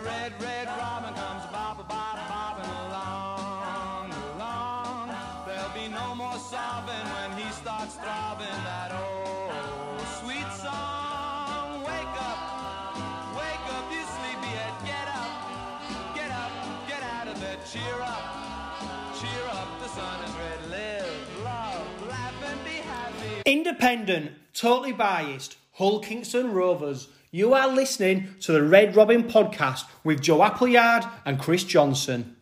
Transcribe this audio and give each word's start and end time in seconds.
the 0.00 0.08
red, 0.08 0.32
red 0.42 0.66
robin 0.66 1.14
comes 1.14 1.44
along, 2.90 4.12
along. 4.36 5.14
There'll 5.46 5.74
be 5.74 5.88
no 5.88 6.14
more 6.14 6.38
sobbing 6.38 7.06
when 7.14 7.38
he 7.38 7.50
starts 7.52 7.94
throbbing 7.96 8.46
that 8.64 8.92
old 8.92 10.00
sweet 10.20 10.50
song. 10.52 11.82
Wake 11.82 12.16
up, 12.20 12.96
wake 13.36 13.66
up, 13.76 13.84
you 13.92 14.02
sleepyhead, 14.16 14.74
get 14.84 15.08
up, 15.08 15.32
get 16.14 16.30
up, 16.30 16.52
get 16.88 17.02
out 17.02 17.28
of 17.28 17.40
bed, 17.40 17.58
cheer 17.70 18.00
up, 18.00 18.24
cheer 19.20 19.44
up. 19.52 19.68
The 19.80 19.88
sun 19.88 20.24
is 20.24 20.32
red, 20.36 20.70
live, 20.70 21.44
love, 21.44 22.08
laugh, 22.08 22.34
and 22.44 22.64
be 22.64 22.70
happy. 22.70 23.42
Independent, 23.46 24.32
totally 24.54 24.92
biased, 24.92 25.56
Hull 25.72 26.00
Kingston 26.00 26.52
Rovers. 26.52 27.08
You 27.32 27.54
are 27.54 27.68
listening 27.68 28.34
to 28.40 28.50
the 28.50 28.64
Red 28.64 28.96
Robin 28.96 29.22
podcast 29.22 29.84
with 30.02 30.20
Joe 30.20 30.42
Appleyard 30.42 31.04
and 31.24 31.38
Chris 31.38 31.62
Johnson. 31.62 32.34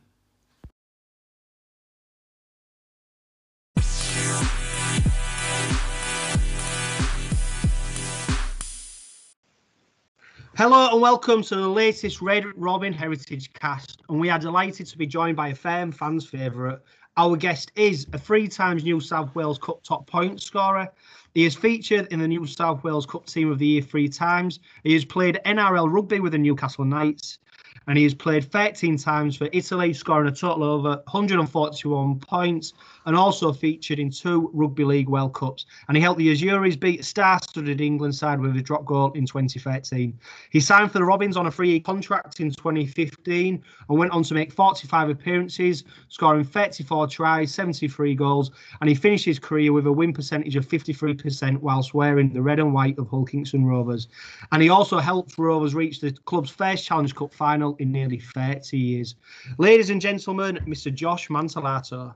Hello 10.57 10.89
and 10.91 11.03
welcome 11.03 11.43
to 11.43 11.55
the 11.55 11.69
latest 11.69 12.23
Red 12.23 12.47
Robin 12.57 12.95
Heritage 12.95 13.53
cast. 13.53 14.01
And 14.09 14.19
we 14.19 14.31
are 14.31 14.39
delighted 14.39 14.87
to 14.87 14.97
be 14.97 15.07
joined 15.07 15.37
by 15.37 15.49
a 15.49 15.55
firm 15.55 15.93
fans' 15.93 16.25
favourite. 16.25 16.79
Our 17.19 17.37
guest 17.37 17.73
is 17.77 18.07
a 18.15 18.19
three 18.19 18.49
times 18.49 18.85
New 18.85 19.01
South 19.01 19.35
Wales 19.35 19.59
Cup 19.59 19.83
top 19.83 20.07
point 20.07 20.41
scorer. 20.41 20.89
He 21.39 21.45
is 21.45 21.55
featured 21.55 22.09
in 22.11 22.19
the 22.19 22.27
New 22.27 22.47
South 22.47 22.83
Wales 22.83 23.07
Cup 23.07 23.27
Team 23.27 23.53
of 23.53 23.61
the 23.61 23.67
Year 23.69 23.81
three 23.81 24.09
times. 24.09 24.59
He 24.83 24.93
has 24.95 25.05
played 25.05 25.39
NRL 25.47 25.87
rugby 25.89 26.19
with 26.19 26.33
the 26.33 26.39
Newcastle 26.39 26.85
Knights. 26.85 27.39
And 27.87 27.97
he 27.97 28.03
has 28.03 28.13
played 28.13 28.51
13 28.51 28.99
times 28.99 29.37
for 29.37 29.49
Italy, 29.53 29.93
scoring 29.93 30.27
a 30.27 30.35
total 30.35 30.65
of 30.65 30.81
over 30.81 30.89
141 31.05 32.19
points, 32.19 32.73
and 33.09 33.17
also 33.17 33.55
featured 33.55 33.99
in 33.99 34.11
two 34.11 34.51
Rugby 34.53 34.85
League 34.85 35.09
World 35.09 35.33
Cups. 35.33 35.65
And 35.89 35.97
he 35.97 36.03
helped 36.03 36.19
the 36.19 36.31
Azzurri 36.31 36.79
beat 36.79 37.01
a 37.01 37.03
star-studded 37.03 37.81
England 37.81 38.15
side 38.15 38.39
with 38.39 38.55
a 38.55 38.61
drop 38.61 38.85
goal 38.85 39.13
in 39.13 39.25
2013. 39.25 40.13
He 40.51 40.61
signed 40.61 40.93
for 40.93 40.99
the 40.99 41.07
Robins 41.07 41.35
on 41.39 41.47
a 41.47 41.51
three-year 41.51 41.81
contract 41.81 42.39
in 42.39 42.51
2015 42.51 43.65
and 43.89 43.99
went 43.99 44.13
on 44.13 44.23
to 44.25 44.35
make 44.35 44.53
45 44.53 45.09
appearances, 45.09 45.85
scoring 46.11 46.45
34 46.45 47.07
tries, 47.07 47.55
73 47.55 48.15
goals, 48.15 48.51
and 48.83 48.91
he 48.91 48.95
finished 48.95 49.25
his 49.25 49.39
career 49.39 49.73
with 49.73 49.87
a 49.87 49.93
win 49.93 50.13
percentage 50.13 50.57
of 50.57 50.69
53% 50.69 51.61
whilst 51.61 51.95
wearing 51.95 52.31
the 52.35 52.43
red 52.43 52.59
and 52.59 52.75
white 52.75 52.99
of 52.99 53.09
Hull 53.09 53.25
Kingston 53.25 53.65
Rovers. 53.65 54.09
And 54.53 54.63
he 54.63 54.69
also 54.69 54.99
helped 54.99 55.39
Rovers 55.39 55.75
reach 55.75 56.01
the 56.01 56.13
club's 56.27 56.51
first 56.51 56.85
Challenge 56.85 57.15
Cup 57.15 57.33
final 57.33 57.75
in 57.79 57.91
nearly 57.91 58.21
30 58.21 58.77
years. 58.77 59.15
Ladies 59.57 59.89
and 59.89 59.99
gentlemen, 59.99 60.59
Mr. 60.67 60.93
Josh 60.93 61.29
Mantellato. 61.29 62.13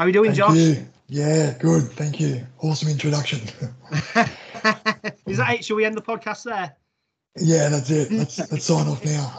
How 0.00 0.04
are 0.04 0.08
you 0.08 0.14
doing, 0.14 0.30
Thank 0.32 0.38
Josh? 0.38 0.56
you. 0.56 0.86
Yeah, 1.08 1.52
good. 1.58 1.82
Thank 1.92 2.18
you. 2.18 2.46
Awesome 2.60 2.88
introduction. 2.88 3.40
Is 5.26 5.36
that 5.36 5.56
it? 5.58 5.62
Shall 5.66 5.76
we 5.76 5.84
end 5.84 5.94
the 5.94 6.00
podcast 6.00 6.44
there? 6.44 6.74
yeah, 7.36 7.68
that's 7.68 7.90
it. 7.90 8.10
Let's 8.10 8.38
let's 8.50 8.64
sign 8.64 8.88
off 8.88 9.04
now. 9.04 9.36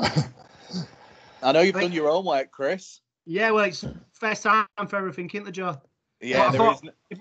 I 1.42 1.52
know 1.52 1.62
you've 1.62 1.74
done 1.74 1.92
your 1.92 2.12
own 2.12 2.26
work, 2.26 2.52
Chris. 2.52 3.02
Yeah, 3.26 3.50
well, 3.50 3.64
it's 3.66 3.84
first 4.14 4.44
time 4.44 4.68
for 4.88 4.98
everything, 4.98 5.32
isn't 5.34 5.48
it, 5.48 5.52
Joe? 5.54 5.82
Yeah, 6.22 6.44
I 6.44 6.52
there 6.52 6.60
thought- 6.60 6.84
is. 7.10 7.20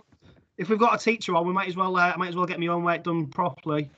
If 0.59 0.69
we've 0.69 0.79
got 0.79 1.01
a 1.01 1.03
teacher 1.03 1.35
on, 1.35 1.47
we 1.47 1.55
might 1.55 1.69
as 1.69 1.77
well, 1.77 1.97
uh, 1.97 2.13
I 2.13 2.17
might 2.19 2.29
as 2.29 2.37
well 2.37 2.45
get 2.45 2.61
my 2.61 2.67
own 2.67 2.85
work 2.85 3.05
done 3.05 3.27
properly. 3.29 3.89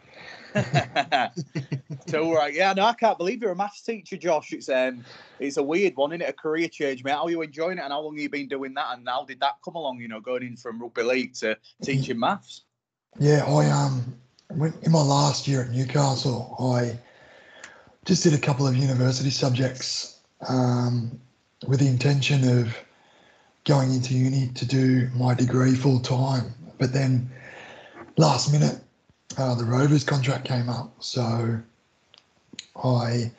All 2.14 2.34
right. 2.34 2.52
Yeah, 2.52 2.72
no, 2.74 2.84
I 2.84 2.94
can't 2.94 3.18
believe 3.18 3.42
you're 3.42 3.52
a 3.52 3.56
maths 3.56 3.82
teacher, 3.82 4.16
Josh. 4.16 4.52
It's 4.52 4.68
um, 4.68 5.04
it's 5.38 5.56
a 5.56 5.62
weird 5.62 5.96
one, 5.96 6.12
isn't 6.12 6.22
it? 6.22 6.28
A 6.28 6.32
career 6.32 6.68
change, 6.68 7.04
mate. 7.04 7.12
How 7.12 7.24
are 7.24 7.30
you 7.30 7.42
enjoying 7.42 7.78
it, 7.78 7.82
and 7.82 7.92
how 7.92 8.00
long 8.00 8.14
have 8.14 8.22
you 8.22 8.28
been 8.28 8.48
doing 8.48 8.74
that? 8.74 8.96
And 8.96 9.08
how 9.08 9.24
did 9.24 9.40
that 9.40 9.56
come 9.64 9.74
along? 9.74 10.00
You 10.00 10.08
know, 10.08 10.20
going 10.20 10.42
in 10.42 10.56
from 10.56 10.80
rugby 10.80 11.02
league 11.02 11.34
to 11.34 11.56
teaching 11.82 12.18
maths. 12.18 12.62
yeah, 13.18 13.44
I 13.44 13.70
um 13.70 14.14
went 14.50 14.82
in 14.82 14.92
my 14.92 15.02
last 15.02 15.48
year 15.48 15.62
at 15.62 15.70
Newcastle. 15.70 16.56
I 16.58 16.98
just 18.04 18.22
did 18.22 18.34
a 18.34 18.38
couple 18.38 18.66
of 18.66 18.76
university 18.76 19.30
subjects 19.30 20.20
um, 20.48 21.20
with 21.66 21.80
the 21.80 21.86
intention 21.86 22.58
of 22.58 22.76
going 23.64 23.92
into 23.92 24.14
uni 24.14 24.48
to 24.54 24.66
do 24.66 25.08
my 25.14 25.34
degree 25.34 25.74
full 25.74 26.00
time. 26.00 26.52
But 26.78 26.92
then 26.92 27.30
last 28.16 28.52
minute, 28.52 28.80
uh, 29.38 29.54
the 29.54 29.64
Rovers 29.64 30.04
contract 30.04 30.44
came 30.44 30.68
up, 30.68 30.92
so 31.00 31.60
I 32.82 33.30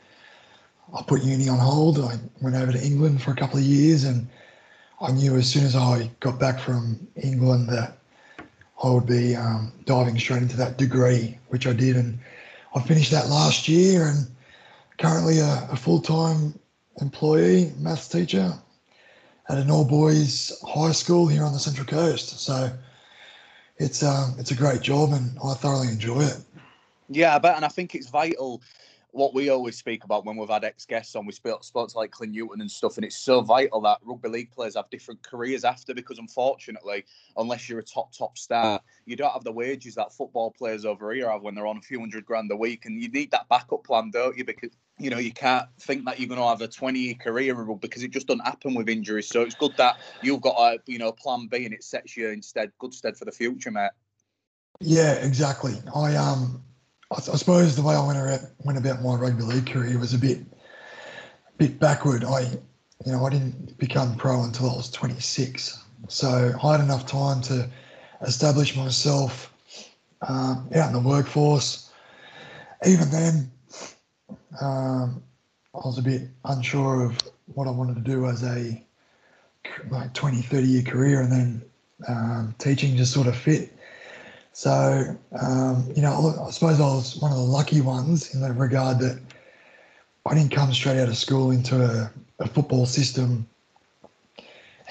I 0.93 1.01
put 1.07 1.23
uni 1.23 1.49
on 1.49 1.57
hold. 1.57 1.99
I 1.99 2.19
went 2.41 2.55
over 2.55 2.71
to 2.71 2.83
England 2.83 3.21
for 3.21 3.31
a 3.31 3.35
couple 3.35 3.57
of 3.57 3.63
years, 3.63 4.03
and 4.03 4.27
I 5.01 5.11
knew 5.11 5.35
as 5.35 5.49
soon 5.49 5.65
as 5.65 5.75
I 5.75 6.09
got 6.19 6.39
back 6.39 6.59
from 6.59 7.07
England 7.15 7.69
that 7.69 7.97
I 8.83 8.89
would 8.89 9.07
be 9.07 9.35
um, 9.35 9.71
diving 9.85 10.19
straight 10.19 10.43
into 10.43 10.57
that 10.57 10.77
degree, 10.77 11.39
which 11.49 11.65
I 11.65 11.73
did, 11.73 11.95
and 11.95 12.19
I 12.75 12.81
finished 12.81 13.11
that 13.11 13.29
last 13.29 13.67
year, 13.67 14.07
and 14.07 14.27
currently 14.97 15.39
a, 15.39 15.67
a 15.71 15.75
full 15.75 16.01
time 16.01 16.59
employee, 17.01 17.73
maths 17.79 18.07
teacher 18.07 18.53
at 19.49 19.57
an 19.57 19.69
all 19.69 19.85
boys 19.85 20.51
high 20.67 20.91
school 20.91 21.27
here 21.27 21.43
on 21.43 21.53
the 21.53 21.59
Central 21.59 21.85
Coast. 21.85 22.39
So 22.39 22.71
it's 23.83 24.01
um, 24.01 24.35
it's 24.39 24.51
a 24.51 24.55
great 24.55 24.81
job, 24.81 25.11
and 25.11 25.37
I 25.43 25.53
thoroughly 25.55 25.89
enjoy 25.89 26.21
it. 26.21 26.37
Yeah, 27.09 27.35
I 27.35 27.39
bet, 27.39 27.57
and 27.57 27.65
I 27.65 27.67
think 27.67 27.95
it's 27.95 28.09
vital. 28.09 28.61
What 29.13 29.35
we 29.35 29.49
always 29.49 29.77
speak 29.77 30.03
about 30.03 30.25
when 30.25 30.37
we've 30.37 30.49
had 30.49 30.63
ex 30.63 30.85
guests 30.87 31.15
on, 31.15 31.27
we 31.27 31.33
spoke, 31.33 31.63
spoke 31.63 31.89
to 31.89 31.97
like 31.97 32.09
Clint 32.09 32.33
Newton 32.33 32.61
and 32.61 32.69
stuff, 32.69 32.97
and 32.97 33.05
it's 33.05 33.19
so 33.19 33.41
vital 33.41 33.79
that 33.81 33.99
rugby 34.03 34.27
league 34.27 34.51
players 34.51 34.75
have 34.75 34.89
different 34.89 35.21
careers 35.21 35.63
after 35.63 35.93
because 35.93 36.17
unfortunately, 36.17 37.05
unless 37.37 37.69
you're 37.69 37.77
a 37.77 37.83
top 37.83 38.11
top 38.11 38.39
star, 38.39 38.81
you 39.05 39.15
don't 39.15 39.31
have 39.31 39.43
the 39.43 39.51
wages 39.51 39.93
that 39.95 40.11
football 40.11 40.49
players 40.49 40.83
over 40.83 41.13
here 41.13 41.29
have 41.29 41.43
when 41.43 41.53
they're 41.53 41.67
on 41.67 41.77
a 41.77 41.81
few 41.81 41.99
hundred 41.99 42.25
grand 42.25 42.51
a 42.51 42.55
week, 42.55 42.85
and 42.85 42.99
you 42.99 43.07
need 43.09 43.29
that 43.29 43.47
backup 43.49 43.83
plan, 43.83 44.09
don't 44.09 44.35
you? 44.35 44.43
Because 44.45 44.71
you 44.97 45.11
know 45.11 45.19
you 45.19 45.31
can't 45.31 45.67
think 45.79 46.05
that 46.05 46.19
you're 46.19 46.27
going 46.29 46.41
to 46.41 46.47
have 46.47 46.61
a 46.61 46.67
20 46.67 46.99
year 46.99 47.13
career 47.13 47.53
because 47.75 48.01
it 48.01 48.09
just 48.09 48.25
doesn't 48.25 48.45
happen 48.45 48.73
with 48.73 48.89
injuries. 48.89 49.27
So 49.27 49.41
it's 49.41 49.53
good 49.55 49.77
that 49.77 49.99
you've 50.23 50.41
got 50.41 50.55
a 50.57 50.79
you 50.87 50.97
know 50.97 51.11
plan 51.11 51.47
B 51.47 51.65
and 51.65 51.73
it 51.73 51.83
sets 51.83 52.17
you 52.17 52.29
instead 52.29 52.71
good 52.79 52.95
stead 52.95 53.15
for 53.15 53.25
the 53.25 53.31
future, 53.31 53.69
mate. 53.69 53.91
Yeah, 54.79 55.13
exactly. 55.13 55.75
I 55.95 56.15
um, 56.15 56.63
I, 57.13 57.17
I 57.17 57.35
suppose 57.35 57.75
the 57.75 57.81
way 57.81 57.95
I 57.95 58.05
went 58.05 58.19
about 58.19 58.49
went 58.63 58.77
about 58.77 59.01
my 59.01 59.15
rugby 59.15 59.43
league 59.43 59.67
career 59.67 59.97
was 59.99 60.13
a 60.13 60.17
bit, 60.17 60.39
bit 61.57 61.79
backward. 61.79 62.23
I, 62.23 62.41
you 63.05 63.11
know, 63.11 63.25
I 63.25 63.29
didn't 63.29 63.77
become 63.77 64.15
pro 64.15 64.43
until 64.43 64.69
I 64.69 64.75
was 64.75 64.89
26, 64.89 65.83
so 66.07 66.53
I 66.61 66.71
had 66.71 66.79
enough 66.81 67.05
time 67.05 67.41
to 67.43 67.69
establish 68.21 68.75
myself 68.75 69.53
um, 70.27 70.69
out 70.75 70.87
in 70.87 70.93
the 70.93 70.99
workforce. 70.99 71.91
Even 72.85 73.09
then, 73.09 73.51
um, 74.61 75.23
I 75.73 75.85
was 75.85 75.97
a 75.97 76.01
bit 76.01 76.23
unsure 76.45 77.03
of 77.03 77.17
what 77.53 77.67
I 77.67 77.71
wanted 77.71 77.95
to 77.95 78.01
do 78.01 78.25
as 78.27 78.43
a 78.43 78.83
like 79.89 80.13
20, 80.13 80.41
30 80.41 80.67
year 80.67 80.83
career, 80.83 81.21
and 81.21 81.31
then 81.31 81.61
um, 82.07 82.55
teaching 82.57 82.95
just 82.97 83.13
sort 83.13 83.27
of 83.27 83.35
fit. 83.35 83.72
So, 84.53 85.17
um, 85.41 85.91
you 85.95 86.03
know, 86.03 86.35
I 86.45 86.51
suppose 86.51 86.79
I 86.79 86.83
was 86.83 87.17
one 87.17 87.31
of 87.31 87.37
the 87.37 87.43
lucky 87.43 87.81
ones 87.81 88.35
in 88.35 88.41
the 88.41 88.53
regard 88.53 88.99
that 88.99 89.19
I 90.27 90.35
didn't 90.35 90.51
come 90.51 90.71
straight 90.71 91.01
out 91.01 91.09
of 91.09 91.17
school 91.17 91.49
into 91.49 91.83
a, 91.83 92.11
a 92.39 92.47
football 92.47 92.85
system 92.85 93.47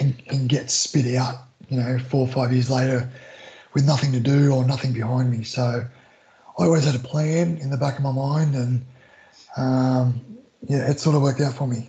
and, 0.00 0.21
and 0.28 0.49
get 0.49 0.69
spit 0.69 1.15
out, 1.15 1.45
you 1.69 1.78
know, 1.78 1.97
four 2.00 2.27
or 2.27 2.33
five 2.33 2.53
years 2.53 2.71
later 2.71 3.09
with 3.73 3.87
nothing 3.87 4.11
to 4.12 4.21
do 4.21 4.53
or 4.53 4.65
nothing 4.65 4.93
behind 4.93 5.31
me. 5.31 5.45
So 5.45 5.87
I 6.59 6.65
always 6.65 6.84
had 6.84 6.97
a 6.97 6.99
plan 6.99 7.56
in 7.59 7.71
the 7.71 7.77
back 7.77 7.97
of 7.97 8.03
my 8.03 8.12
mind 8.12 8.56
and, 8.56 8.84
um, 9.56 10.21
yeah, 10.69 10.91
it 10.91 10.99
sort 10.99 11.15
of 11.15 11.23
worked 11.23 11.41
out 11.41 11.55
for 11.55 11.69
me. 11.69 11.88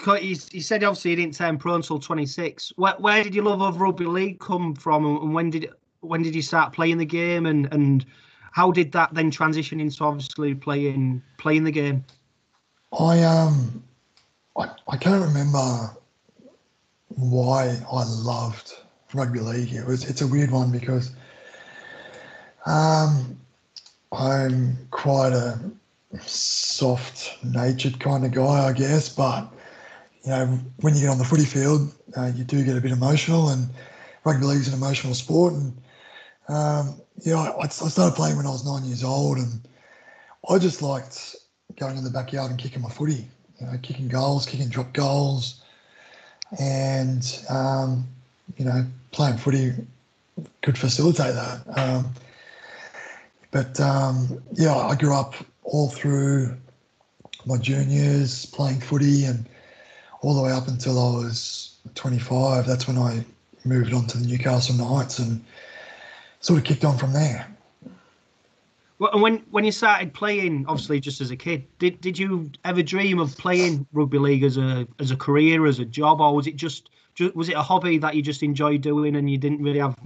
You 0.00 0.34
said 0.34 0.82
obviously 0.84 1.10
you 1.10 1.16
didn't 1.16 1.34
turn 1.34 1.58
pro 1.58 1.74
until 1.74 1.98
26. 1.98 2.72
Where, 2.76 2.94
where 2.98 3.22
did 3.22 3.34
your 3.34 3.44
love 3.44 3.60
of 3.60 3.80
rugby 3.80 4.06
league 4.06 4.40
come 4.40 4.74
from, 4.74 5.04
and 5.04 5.34
when 5.34 5.50
did 5.50 5.70
when 6.00 6.22
did 6.22 6.34
you 6.34 6.42
start 6.42 6.72
playing 6.72 6.98
the 6.98 7.06
game, 7.06 7.46
and 7.46 7.68
and 7.72 8.04
how 8.52 8.70
did 8.70 8.92
that 8.92 9.12
then 9.12 9.30
transition 9.30 9.80
into 9.80 10.02
obviously 10.04 10.54
playing 10.54 11.22
playing 11.36 11.64
the 11.64 11.70
game? 11.70 12.04
I 12.98 13.22
um 13.22 13.82
I, 14.56 14.70
I 14.88 14.96
can't 14.96 15.22
remember 15.22 15.90
why 17.08 17.78
I 17.90 18.04
loved 18.04 18.74
rugby 19.12 19.40
league. 19.40 19.72
It 19.72 19.86
was 19.86 20.08
it's 20.08 20.22
a 20.22 20.26
weird 20.26 20.50
one 20.50 20.70
because 20.70 21.12
um 22.64 23.38
I'm 24.12 24.76
quite 24.90 25.32
a 25.32 25.58
soft 26.20 27.42
natured 27.44 27.98
kind 28.00 28.24
of 28.24 28.32
guy, 28.32 28.68
I 28.68 28.72
guess, 28.72 29.08
but 29.08 29.52
you 30.24 30.30
know, 30.30 30.46
when 30.80 30.94
you 30.94 31.00
get 31.00 31.10
on 31.10 31.18
the 31.18 31.24
footy 31.24 31.44
field, 31.44 31.92
uh, 32.16 32.30
you 32.34 32.44
do 32.44 32.64
get 32.64 32.76
a 32.76 32.80
bit 32.80 32.92
emotional, 32.92 33.48
and 33.48 33.68
rugby 34.24 34.46
league 34.46 34.60
is 34.60 34.68
an 34.68 34.74
emotional 34.74 35.14
sport. 35.14 35.54
And 35.54 35.76
um, 36.48 37.00
yeah, 37.24 37.36
I, 37.36 37.64
I 37.64 37.68
started 37.68 38.14
playing 38.14 38.36
when 38.36 38.46
I 38.46 38.50
was 38.50 38.64
nine 38.64 38.84
years 38.84 39.02
old, 39.02 39.38
and 39.38 39.60
I 40.48 40.58
just 40.58 40.82
liked 40.82 41.36
going 41.76 41.96
in 41.96 42.04
the 42.04 42.10
backyard 42.10 42.50
and 42.50 42.60
kicking 42.60 42.82
my 42.82 42.90
footy, 42.90 43.28
you 43.60 43.66
know, 43.66 43.72
kicking 43.82 44.08
goals, 44.08 44.46
kicking 44.46 44.68
drop 44.68 44.92
goals, 44.92 45.62
and 46.60 47.40
um, 47.48 48.06
you 48.56 48.64
know, 48.64 48.86
playing 49.10 49.38
footy 49.38 49.72
could 50.62 50.78
facilitate 50.78 51.34
that. 51.34 51.62
Um, 51.76 52.12
but 53.50 53.78
um, 53.80 54.42
yeah, 54.52 54.74
I 54.74 54.94
grew 54.94 55.14
up 55.14 55.34
all 55.64 55.88
through 55.88 56.56
my 57.44 57.56
juniors 57.58 58.46
playing 58.46 58.80
footy 58.80 59.24
and 59.24 59.46
all 60.22 60.34
the 60.34 60.42
way 60.42 60.52
up 60.52 60.68
until 60.68 60.98
I 60.98 61.16
was 61.18 61.76
25. 61.94 62.66
That's 62.66 62.88
when 62.88 62.96
I 62.96 63.24
moved 63.64 63.92
on 63.92 64.06
to 64.06 64.18
the 64.18 64.26
Newcastle 64.26 64.74
Knights 64.74 65.18
and 65.18 65.44
sort 66.40 66.58
of 66.58 66.64
kicked 66.64 66.84
on 66.84 66.96
from 66.96 67.12
there. 67.12 67.46
Well, 68.98 69.10
and 69.12 69.20
when 69.20 69.38
when 69.50 69.64
you 69.64 69.72
started 69.72 70.14
playing, 70.14 70.64
obviously 70.68 71.00
just 71.00 71.20
as 71.20 71.32
a 71.32 71.36
kid, 71.36 71.66
did 71.80 72.00
did 72.00 72.16
you 72.16 72.50
ever 72.64 72.84
dream 72.84 73.18
of 73.18 73.36
playing 73.36 73.84
rugby 73.92 74.18
league 74.18 74.44
as 74.44 74.56
a 74.58 74.86
as 75.00 75.10
a 75.10 75.16
career, 75.16 75.66
as 75.66 75.80
a 75.80 75.84
job, 75.84 76.20
or 76.20 76.34
was 76.34 76.46
it 76.46 76.54
just, 76.54 76.90
just 77.14 77.34
was 77.34 77.48
it 77.48 77.56
a 77.56 77.62
hobby 77.62 77.98
that 77.98 78.14
you 78.14 78.22
just 78.22 78.44
enjoyed 78.44 78.80
doing 78.80 79.16
and 79.16 79.28
you 79.28 79.38
didn't 79.38 79.60
really 79.60 79.80
have 79.80 79.96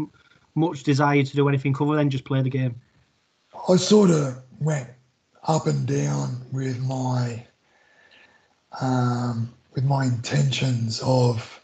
much 0.55 0.83
desire 0.83 1.23
to 1.23 1.37
do 1.37 1.47
anything 1.47 1.77
other 1.79 1.95
than 1.95 2.09
just 2.09 2.25
play 2.25 2.41
the 2.41 2.49
game? 2.49 2.81
I 3.69 3.77
sort 3.77 4.11
of 4.11 4.41
went 4.61 4.89
up 5.47 5.67
and 5.67 5.87
down 5.87 6.41
with 6.51 6.81
my 6.81 7.45
um, 8.81 9.53
with 9.77 9.85
my 9.85 10.07
intentions 10.07 11.01
of 11.05 11.61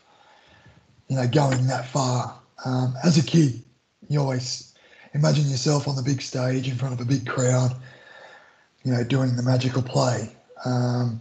you 1.08 1.16
know 1.16 1.26
going 1.26 1.66
that 1.66 1.86
far. 1.86 2.38
Um, 2.64 2.94
as 3.02 3.18
a 3.18 3.24
kid, 3.24 3.60
you 4.08 4.20
always 4.20 4.74
imagine 5.14 5.50
yourself 5.50 5.88
on 5.88 5.96
the 5.96 6.02
big 6.02 6.22
stage 6.22 6.68
in 6.68 6.76
front 6.76 6.94
of 6.94 7.00
a 7.00 7.04
big 7.04 7.26
crowd, 7.26 7.74
you 8.84 8.92
know, 8.92 9.02
doing 9.02 9.34
the 9.34 9.42
magical 9.42 9.82
play. 9.82 10.30
Um, 10.64 11.20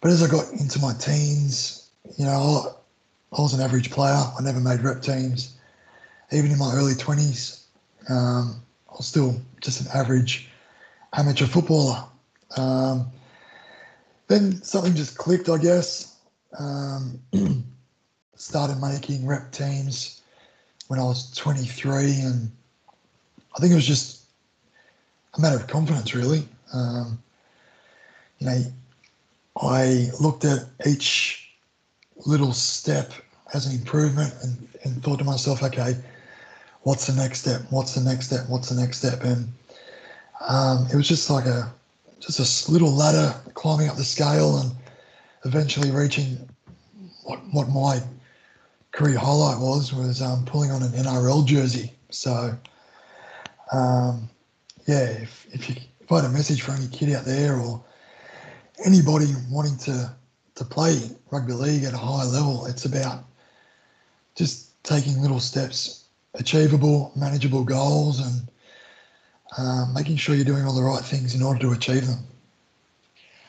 but 0.00 0.12
as 0.12 0.22
I 0.22 0.28
got 0.28 0.52
into 0.52 0.78
my 0.78 0.94
teens, 0.94 1.90
you 2.16 2.24
know, 2.24 2.76
I, 3.32 3.40
was 3.40 3.54
an 3.54 3.60
average 3.60 3.90
player. 3.90 4.14
I 4.14 4.40
never 4.40 4.60
made 4.60 4.80
rep 4.80 5.02
teams. 5.02 5.56
Even 6.30 6.52
in 6.52 6.58
my 6.58 6.72
early 6.74 6.94
20s, 6.94 7.62
um, 8.08 8.62
I 8.88 8.92
was 8.96 9.06
still 9.06 9.34
just 9.60 9.80
an 9.80 9.88
average 9.92 10.48
amateur 11.12 11.46
footballer. 11.46 12.04
Um, 12.56 13.10
then 14.28 14.62
something 14.62 14.94
just 14.94 15.16
clicked, 15.16 15.48
I 15.48 15.58
guess. 15.58 16.16
Um, 16.58 17.20
started 18.34 18.80
making 18.80 19.26
rep 19.26 19.52
teams 19.52 20.22
when 20.88 21.00
I 21.00 21.04
was 21.04 21.32
23, 21.34 22.20
and 22.20 22.50
I 23.56 23.60
think 23.60 23.72
it 23.72 23.76
was 23.76 23.86
just 23.86 24.24
a 25.34 25.40
matter 25.40 25.56
of 25.56 25.66
confidence, 25.66 26.14
really. 26.14 26.46
Um, 26.72 27.22
you 28.38 28.46
know, 28.46 28.62
I 29.60 30.08
looked 30.20 30.44
at 30.44 30.66
each 30.86 31.50
little 32.24 32.52
step 32.52 33.12
as 33.54 33.66
an 33.66 33.78
improvement 33.78 34.34
and, 34.42 34.68
and 34.84 35.02
thought 35.02 35.18
to 35.18 35.24
myself, 35.24 35.62
okay, 35.62 35.96
what's 36.82 37.06
the 37.06 37.14
next 37.14 37.40
step? 37.40 37.62
What's 37.70 37.94
the 37.94 38.00
next 38.00 38.26
step? 38.26 38.48
What's 38.48 38.68
the 38.68 38.80
next 38.80 38.98
step? 38.98 39.22
And 39.22 39.52
um, 40.46 40.86
it 40.92 40.96
was 40.96 41.08
just 41.08 41.30
like 41.30 41.46
a 41.46 41.72
just 42.20 42.68
a 42.68 42.72
little 42.72 42.90
ladder 42.90 43.34
climbing 43.54 43.88
up 43.88 43.96
the 43.96 44.04
scale 44.04 44.58
and 44.58 44.72
eventually 45.44 45.90
reaching 45.90 46.48
what 47.24 47.40
what 47.52 47.68
my 47.68 48.00
career 48.92 49.18
highlight 49.18 49.60
was 49.60 49.92
was 49.92 50.22
um, 50.22 50.44
pulling 50.44 50.70
on 50.70 50.82
an 50.82 50.92
NRL 50.92 51.44
jersey. 51.44 51.92
So 52.10 52.56
um, 53.72 54.28
yeah, 54.86 55.04
if 55.04 55.46
if 55.52 55.68
you 55.68 55.76
if 56.00 56.12
I 56.12 56.16
had 56.16 56.24
a 56.24 56.32
message 56.32 56.62
for 56.62 56.72
any 56.72 56.86
kid 56.88 57.12
out 57.14 57.24
there 57.24 57.56
or 57.56 57.82
anybody 58.84 59.26
wanting 59.50 59.76
to 59.78 60.14
to 60.54 60.64
play 60.64 61.10
rugby 61.30 61.52
league 61.52 61.84
at 61.84 61.92
a 61.92 61.98
high 61.98 62.24
level, 62.24 62.66
it's 62.66 62.84
about 62.84 63.24
just 64.34 64.82
taking 64.84 65.20
little 65.20 65.40
steps, 65.40 66.04
achievable, 66.34 67.12
manageable 67.16 67.64
goals, 67.64 68.20
and 68.20 68.48
um, 69.58 69.92
making 69.94 70.16
sure 70.16 70.34
you're 70.34 70.44
doing 70.44 70.64
all 70.64 70.74
the 70.74 70.82
right 70.82 71.04
things 71.04 71.34
in 71.34 71.42
order 71.42 71.60
to 71.60 71.72
achieve 71.72 72.06
them. 72.06 72.18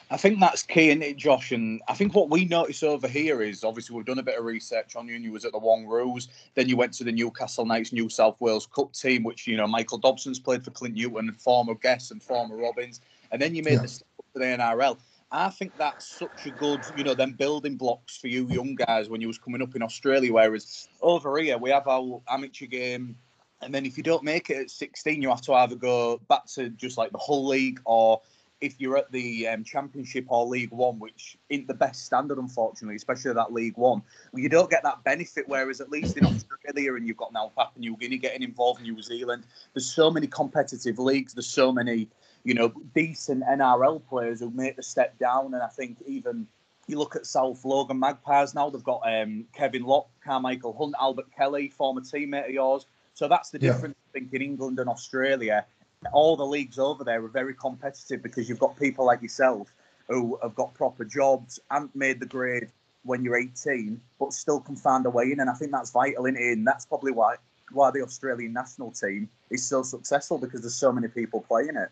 I 0.09 0.15
think 0.15 0.39
that's 0.39 0.63
key, 0.63 0.88
isn't 0.89 1.01
it, 1.01 1.17
Josh? 1.17 1.51
And 1.51 1.81
I 1.89 1.94
think 1.94 2.15
what 2.15 2.29
we 2.29 2.45
notice 2.45 2.81
over 2.81 3.09
here 3.09 3.41
is 3.41 3.65
obviously 3.65 3.95
we've 3.95 4.05
done 4.05 4.19
a 4.19 4.23
bit 4.23 4.38
of 4.38 4.45
research 4.45 4.95
on 4.95 5.07
you, 5.07 5.15
and 5.15 5.23
you 5.23 5.33
was 5.33 5.44
at 5.44 5.51
the 5.51 5.59
Wyong 5.59 5.85
Roos. 5.85 6.29
Then 6.55 6.69
you 6.69 6.77
went 6.77 6.94
to 6.94 7.03
the 7.03 7.11
Newcastle 7.11 7.65
Knights 7.65 7.91
New 7.91 8.07
South 8.07 8.38
Wales 8.39 8.67
Cup 8.67 8.94
team, 8.94 9.23
which 9.23 9.47
you 9.47 9.57
know 9.57 9.67
Michael 9.67 9.97
Dobson's 9.97 10.39
played 10.39 10.63
for 10.63 10.71
Clint 10.71 10.95
Newton, 10.95 11.33
former 11.33 11.75
guest 11.75 12.11
and 12.11 12.23
former 12.23 12.55
Robins. 12.55 13.01
And 13.31 13.41
then 13.41 13.53
you 13.53 13.63
made 13.63 13.73
yeah. 13.73 13.81
the 13.81 13.88
step 13.89 14.07
up 14.19 14.25
to 14.33 14.39
the 14.39 14.45
NRL. 14.45 14.97
I 15.29 15.49
think 15.49 15.75
that's 15.77 16.07
such 16.07 16.45
a 16.45 16.51
good, 16.51 16.79
you 16.95 17.03
know, 17.03 17.13
them 17.13 17.33
building 17.33 17.75
blocks 17.75 18.15
for 18.15 18.27
you 18.27 18.47
young 18.47 18.75
guys 18.75 19.09
when 19.09 19.19
you 19.19 19.27
was 19.27 19.38
coming 19.38 19.61
up 19.61 19.75
in 19.75 19.81
Australia. 19.81 20.31
Whereas 20.31 20.88
over 21.01 21.38
here 21.38 21.57
we 21.57 21.69
have 21.71 21.85
our 21.85 22.21
amateur 22.29 22.65
game, 22.65 23.17
and 23.62 23.74
then 23.74 23.86
if 23.86 23.98
you 23.98 24.04
don't 24.04 24.24
make 24.24 24.50
it 24.50 24.57
at 24.57 24.71
16, 24.71 25.21
you 25.21 25.30
have 25.30 25.42
to 25.42 25.54
either 25.54 25.75
go 25.75 26.19
back 26.30 26.45
to 26.54 26.69
just 26.69 26.98
like 26.98 27.12
the 27.12 27.18
whole 27.18 27.48
league 27.48 27.81
or 27.86 28.21
if 28.62 28.80
you're 28.80 28.98
at 28.98 29.12
the 29.12 29.48
um, 29.48 29.63
Championship 29.63 30.25
or 30.30 30.45
League 30.45 30.71
One, 30.71 31.00
which 31.00 31.38
ain't 31.51 31.68
the 31.68 31.74
best 31.74 32.06
standard, 32.06 32.38
unfortunately, 32.38 32.95
especially 32.95 33.33
that 33.33 33.54
League 33.54 33.77
One, 33.77 34.01
you 34.33 34.50
don't 34.50 34.69
get 34.69 34.83
that 34.83 35.04
benefit. 35.04 35.48
Whereas 35.48 35.80
at 35.80 35.89
least 35.89 36.18
in 36.18 36.25
Australia, 36.25 36.95
and 36.95 37.07
you've 37.07 37.18
got 37.18 37.33
now 37.33 37.51
Papua 37.56 37.80
New 37.80 37.95
Guinea 37.98 38.18
getting 38.18 38.42
involved, 38.42 38.80
in 38.80 38.92
New 38.92 39.01
Zealand, 39.01 39.44
there's 39.74 39.89
so 39.89 40.09
many 40.09 40.27
competitive 40.27 40.98
leagues, 40.98 41.33
there's 41.33 41.48
so 41.48 41.71
many, 41.71 42.09
you 42.44 42.54
know, 42.54 42.74
decent 42.95 43.44
NRL 43.44 44.01
players 44.07 44.39
who 44.39 44.50
make 44.50 44.75
the 44.75 44.83
step 44.83 45.18
down. 45.19 45.54
And 45.54 45.62
I 45.62 45.68
think 45.68 46.01
even 46.07 46.48
you 46.88 46.98
look 46.98 47.15
at 47.15 47.25
South 47.25 47.63
Logan 47.63 48.00
Magpies 48.00 48.56
now, 48.56 48.69
they've 48.69 48.83
got 48.83 49.01
um, 49.06 49.45
Kevin 49.54 49.83
Locke, 49.83 50.09
Carmichael 50.24 50.75
Hunt, 50.77 50.95
Albert 51.00 51.27
Kelly, 51.36 51.69
former 51.69 52.01
teammate 52.01 52.45
of 52.45 52.51
yours. 52.51 52.88
So 53.17 53.27
that's 53.27 53.49
the 53.49 53.59
difference, 53.59 53.95
yeah. 53.97 54.09
I 54.09 54.19
think, 54.19 54.33
in 54.33 54.41
England 54.41 54.79
and 54.79 54.87
Australia 54.87 55.65
all 56.13 56.35
the 56.35 56.45
leagues 56.45 56.79
over 56.79 57.03
there 57.03 57.23
are 57.23 57.29
very 57.29 57.53
competitive 57.53 58.21
because 58.21 58.47
you've 58.47 58.59
got 58.59 58.77
people 58.77 59.05
like 59.05 59.21
yourself 59.21 59.73
who 60.07 60.37
have 60.41 60.55
got 60.55 60.73
proper 60.73 61.03
jobs 61.03 61.59
and 61.71 61.89
made 61.95 62.19
the 62.19 62.25
grade 62.25 62.69
when 63.03 63.23
you're 63.23 63.37
18, 63.37 63.99
but 64.19 64.33
still 64.33 64.59
can 64.59 64.75
find 64.75 65.05
a 65.05 65.09
way 65.09 65.31
in. 65.31 65.39
And 65.39 65.49
I 65.49 65.53
think 65.53 65.71
that's 65.71 65.91
vital 65.91 66.25
in 66.25 66.35
it. 66.35 66.53
And 66.53 66.67
that's 66.67 66.85
probably 66.85 67.11
why 67.11 67.35
why 67.73 67.91
the 67.91 68.01
Australian 68.01 68.53
national 68.53 68.91
team 68.91 69.29
is 69.49 69.65
so 69.65 69.83
successful 69.83 70.37
because 70.37 70.61
there's 70.61 70.75
so 70.75 70.89
many 70.89 71.09
people 71.09 71.41
playing 71.41 71.75
it. 71.75 71.89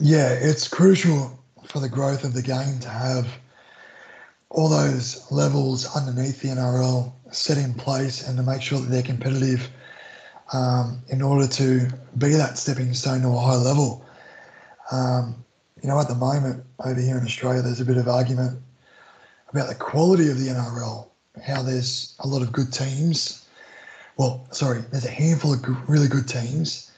Yeah, 0.00 0.30
it's 0.32 0.66
crucial 0.66 1.38
for 1.64 1.78
the 1.78 1.88
growth 1.88 2.24
of 2.24 2.34
the 2.34 2.42
game 2.42 2.80
to 2.80 2.88
have 2.88 3.28
all 4.50 4.68
those 4.68 5.30
levels 5.30 5.86
underneath 5.94 6.40
the 6.40 6.48
NRL 6.48 7.12
set 7.30 7.56
in 7.56 7.72
place 7.74 8.26
and 8.26 8.36
to 8.36 8.42
make 8.42 8.62
sure 8.62 8.80
that 8.80 8.86
they're 8.86 9.02
competitive 9.02 9.70
um, 10.52 11.02
in 11.08 11.22
order 11.22 11.46
to 11.46 11.88
be 12.18 12.30
that 12.30 12.58
stepping 12.58 12.94
stone 12.94 13.22
to 13.22 13.28
a 13.28 13.38
high 13.38 13.56
level. 13.56 14.04
Um, 14.92 15.44
you 15.82 15.88
know, 15.88 16.00
at 16.00 16.08
the 16.08 16.14
moment 16.14 16.64
over 16.84 17.00
here 17.00 17.18
in 17.18 17.24
Australia, 17.24 17.62
there's 17.62 17.80
a 17.80 17.84
bit 17.84 17.96
of 17.96 18.08
argument 18.08 18.60
about 19.50 19.68
the 19.68 19.74
quality 19.74 20.30
of 20.30 20.38
the 20.38 20.48
NRL, 20.48 21.08
how 21.44 21.62
there's 21.62 22.14
a 22.20 22.26
lot 22.26 22.42
of 22.42 22.52
good 22.52 22.72
teams. 22.72 23.46
Well, 24.16 24.46
sorry, 24.50 24.82
there's 24.90 25.04
a 25.04 25.10
handful 25.10 25.52
of 25.52 25.88
really 25.88 26.08
good 26.08 26.28
teams, 26.28 26.92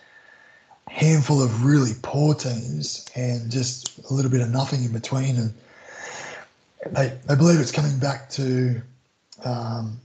handful 0.88 1.42
of 1.42 1.64
really 1.64 1.92
poor 2.02 2.34
teams, 2.34 3.08
and 3.16 3.50
just 3.50 3.98
a 4.10 4.14
little 4.14 4.30
bit 4.30 4.40
of 4.40 4.50
nothing 4.50 4.84
in 4.84 4.92
between. 4.92 5.36
And 5.36 5.54
they, 6.92 7.18
they 7.26 7.34
believe 7.34 7.60
it's 7.60 7.72
coming 7.72 7.98
back 7.98 8.30
to 8.30 8.80
um, 9.44 9.98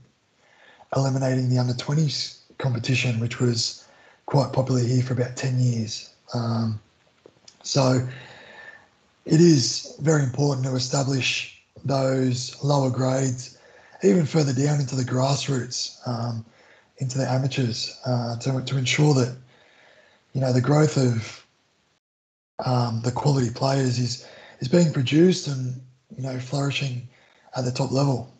eliminating 0.96 1.48
the 1.48 1.58
under 1.58 1.74
20s 1.74 2.43
competition, 2.58 3.20
which 3.20 3.40
was 3.40 3.86
quite 4.26 4.52
popular 4.52 4.80
here 4.80 5.02
for 5.02 5.12
about 5.12 5.36
10 5.36 5.58
years. 5.58 6.10
Um, 6.32 6.80
so 7.62 8.06
it 9.24 9.40
is 9.40 9.96
very 10.00 10.22
important 10.22 10.66
to 10.66 10.74
establish 10.74 11.62
those 11.84 12.62
lower 12.62 12.90
grades, 12.90 13.58
even 14.02 14.26
further 14.26 14.52
down 14.52 14.80
into 14.80 14.96
the 14.96 15.02
grassroots, 15.02 15.96
um, 16.06 16.44
into 16.98 17.18
the 17.18 17.30
amateurs, 17.30 17.98
uh, 18.06 18.36
to, 18.38 18.62
to 18.62 18.78
ensure 18.78 19.14
that 19.14 19.36
you 20.32 20.40
know 20.40 20.52
the 20.52 20.60
growth 20.60 20.96
of 20.96 21.46
um, 22.64 23.00
the 23.02 23.12
quality 23.12 23.50
players 23.50 23.98
is 23.98 24.26
is 24.60 24.68
being 24.68 24.92
produced 24.92 25.48
and 25.48 25.80
you 26.16 26.22
know 26.22 26.38
flourishing 26.38 27.08
at 27.56 27.64
the 27.64 27.72
top 27.72 27.90
level. 27.90 28.33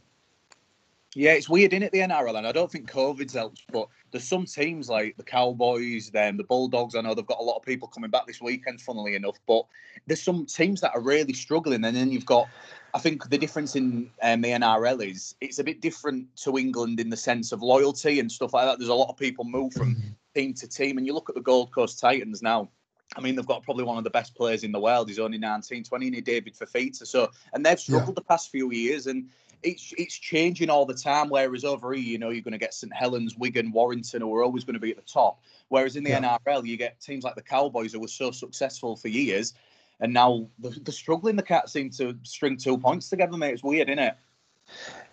Yeah, 1.14 1.33
it's 1.33 1.49
weird 1.49 1.73
in 1.73 1.83
it 1.83 1.92
the 1.92 2.00
NRL, 2.00 2.37
and 2.37 2.47
I 2.47 2.52
don't 2.52 2.71
think 2.71 2.90
COVID's 2.90 3.35
helped, 3.35 3.62
but 3.73 3.88
there's 4.11 4.26
some 4.26 4.47
teams 4.47 4.88
like 4.88 5.16
the 5.16 5.23
Cowboys, 5.23 6.11
then 6.11 6.37
the 6.37 6.44
Bulldogs. 6.44 6.97
I 6.97 7.00
know 7.02 7.14
they've 7.14 7.25
got 7.25 7.40
a 7.40 7.44
lot 7.44 7.56
of 7.56 7.62
people 7.62 7.87
coming 7.87 8.11
back 8.11 8.26
this 8.26 8.40
weekend, 8.40 8.80
funnily 8.80 9.14
enough, 9.14 9.38
but 9.47 9.64
there's 10.06 10.23
some 10.23 10.44
teams 10.47 10.80
that 10.80 10.94
are 10.94 11.00
really 11.00 11.33
struggling, 11.33 11.85
and 11.85 11.97
then 11.97 12.11
you've 12.11 12.26
got. 12.26 12.49
I 12.94 12.99
think 12.99 13.28
the 13.28 13.38
difference 13.38 13.75
in 13.75 14.11
um, 14.23 14.40
the 14.40 14.50
NRL 14.50 15.09
is 15.09 15.35
it's 15.40 15.59
a 15.59 15.64
bit 15.64 15.80
different 15.80 16.35
to 16.38 16.56
England 16.59 17.00
in 17.00 17.11
the 17.11 17.16
sense 17.16 17.50
of 17.50 17.62
loyalty 17.62 18.21
and 18.21 18.30
stuff 18.30 18.52
like 18.52 18.66
that. 18.66 18.78
There's 18.78 18.88
a 18.88 18.94
lot 18.94 19.09
of 19.09 19.16
people 19.16 19.44
move 19.44 19.73
from 19.73 19.94
mm-hmm. 19.94 20.09
team 20.35 20.54
to 20.54 20.68
team, 20.68 20.99
and 20.99 21.06
you 21.06 21.14
look 21.14 21.28
at 21.28 21.37
the 21.37 21.40
Gold 21.40 21.73
Coast 21.73 22.00
Titans 22.00 22.42
now. 22.42 22.68
I 23.16 23.21
mean, 23.21 23.37
they've 23.37 23.47
got 23.47 23.62
probably 23.62 23.85
one 23.85 23.99
of 23.99 24.04
the 24.04 24.11
best 24.11 24.35
players 24.35 24.64
in 24.64 24.73
the 24.73 24.80
world. 24.80 25.09
He's 25.09 25.18
only 25.18 25.38
19, 25.38 25.85
20, 25.85 26.06
and 26.09 26.25
David 26.25 26.54
Fifita. 26.54 27.06
So, 27.06 27.30
and 27.52 27.64
they've 27.64 27.78
struggled 27.78 28.11
yeah. 28.11 28.14
the 28.14 28.23
past 28.23 28.50
few 28.50 28.73
years, 28.73 29.06
and 29.06 29.28
it's 29.64 29.92
it's 29.97 30.14
changing 30.14 30.71
all 30.71 30.87
the 30.87 30.94
time. 30.94 31.28
Whereas 31.28 31.64
over 31.64 31.92
here, 31.92 32.02
you 32.02 32.18
know, 32.18 32.30
you're 32.30 32.42
going 32.42 32.52
to 32.52 32.59
get 32.59 32.75
St 32.75 32.92
Helens, 32.94 33.37
Wigan, 33.37 33.73
Warrington, 33.73 34.21
who 34.21 34.35
are 34.35 34.44
always 34.44 34.64
going 34.64 34.75
to 34.75 34.80
be 34.80 34.90
at 34.90 34.97
the 34.97 35.02
top. 35.02 35.40
Whereas 35.68 35.97
in 35.97 36.04
the 36.04 36.11
yeah. 36.11 36.38
NRL, 36.47 36.66
you 36.66 36.76
get 36.76 37.00
teams 37.00 37.25
like 37.25 37.35
the 37.35 37.42
Cowboys, 37.42 37.92
who 37.92 38.00
were 38.00 38.09
so 38.09 38.30
successful 38.30 38.97
for 38.97 39.09
years, 39.09 39.54
and 40.00 40.12
now 40.12 40.47
the, 40.59 40.71
the 40.71 40.92
struggling. 40.92 41.37
The 41.37 41.42
Cats 41.42 41.73
seem 41.73 41.90
to 41.90 42.16
string 42.23 42.56
two 42.56 42.78
points 42.78 43.09
together, 43.09 43.37
mate. 43.37 43.54
It's 43.54 43.64
weird, 43.64 43.88
isn't 43.88 43.99
it? 43.99 44.16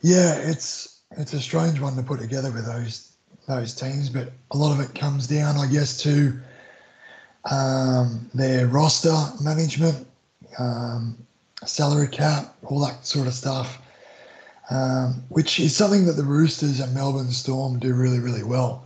Yeah, 0.01 0.35
it's 0.35 1.01
it's 1.17 1.33
a 1.33 1.39
strange 1.39 1.79
one 1.79 1.95
to 1.95 2.03
put 2.03 2.19
together 2.19 2.51
with 2.51 2.65
those 2.65 3.13
those 3.47 3.73
teams, 3.73 4.09
but 4.09 4.31
a 4.51 4.57
lot 4.57 4.71
of 4.71 4.79
it 4.79 4.93
comes 4.93 5.27
down, 5.27 5.57
I 5.57 5.67
guess, 5.67 5.97
to 6.03 6.39
um, 7.49 8.29
their 8.33 8.67
roster 8.67 9.15
management, 9.41 10.07
um, 10.59 11.17
salary 11.65 12.07
cap, 12.07 12.55
all 12.63 12.79
that 12.85 13.05
sort 13.05 13.27
of 13.27 13.33
stuff, 13.33 13.81
um, 14.71 15.21
which 15.27 15.59
is 15.59 15.75
something 15.75 16.05
that 16.05 16.13
the 16.13 16.23
Roosters 16.23 16.79
and 16.79 16.93
Melbourne 16.93 17.31
Storm 17.31 17.77
do 17.77 17.93
really, 17.93 18.19
really 18.19 18.43
well. 18.43 18.85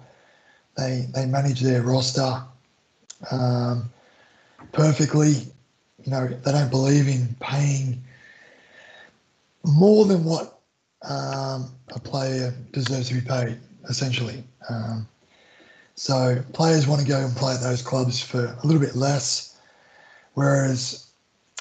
They 0.75 1.07
they 1.13 1.25
manage 1.27 1.61
their 1.61 1.83
roster 1.83 2.41
um, 3.31 3.89
perfectly. 4.71 5.47
You 6.03 6.11
know, 6.11 6.27
they 6.27 6.51
don't 6.51 6.71
believe 6.71 7.07
in 7.07 7.35
paying 7.39 8.03
more 9.63 10.05
than 10.05 10.23
what 10.23 10.59
um, 11.03 11.71
a 11.93 11.99
player 12.03 12.53
deserves 12.71 13.09
to 13.09 13.15
be 13.15 13.21
paid, 13.21 13.59
essentially. 13.87 14.43
Um, 14.69 15.07
so 15.93 16.43
players 16.53 16.87
want 16.87 17.01
to 17.01 17.07
go 17.07 17.23
and 17.23 17.35
play 17.35 17.53
at 17.53 17.61
those 17.61 17.83
clubs 17.83 18.21
for 18.21 18.57
a 18.61 18.65
little 18.65 18.81
bit 18.81 18.95
less, 18.95 19.59
whereas 20.33 21.07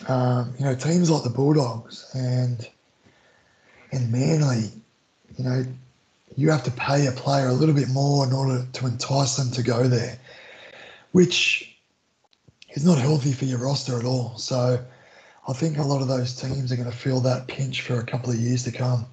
um, 0.09 0.55
you 0.59 0.65
know 0.65 0.75
teams 0.75 1.11
like 1.11 1.25
the 1.25 1.31
Bulldogs 1.31 2.11
and 2.15 2.67
and 3.95 4.11
Manly, 4.11 4.71
you 5.37 5.45
know, 5.45 5.65
you 6.37 6.51
have 6.51 6.65
to 6.65 6.71
pay 6.73 7.07
a 7.07 7.13
player 7.13 7.49
a 7.49 7.53
little 7.53 7.75
bit 7.75 7.89
more 7.89 8.27
in 8.27 8.33
order 8.33 8.67
to 8.73 8.87
entice 8.87 9.37
them 9.37 9.51
to 9.53 9.63
go 9.63 9.87
there, 9.87 10.19
which 11.13 11.77
is 12.71 12.85
not 12.85 12.99
healthy 12.99 13.33
for 13.33 13.45
your 13.45 13.59
roster 13.59 13.99
at 13.99 14.05
all. 14.05 14.37
So 14.37 14.85
I 15.47 15.53
think 15.53 15.79
a 15.79 15.83
lot 15.83 16.03
of 16.03 16.09
those 16.09 16.35
teams 16.35 16.73
are 16.73 16.77
going 16.77 16.91
to 16.91 16.97
feel 16.97 17.21
that 17.21 17.47
pinch 17.47 17.83
for 17.83 17.99
a 18.01 18.05
couple 18.05 18.31
of 18.31 18.37
years 18.37 18.65
to 18.65 18.73
come. 18.73 19.07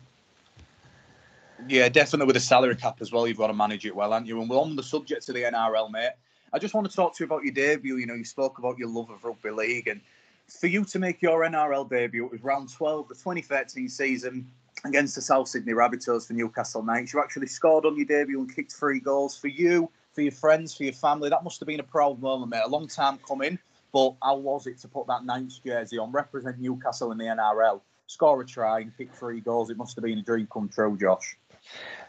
Yeah, 1.68 1.90
definitely 1.90 2.26
with 2.26 2.36
the 2.36 2.40
salary 2.40 2.76
cap 2.76 2.98
as 3.02 3.12
well, 3.12 3.28
you've 3.28 3.38
got 3.38 3.48
to 3.48 3.54
manage 3.54 3.86
it 3.86 3.96
well, 3.96 4.12
haven't 4.12 4.28
you? 4.28 4.42
And 4.42 4.50
we're 4.50 4.60
on 4.60 4.76
the 4.76 4.84
subject 4.84 5.30
of 5.30 5.36
the 5.36 5.44
NRL, 5.44 5.92
mate. 5.92 6.14
I 6.54 6.60
just 6.60 6.74
want 6.74 6.90
to 6.90 6.96
talk 6.96 7.16
to 7.16 7.24
you 7.24 7.26
about 7.26 7.44
your 7.44 7.54
debut. 7.54 7.98
You 7.98 8.08
know, 8.08 8.16
you 8.16 8.26
spoke 8.26 8.58
about 8.58 8.80
your 8.80 8.90
love 8.90 9.10
of 9.12 9.24
rugby 9.24 9.52
league, 9.52 9.88
and 9.88 10.02
for 10.48 10.68
you 10.68 10.84
to 10.86 11.00
make 11.00 11.22
your 11.22 11.42
NRL 11.42 11.88
debut, 11.88 12.26
it 12.26 12.32
was 12.32 12.44
round 12.44 12.74
12, 12.74 13.08
the 13.10 13.14
2013 13.14 13.88
season 13.88 14.50
against 14.86 15.16
the 15.16 15.22
South 15.22 15.48
Sydney 15.48 15.74
Rabbitohs 15.74 16.28
for 16.28 16.34
Newcastle 16.34 16.84
Knights. 16.84 17.14
You 17.14 17.20
actually 17.20 17.48
scored 17.48 17.86
on 17.86 17.96
your 17.96 18.06
debut 18.06 18.40
and 18.40 18.54
kicked 18.54 18.74
three 18.74 19.00
goals. 19.00 19.38
For 19.38 19.48
you, 19.48 19.90
for 20.14 20.22
your 20.22 20.32
friends, 20.32 20.76
for 20.76 20.84
your 20.84 20.94
family, 20.94 21.30
that 21.30 21.44
must 21.44 21.60
have 21.60 21.68
been 21.68 21.80
a 21.80 21.84
proud 21.84 22.22
moment, 22.22 22.52
mate. 22.52 22.64
A 22.66 22.70
long 22.70 22.88
time 22.88 23.20
coming, 23.28 23.60
but 23.92 24.16
how 24.24 24.38
was 24.38 24.68
it 24.68 24.80
to 24.80 24.88
put 24.88 25.08
that 25.08 25.26
Knights 25.26 25.60
jersey 25.60 25.98
on, 25.98 26.12
represent 26.12 26.60
Newcastle 26.60 27.12
in 27.12 27.18
the 27.18 27.26
NRL, 27.26 27.82
score 28.08 28.42
a 28.42 28.46
try 28.46 28.80
and 28.80 28.96
kick 28.98 29.14
three 29.14 29.42
goals? 29.42 29.70
It 29.70 29.78
must 29.78 29.96
have 29.96 30.04
been 30.04 30.20
a 30.20 30.24
dream 30.24 30.48
come 30.52 30.70
true, 30.70 30.98
Josh. 30.98 31.38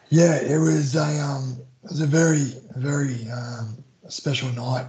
Yeah, 0.09 0.35
it 0.35 0.57
was 0.57 0.95
a 0.95 1.19
um, 1.21 1.57
it 1.83 1.89
was 1.89 2.01
a 2.01 2.05
very 2.05 2.53
very 2.75 3.27
um, 3.29 3.83
special 4.09 4.49
night. 4.49 4.87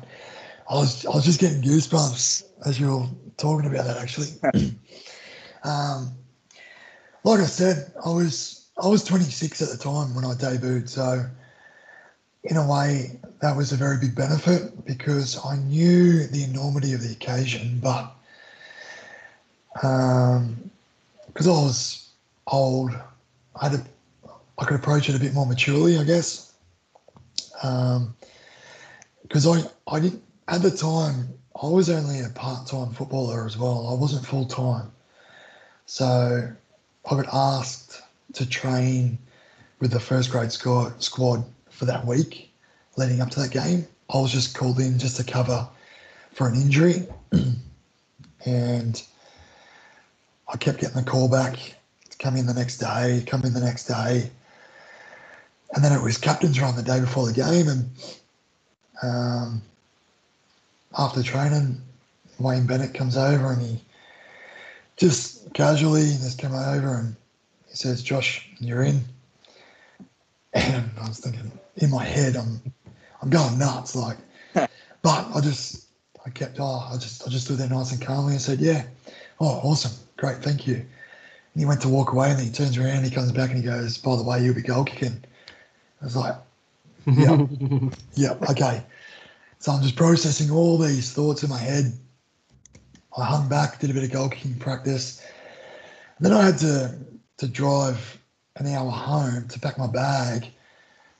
I 0.69 0.75
was 0.75 1.05
I 1.07 1.11
was 1.11 1.25
just 1.25 1.41
getting 1.41 1.63
goosebumps 1.63 2.45
as 2.67 2.81
you 2.81 2.99
were 2.99 3.07
talking 3.37 3.71
about 3.71 3.85
that 3.87 3.99
actually. 3.99 4.29
um, 5.65 6.13
like 7.25 7.41
I 7.41 7.47
said, 7.47 7.93
I 8.05 8.11
was 8.11 8.67
I 8.83 8.87
was 8.87 9.03
26 9.05 9.63
at 9.63 9.69
the 9.71 9.77
time 9.77 10.15
when 10.15 10.25
I 10.25 10.35
debuted, 10.35 10.89
so 10.89 11.25
in 12.45 12.57
a 12.57 12.67
way 12.69 13.19
that 13.41 13.57
was 13.57 13.73
a 13.73 13.77
very 13.77 13.99
big 13.99 14.15
benefit 14.15 14.85
because 14.85 15.39
I 15.45 15.57
knew 15.57 16.27
the 16.27 16.45
enormity 16.45 16.93
of 16.93 17.03
the 17.03 17.13
occasion, 17.13 17.81
but 17.83 18.15
um, 19.83 20.71
because 21.27 21.49
I 21.49 21.53
was 21.53 22.11
old, 22.47 22.93
I 23.61 23.69
had 23.69 23.81
a 23.81 23.85
I 24.59 24.65
could 24.65 24.77
approach 24.77 25.09
it 25.09 25.17
a 25.17 25.19
bit 25.19 25.35
more 25.35 25.47
maturely, 25.47 25.99
I 25.99 26.05
guess. 26.05 26.53
Because 27.53 29.47
um, 29.47 29.69
I, 29.89 29.97
I 29.97 30.01
didn't 30.01 30.23
at 30.49 30.63
the 30.63 30.71
time, 30.71 31.29
I 31.61 31.67
was 31.67 31.89
only 31.89 32.21
a 32.21 32.29
part 32.29 32.67
time 32.67 32.93
footballer 32.93 33.47
as 33.47 33.57
well. 33.57 33.89
I 33.91 33.95
wasn't 33.99 34.27
full 34.27 34.45
time. 34.45 34.93
So 35.87 36.53
I 37.11 37.17
got 37.17 37.27
asked 37.33 38.03
to 38.35 38.49
train 38.49 39.19
with 39.81 39.91
the 39.91 40.01
first 40.01 40.31
grade 40.31 40.53
squad, 40.53 41.03
squad 41.03 41.45
for 41.71 41.85
that 41.85 42.07
week 42.07 42.51
leading 42.97 43.21
up 43.21 43.31
to 43.31 43.41
that 43.41 43.51
game. 43.51 43.87
I 44.13 44.21
was 44.21 44.33
just 44.33 44.57
called 44.57 44.79
in 44.79 44.99
just 44.99 45.17
to 45.17 45.25
cover 45.25 45.69
for 46.33 46.49
an 46.49 46.55
injury. 46.55 47.07
and 48.47 49.03
I 50.49 50.57
kept 50.57 50.81
getting 50.81 50.97
the 50.97 51.03
call 51.03 51.29
back 51.29 51.57
to 52.11 52.19
come 52.19 52.37
in 52.37 52.47
the 52.47 52.55
next 52.55 52.79
day, 52.79 53.23
come 53.27 53.43
in 53.45 53.53
the 53.53 53.61
next 53.61 53.87
day 53.87 54.31
and 55.75 55.85
then 55.85 55.93
it 55.93 56.03
was 56.03 56.19
captain's 56.19 56.61
run 56.61 56.77
the 56.77 56.83
day 56.83 57.01
before 57.01 57.27
the 57.27 57.33
game, 57.33 57.69
and 57.69 57.91
um, 59.03 59.63
after 60.97 61.23
training, 61.23 61.81
Wayne 62.39 62.67
Bennett 62.67 62.95
comes 62.95 63.17
over 63.17 63.53
and 63.53 63.63
he 63.63 63.81
just 64.97 65.53
casually 65.55 66.03
just 66.05 66.39
came 66.39 66.55
over 66.55 66.97
and 66.97 67.17
he 67.69 67.77
says, 67.77 68.03
"Josh, 68.03 68.49
you're 68.59 68.83
in." 68.83 69.05
And 70.53 70.91
I 71.01 71.09
was 71.09 71.19
thinking 71.19 71.51
in 71.77 71.91
my 71.91 72.05
head, 72.05 72.37
I'm 72.37 72.61
I'm 73.21 73.31
going 73.31 73.59
nuts, 73.59 73.97
like, 73.97 74.19
but 74.55 74.69
I 75.35 75.41
just 75.41 75.87
I 76.25 76.31
kept 76.31 76.59
oh 76.61 76.89
I 76.91 76.97
just 76.97 77.27
I 77.27 77.31
just 77.31 77.47
stood 77.47 77.59
there 77.59 77.69
nice 77.69 77.93
and 77.93 78.01
calmly 78.01 78.33
and 78.33 78.43
said, 78.43 78.61
"Yeah, 78.61 78.85
oh 79.41 79.61
awesome, 79.63 79.93
great, 80.17 80.43
thank 80.43 80.67
you." 80.67 80.77
And 80.77 81.61
he 81.61 81.67
went 81.67 81.81
to 81.83 81.89
walk 81.89 82.13
away 82.13 82.31
and 82.31 82.39
then 82.39 82.47
he 82.47 82.53
turns 82.53 82.77
around, 82.77 83.05
he 83.05 83.11
comes 83.11 83.33
back 83.33 83.51
and 83.51 83.59
he 83.59 83.65
goes, 83.65 83.99
"By 83.99 84.17
the 84.17 84.23
way, 84.23 84.43
you'll 84.43 84.55
be 84.55 84.63
goal 84.63 84.85
kicking." 84.85 85.25
I 86.01 86.05
was 86.05 86.17
like, 86.17 86.37
yeah, 87.07 87.47
yeah, 88.15 88.33
okay. 88.51 88.83
So 89.59 89.73
I'm 89.73 89.83
just 89.83 89.97
processing 89.97 90.51
all 90.51 90.77
these 90.77 91.13
thoughts 91.13 91.43
in 91.43 91.49
my 91.51 91.59
head. 91.59 91.93
I 93.17 93.25
hung 93.25 93.49
back, 93.49 93.79
did 93.79 93.91
a 93.91 93.95
bit 93.95 94.05
of 94.05 94.11
goal 94.11 94.29
kicking 94.29 94.59
practice. 94.59 95.25
And 96.19 96.27
then 96.27 96.33
I 96.33 96.45
had 96.45 96.59
to 96.59 96.95
to 97.39 97.49
drive 97.49 98.19
an 98.57 98.67
hour 98.69 98.91
home 98.91 99.49
to 99.49 99.59
pack 99.59 99.77
my 99.79 99.89
bag 99.89 100.47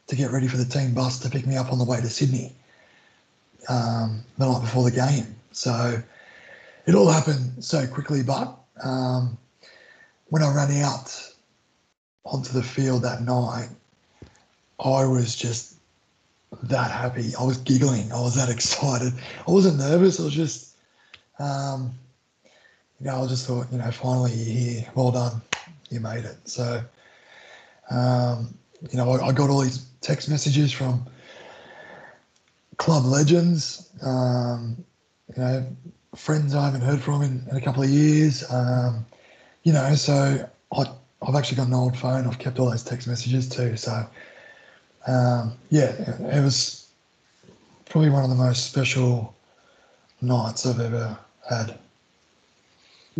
to 0.07 0.17
get 0.17 0.31
ready 0.31 0.47
for 0.47 0.57
the 0.57 0.65
team 0.65 0.95
bus 0.95 1.19
to 1.21 1.31
pick 1.31 1.47
me 1.47 1.57
up 1.57 1.73
on 1.73 1.79
the 1.79 1.85
way 1.85 2.01
to 2.01 2.09
Sydney 2.09 2.53
um, 3.69 4.23
the 4.39 4.47
night 4.47 4.61
before 4.61 4.85
the 4.85 4.91
game. 4.91 5.35
So 5.53 6.01
it 6.87 6.95
all 6.95 7.11
happened 7.11 7.65
so 7.65 7.87
quickly. 7.87 8.23
But 8.23 8.57
um, 8.83 9.37
when 10.29 10.43
I 10.43 10.55
ran 10.55 10.71
out 10.83 11.33
onto 12.25 12.53
the 12.53 12.63
field 12.63 13.03
that 13.03 13.23
night, 13.23 13.69
I 14.81 15.05
was 15.05 15.35
just 15.35 15.77
that 16.63 16.91
happy. 16.91 17.33
I 17.39 17.45
was 17.45 17.59
giggling. 17.59 18.13
I 18.13 18.21
was 18.21 18.35
that 18.37 18.49
excited. 18.57 19.13
I 19.47 19.51
wasn't 19.51 19.79
nervous. 19.79 20.21
I 20.21 20.25
was 20.25 20.35
just, 20.35 20.74
um, 21.39 21.95
you 23.01 23.07
know, 23.07 23.25
I 23.25 23.27
just 23.27 23.47
thought, 23.47 23.67
you 23.71 23.79
know, 23.79 23.91
finally 23.91 24.33
you're 24.33 24.57
here. 24.57 24.91
Well 24.95 25.11
done. 25.11 25.43
You 25.91 26.01
made 26.01 26.25
it. 26.25 26.37
So, 26.49 26.83
um, 27.91 28.55
you 28.91 28.97
know, 28.97 29.11
I, 29.13 29.29
I, 29.29 29.33
got 29.33 29.51
all 29.51 29.61
these 29.61 29.87
text 30.01 30.29
messages 30.29 30.73
from 30.73 31.07
club 32.77 33.05
legends, 33.05 33.91
um, 34.03 34.83
you 35.35 35.43
know, 35.43 35.67
friends 36.15 36.55
I 36.55 36.65
haven't 36.65 36.81
heard 36.81 37.01
from 37.01 37.23
in, 37.23 37.45
in 37.51 37.57
a 37.57 37.61
couple 37.61 37.83
of 37.83 37.91
years. 37.91 38.45
Um, 38.51 39.05
you 39.63 39.73
know, 39.73 39.95
so 39.95 40.49
I, 40.73 40.85
I've 41.23 41.35
actually 41.35 41.57
got 41.57 41.69
an 41.69 41.75
old 41.75 41.97
phone. 41.97 42.27
I've 42.27 42.39
kept 42.39 42.59
all 42.59 42.71
those 42.71 42.83
text 42.85 43.09
messages 43.09 43.49
too. 43.49 43.77
So, 43.77 44.07
um, 45.07 45.57
yeah, 45.71 45.93
it 46.35 46.43
was 46.43 46.89
probably 47.87 48.11
one 48.11 48.25
of 48.25 48.31
the 48.31 48.37
most 48.37 48.67
special 48.67 49.35
nights 50.21 50.67
I've 50.67 50.81
ever 50.81 51.19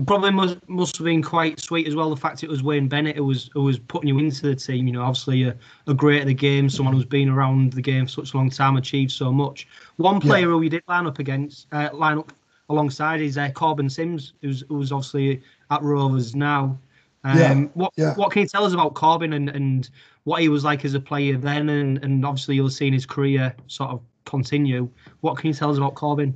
Probably 0.07 0.33
must 0.33 0.69
must 0.69 0.97
have 0.97 1.05
been 1.05 1.23
quite 1.23 1.61
sweet 1.61 1.87
as 1.87 1.95
well. 1.95 2.11
The 2.11 2.17
fact 2.17 2.43
it 2.43 2.51
was 2.51 2.65
Wayne 2.65 2.89
Bennett 2.89 3.17
who 3.17 3.25
was 3.25 3.49
who 3.53 3.63
was 3.63 3.79
putting 3.79 4.09
you 4.09 4.19
into 4.19 4.43
the 4.43 4.57
team. 4.57 4.89
You 4.89 4.95
know, 4.95 5.03
obviously 5.03 5.45
a, 5.45 5.57
a 5.87 5.95
great 5.95 6.21
at 6.21 6.27
the 6.27 6.35
game, 6.35 6.69
someone 6.69 6.95
who's 6.95 7.05
been 7.05 7.29
around 7.29 7.75
the 7.75 7.83
game 7.83 8.07
for 8.07 8.11
such 8.11 8.35
a 8.35 8.37
long 8.37 8.51
time, 8.51 8.77
achieved 8.77 9.13
so 9.13 9.33
much. 9.33 9.69
One 9.97 10.21
player 10.21 10.47
yeah. 10.47 10.53
who 10.53 10.63
you 10.63 10.69
did 10.69 10.83
line 10.89 11.07
up 11.07 11.21
against, 11.21 11.69
uh, 11.71 11.91
line 11.93 12.19
up 12.19 12.33
alongside 12.71 13.21
is 13.21 13.39
uh, 13.39 13.51
Korbin 13.51 13.89
Sims, 13.89 14.33
who's 14.43 14.65
who's 14.69 14.91
obviously 14.91 15.41
at 15.71 15.81
Rovers 15.81 16.35
now. 16.35 16.77
Um, 17.23 17.39
yeah. 17.39 17.55
What 17.75 17.93
yeah. 17.97 18.15
what 18.15 18.33
can 18.33 18.43
you 18.43 18.49
tell 18.49 18.65
us 18.65 18.73
about 18.73 18.95
Korbin 18.95 19.37
and, 19.37 19.49
and 19.49 19.89
what 20.25 20.43
he 20.43 20.49
was 20.49 20.65
like 20.65 20.85
as 20.85 20.95
a 20.95 21.01
player 21.01 21.37
then, 21.39 21.69
and, 21.69 22.03
and 22.03 22.27
obviously 22.27 22.57
you'll 22.57 22.69
see 22.69 22.91
his 22.91 23.07
career 23.07 23.55
sort 23.69 23.91
of 23.91 24.01
continue. 24.25 24.89
What 25.21 25.37
can 25.37 25.49
you 25.49 25.55
tell 25.55 25.71
us 25.71 25.77
about 25.77 25.95
Korbin? 25.95 26.35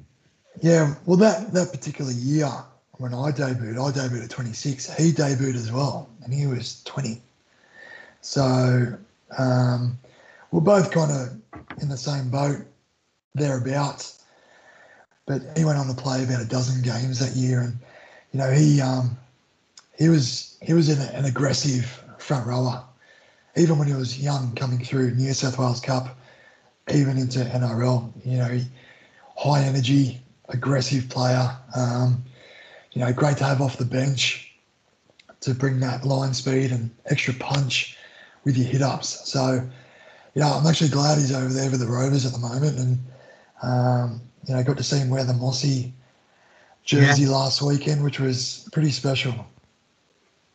Yeah, 0.60 0.94
well, 1.06 1.16
that 1.18 1.52
that 1.52 1.70
particular 1.72 2.10
year 2.10 2.50
when 2.92 3.14
I 3.14 3.30
debuted, 3.30 3.78
I 3.78 3.92
debuted 3.92 4.24
at 4.24 4.30
26. 4.30 4.96
He 4.96 5.12
debuted 5.12 5.54
as 5.54 5.70
well, 5.70 6.08
and 6.24 6.34
he 6.34 6.46
was 6.46 6.82
20. 6.84 7.20
So 8.22 8.98
um, 9.38 9.98
we're 10.50 10.60
both 10.60 10.90
kind 10.90 11.12
of 11.12 11.80
in 11.80 11.88
the 11.88 11.96
same 11.96 12.28
boat 12.30 12.58
thereabouts. 13.34 14.24
But 15.26 15.42
he 15.56 15.64
went 15.64 15.78
on 15.78 15.86
to 15.86 15.94
play 15.94 16.24
about 16.24 16.40
a 16.40 16.46
dozen 16.46 16.82
games 16.82 17.20
that 17.20 17.36
year, 17.36 17.60
and 17.60 17.78
you 18.32 18.40
know 18.40 18.50
he 18.50 18.80
um, 18.80 19.16
he 19.96 20.08
was 20.08 20.56
he 20.60 20.72
was 20.72 20.88
an, 20.88 21.00
an 21.14 21.24
aggressive 21.24 22.02
front 22.18 22.46
rower, 22.46 22.82
even 23.56 23.78
when 23.78 23.86
he 23.86 23.94
was 23.94 24.20
young, 24.20 24.54
coming 24.56 24.84
through 24.84 25.14
New 25.14 25.32
South 25.34 25.58
Wales 25.58 25.80
Cup, 25.80 26.18
even 26.92 27.16
into 27.16 27.40
NRL. 27.40 28.10
You 28.24 28.38
know, 28.38 28.48
he, 28.48 28.64
high 29.36 29.62
energy, 29.62 30.20
aggressive 30.48 31.08
player. 31.08 31.56
Um, 31.76 32.24
you 32.92 33.04
know, 33.04 33.12
great 33.12 33.36
to 33.38 33.44
have 33.44 33.60
off 33.60 33.76
the 33.76 33.84
bench 33.84 34.52
to 35.40 35.54
bring 35.54 35.80
that 35.80 36.04
line 36.04 36.34
speed 36.34 36.72
and 36.72 36.90
extra 37.06 37.34
punch 37.34 37.96
with 38.44 38.56
your 38.56 38.66
hit 38.66 38.82
ups. 38.82 39.30
So, 39.30 39.68
you 40.34 40.42
know, 40.42 40.48
I'm 40.48 40.66
actually 40.66 40.90
glad 40.90 41.18
he's 41.18 41.32
over 41.32 41.52
there 41.52 41.70
with 41.70 41.80
the 41.80 41.86
Rovers 41.86 42.26
at 42.26 42.32
the 42.32 42.38
moment, 42.38 42.78
and 42.78 42.98
um, 43.62 44.20
you 44.46 44.54
know, 44.54 44.62
got 44.62 44.76
to 44.76 44.82
see 44.82 44.98
him 44.98 45.10
wear 45.10 45.24
the 45.24 45.34
Mossy 45.34 45.92
jersey 46.84 47.24
yeah. 47.24 47.30
last 47.30 47.60
weekend, 47.62 48.02
which 48.02 48.20
was 48.20 48.68
pretty 48.72 48.90
special. 48.90 49.34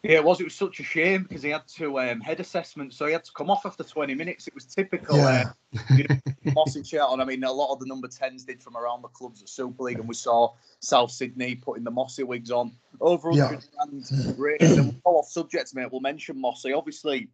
Yeah, 0.03 0.15
it 0.15 0.23
was. 0.25 0.41
It 0.41 0.43
was 0.43 0.55
such 0.55 0.81
a 0.81 0.83
shame 0.83 1.23
because 1.23 1.41
he 1.41 1.49
had 1.49 1.65
to 1.77 1.97
um, 1.99 2.19
head 2.19 2.41
assessment, 2.41 2.93
so 2.93 3.05
he 3.05 3.13
had 3.13 3.23
to 3.23 3.31
come 3.31 3.49
off 3.49 3.65
after 3.65 3.85
20 3.85 4.13
minutes. 4.15 4.47
It 4.47 4.53
was 4.53 4.65
typical. 4.65 5.15
Yeah. 5.15 5.45
Uh, 5.73 5.79
you 5.95 6.03
know, 6.09 6.17
Mossy 6.53 6.83
shirt 6.83 7.01
on. 7.01 7.21
I 7.21 7.25
mean, 7.25 7.41
a 7.45 7.51
lot 7.51 7.71
of 7.71 7.79
the 7.79 7.85
number 7.85 8.09
10s 8.09 8.45
did 8.45 8.61
from 8.61 8.75
around 8.75 9.01
the 9.01 9.07
clubs 9.07 9.41
at 9.41 9.47
Super 9.47 9.83
League, 9.83 9.99
and 9.99 10.07
we 10.07 10.13
saw 10.13 10.53
South 10.81 11.09
Sydney 11.09 11.55
putting 11.55 11.85
the 11.85 11.91
Mossy 11.91 12.23
wigs 12.23 12.51
on. 12.51 12.73
Over 12.99 13.29
100 13.29 13.63
yeah. 13.63 13.87
grand 13.87 14.39
rated. 14.39 14.77
And 14.77 15.01
we'll 15.05 15.19
off 15.19 15.29
subjects, 15.29 15.73
mate. 15.73 15.87
We'll 15.89 16.01
mention 16.01 16.39
Mossy. 16.39 16.73
Obviously, 16.73 17.29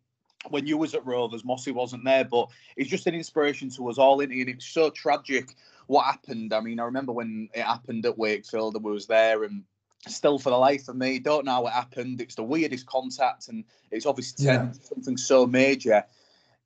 when 0.50 0.68
you 0.68 0.78
was 0.78 0.94
at 0.94 1.04
Rovers, 1.08 1.44
Mossy 1.44 1.72
wasn't 1.72 2.06
there, 2.06 2.24
but 2.24 2.50
he's 2.78 2.88
just 2.88 3.08
an 3.08 3.16
inspiration 3.16 3.72
to 3.72 3.90
us 3.90 3.98
all, 3.98 4.22
and 4.22 4.32
it's 4.32 4.68
so 4.68 4.92
tragic 4.92 5.56
what 5.88 6.06
happened. 6.06 6.54
I 6.54 6.60
mean, 6.60 6.80
I 6.80 6.84
remember 6.84 7.14
when 7.14 7.50
it 7.56 7.64
happened 7.64 8.06
at 8.06 8.18
Wakefield, 8.18 8.76
and 8.76 8.84
we 8.84 8.92
was 8.92 9.08
there, 9.08 9.44
and 9.44 9.64
still 10.08 10.39
for 10.39 10.50
the 10.50 10.58
life 10.58 10.88
of 10.88 10.96
me, 10.96 11.20
don't 11.20 11.46
know 11.46 11.51
how 11.51 11.68
it 11.68 11.74
happened. 11.74 12.22
It's 12.22 12.36
the 12.36 12.44
weirdest 12.44 12.86
contact, 12.86 13.50
and 13.50 13.63
it's 13.91 14.06
obviously 14.06 14.46
yeah. 14.46 14.72
something 14.72 15.18
so 15.18 15.46
major. 15.46 16.03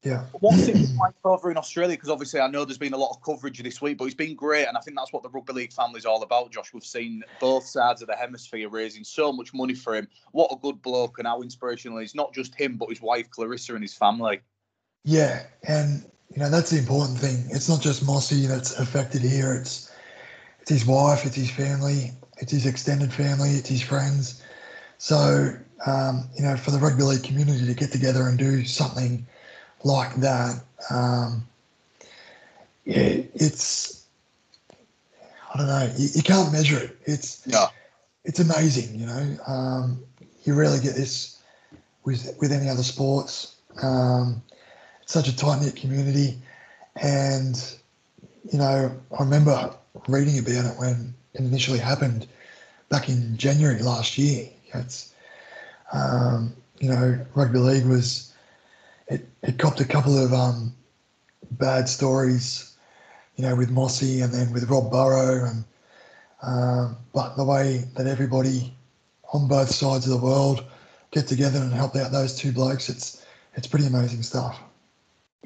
Yeah. 0.03 0.25
What's 0.41 0.67
it 0.67 0.75
like 0.99 1.13
over 1.23 1.49
in 1.49 1.55
Australia? 1.55 1.95
Because 1.95 2.09
obviously 2.09 2.41
I 2.41 2.47
know 2.47 2.65
there's 2.65 2.77
been 2.77 2.93
a 2.93 2.97
lot 2.97 3.11
of 3.11 3.21
coverage 3.21 3.63
this 3.63 3.81
week, 3.81 3.97
but 3.97 4.05
it's 4.05 4.13
been 4.13 4.35
great, 4.35 4.67
and 4.67 4.77
I 4.77 4.81
think 4.81 4.97
that's 4.97 5.13
what 5.13 5.23
the 5.23 5.29
rugby 5.29 5.53
league 5.53 5.71
family 5.71 5.97
is 5.97 6.05
all 6.05 6.21
about. 6.23 6.51
Josh, 6.51 6.73
we've 6.73 6.83
seen 6.83 7.23
both 7.39 7.65
sides 7.65 8.01
of 8.01 8.09
the 8.09 8.15
hemisphere 8.15 8.67
raising 8.67 9.05
so 9.05 9.31
much 9.31 9.53
money 9.53 9.73
for 9.73 9.95
him. 9.95 10.09
What 10.33 10.51
a 10.51 10.57
good 10.57 10.81
bloke, 10.81 11.19
and 11.19 11.27
how 11.27 11.41
inspirational 11.41 11.99
he's 11.99 12.15
not 12.15 12.33
just 12.33 12.53
him, 12.53 12.75
but 12.75 12.89
his 12.89 13.01
wife 13.01 13.29
Clarissa 13.29 13.75
and 13.75 13.83
his 13.83 13.93
family. 13.93 14.41
Yeah, 15.05 15.43
and 15.67 16.03
you 16.33 16.39
know 16.39 16.49
that's 16.49 16.71
the 16.71 16.79
important 16.79 17.17
thing. 17.17 17.45
It's 17.49 17.69
not 17.69 17.81
just 17.81 18.05
Mossy 18.05 18.45
that's 18.45 18.77
affected 18.77 19.21
here. 19.21 19.53
It's 19.53 19.89
it's 20.59 20.69
his 20.69 20.85
wife, 20.85 21.25
it's 21.25 21.35
his 21.35 21.51
family, 21.51 22.11
it's 22.37 22.51
his 22.51 22.65
extended 22.65 23.13
family, 23.13 23.51
it's 23.51 23.69
his 23.69 23.81
friends. 23.81 24.41
So 24.97 25.55
um, 25.85 26.29
you 26.35 26.43
know, 26.43 26.55
for 26.55 26.71
the 26.71 26.77
rugby 26.77 27.03
league 27.03 27.23
community 27.23 27.65
to 27.65 27.73
get 27.73 27.91
together 27.91 28.27
and 28.27 28.37
do 28.37 28.63
something 28.65 29.25
like 29.83 30.15
that, 30.15 30.63
um, 30.89 31.45
yeah, 32.85 33.21
it's 33.33 34.05
I 35.53 35.57
don't 35.57 35.67
know. 35.67 35.91
You, 35.97 36.09
you, 36.15 36.23
can't 36.23 36.51
measure 36.51 36.77
it. 36.77 36.97
It's 37.05 37.41
yeah. 37.45 37.67
it's 38.23 38.39
amazing. 38.39 38.97
You 38.99 39.05
know, 39.05 39.37
um, 39.45 40.03
you 40.43 40.53
rarely 40.53 40.79
get 40.79 40.95
this 40.95 41.41
with 42.03 42.35
with 42.39 42.51
any 42.51 42.69
other 42.69 42.83
sports. 42.83 43.55
Um, 43.81 44.41
it's 45.01 45.13
such 45.13 45.27
a 45.27 45.35
tight 45.35 45.61
knit 45.61 45.75
community, 45.75 46.37
and 46.95 47.61
you 48.51 48.57
know, 48.57 48.91
I 49.17 49.23
remember 49.23 49.75
reading 50.07 50.39
about 50.39 50.65
it 50.65 50.79
when 50.79 50.91
it 50.91 51.22
initially 51.35 51.79
happened 51.79 52.27
back 52.89 53.09
in 53.09 53.37
January 53.37 53.81
last 53.81 54.17
year. 54.17 54.49
It's 54.73 55.13
um, 55.93 56.53
you 56.79 56.89
know, 56.89 57.25
rugby 57.35 57.59
league 57.59 57.85
was 57.85 58.33
it, 59.07 59.27
it 59.41 59.57
copped 59.57 59.79
a 59.79 59.85
couple 59.85 60.17
of 60.17 60.33
um, 60.33 60.73
bad 61.51 61.87
stories, 61.87 62.75
you 63.35 63.43
know, 63.43 63.55
with 63.55 63.69
Mossy 63.69 64.21
and 64.21 64.33
then 64.33 64.51
with 64.51 64.69
Rob 64.69 64.91
Burrow. 64.91 65.45
And 65.45 65.63
um, 66.41 66.97
but 67.13 67.35
the 67.35 67.43
way 67.43 67.83
that 67.95 68.07
everybody 68.07 68.73
on 69.33 69.47
both 69.47 69.69
sides 69.69 70.05
of 70.07 70.19
the 70.19 70.25
world 70.25 70.63
get 71.11 71.27
together 71.27 71.59
and 71.59 71.71
help 71.71 71.95
out 71.95 72.11
those 72.11 72.35
two 72.35 72.51
blokes, 72.51 72.89
it's 72.89 73.25
it's 73.55 73.67
pretty 73.67 73.85
amazing 73.85 74.23
stuff. 74.23 74.59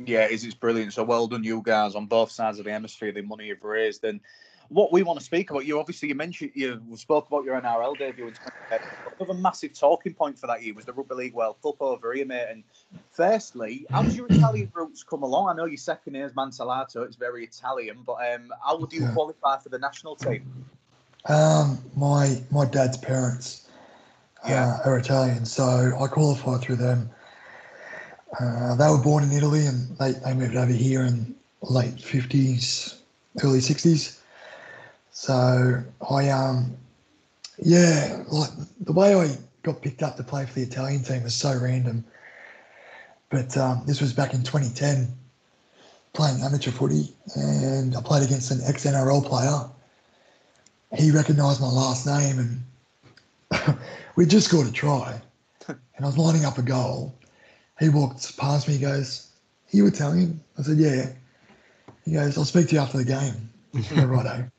Yeah, 0.06 0.26
it 0.26 0.32
is. 0.32 0.44
It's 0.44 0.54
brilliant. 0.54 0.94
So 0.94 1.04
well 1.04 1.28
done, 1.28 1.44
you 1.44 1.62
guys, 1.64 1.96
on 1.96 2.06
both 2.06 2.32
sides 2.32 2.60
of 2.60 2.66
the 2.66 2.72
hemisphere. 2.72 3.12
The 3.12 3.22
money 3.22 3.48
you've 3.48 3.64
raised 3.64 4.04
and 4.04 4.22
what 4.70 4.92
we 4.92 5.04
want 5.04 5.20
to 5.20 5.26
speak 5.26 5.50
about, 5.50 5.66
you 5.66 5.80
obviously 5.80 6.10
you 6.10 6.16
mentioned 6.16 6.52
you 6.54 6.82
spoke 6.96 7.28
about 7.28 7.46
your 7.46 7.60
NRL 7.60 7.98
debut 7.98 8.28
in 8.28 8.34
2010. 8.34 8.80
Another 9.20 9.34
massive 9.34 9.74
talking 9.74 10.14
point 10.14 10.38
for 10.38 10.48
that 10.48 10.64
year 10.64 10.74
was 10.74 10.86
the 10.86 10.94
Rugby 10.94 11.16
League 11.16 11.34
World 11.34 11.58
Cup 11.64 11.82
over 11.82 12.14
here, 12.14 12.26
mate. 12.26 12.48
And 12.50 12.64
firstly, 13.12 13.86
how 13.90 14.04
did 14.04 14.14
your 14.14 14.28
Italian 14.28 14.72
roots 14.74 15.04
come 15.04 15.24
along? 15.24 15.50
I 15.50 15.54
know 15.54 15.66
your 15.66 15.78
second 15.78 16.14
name 16.14 16.26
is 16.26 16.34
Mantellato, 16.34 17.06
it's 17.06 17.16
very 17.16 17.44
Italian, 17.44 18.04
but 18.06 18.18
um, 18.34 18.52
how 18.64 18.78
would 18.78 18.92
you 18.92 19.02
yeah. 19.02 19.14
qualify 19.14 19.58
for 19.60 19.70
the 19.70 19.80
national 19.80 20.16
team? 20.16 20.66
Um, 21.26 21.80
my 21.96 22.42
my 22.52 22.66
dad's 22.66 22.98
parents 22.98 23.68
uh, 24.46 24.80
are 24.86 24.98
Italian, 24.98 25.46
so 25.46 25.94
I 26.00 26.08
qualified 26.08 26.62
through 26.62 26.78
them. 26.78 27.10
Uh, 28.40 28.76
they 28.76 28.90
were 28.90 29.02
born 29.02 29.24
in 29.24 29.32
Italy 29.32 29.66
and 29.66 29.98
they, 29.98 30.12
they 30.12 30.34
moved 30.34 30.56
over 30.56 30.72
here 30.72 31.04
in 31.04 31.34
late 31.62 31.96
50s, 31.96 32.98
early 33.44 33.60
60s. 33.60 34.17
So 35.20 35.84
I 36.12 36.30
um 36.30 36.78
yeah, 37.58 38.24
like 38.30 38.52
the 38.82 38.94
way 38.94 39.16
I 39.16 39.36
got 39.64 39.82
picked 39.82 40.04
up 40.04 40.16
to 40.18 40.24
play 40.24 40.46
for 40.46 40.54
the 40.54 40.62
Italian 40.62 41.02
team 41.02 41.24
was 41.24 41.34
so 41.34 41.58
random. 41.60 42.06
But 43.32 43.58
um, 43.58 43.82
this 43.88 44.00
was 44.00 44.14
back 44.14 44.36
in 44.36 44.44
2010, 44.44 45.08
playing 46.14 46.42
amateur 46.44 46.70
footy, 46.70 47.16
and 47.36 47.98
I 47.98 48.02
played 48.04 48.24
against 48.24 48.52
an 48.52 48.62
ex 48.68 48.86
NRL 48.86 49.26
player. 49.26 49.68
He 50.96 51.10
recognised 51.10 51.62
my 51.62 51.72
last 51.72 52.06
name, 52.06 52.64
and 53.52 53.78
we 54.16 54.28
just 54.28 54.48
scored 54.48 54.68
a 54.68 54.72
try, 54.72 55.20
and 55.68 55.80
I 56.00 56.06
was 56.06 56.20
lining 56.20 56.46
up 56.46 56.60
a 56.60 56.62
goal. 56.62 57.18
He 57.80 57.90
walked 57.90 58.38
past 58.38 58.68
me. 58.68 58.76
He 58.76 58.82
goes, 58.82 59.30
"Are 59.74 59.78
you 59.78 59.88
Italian?" 59.88 60.40
I 60.60 60.62
said, 60.62 60.78
"Yeah." 60.78 61.10
He 62.06 62.14
goes, 62.14 62.38
"I'll 62.38 62.46
speak 62.46 62.68
to 62.68 62.76
you 62.76 62.82
after 62.82 63.00
the 63.00 63.04
game." 63.04 63.50
righto 63.92 64.50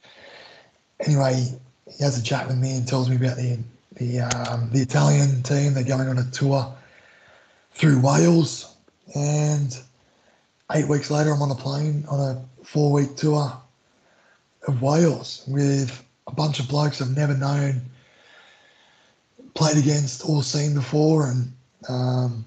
anyway, 1.01 1.47
he 1.91 2.05
has 2.05 2.19
a 2.19 2.23
chat 2.23 2.47
with 2.47 2.59
me 2.59 2.77
and 2.77 2.87
tells 2.87 3.09
me 3.09 3.17
about 3.17 3.37
the 3.37 3.59
the 3.97 4.21
um, 4.21 4.71
the 4.71 4.81
Italian 4.81 5.43
team. 5.43 5.75
They're 5.75 5.85
going 5.85 6.09
on 6.09 6.19
a 6.19 6.31
tour 6.31 6.75
through 7.73 8.01
Wales, 8.01 8.77
and 9.15 9.77
eight 10.73 10.89
weeks 10.89 11.11
later, 11.11 11.33
I'm 11.33 11.43
on 11.43 11.51
a 11.51 11.55
plane 11.55 12.05
on 12.09 12.21
a 12.21 12.65
four 12.65 12.93
week 12.93 13.17
tour 13.17 13.53
of 14.67 14.83
Wales 14.83 15.45
with 15.49 16.05
a 16.27 16.33
bunch 16.33 16.61
of 16.61 16.69
blokes 16.69 17.01
I've 17.01 17.17
never 17.17 17.35
known, 17.37 17.81
played 19.55 19.79
against, 19.79 20.29
or 20.29 20.43
seen 20.43 20.75
before, 20.75 21.27
and 21.31 21.53
um, 21.89 22.45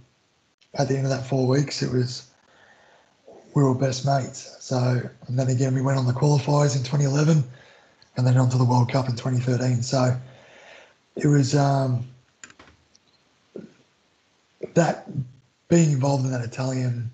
at 0.75 0.87
the 0.87 0.95
end 0.95 1.05
of 1.05 1.09
that 1.11 1.25
four 1.25 1.47
weeks, 1.47 1.81
it 1.81 1.91
was 1.91 2.27
we 3.53 3.63
were 3.63 3.75
best 3.75 4.05
mates. 4.05 4.55
So, 4.59 5.01
and 5.27 5.37
then 5.37 5.49
again, 5.49 5.73
we 5.75 5.81
went 5.81 5.97
on 5.97 6.07
the 6.07 6.13
qualifiers 6.13 6.77
in 6.77 6.83
2011 6.83 7.43
and 8.17 8.25
then 8.25 8.37
on 8.37 8.49
to 8.49 8.57
the 8.57 8.65
World 8.65 8.91
Cup 8.91 9.09
in 9.09 9.15
2013. 9.15 9.81
So 9.81 10.15
it 11.15 11.27
was 11.27 11.55
um, 11.55 12.07
that 14.73 15.07
being 15.67 15.91
involved 15.91 16.25
in 16.25 16.31
that 16.31 16.43
Italian 16.43 17.11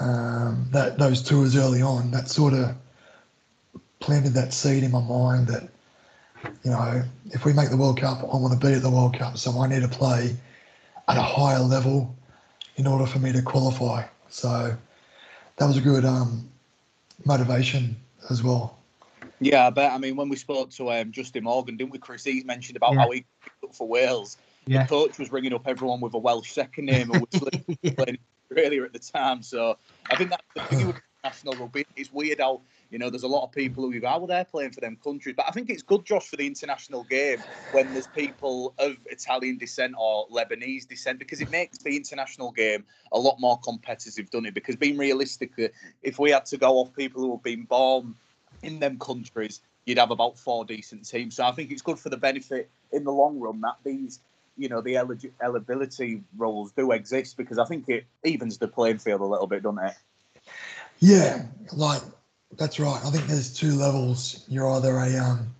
um, 0.00 0.66
that 0.72 0.98
those 0.98 1.22
tours 1.22 1.56
early 1.56 1.80
on 1.80 2.10
that 2.10 2.28
sort 2.28 2.52
of 2.52 2.74
planted 4.00 4.34
that 4.34 4.52
seed 4.52 4.82
in 4.82 4.90
my 4.90 5.00
mind 5.00 5.46
that 5.46 5.68
you 6.64 6.70
know 6.70 7.02
if 7.30 7.44
we 7.44 7.52
make 7.52 7.70
the 7.70 7.76
World 7.76 8.00
Cup, 8.00 8.22
I 8.22 8.36
want 8.36 8.58
to 8.58 8.66
be 8.66 8.74
at 8.74 8.82
the 8.82 8.90
World 8.90 9.18
Cup, 9.18 9.38
so 9.38 9.60
I 9.60 9.68
need 9.68 9.82
to 9.82 9.88
play 9.88 10.36
at 11.08 11.16
a 11.16 11.22
higher 11.22 11.60
level 11.60 12.14
in 12.76 12.86
order 12.86 13.06
for 13.06 13.18
me 13.18 13.32
to 13.32 13.42
qualify. 13.42 14.04
So 14.28 14.76
that 15.56 15.66
was 15.66 15.76
a 15.76 15.80
good 15.80 16.04
um, 16.04 16.48
motivation 17.24 17.96
as 18.30 18.42
well. 18.42 18.75
Yeah, 19.40 19.66
I 19.66 19.70
bet. 19.70 19.92
I 19.92 19.98
mean, 19.98 20.16
when 20.16 20.28
we 20.28 20.36
spoke 20.36 20.70
to 20.72 20.90
um, 20.92 21.12
Justin 21.12 21.44
Morgan, 21.44 21.76
didn't 21.76 21.90
we, 21.90 21.98
Chris? 21.98 22.24
He 22.24 22.42
mentioned 22.44 22.76
about 22.76 22.94
yeah. 22.94 23.00
how 23.00 23.10
he 23.10 23.24
up 23.62 23.74
for 23.74 23.86
Wales. 23.86 24.38
Yeah. 24.66 24.82
The 24.82 24.88
coach 24.88 25.18
was 25.18 25.30
ringing 25.30 25.52
up 25.52 25.66
everyone 25.66 26.00
with 26.00 26.14
a 26.14 26.18
Welsh 26.18 26.50
second 26.50 26.86
name 26.86 27.10
and 27.10 27.26
was 27.30 27.40
playing 27.96 28.18
earlier 28.56 28.84
at 28.84 28.92
the 28.92 28.98
time. 28.98 29.42
So 29.42 29.78
I 30.10 30.16
think 30.16 30.30
that's 30.30 30.42
the 30.54 30.76
thing. 30.76 30.94
international 31.24 31.54
rugby. 31.54 31.86
It's 31.96 32.12
weird 32.12 32.40
how 32.40 32.62
you 32.90 32.98
know 32.98 33.10
there's 33.10 33.22
a 33.22 33.28
lot 33.28 33.44
of 33.44 33.52
people 33.52 33.90
who 33.90 34.00
go, 34.00 34.08
well, 34.08 34.26
they're 34.26 34.44
playing 34.44 34.72
for 34.72 34.80
them 34.80 34.96
countries, 35.02 35.34
but 35.36 35.46
I 35.48 35.52
think 35.52 35.70
it's 35.70 35.82
good, 35.82 36.04
Josh, 36.04 36.28
for 36.28 36.36
the 36.36 36.46
international 36.46 37.04
game 37.04 37.42
when 37.72 37.92
there's 37.92 38.06
people 38.08 38.74
of 38.78 38.96
Italian 39.06 39.58
descent 39.58 39.94
or 39.98 40.28
Lebanese 40.28 40.88
descent 40.88 41.18
because 41.18 41.40
it 41.40 41.50
makes 41.50 41.78
the 41.78 41.96
international 41.96 42.52
game 42.52 42.84
a 43.12 43.18
lot 43.18 43.40
more 43.40 43.58
competitive, 43.60 44.30
doesn't 44.30 44.46
it? 44.46 44.54
Because 44.54 44.76
being 44.76 44.96
realistic, 44.96 45.52
uh, 45.58 45.68
if 46.02 46.18
we 46.18 46.30
had 46.30 46.46
to 46.46 46.56
go 46.56 46.78
off 46.78 46.92
people 46.94 47.22
who 47.22 47.32
have 47.32 47.42
been 47.42 47.64
born 47.64 48.14
in 48.62 48.80
them 48.80 48.98
countries, 48.98 49.60
you'd 49.84 49.98
have 49.98 50.10
about 50.10 50.38
four 50.38 50.64
decent 50.64 51.08
teams. 51.08 51.36
So 51.36 51.44
I 51.44 51.52
think 51.52 51.70
it's 51.70 51.82
good 51.82 51.98
for 51.98 52.08
the 52.08 52.16
benefit 52.16 52.70
in 52.92 53.04
the 53.04 53.12
long 53.12 53.38
run 53.38 53.60
that 53.62 53.76
these 53.84 54.20
you 54.58 54.68
know 54.68 54.80
the 54.80 54.96
eligibility 54.96 56.22
rules 56.36 56.72
do 56.72 56.92
exist 56.92 57.36
because 57.36 57.58
I 57.58 57.64
think 57.64 57.88
it 57.88 58.06
evens 58.24 58.58
the 58.58 58.68
playing 58.68 58.98
field 58.98 59.20
a 59.20 59.26
little 59.26 59.46
bit, 59.46 59.62
doesn't 59.62 59.84
it? 59.84 59.94
Yeah, 60.98 61.44
like 61.72 62.02
that's 62.56 62.80
right. 62.80 63.00
I 63.04 63.10
think 63.10 63.26
there's 63.26 63.52
two 63.52 63.72
levels. 63.72 64.44
You're 64.48 64.70
either 64.70 64.96
a 64.96 65.16
um, 65.18 65.54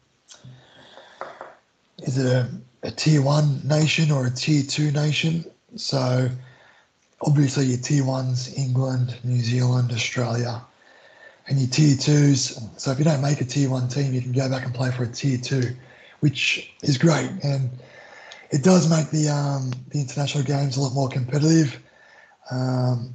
is 2.03 2.19
it 2.19 2.27
a, 2.27 2.49
a 2.83 2.91
tier 2.91 3.23
one 3.23 3.61
nation 3.67 4.11
or 4.11 4.27
a 4.27 4.31
tier 4.31 4.63
two 4.63 4.91
nation? 4.91 5.45
So 5.77 6.29
obviously 7.21 7.67
your 7.67 7.79
tier 7.79 8.05
ones 8.05 8.57
England, 8.57 9.17
New 9.25 9.41
Zealand, 9.41 9.93
Australia, 9.93 10.63
and 11.49 11.59
your 11.59 11.69
tier 11.69 11.97
twos. 11.97 12.61
So 12.77 12.91
if 12.91 12.99
you 12.99 13.05
don't 13.05 13.23
make 13.23 13.41
a 13.41 13.45
tier 13.45 13.71
one 13.71 13.89
team, 13.89 14.13
you 14.13 14.21
can 14.21 14.33
go 14.33 14.49
back 14.49 14.65
and 14.65 14.75
play 14.75 14.91
for 14.91 15.05
a 15.05 15.09
tier 15.09 15.39
two, 15.39 15.77
which 16.21 16.73
is 16.83 16.99
great 16.99 17.31
and 17.43 17.71
it 18.51 18.63
does 18.63 18.89
make 18.89 19.11
the 19.11 19.29
um, 19.29 19.73
the 19.91 20.01
international 20.01 20.45
games 20.45 20.77
a 20.77 20.81
lot 20.81 20.95
more 20.95 21.09
competitive. 21.09 21.79
Um, 22.51 23.15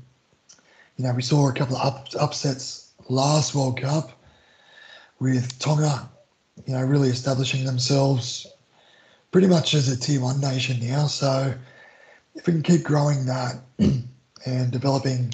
you 0.98 1.06
know, 1.06 1.13
we 1.13 1.22
saw 1.22 1.50
a 1.50 1.54
couple 1.54 1.78
of 1.78 1.86
up, 1.86 2.08
upsets 2.20 2.91
last 3.10 3.56
World 3.56 3.80
Cup 3.80 4.12
with 5.20 5.58
Tonga, 5.60 6.10
you 6.65 6.74
know, 6.74 6.84
really 6.84 7.10
establishing 7.10 7.65
themselves 7.65 8.48
pretty 9.32 9.48
much 9.48 9.74
as 9.74 9.88
a 9.88 9.98
tier 9.98 10.20
one 10.20 10.41
nation 10.41 10.78
now. 10.86 11.08
So 11.08 11.54
if 12.36 12.46
we 12.46 12.54
can 12.54 12.63
keep 12.63 12.84
growing 12.84 13.26
that 13.26 13.56
and 14.46 14.72
developing 14.72 15.34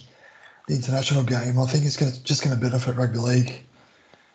the 0.68 0.76
international 0.76 1.24
game, 1.24 1.58
I 1.60 1.66
think 1.66 1.86
it's 1.86 1.98
going 1.98 2.12
to, 2.12 2.24
just 2.24 2.44
going 2.44 2.56
to 2.56 2.62
benefit 2.62 2.96
rugby 2.96 3.18
league 3.18 3.64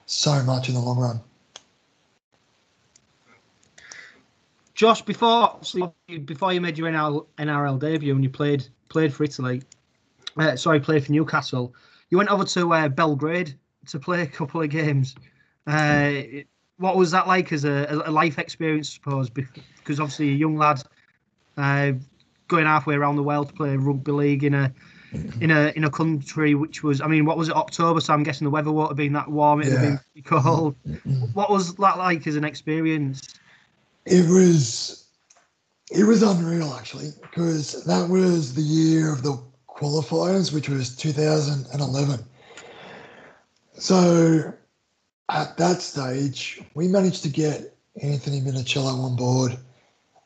so 0.07 0.43
much 0.43 0.69
in 0.69 0.75
the 0.75 0.81
long 0.81 0.99
run. 0.99 1.21
Josh, 4.75 5.03
before 5.03 5.61
before 6.25 6.53
you 6.53 6.61
made 6.61 6.77
your 6.79 6.91
NRL, 6.91 7.27
NRL 7.39 7.79
debut 7.79 8.15
and 8.15 8.25
you 8.25 8.31
played 8.31 8.67
played 8.89 9.13
for 9.13 9.25
Italy, 9.25 9.63
uh, 10.39 10.57
sorry, 10.57 10.81
played 10.81 11.05
for 11.05 11.13
Newcastle, 11.13 11.75
you 12.11 12.17
went 12.19 12.31
over 12.31 12.45
to 12.45 12.73
uh, 12.73 12.89
Belgrade 12.89 13.55
to 13.87 13.99
play 13.99 14.23
a 14.23 14.27
couple 14.27 14.63
of 14.63 14.71
games. 14.71 15.15
Uh, 15.67 16.13
what 16.79 16.97
was 16.97 17.11
that 17.11 17.29
like 17.29 17.53
as 17.53 17.65
a, 17.65 18.03
a, 18.07 18.11
life 18.11 18.39
experience, 18.39 18.91
I 18.91 18.95
suppose? 18.95 19.31
Because 19.31 20.01
obviously 20.01 20.31
a 20.31 20.33
young 20.33 20.57
lad 20.57 20.83
uh, 21.57 21.93
going 22.49 22.67
halfway 22.67 22.97
around 22.97 23.17
the 23.17 23.23
world 23.23 23.49
to 23.49 23.55
play 23.55 23.77
rugby 23.77 24.13
league 24.13 24.43
in 24.45 24.55
a 24.55 24.73
in 25.41 25.51
a 25.51 25.73
in 25.77 25.85
a 25.85 25.91
country 25.91 26.55
which 26.55 26.83
was, 26.83 27.01
I 27.01 27.07
mean, 27.07 27.25
what 27.25 27.37
was 27.37 27.49
it, 27.49 27.57
October? 27.57 28.01
So 28.01 28.13
I'm 28.13 28.23
guessing 28.23 28.45
the 28.45 28.51
weather 28.51 28.73
won't 28.73 28.91
have 28.91 28.97
been 28.97 29.13
that 29.13 29.29
warm. 29.29 29.61
It 29.61 29.67
would 29.67 29.73
yeah. 29.75 29.91
have 29.91 30.05
been 30.15 30.23
cold. 30.23 30.75
what 31.35 31.51
was 31.51 31.75
that 31.75 31.99
like 31.99 32.27
as 32.27 32.37
an 32.37 32.45
experience? 32.45 33.39
It 34.07 34.29
was 34.29 35.07
it 35.91 36.05
was 36.05 36.23
unreal 36.23 36.73
actually 36.75 37.11
because 37.21 37.85
that 37.85 38.09
was 38.09 38.55
the 38.55 38.63
year 38.63 39.13
of 39.13 39.23
the 39.23 39.39
qualifiers, 39.69 40.53
which 40.53 40.69
was 40.69 40.97
2011. 40.97 42.25
So 43.75 44.53
at 45.29 45.57
that 45.57 45.83
stage, 45.83 46.63
we 46.75 46.89
managed 46.89 47.23
to 47.25 47.29
get 47.29 47.75
Anthony 48.03 48.41
Minichiello 48.41 49.05
on 49.05 49.17
board, 49.17 49.59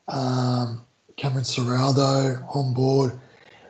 um, 0.09 0.85
Cameron 1.16 1.44
Ciraldo 1.44 2.44
on 2.55 2.75
board, 2.75 3.18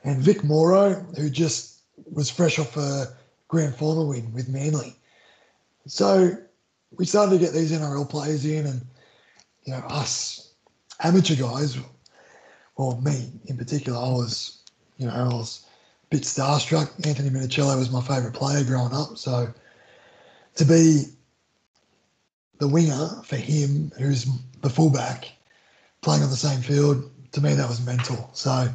and 0.06 0.22
Vic 0.22 0.44
Mauro, 0.44 0.94
who 1.16 1.28
just 1.28 1.80
was 2.12 2.30
fresh 2.30 2.58
off 2.58 2.76
a 2.76 3.06
grand 3.48 3.74
final 3.74 4.08
win 4.08 4.32
with 4.32 4.48
Manly. 4.48 4.94
So 5.86 6.30
we 6.96 7.04
started 7.04 7.32
to 7.32 7.44
get 7.44 7.52
these 7.52 7.72
NRL 7.72 8.08
players 8.08 8.44
in, 8.46 8.66
and 8.66 8.80
you 9.64 9.72
know, 9.72 9.82
us 9.88 10.52
amateur 11.02 11.34
guys, 11.34 11.76
or 12.76 13.00
me 13.00 13.32
in 13.46 13.56
particular, 13.56 13.98
I 13.98 14.10
was, 14.10 14.62
you 14.96 15.06
know, 15.06 15.12
I 15.12 15.24
was 15.24 15.66
a 16.04 16.16
bit 16.16 16.22
starstruck. 16.22 16.88
Anthony 17.06 17.30
Minichiello 17.30 17.76
was 17.76 17.90
my 17.90 18.00
favourite 18.00 18.34
player 18.34 18.62
growing 18.62 18.94
up. 18.94 19.18
So 19.18 19.52
to 20.54 20.64
be 20.64 21.04
the 22.58 22.68
winger 22.68 23.08
for 23.24 23.36
him, 23.36 23.92
who's 23.98 24.26
the 24.62 24.70
fullback, 24.70 25.30
playing 26.00 26.22
on 26.22 26.30
the 26.30 26.36
same 26.36 26.60
field, 26.60 27.10
to 27.32 27.40
me 27.40 27.54
that 27.54 27.68
was 27.68 27.84
mental. 27.84 28.30
So, 28.32 28.68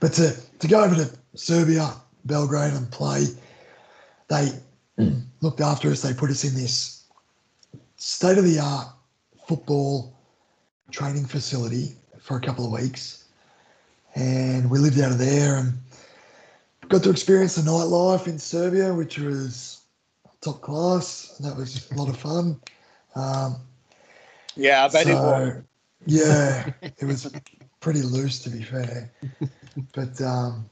but 0.00 0.12
to, 0.14 0.36
to 0.58 0.68
go 0.68 0.82
over 0.84 0.94
to 0.94 1.10
Serbia, 1.34 1.92
Belgrade 2.24 2.72
and 2.72 2.90
play, 2.90 3.26
they 4.28 4.50
looked 5.40 5.60
after 5.60 5.90
us. 5.90 6.02
They 6.02 6.14
put 6.14 6.30
us 6.30 6.44
in 6.44 6.54
this 6.54 7.04
state 7.96 8.38
of 8.38 8.44
the 8.44 8.58
art 8.58 8.88
football 9.46 10.14
training 10.90 11.26
facility 11.26 11.96
for 12.20 12.36
a 12.36 12.40
couple 12.40 12.66
of 12.66 12.80
weeks. 12.80 13.24
And 14.14 14.70
we 14.70 14.78
lived 14.78 14.98
out 15.00 15.12
of 15.12 15.18
there 15.18 15.56
and 15.56 15.74
got 16.88 17.02
to 17.02 17.10
experience 17.10 17.56
the 17.56 17.62
nightlife 17.62 18.26
in 18.26 18.38
Serbia, 18.38 18.92
which 18.94 19.18
was 19.18 19.82
top 20.40 20.62
class. 20.62 21.34
And 21.38 21.48
that 21.48 21.56
was 21.56 21.90
a 21.90 21.94
lot 21.94 22.08
of 22.08 22.16
fun. 22.16 22.60
Um, 23.14 23.56
yeah, 24.56 24.84
I 24.84 24.88
bet 24.88 25.04
so, 25.04 25.10
it 25.10 25.14
was. 25.14 25.62
Yeah, 26.06 26.70
it 26.82 27.04
was 27.04 27.32
pretty 27.80 28.02
loose 28.02 28.38
to 28.40 28.50
be 28.50 28.62
fair, 28.62 29.10
but 29.94 30.20
um, 30.20 30.68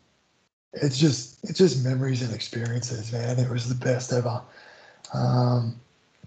it's 0.72 0.98
just 0.98 1.42
it's 1.44 1.58
just 1.58 1.84
memories 1.84 2.22
and 2.22 2.34
experiences, 2.34 3.12
man. 3.12 3.38
It 3.38 3.48
was 3.48 3.68
the 3.68 3.74
best 3.74 4.12
ever. 4.12 4.40
Um, 5.12 5.80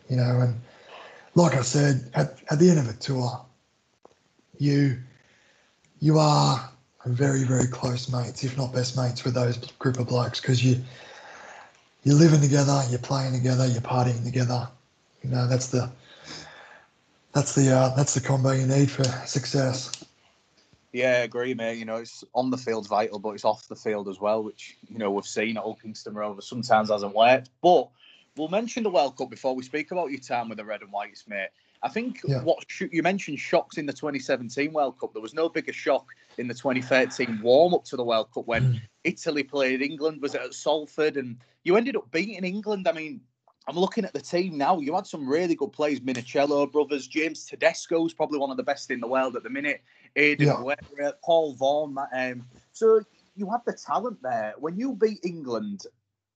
you 0.09 0.15
know, 0.15 0.39
and 0.41 0.59
like 1.35 1.55
I 1.55 1.61
said, 1.61 2.09
at, 2.13 2.37
at 2.49 2.59
the 2.59 2.69
end 2.69 2.79
of 2.79 2.89
a 2.89 2.93
tour, 2.93 3.41
you 4.57 4.97
you 5.99 6.19
are 6.19 6.69
very 7.05 7.43
very 7.43 7.67
close 7.67 8.09
mates, 8.09 8.43
if 8.43 8.57
not 8.57 8.73
best 8.73 8.97
mates, 8.97 9.23
with 9.23 9.33
those 9.33 9.57
group 9.57 9.99
of 9.99 10.07
blokes 10.07 10.39
because 10.39 10.63
you 10.63 10.81
you're 12.03 12.15
living 12.15 12.41
together, 12.41 12.81
you're 12.89 12.99
playing 12.99 13.33
together, 13.33 13.67
you're 13.67 13.81
partying 13.81 14.23
together. 14.23 14.67
You 15.23 15.31
know 15.31 15.47
that's 15.47 15.67
the 15.67 15.89
that's 17.33 17.53
the 17.53 17.71
uh, 17.71 17.95
that's 17.95 18.13
the 18.13 18.21
combo 18.21 18.51
you 18.51 18.65
need 18.65 18.89
for 18.89 19.03
success. 19.25 20.05
Yeah, 20.97 21.11
I 21.11 21.25
agree, 21.25 21.53
mate. 21.53 21.77
You 21.77 21.85
know, 21.85 21.97
it's 21.97 22.23
on 22.33 22.49
the 22.49 22.57
field 22.57 22.87
vital, 22.87 23.19
but 23.19 23.29
it's 23.29 23.45
off 23.45 23.67
the 23.67 23.75
field 23.75 24.09
as 24.09 24.19
well, 24.19 24.43
which 24.43 24.77
you 24.89 24.97
know 24.97 25.11
we've 25.11 25.27
seen 25.27 25.55
at 25.55 25.61
Hull 25.61 25.77
Kingston 25.79 26.15
Rovers 26.15 26.49
sometimes 26.49 26.89
hasn't 26.89 27.13
worked. 27.13 27.51
But 27.61 27.89
we'll 28.35 28.47
mention 28.47 28.81
the 28.81 28.89
World 28.89 29.15
Cup 29.15 29.29
before 29.29 29.55
we 29.55 29.61
speak 29.61 29.91
about 29.91 30.09
your 30.09 30.19
time 30.19 30.49
with 30.49 30.57
the 30.57 30.65
Red 30.65 30.81
and 30.81 30.91
Whites, 30.91 31.25
mate. 31.27 31.49
I 31.83 31.89
think 31.89 32.21
yeah. 32.27 32.41
what 32.41 32.63
you 32.79 33.03
mentioned 33.03 33.39
shocks 33.39 33.77
in 33.77 33.85
the 33.85 33.93
2017 33.93 34.73
World 34.73 34.99
Cup. 34.99 35.13
There 35.13 35.21
was 35.21 35.35
no 35.35 35.49
bigger 35.49 35.71
shock 35.71 36.07
in 36.39 36.47
the 36.47 36.55
2013 36.55 37.41
warm 37.43 37.75
up 37.75 37.83
to 37.85 37.95
the 37.95 38.03
World 38.03 38.31
Cup 38.33 38.47
when 38.47 38.73
mm. 38.73 38.81
Italy 39.03 39.43
played 39.43 39.83
England. 39.83 40.19
Was 40.19 40.33
it 40.33 40.41
at 40.41 40.55
Salford? 40.55 41.17
And 41.17 41.37
you 41.63 41.77
ended 41.77 41.95
up 41.95 42.09
beating 42.09 42.43
England. 42.43 42.87
I 42.87 42.93
mean, 42.93 43.21
I'm 43.67 43.77
looking 43.77 44.05
at 44.05 44.13
the 44.13 44.21
team 44.21 44.57
now. 44.57 44.79
You 44.79 44.95
had 44.95 45.05
some 45.05 45.27
really 45.27 45.55
good 45.55 45.73
players, 45.73 45.99
Minichiello 45.99 46.71
brothers, 46.71 47.07
James 47.07 47.45
Tedesco 47.45 48.05
is 48.05 48.13
probably 48.13 48.39
one 48.39 48.49
of 48.49 48.57
the 48.57 48.63
best 48.63 48.91
in 48.91 48.99
the 48.99 49.07
world 49.07 49.35
at 49.35 49.43
the 49.43 49.49
minute. 49.49 49.81
Aiden 50.15 50.39
yeah. 50.39 50.75
Guerra, 50.95 51.13
Paul 51.23 51.53
Vaughan. 51.53 51.97
Um, 52.13 52.45
so 52.71 53.01
you 53.35 53.49
have 53.51 53.61
the 53.65 53.73
talent 53.73 54.21
there. 54.23 54.53
When 54.57 54.77
you 54.77 54.93
beat 54.93 55.19
England, 55.23 55.85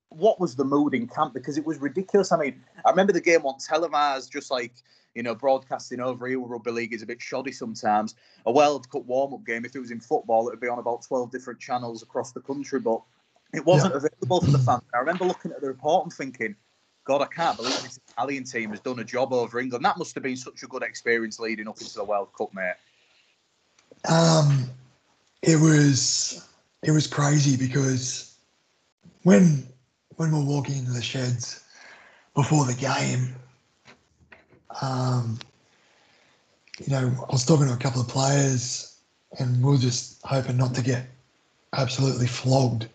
what 0.10 0.42
was 0.42 0.56
the 0.56 0.66
mood 0.66 0.94
in 0.94 1.08
camp? 1.08 1.34
Because 1.34 1.58
it 1.58 1.66
was 1.66 1.78
ridiculous. 1.80 2.34
I 2.34 2.38
mean, 2.38 2.62
I 2.86 2.90
remember 2.90 3.14
the 3.14 3.22
game 3.22 3.46
on 3.46 3.58
televised, 3.60 4.32
just 4.32 4.52
like 4.52 4.74
you 5.16 5.24
know, 5.24 5.36
broadcasting 5.36 6.00
over 6.00 6.28
here 6.28 6.40
rugby 6.40 6.72
league 6.72 6.94
is 6.94 7.02
a 7.02 7.06
bit 7.06 7.22
shoddy 7.22 7.52
sometimes. 7.52 8.16
A 8.46 8.52
World 8.52 8.90
Cup 8.90 9.06
warm 9.06 9.34
up 9.34 9.46
game, 9.46 9.66
if 9.66 9.76
it 9.76 9.80
was 9.80 9.92
in 9.92 10.00
football, 10.00 10.48
it 10.48 10.52
would 10.52 10.62
be 10.62 10.68
on 10.68 10.80
about 10.80 11.04
12 11.04 11.32
different 11.32 11.60
channels 11.60 12.02
across 12.02 12.32
the 12.32 12.40
country, 12.40 12.80
but 12.80 13.02
it 13.54 13.66
wasn't 13.66 13.94
yeah. 13.94 13.98
available 13.98 14.42
for 14.42 14.52
the 14.52 14.60
fans. 14.60 14.84
I 14.94 15.00
remember 15.00 15.26
looking 15.26 15.52
at 15.52 15.62
the 15.62 15.68
report 15.68 16.06
and 16.06 16.14
thinking, 16.14 16.56
God, 17.04 17.22
I 17.22 17.26
can't 17.26 17.58
believe 17.58 17.74
this 17.82 18.00
Italian 18.10 18.44
team 18.44 18.70
has 18.70 18.80
done 18.80 19.00
a 19.00 19.04
job 19.04 19.34
over 19.34 19.60
England. 19.60 19.84
That 19.84 19.98
must 19.98 20.14
have 20.14 20.24
been 20.24 20.38
such 20.38 20.64
a 20.64 20.68
good 20.68 20.84
experience 20.84 21.40
leading 21.40 21.68
up 21.68 21.82
into 21.82 21.96
the 21.96 22.04
World 22.04 22.30
Cup, 22.38 22.54
mate. 22.54 22.76
Um, 24.08 24.70
it 25.42 25.60
was 25.60 26.48
it 26.84 26.92
was 26.92 27.08
crazy 27.08 27.58
because 27.58 28.36
when 29.24 29.66
when 30.18 30.32
we're 30.32 30.46
walking 30.46 30.78
into 30.78 30.92
the 30.92 31.02
sheds 31.02 31.64
before 32.36 32.66
the 32.66 32.74
game, 32.74 33.36
um, 34.82 35.40
you 36.80 36.92
know, 36.92 37.12
I 37.30 37.32
was 37.32 37.46
talking 37.46 37.68
to 37.68 37.74
a 37.74 37.78
couple 37.78 38.02
of 38.02 38.08
players, 38.08 39.00
and 39.40 39.64
we 39.64 39.76
are 39.76 39.80
just 39.80 40.22
hoping 40.24 40.58
not 40.58 40.76
to 40.76 40.82
get 40.82 41.06
absolutely 41.74 42.28
flogged. 42.28 42.88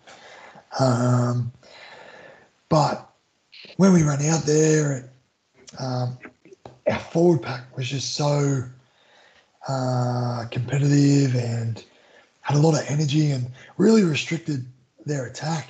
Um, 0.79 1.53
but 2.69 3.11
when 3.77 3.93
we 3.93 4.03
ran 4.03 4.23
out 4.27 4.43
there, 4.43 5.11
um, 5.79 6.19
our 6.89 6.99
forward 6.99 7.43
pack 7.43 7.77
was 7.77 7.89
just 7.89 8.15
so 8.15 8.62
uh, 9.69 10.45
competitive 10.51 11.35
and 11.35 11.85
had 12.41 12.57
a 12.57 12.61
lot 12.61 12.81
of 12.81 12.89
energy 12.89 13.31
and 13.31 13.51
really 13.77 14.05
restricted 14.05 14.65
their 15.05 15.27
attack. 15.27 15.69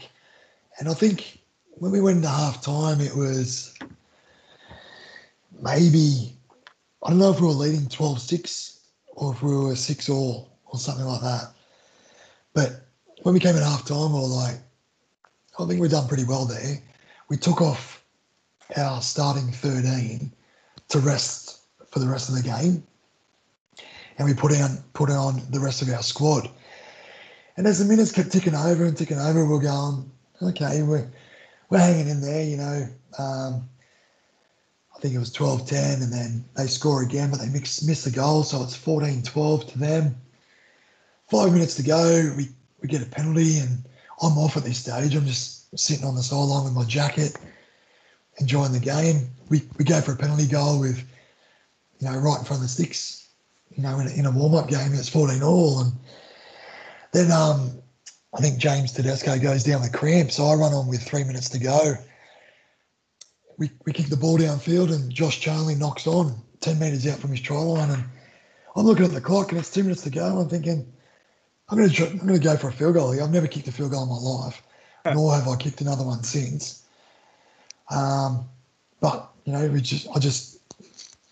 And 0.79 0.89
I 0.89 0.95
think 0.95 1.39
when 1.79 1.91
we 1.91 2.01
went 2.01 2.17
into 2.17 2.29
half 2.29 2.63
time, 2.63 3.01
it 3.01 3.15
was 3.15 3.75
maybe, 5.63 6.33
I 7.03 7.11
don't 7.11 7.19
know 7.19 7.31
if 7.31 7.41
we 7.41 7.47
were 7.47 7.53
leading 7.53 7.89
12 7.89 8.21
6 8.21 8.81
or 9.15 9.33
if 9.33 9.43
we 9.43 9.57
were 9.57 9.75
6 9.75 10.09
all 10.11 10.51
or 10.67 10.79
something 10.79 11.07
like 11.07 11.23
that. 11.23 11.53
But 12.53 12.87
when 13.23 13.35
we 13.35 13.41
came 13.41 13.57
at 13.57 13.63
half 13.63 13.87
time, 13.87 14.13
we 14.13 14.21
were 14.21 14.27
like, 14.27 14.57
I 15.59 15.65
think 15.67 15.81
we've 15.81 15.91
done 15.91 16.09
pretty 16.09 16.25
well 16.25 16.45
there. 16.45 16.79
We 17.29 17.37
took 17.37 17.61
off 17.61 17.96
our 18.77 19.01
starting 19.03 19.51
13 19.53 20.33
to 20.89 20.99
rest 20.99 21.61
for 21.89 21.99
the 21.99 22.09
rest 22.09 22.29
of 22.29 22.35
the 22.35 22.43
game. 22.43 22.87
And 24.19 24.27
we 24.27 24.35
put 24.35 24.53
on 24.53 24.79
put 24.93 25.11
on 25.11 25.43
the 25.51 25.61
rest 25.61 25.83
of 25.83 25.91
our 25.91 26.03
squad. 26.03 26.49
And 27.57 27.67
as 27.67 27.79
the 27.79 27.85
minutes 27.85 28.13
kept 28.13 28.33
ticking 28.33 28.55
over 28.55 28.85
and 28.85 28.97
ticking 28.97 29.19
over, 29.19 29.45
we 29.45 29.51
we're 29.51 29.63
going, 29.63 30.11
okay, 30.43 30.83
we're, 30.83 31.11
we're 31.71 31.79
hanging 31.79 32.09
in 32.09 32.21
there, 32.21 32.45
you 32.45 32.57
know. 32.57 32.89
Um, 33.19 33.69
I 34.95 34.99
think 35.01 35.15
it 35.15 35.19
was 35.19 35.33
12 35.33 35.67
10, 35.67 36.03
and 36.03 36.13
then 36.13 36.45
they 36.57 36.67
score 36.67 37.03
again, 37.03 37.31
but 37.31 37.41
they 37.41 37.49
mix, 37.49 37.83
miss 37.83 38.05
the 38.05 38.11
goal, 38.11 38.43
so 38.43 38.63
it's 38.63 38.77
14 38.77 39.23
12 39.23 39.67
to 39.73 39.79
them. 39.79 40.17
Five 41.31 41.53
minutes 41.53 41.75
to 41.77 41.83
go, 41.83 42.33
we, 42.37 42.49
we 42.83 42.89
get 42.89 43.03
a 43.03 43.07
penalty, 43.07 43.59
and 43.59 43.85
I'm 44.23 44.39
off 44.39 44.57
at 44.57 44.65
this 44.65 44.79
stage. 44.79 45.15
I'm 45.15 45.27
just 45.27 45.79
sitting 45.79 46.05
on 46.05 46.15
the 46.15 46.23
sideline 46.23 46.65
with 46.65 46.75
my 46.75 46.85
jacket, 46.85 47.37
enjoying 48.39 48.73
the 48.73 48.81
game. 48.81 49.29
We, 49.49 49.63
we 49.79 49.85
go 49.85 50.01
for 50.01 50.13
a 50.13 50.17
penalty 50.17 50.47
goal 50.47 50.81
with, 50.81 50.99
you 51.99 52.09
know, 52.09 52.19
right 52.19 52.39
in 52.39 52.45
front 52.45 52.63
of 52.63 52.63
the 52.63 52.69
sticks, 52.69 53.29
you 53.71 53.83
know, 53.83 53.99
in 53.99 54.09
a, 54.09 54.11
in 54.11 54.27
a 54.27 54.31
warm 54.31 54.55
up 54.55 54.69
game, 54.69 54.93
it's 54.95 55.09
14 55.09 55.43
all. 55.43 55.81
And 55.81 55.93
then 57.13 57.31
um, 57.31 57.71
I 58.35 58.41
think 58.41 58.59
James 58.59 58.93
Tedesco 58.93 59.39
goes 59.39 59.65
down 59.65 59.81
with 59.81 59.93
cramp, 59.93 60.31
so 60.31 60.47
I 60.47 60.55
run 60.55 60.75
on 60.75 60.89
with 60.89 61.03
three 61.03 61.25
minutes 61.25 61.49
to 61.51 61.59
go. 61.59 61.95
We, 63.59 63.71
we 63.87 63.93
kick 63.93 64.07
the 64.07 64.17
ball 64.17 64.39
downfield, 64.39 64.93
and 64.93 65.11
Josh 65.13 65.41
Charnley 65.41 65.75
knocks 65.75 66.07
on 66.07 66.35
10 66.61 66.79
metres 66.79 67.07
out 67.07 67.19
from 67.19 67.31
his 67.31 67.41
try 67.41 67.57
line. 67.57 67.91
And 67.91 68.05
I'm 68.75 68.85
looking 68.85 69.07
at 69.07 69.13
the 69.13 69.21
clock, 69.21 69.53
and 69.53 69.59
it's 69.59 69.73
two 69.73 69.83
minutes 69.83 70.03
to 70.03 70.11
go. 70.11 70.39
I'm 70.39 70.49
thinking, 70.49 70.93
I'm 71.69 71.79
going 71.79 71.91
to 71.91 72.07
I'm 72.09 72.19
going 72.19 72.39
to 72.39 72.45
go 72.45 72.57
for 72.57 72.69
a 72.69 72.73
field 72.73 72.95
goal 72.95 73.13
here. 73.13 73.23
I've 73.23 73.31
never 73.31 73.47
kicked 73.47 73.69
a 73.69 73.73
field 73.73 73.93
goal 73.93 74.03
in 74.03 74.09
my 74.09 74.17
life, 74.17 74.63
nor 75.15 75.35
have 75.35 75.49
I 75.49 75.57
kicked 75.57 75.81
another 75.81 76.05
one 76.05 76.23
since. 76.23 76.86
Um, 77.91 78.49
but 79.01 79.31
you 79.45 79.53
know, 79.53 79.67
we 79.69 79.81
just 79.81 80.09
I 80.15 80.19
just 80.19 80.59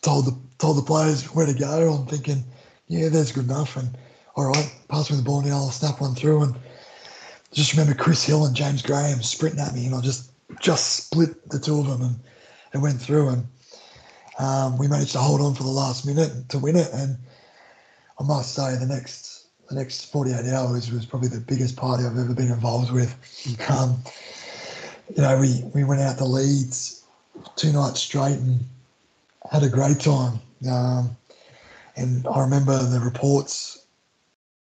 told 0.02 0.26
the 0.26 0.38
told 0.58 0.78
the 0.78 0.82
players 0.82 1.24
where 1.34 1.46
to 1.46 1.54
go. 1.54 1.92
I'm 1.92 2.06
thinking, 2.06 2.44
yeah, 2.88 3.08
that's 3.08 3.32
good 3.32 3.44
enough. 3.44 3.76
And 3.76 3.96
all 4.36 4.46
right, 4.46 4.74
pass 4.88 5.10
me 5.10 5.16
the 5.16 5.22
ball 5.22 5.42
now. 5.42 5.56
I'll 5.56 5.70
snap 5.70 6.00
one 6.00 6.14
through. 6.14 6.42
And 6.42 6.54
just 7.52 7.72
remember 7.72 7.94
Chris 7.94 8.24
Hill 8.24 8.44
and 8.46 8.54
James 8.54 8.82
Graham 8.82 9.22
sprinting 9.22 9.60
at 9.60 9.74
me, 9.74 9.86
and 9.86 9.94
I 9.94 10.00
just 10.00 10.30
just 10.60 11.06
split 11.06 11.48
the 11.50 11.58
two 11.58 11.78
of 11.78 11.86
them 11.86 12.02
and 12.02 12.20
it 12.72 12.78
went 12.78 13.00
through. 13.00 13.28
And 13.28 13.46
um, 14.38 14.78
we 14.78 14.88
managed 14.88 15.12
to 15.12 15.18
hold 15.18 15.40
on 15.40 15.54
for 15.54 15.62
the 15.62 15.68
last 15.68 16.06
minute 16.06 16.48
to 16.50 16.58
win 16.58 16.76
it. 16.76 16.88
And 16.92 17.16
I 18.20 18.24
must 18.24 18.54
say, 18.54 18.76
the 18.76 18.86
next 18.86 19.46
the 19.68 19.76
next 19.76 20.12
48 20.12 20.44
hours 20.52 20.92
was 20.92 21.06
probably 21.06 21.28
the 21.28 21.40
biggest 21.40 21.76
party 21.76 22.04
I've 22.04 22.18
ever 22.18 22.34
been 22.34 22.50
involved 22.50 22.92
with. 22.92 23.16
Um, 23.70 24.02
you 25.08 25.22
know, 25.22 25.38
we, 25.38 25.62
we 25.74 25.84
went 25.84 26.00
out 26.00 26.18
to 26.18 26.24
Leeds 26.24 27.04
two 27.56 27.72
nights 27.72 28.00
straight 28.00 28.36
and 28.36 28.60
had 29.50 29.62
a 29.62 29.68
great 29.68 30.00
time. 30.00 30.40
Um, 30.70 31.16
and 31.96 32.26
I 32.26 32.40
remember 32.40 32.78
the 32.78 33.00
reports 33.00 33.84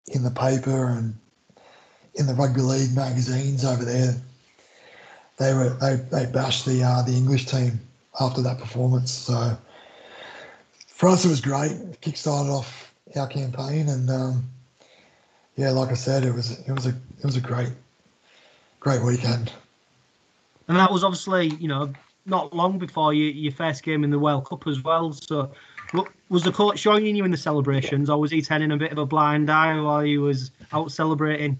in 0.08 0.22
the 0.22 0.30
paper 0.30 0.88
and 0.88 1.14
in 2.14 2.26
the 2.26 2.34
rugby 2.34 2.60
league 2.60 2.94
magazines 2.94 3.64
over 3.64 3.84
there. 3.84 4.14
They 5.38 5.52
were 5.52 5.76
they, 5.80 5.96
they 5.96 6.26
bashed 6.26 6.64
the 6.64 6.82
uh, 6.82 7.02
the 7.02 7.12
English 7.12 7.46
team 7.46 7.80
after 8.20 8.40
that 8.42 8.58
performance. 8.58 9.10
So 9.10 9.56
for 10.88 11.10
us, 11.10 11.24
it 11.24 11.28
was 11.28 11.40
great. 11.40 11.72
It 11.72 12.00
kickstarted 12.00 12.50
off 12.50 12.92
our 13.16 13.26
campaign, 13.26 13.88
and 13.88 14.08
um, 14.08 14.48
yeah, 15.56 15.70
like 15.70 15.90
I 15.90 15.94
said, 15.94 16.24
it 16.24 16.32
was 16.32 16.58
it 16.66 16.72
was 16.72 16.86
a 16.86 16.90
it 16.90 17.24
was 17.24 17.36
a 17.36 17.40
great 17.40 17.72
great 18.80 19.02
weekend. 19.02 19.52
And 20.68 20.76
that 20.76 20.90
was 20.90 21.04
obviously, 21.04 21.48
you 21.60 21.68
know, 21.68 21.92
not 22.26 22.54
long 22.54 22.78
before 22.78 23.14
you, 23.14 23.26
your 23.26 23.52
first 23.52 23.82
game 23.82 24.04
in 24.04 24.10
the 24.10 24.18
World 24.18 24.46
Cup 24.48 24.66
as 24.66 24.82
well. 24.82 25.12
So, 25.12 25.52
was 26.28 26.42
the 26.42 26.50
coach 26.50 26.82
joining 26.82 27.14
you 27.14 27.24
in 27.24 27.30
the 27.30 27.36
celebrations, 27.36 28.10
or 28.10 28.18
was 28.18 28.30
he 28.30 28.42
turning 28.42 28.72
a 28.72 28.76
bit 28.76 28.90
of 28.92 28.98
a 28.98 29.06
blind 29.06 29.50
eye 29.50 29.80
while 29.80 30.00
he 30.00 30.18
was 30.18 30.50
out 30.72 30.90
celebrating? 30.90 31.58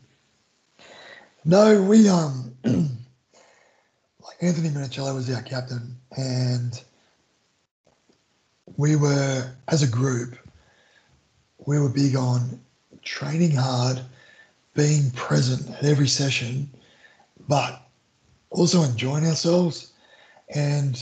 No, 1.44 1.80
we 1.80 2.08
um, 2.08 2.52
like 2.64 4.36
Anthony 4.40 4.70
Minichiello 4.70 5.14
was 5.14 5.32
our 5.32 5.42
captain, 5.42 5.96
and 6.16 6.82
we 8.76 8.96
were 8.96 9.54
as 9.68 9.84
a 9.84 9.88
group, 9.88 10.36
we 11.66 11.78
were 11.78 11.88
big 11.88 12.16
on 12.16 12.60
training 13.04 13.52
hard, 13.52 14.00
being 14.74 15.10
present 15.12 15.70
at 15.76 15.84
every 15.84 16.08
session, 16.08 16.68
but 17.48 17.85
also 18.50 18.82
enjoying 18.82 19.26
ourselves. 19.26 19.92
And 20.54 20.96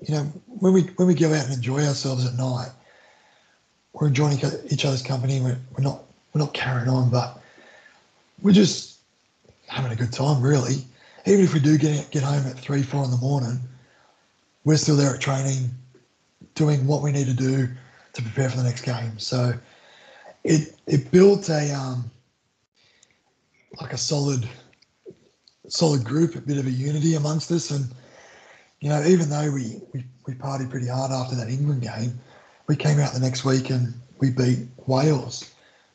you 0.00 0.14
know, 0.14 0.22
when 0.46 0.72
we 0.72 0.82
when 0.96 1.08
we 1.08 1.14
go 1.14 1.32
out 1.32 1.44
and 1.44 1.54
enjoy 1.54 1.84
ourselves 1.84 2.26
at 2.26 2.34
night, 2.34 2.70
we're 3.92 4.08
enjoying 4.08 4.38
each 4.70 4.84
other's 4.84 5.02
company. 5.02 5.40
We're, 5.40 5.58
we're 5.76 5.84
not 5.84 6.02
we're 6.32 6.40
not 6.40 6.54
carrying 6.54 6.88
on, 6.88 7.10
but 7.10 7.40
we're 8.42 8.52
just 8.52 8.98
having 9.68 9.92
a 9.92 9.96
good 9.96 10.12
time, 10.12 10.42
really. 10.42 10.84
Even 11.26 11.44
if 11.44 11.54
we 11.54 11.60
do 11.60 11.78
get 11.78 12.10
get 12.10 12.22
home 12.22 12.46
at 12.46 12.58
three, 12.58 12.82
four 12.82 13.04
in 13.04 13.10
the 13.10 13.16
morning, 13.16 13.58
we're 14.64 14.76
still 14.76 14.96
there 14.96 15.14
at 15.14 15.20
training, 15.20 15.70
doing 16.54 16.86
what 16.86 17.02
we 17.02 17.10
need 17.10 17.26
to 17.26 17.34
do 17.34 17.68
to 18.12 18.22
prepare 18.22 18.50
for 18.50 18.58
the 18.58 18.64
next 18.64 18.82
game. 18.82 19.18
So 19.18 19.54
it 20.44 20.76
it 20.86 21.10
built 21.10 21.48
a 21.48 21.72
um 21.74 22.10
like 23.80 23.92
a 23.92 23.98
solid 23.98 24.48
solid 25.68 26.04
group, 26.04 26.34
a 26.34 26.40
bit 26.40 26.58
of 26.58 26.66
a 26.66 26.70
unity 26.70 27.14
amongst 27.14 27.50
us. 27.50 27.70
And, 27.70 27.86
you 28.80 28.88
know, 28.88 29.02
even 29.04 29.28
though 29.28 29.50
we, 29.50 29.80
we, 29.92 30.04
we 30.26 30.34
partied 30.34 30.70
pretty 30.70 30.88
hard 30.88 31.12
after 31.12 31.34
that 31.36 31.48
England 31.48 31.82
game, 31.82 32.18
we 32.66 32.76
came 32.76 32.98
out 32.98 33.12
the 33.12 33.20
next 33.20 33.44
week 33.44 33.70
and 33.70 33.94
we 34.18 34.30
beat 34.30 34.66
Wales 34.86 35.52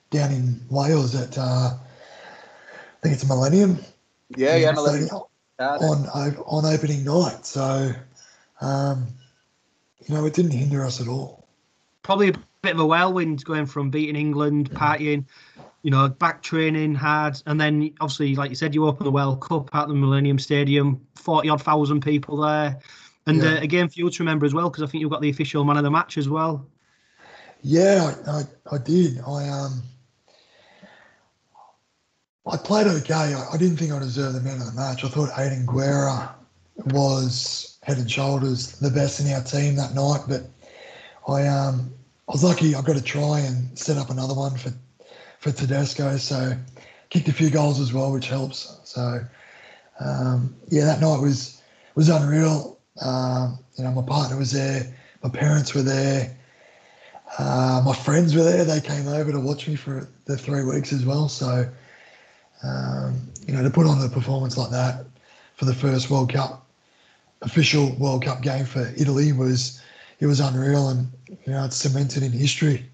down 0.09 0.31
in 0.31 0.61
Wales 0.69 1.15
at, 1.15 1.37
uh, 1.37 1.71
I 1.73 2.99
think 3.01 3.13
it's 3.15 3.23
a 3.23 3.27
Millennium. 3.27 3.79
Yeah, 4.35 4.55
yeah, 4.55 4.71
Millennium. 4.71 5.09
On, 5.59 6.07
on 6.07 6.65
opening 6.65 7.03
night. 7.03 7.45
So, 7.45 7.91
um, 8.61 9.07
you 10.05 10.15
know, 10.15 10.25
it 10.25 10.33
didn't 10.33 10.51
hinder 10.51 10.83
us 10.83 10.99
at 10.99 11.07
all. 11.07 11.47
Probably 12.01 12.29
a 12.29 12.33
bit 12.61 12.73
of 12.73 12.79
a 12.79 12.85
whirlwind 12.85 13.43
going 13.43 13.65
from 13.65 13.89
beating 13.89 14.15
England, 14.15 14.71
partying, 14.71 15.25
you 15.81 15.91
know, 15.91 16.07
back 16.07 16.43
training 16.43 16.93
hard, 16.93 17.41
and 17.47 17.59
then 17.59 17.93
obviously, 17.99 18.35
like 18.35 18.49
you 18.49 18.55
said, 18.55 18.75
you 18.75 18.85
open 18.85 19.03
the 19.03 19.11
World 19.11 19.41
Cup 19.41 19.73
at 19.73 19.87
the 19.87 19.93
Millennium 19.93 20.37
Stadium, 20.37 21.01
forty 21.15 21.49
odd 21.49 21.61
thousand 21.61 22.01
people 22.01 22.37
there, 22.37 22.79
and 23.25 23.41
yeah. 23.41 23.53
uh, 23.53 23.61
again 23.61 23.89
for 23.89 23.99
you 23.99 24.09
to 24.09 24.23
remember 24.23 24.45
as 24.45 24.53
well, 24.53 24.69
because 24.69 24.83
I 24.83 24.85
think 24.87 25.01
you've 25.01 25.11
got 25.11 25.21
the 25.21 25.29
official 25.29 25.63
man 25.63 25.77
of 25.77 25.83
the 25.83 25.91
match 25.91 26.17
as 26.17 26.29
well. 26.29 26.65
Yeah, 27.63 28.13
I, 28.27 28.31
I, 28.31 28.43
I 28.75 28.77
did. 28.77 29.19
I 29.21 29.49
um, 29.49 29.81
I 32.45 32.57
played 32.57 32.87
okay. 32.87 33.13
I, 33.13 33.45
I, 33.53 33.57
didn't 33.57 33.77
think 33.77 33.91
I 33.91 33.99
deserved 33.99 34.35
the 34.35 34.41
man 34.41 34.59
of 34.59 34.67
the 34.67 34.79
match. 34.79 35.03
I 35.03 35.09
thought 35.09 35.29
Aiden 35.29 35.65
Guerra 35.65 36.35
was 36.87 37.79
head 37.83 37.97
and 37.97 38.09
shoulders 38.09 38.79
the 38.79 38.89
best 38.89 39.19
in 39.19 39.31
our 39.31 39.43
team 39.43 39.75
that 39.75 39.93
night, 39.93 40.21
but 40.27 40.43
I 41.27 41.47
um, 41.47 41.93
I 42.27 42.31
was 42.31 42.43
lucky. 42.43 42.75
I 42.75 42.81
got 42.81 42.95
to 42.95 43.03
try 43.03 43.39
and 43.39 43.77
set 43.77 43.97
up 43.97 44.09
another 44.09 44.33
one 44.33 44.57
for 44.57 44.71
for 45.39 45.51
Tedesco. 45.51 46.17
So 46.17 46.53
kicked 47.09 47.27
a 47.27 47.33
few 47.33 47.49
goals 47.49 47.79
as 47.79 47.93
well, 47.93 48.11
which 48.11 48.27
helps. 48.27 48.79
So 48.83 49.19
um, 49.99 50.55
yeah, 50.69 50.85
that 50.85 51.01
night 51.01 51.19
was 51.19 51.61
was 51.95 52.09
unreal. 52.09 52.79
Um, 53.01 53.59
you 53.77 53.83
know, 53.83 53.91
my 53.91 54.01
partner 54.01 54.37
was 54.37 54.51
there, 54.51 54.95
my 55.23 55.29
parents 55.29 55.73
were 55.73 55.81
there, 55.81 56.35
uh, 57.39 57.81
my 57.85 57.93
friends 57.93 58.35
were 58.35 58.43
there. 58.43 58.65
They 58.65 58.81
came 58.81 59.07
over 59.07 59.31
to 59.31 59.39
watch 59.39 59.67
me 59.67 59.75
for 59.75 60.07
the 60.25 60.37
three 60.37 60.63
weeks 60.63 60.93
as 60.93 61.05
well. 61.05 61.27
So 61.29 61.69
um, 62.63 63.29
you 63.47 63.53
know, 63.53 63.63
to 63.63 63.69
put 63.69 63.87
on 63.87 64.03
a 64.03 64.09
performance 64.09 64.57
like 64.57 64.71
that 64.71 65.05
for 65.55 65.65
the 65.65 65.73
first 65.73 66.09
World 66.09 66.31
Cup 66.31 66.65
official 67.41 67.95
World 67.95 68.23
Cup 68.23 68.41
game 68.41 68.65
for 68.65 68.93
Italy 68.97 69.33
was 69.33 69.81
it 70.21 70.27
was 70.27 70.39
unreal, 70.39 70.89
and 70.89 71.11
you 71.29 71.51
know, 71.51 71.65
it's 71.65 71.75
cemented 71.75 72.23
in 72.23 72.31
history. 72.31 72.85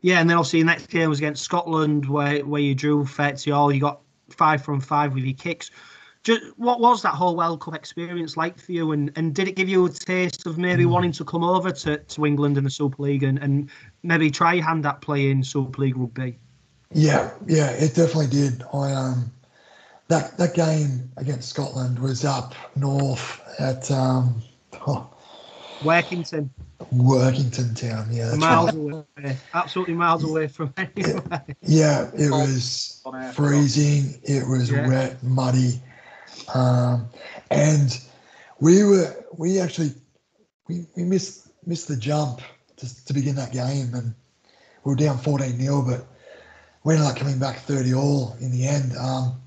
Yeah, 0.00 0.18
and 0.18 0.28
then 0.28 0.36
obviously 0.36 0.60
the 0.60 0.66
next 0.66 0.86
game 0.86 1.08
was 1.08 1.18
against 1.18 1.44
Scotland, 1.44 2.08
where 2.08 2.44
where 2.44 2.60
you 2.60 2.74
drew 2.74 3.06
30 3.06 3.52
all. 3.52 3.72
You 3.72 3.80
got 3.80 4.00
five 4.30 4.64
from 4.64 4.80
five 4.80 5.14
with 5.14 5.22
your 5.22 5.34
kicks. 5.34 5.70
just, 6.24 6.42
what 6.56 6.80
was 6.80 7.02
that 7.02 7.14
whole 7.14 7.36
World 7.36 7.60
Cup 7.60 7.74
experience 7.74 8.36
like 8.36 8.58
for 8.58 8.72
you? 8.72 8.92
And, 8.92 9.12
and 9.14 9.34
did 9.34 9.46
it 9.46 9.52
give 9.52 9.68
you 9.68 9.84
a 9.84 9.90
taste 9.90 10.46
of 10.46 10.58
maybe 10.58 10.86
wanting 10.86 11.12
to 11.12 11.24
come 11.24 11.44
over 11.44 11.70
to, 11.70 11.98
to 11.98 12.26
England 12.26 12.56
in 12.56 12.64
the 12.64 12.70
Super 12.70 13.02
League 13.02 13.22
and, 13.22 13.38
and 13.38 13.70
maybe 14.02 14.30
try 14.30 14.54
your 14.54 14.64
hand 14.64 14.86
at 14.86 15.02
playing 15.02 15.44
Super 15.44 15.82
League 15.82 15.96
rugby? 15.96 16.38
Yeah, 16.92 17.30
yeah, 17.46 17.70
it 17.70 17.94
definitely 17.94 18.28
did. 18.28 18.64
I 18.72 18.92
um, 18.92 19.30
that 20.08 20.36
that 20.36 20.54
game 20.54 21.10
against 21.16 21.48
Scotland 21.48 21.98
was 21.98 22.24
up 22.24 22.54
north 22.76 23.40
at 23.58 23.90
um, 23.90 24.42
oh, 24.86 25.11
Workington, 25.82 26.48
Workington 26.92 27.74
Town. 27.74 28.08
Yeah, 28.10 28.34
miles 28.36 28.74
away, 28.74 29.36
absolutely 29.54 29.94
miles 29.94 30.24
away 30.24 30.48
from 30.48 30.72
anywhere. 30.76 31.44
Yeah, 31.62 32.10
it 32.14 32.30
was 32.30 33.02
freezing. 33.34 34.20
It 34.24 34.46
was 34.46 34.70
Yeah. 34.70 34.88
wet, 34.88 35.22
muddy, 35.22 35.80
um, 36.54 37.06
and 37.50 37.98
we 38.60 38.84
were 38.84 39.24
we 39.36 39.60
actually 39.60 39.92
we, 40.68 40.86
we 40.96 41.04
missed 41.04 41.48
missed 41.66 41.88
the 41.88 41.96
jump 41.96 42.40
to, 42.76 43.04
to 43.06 43.12
begin 43.12 43.34
that 43.36 43.52
game, 43.52 43.94
and 43.94 44.14
we 44.84 44.90
were 44.90 44.96
down 44.96 45.18
fourteen 45.18 45.58
0 45.60 45.82
but 45.82 46.06
we 46.84 46.94
ended 46.94 47.08
up 47.08 47.16
coming 47.16 47.38
back 47.38 47.58
thirty 47.60 47.94
all 47.94 48.36
in 48.40 48.50
the 48.52 48.66
end. 48.66 48.96
Um, 48.96 49.40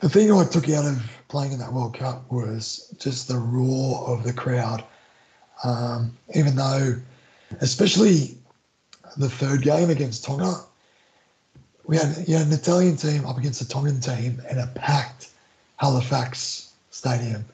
the 0.00 0.08
thing 0.08 0.30
I 0.32 0.44
took 0.44 0.68
out 0.70 0.84
of 0.84 1.02
playing 1.28 1.52
in 1.52 1.58
that 1.58 1.72
World 1.72 1.94
Cup 1.94 2.30
was 2.30 2.94
just 2.98 3.28
the 3.28 3.38
roar 3.38 4.08
of 4.08 4.24
the 4.24 4.32
crowd. 4.32 4.82
Um, 5.64 6.16
even 6.34 6.56
though, 6.56 6.96
especially 7.60 8.36
the 9.16 9.28
third 9.28 9.62
game 9.62 9.90
against 9.90 10.24
Tonga, 10.24 10.54
we 11.86 11.96
had, 11.96 12.16
had 12.16 12.46
an 12.46 12.52
Italian 12.52 12.96
team 12.96 13.26
up 13.26 13.38
against 13.38 13.60
a 13.62 13.68
Tongan 13.68 14.00
team 14.00 14.40
in 14.50 14.58
a 14.58 14.66
packed 14.68 15.30
Halifax 15.76 16.72
stadium, 16.90 17.44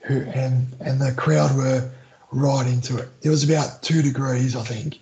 who 0.00 0.22
and 0.22 0.66
and 0.80 1.00
the 1.00 1.12
crowd 1.12 1.56
were 1.56 1.90
right 2.32 2.66
into 2.66 2.98
it. 2.98 3.08
It 3.22 3.28
was 3.28 3.48
about 3.48 3.82
two 3.82 4.02
degrees, 4.02 4.56
I 4.56 4.62
think. 4.62 4.98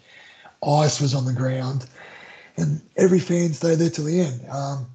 Ice 0.67 1.01
was 1.01 1.15
on 1.15 1.25
the 1.25 1.33
ground, 1.33 1.87
and 2.57 2.81
every 2.97 3.19
fan 3.19 3.53
stayed 3.55 3.77
there 3.77 3.91
till 3.91 4.05
the 4.05 4.21
end. 4.21 4.43
Um, 4.51 4.87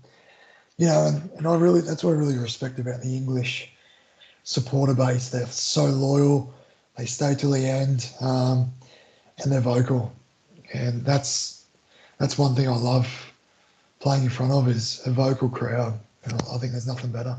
you 0.77 0.87
know, 0.87 1.07
and, 1.07 1.29
and 1.37 1.47
I 1.47 1.55
really 1.55 1.81
that's 1.81 2.03
what 2.03 2.11
I 2.11 2.15
really 2.15 2.37
respect 2.37 2.79
about 2.79 3.01
the 3.01 3.15
English 3.15 3.71
supporter 4.43 4.93
base. 4.93 5.29
They're 5.29 5.45
so 5.47 5.85
loyal. 5.85 6.53
They 6.97 7.05
stay 7.05 7.35
till 7.35 7.51
the 7.51 7.65
end, 7.65 8.09
um, 8.21 8.71
and 9.39 9.51
they're 9.51 9.61
vocal, 9.61 10.13
and 10.73 11.03
that's 11.05 11.65
that's 12.17 12.37
one 12.37 12.55
thing 12.55 12.67
I 12.67 12.75
love 12.75 13.07
playing 13.99 14.23
in 14.23 14.29
front 14.29 14.51
of 14.51 14.67
is 14.67 15.01
a 15.05 15.11
vocal 15.11 15.49
crowd. 15.49 15.99
And 16.23 16.33
I 16.33 16.57
think 16.57 16.71
there's 16.71 16.87
nothing 16.87 17.11
better. 17.11 17.37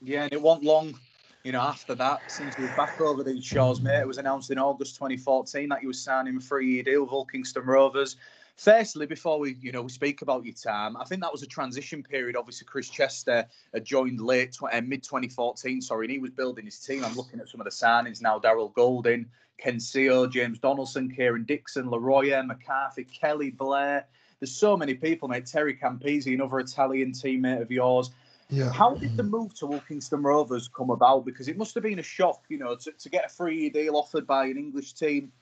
Yeah, 0.00 0.24
and 0.24 0.32
it 0.32 0.40
wasn't 0.40 0.64
long, 0.64 0.98
you 1.44 1.52
know, 1.52 1.60
after 1.60 1.94
that, 1.94 2.30
since 2.30 2.54
he 2.54 2.62
was 2.62 2.70
back 2.72 3.00
over 3.00 3.22
these 3.22 3.44
shores, 3.44 3.80
mate. 3.80 4.00
It 4.00 4.06
was 4.06 4.18
announced 4.18 4.50
in 4.50 4.58
August 4.58 4.94
2014 4.96 5.68
that 5.68 5.80
he 5.80 5.86
was 5.86 6.00
signing 6.00 6.36
a 6.36 6.40
three-year 6.40 6.82
deal 6.82 7.04
with 7.04 7.30
Kingston 7.30 7.64
Rovers. 7.64 8.16
Firstly, 8.56 9.06
before 9.06 9.38
we, 9.38 9.56
you 9.60 9.72
know, 9.72 9.82
we 9.82 9.88
speak 9.88 10.22
about 10.22 10.44
your 10.44 10.54
time, 10.54 10.96
I 10.96 11.04
think 11.04 11.22
that 11.22 11.32
was 11.32 11.42
a 11.42 11.46
transition 11.46 12.02
period. 12.02 12.36
Obviously, 12.36 12.66
Chris 12.66 12.88
Chester 12.88 13.46
had 13.72 13.84
joined 13.84 14.20
late, 14.20 14.56
uh, 14.62 14.80
mid 14.82 15.02
2014, 15.02 15.80
sorry, 15.80 16.06
and 16.06 16.12
he 16.12 16.18
was 16.18 16.30
building 16.30 16.66
his 16.66 16.78
team. 16.78 17.04
I'm 17.04 17.14
looking 17.14 17.40
at 17.40 17.48
some 17.48 17.60
of 17.60 17.64
the 17.64 17.70
signings 17.70 18.20
now: 18.20 18.38
Darrell 18.38 18.68
Goulding, 18.68 19.26
Ken 19.58 19.76
Sio, 19.76 20.30
James 20.30 20.58
Donaldson, 20.58 21.10
Kieran 21.10 21.44
Dixon, 21.44 21.90
Leroy, 21.90 22.42
McCarthy, 22.42 23.04
Kelly 23.04 23.50
Blair. 23.50 24.06
There's 24.38 24.54
so 24.54 24.76
many 24.76 24.94
people, 24.94 25.28
mate. 25.28 25.46
Terry 25.46 25.76
Campese, 25.76 26.26
another 26.26 26.58
Italian 26.58 27.12
teammate 27.12 27.62
of 27.62 27.70
yours. 27.70 28.10
Yeah. 28.50 28.70
How 28.70 28.94
did 28.94 29.16
the 29.16 29.22
move 29.22 29.54
to 29.60 29.66
Hull 29.66 29.82
Kingston 29.88 30.22
Rovers 30.22 30.68
come 30.68 30.90
about? 30.90 31.24
Because 31.24 31.48
it 31.48 31.56
must 31.56 31.74
have 31.74 31.82
been 31.84 32.00
a 32.00 32.02
shock, 32.02 32.42
you 32.48 32.58
know, 32.58 32.76
to, 32.76 32.92
to 32.92 33.08
get 33.08 33.24
a 33.24 33.28
three-year 33.28 33.70
deal 33.70 33.96
offered 33.96 34.26
by 34.26 34.46
an 34.46 34.58
English 34.58 34.92
team. 34.92 35.32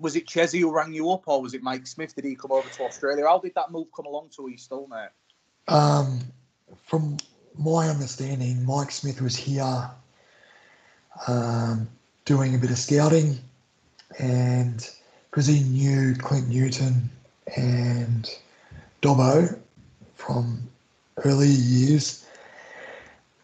Was 0.00 0.16
it 0.16 0.26
Chesney 0.26 0.60
who 0.60 0.74
rang 0.74 0.92
you 0.92 1.10
up, 1.10 1.22
or 1.26 1.42
was 1.42 1.54
it 1.54 1.62
Mike 1.62 1.86
Smith? 1.86 2.14
Did 2.14 2.24
he 2.24 2.34
come 2.34 2.52
over 2.52 2.68
to 2.68 2.82
Australia? 2.82 3.26
How 3.26 3.38
did 3.38 3.54
that 3.54 3.70
move 3.70 3.88
come 3.94 4.06
along 4.06 4.30
to 4.36 4.48
East 4.48 4.70
Hull, 4.70 4.88
mate? 4.88 5.10
Um, 5.68 6.20
from 6.84 7.18
my 7.58 7.88
understanding, 7.88 8.64
Mike 8.64 8.90
Smith 8.90 9.20
was 9.20 9.36
here 9.36 9.90
um, 11.28 11.88
doing 12.24 12.54
a 12.54 12.58
bit 12.58 12.70
of 12.70 12.78
scouting, 12.78 13.38
and 14.18 14.88
because 15.30 15.46
he 15.46 15.60
knew 15.60 16.14
Clint 16.14 16.48
Newton 16.48 17.10
and 17.56 18.28
Dobbo 19.00 19.58
from 20.14 20.68
earlier 21.24 21.50
years, 21.50 22.26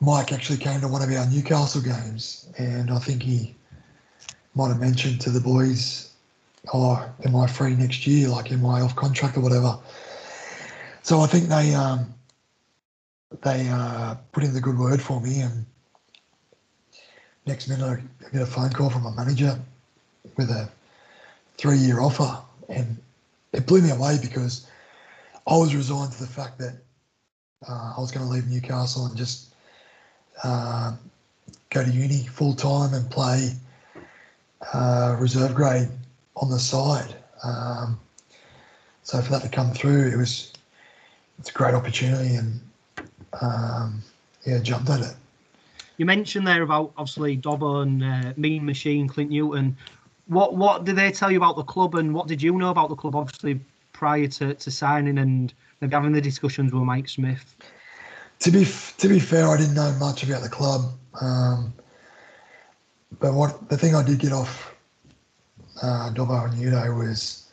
Mike 0.00 0.32
actually 0.32 0.58
came 0.58 0.80
to 0.80 0.88
one 0.88 1.02
of 1.02 1.11
our 1.11 1.26
Newcastle 1.26 1.82
games, 1.82 2.48
and 2.58 2.90
I 2.90 2.98
think 2.98 3.22
he 3.22 3.54
might 4.54 4.68
have 4.68 4.80
mentioned 4.80 5.20
to 5.22 5.30
the 5.30 5.40
boys, 5.40 6.08
"Oh, 6.73 7.09
am 7.25 7.37
I 7.37 7.47
free 7.47 7.75
next 7.75 8.07
year? 8.07 8.29
Like, 8.29 8.53
am 8.53 8.64
I 8.66 8.81
off 8.81 8.97
contract 8.97 9.37
or 9.37 9.40
whatever?" 9.40 9.79
So 11.03 11.21
I 11.21 11.27
think 11.27 11.49
they 11.49 11.75
um, 11.75 12.12
they 13.42 13.68
uh, 13.68 14.16
put 14.33 14.44
in 14.44 14.53
the 14.53 14.61
good 14.61 14.79
word 14.79 15.01
for 15.01 15.21
me, 15.21 15.40
and 15.40 15.64
next 17.47 17.68
minute 17.68 18.01
I 18.21 18.31
get 18.31 18.42
a 18.42 18.47
phone 18.47 18.71
call 18.71 18.90
from 18.90 19.05
my 19.05 19.14
manager 19.14 19.59
with 20.37 20.51
a 20.51 20.68
three-year 21.57 22.01
offer, 22.01 22.38
and 22.68 22.97
it 23.53 23.66
blew 23.66 23.81
me 23.81 23.90
away 23.90 24.18
because 24.21 24.66
I 25.47 25.57
was 25.57 25.75
resigned 25.75 26.12
to 26.12 26.21
the 26.21 26.27
fact 26.27 26.59
that 26.59 26.75
uh, 27.68 27.94
I 27.97 28.01
was 28.01 28.11
going 28.11 28.27
to 28.27 28.33
leave 28.33 28.47
Newcastle 28.47 29.07
and 29.07 29.16
just 29.16 29.55
uh, 30.44 30.94
go 31.71 31.85
to 31.85 31.90
uni 31.90 32.25
full 32.25 32.55
time 32.55 32.94
and 32.94 33.11
play 33.11 33.53
uh, 34.73 35.16
reserve 35.18 35.55
grade 35.55 35.88
on 36.40 36.51
the 36.51 36.59
side. 36.59 37.14
Um, 37.42 37.98
so 39.03 39.20
for 39.20 39.31
that 39.33 39.42
to 39.42 39.48
come 39.48 39.72
through, 39.72 40.09
it 40.09 40.16
was 40.16 40.53
it's 41.38 41.51
a 41.51 41.53
great 41.53 41.74
opportunity, 41.74 42.35
and 42.35 42.61
um, 43.40 44.03
yeah, 44.44 44.59
jumped 44.59 44.90
at 44.90 45.01
it. 45.01 45.14
You 45.96 46.07
mentioned 46.07 46.46
there 46.46 46.62
about 46.62 46.92
obviously 46.96 47.37
Dobbo 47.37 47.83
and 47.83 48.05
uh, 48.05 48.33
Mean 48.37 48.64
Machine, 48.64 49.09
Clint 49.09 49.31
Newton. 49.31 49.77
What 50.27 50.57
what 50.57 50.85
did 50.85 50.96
they 50.96 51.11
tell 51.11 51.31
you 51.31 51.38
about 51.38 51.57
the 51.57 51.64
club, 51.64 51.94
and 51.94 52.14
what 52.14 52.27
did 52.27 52.42
you 52.42 52.53
know 52.59 52.70
about 52.70 52.88
the 52.88 52.96
club? 52.96 53.16
Obviously, 53.16 53.61
prior 53.92 54.27
to, 54.29 54.55
to 54.55 54.70
signing 54.70 55.18
and 55.18 55.53
having 55.81 56.12
the 56.12 56.20
discussions 56.20 56.72
with 56.72 56.83
Mike 56.83 57.09
Smith. 57.09 57.55
To 58.40 58.51
be 58.51 58.64
to 58.98 59.09
be 59.09 59.18
fair, 59.18 59.48
I 59.48 59.57
didn't 59.57 59.74
know 59.74 59.92
much 59.98 60.22
about 60.22 60.42
the 60.42 60.48
club, 60.48 60.92
um, 61.20 61.72
but 63.18 63.35
what 63.35 63.68
the 63.68 63.77
thing 63.77 63.94
I 63.94 64.05
did 64.05 64.18
get 64.18 64.33
off 64.33 64.74
uh, 65.83 66.11
Dobbo 66.11 66.51
and 66.51 66.97
was, 66.97 67.49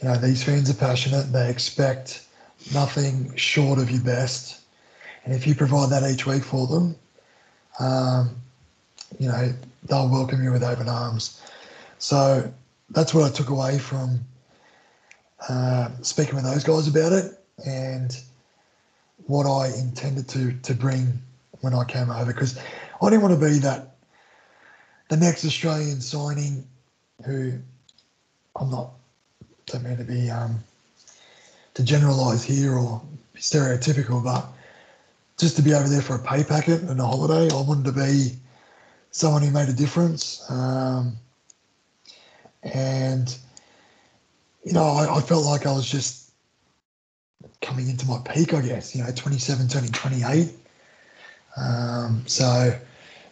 you 0.00 0.08
know, 0.08 0.16
these 0.16 0.42
fans 0.42 0.70
are 0.70 0.74
passionate. 0.74 1.32
They 1.32 1.50
expect 1.50 2.26
nothing 2.72 3.34
short 3.36 3.78
of 3.78 3.90
your 3.90 4.02
best, 4.02 4.60
and 5.24 5.34
if 5.34 5.46
you 5.46 5.54
provide 5.54 5.90
that 5.90 6.08
each 6.10 6.26
week 6.26 6.42
for 6.42 6.66
them, 6.66 6.96
um, 7.78 8.30
you 9.18 9.28
know, 9.28 9.52
they'll 9.84 10.08
welcome 10.08 10.42
you 10.42 10.52
with 10.52 10.62
open 10.62 10.88
arms. 10.88 11.40
So 11.98 12.52
that's 12.90 13.14
what 13.14 13.24
I 13.24 13.34
took 13.34 13.48
away 13.48 13.78
from 13.78 14.20
uh, 15.48 15.90
speaking 16.02 16.36
with 16.36 16.44
those 16.44 16.64
guys 16.64 16.88
about 16.88 17.12
it, 17.12 17.38
and 17.66 18.16
what 19.26 19.46
I 19.46 19.68
intended 19.78 20.28
to 20.30 20.52
to 20.52 20.74
bring 20.74 21.20
when 21.60 21.74
I 21.74 21.84
came 21.84 22.10
over 22.10 22.32
because 22.32 22.58
I 23.00 23.10
didn't 23.10 23.22
want 23.22 23.38
to 23.38 23.46
be 23.46 23.58
that 23.60 23.96
the 25.08 25.16
next 25.16 25.44
Australian 25.44 26.00
signing 26.00 26.66
who 27.22 27.52
I'm 28.56 28.70
not 28.70 28.90
don't 29.66 29.84
mean 29.84 29.96
to 29.96 30.04
be 30.04 30.30
um, 30.30 30.62
to 31.74 31.84
generalise 31.84 32.42
here 32.42 32.74
or 32.74 33.02
be 33.32 33.40
stereotypical, 33.40 34.22
but 34.22 34.46
just 35.38 35.56
to 35.56 35.62
be 35.62 35.74
over 35.74 35.88
there 35.88 36.02
for 36.02 36.16
a 36.16 36.18
pay 36.18 36.44
packet 36.44 36.82
and 36.82 37.00
a 37.00 37.06
holiday, 37.06 37.54
I 37.54 37.60
wanted 37.62 37.84
to 37.86 37.92
be 37.92 38.36
someone 39.10 39.42
who 39.42 39.50
made 39.50 39.68
a 39.68 39.72
difference. 39.72 40.44
Um, 40.50 41.16
and 42.62 43.36
you 44.64 44.72
know, 44.72 44.84
I, 44.84 45.16
I 45.16 45.20
felt 45.20 45.44
like 45.44 45.66
I 45.66 45.72
was 45.72 45.90
just 45.90 46.30
coming 47.60 47.88
into 47.88 48.06
my 48.06 48.18
peak, 48.24 48.54
I 48.54 48.60
guess, 48.60 48.94
you 48.94 49.02
know, 49.02 49.10
27, 49.14 49.68
turning 49.68 49.90
28. 49.90 50.50
Um, 51.56 52.22
so 52.26 52.78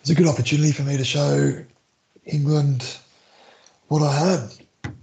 it's 0.01 0.11
a 0.11 0.15
good 0.15 0.27
opportunity 0.27 0.73
for 0.73 0.83
me 0.83 0.97
to 0.97 1.05
show 1.05 1.65
England 2.27 2.99
what 3.91 4.03
I 4.03 4.13
had. 4.13 4.95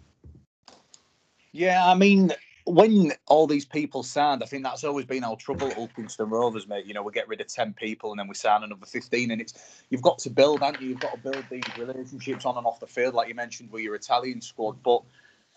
Yeah, 1.51 1.85
I 1.85 1.93
mean, 1.93 2.31
when 2.65 3.11
all 3.27 3.45
these 3.45 3.65
people 3.65 4.01
signed, 4.01 4.41
I 4.41 4.45
think 4.45 4.63
that's 4.63 4.85
always 4.85 5.05
been 5.05 5.25
our 5.25 5.35
trouble 5.35 5.67
at 5.67 5.73
Hull 5.73 5.89
Kingston 5.93 6.29
Rovers, 6.29 6.69
mate. 6.69 6.85
You 6.85 6.93
know, 6.93 7.03
we 7.03 7.11
get 7.11 7.27
rid 7.27 7.41
of 7.41 7.47
10 7.47 7.73
people 7.73 8.11
and 8.11 8.19
then 8.19 8.29
we 8.29 8.35
sign 8.35 8.63
another 8.63 8.85
15. 8.85 9.31
And 9.31 9.41
it's 9.41 9.83
you've 9.89 10.01
got 10.01 10.19
to 10.19 10.29
build, 10.29 10.61
haven't 10.61 10.81
you? 10.81 10.89
You've 10.89 11.01
got 11.01 11.11
to 11.11 11.17
build 11.17 11.43
these 11.51 11.63
relationships 11.77 12.45
on 12.45 12.57
and 12.57 12.65
off 12.65 12.79
the 12.79 12.87
field, 12.87 13.13
like 13.13 13.27
you 13.27 13.35
mentioned 13.35 13.71
with 13.71 13.83
your 13.83 13.95
Italian 13.95 14.39
squad. 14.39 14.81
But 14.83 15.01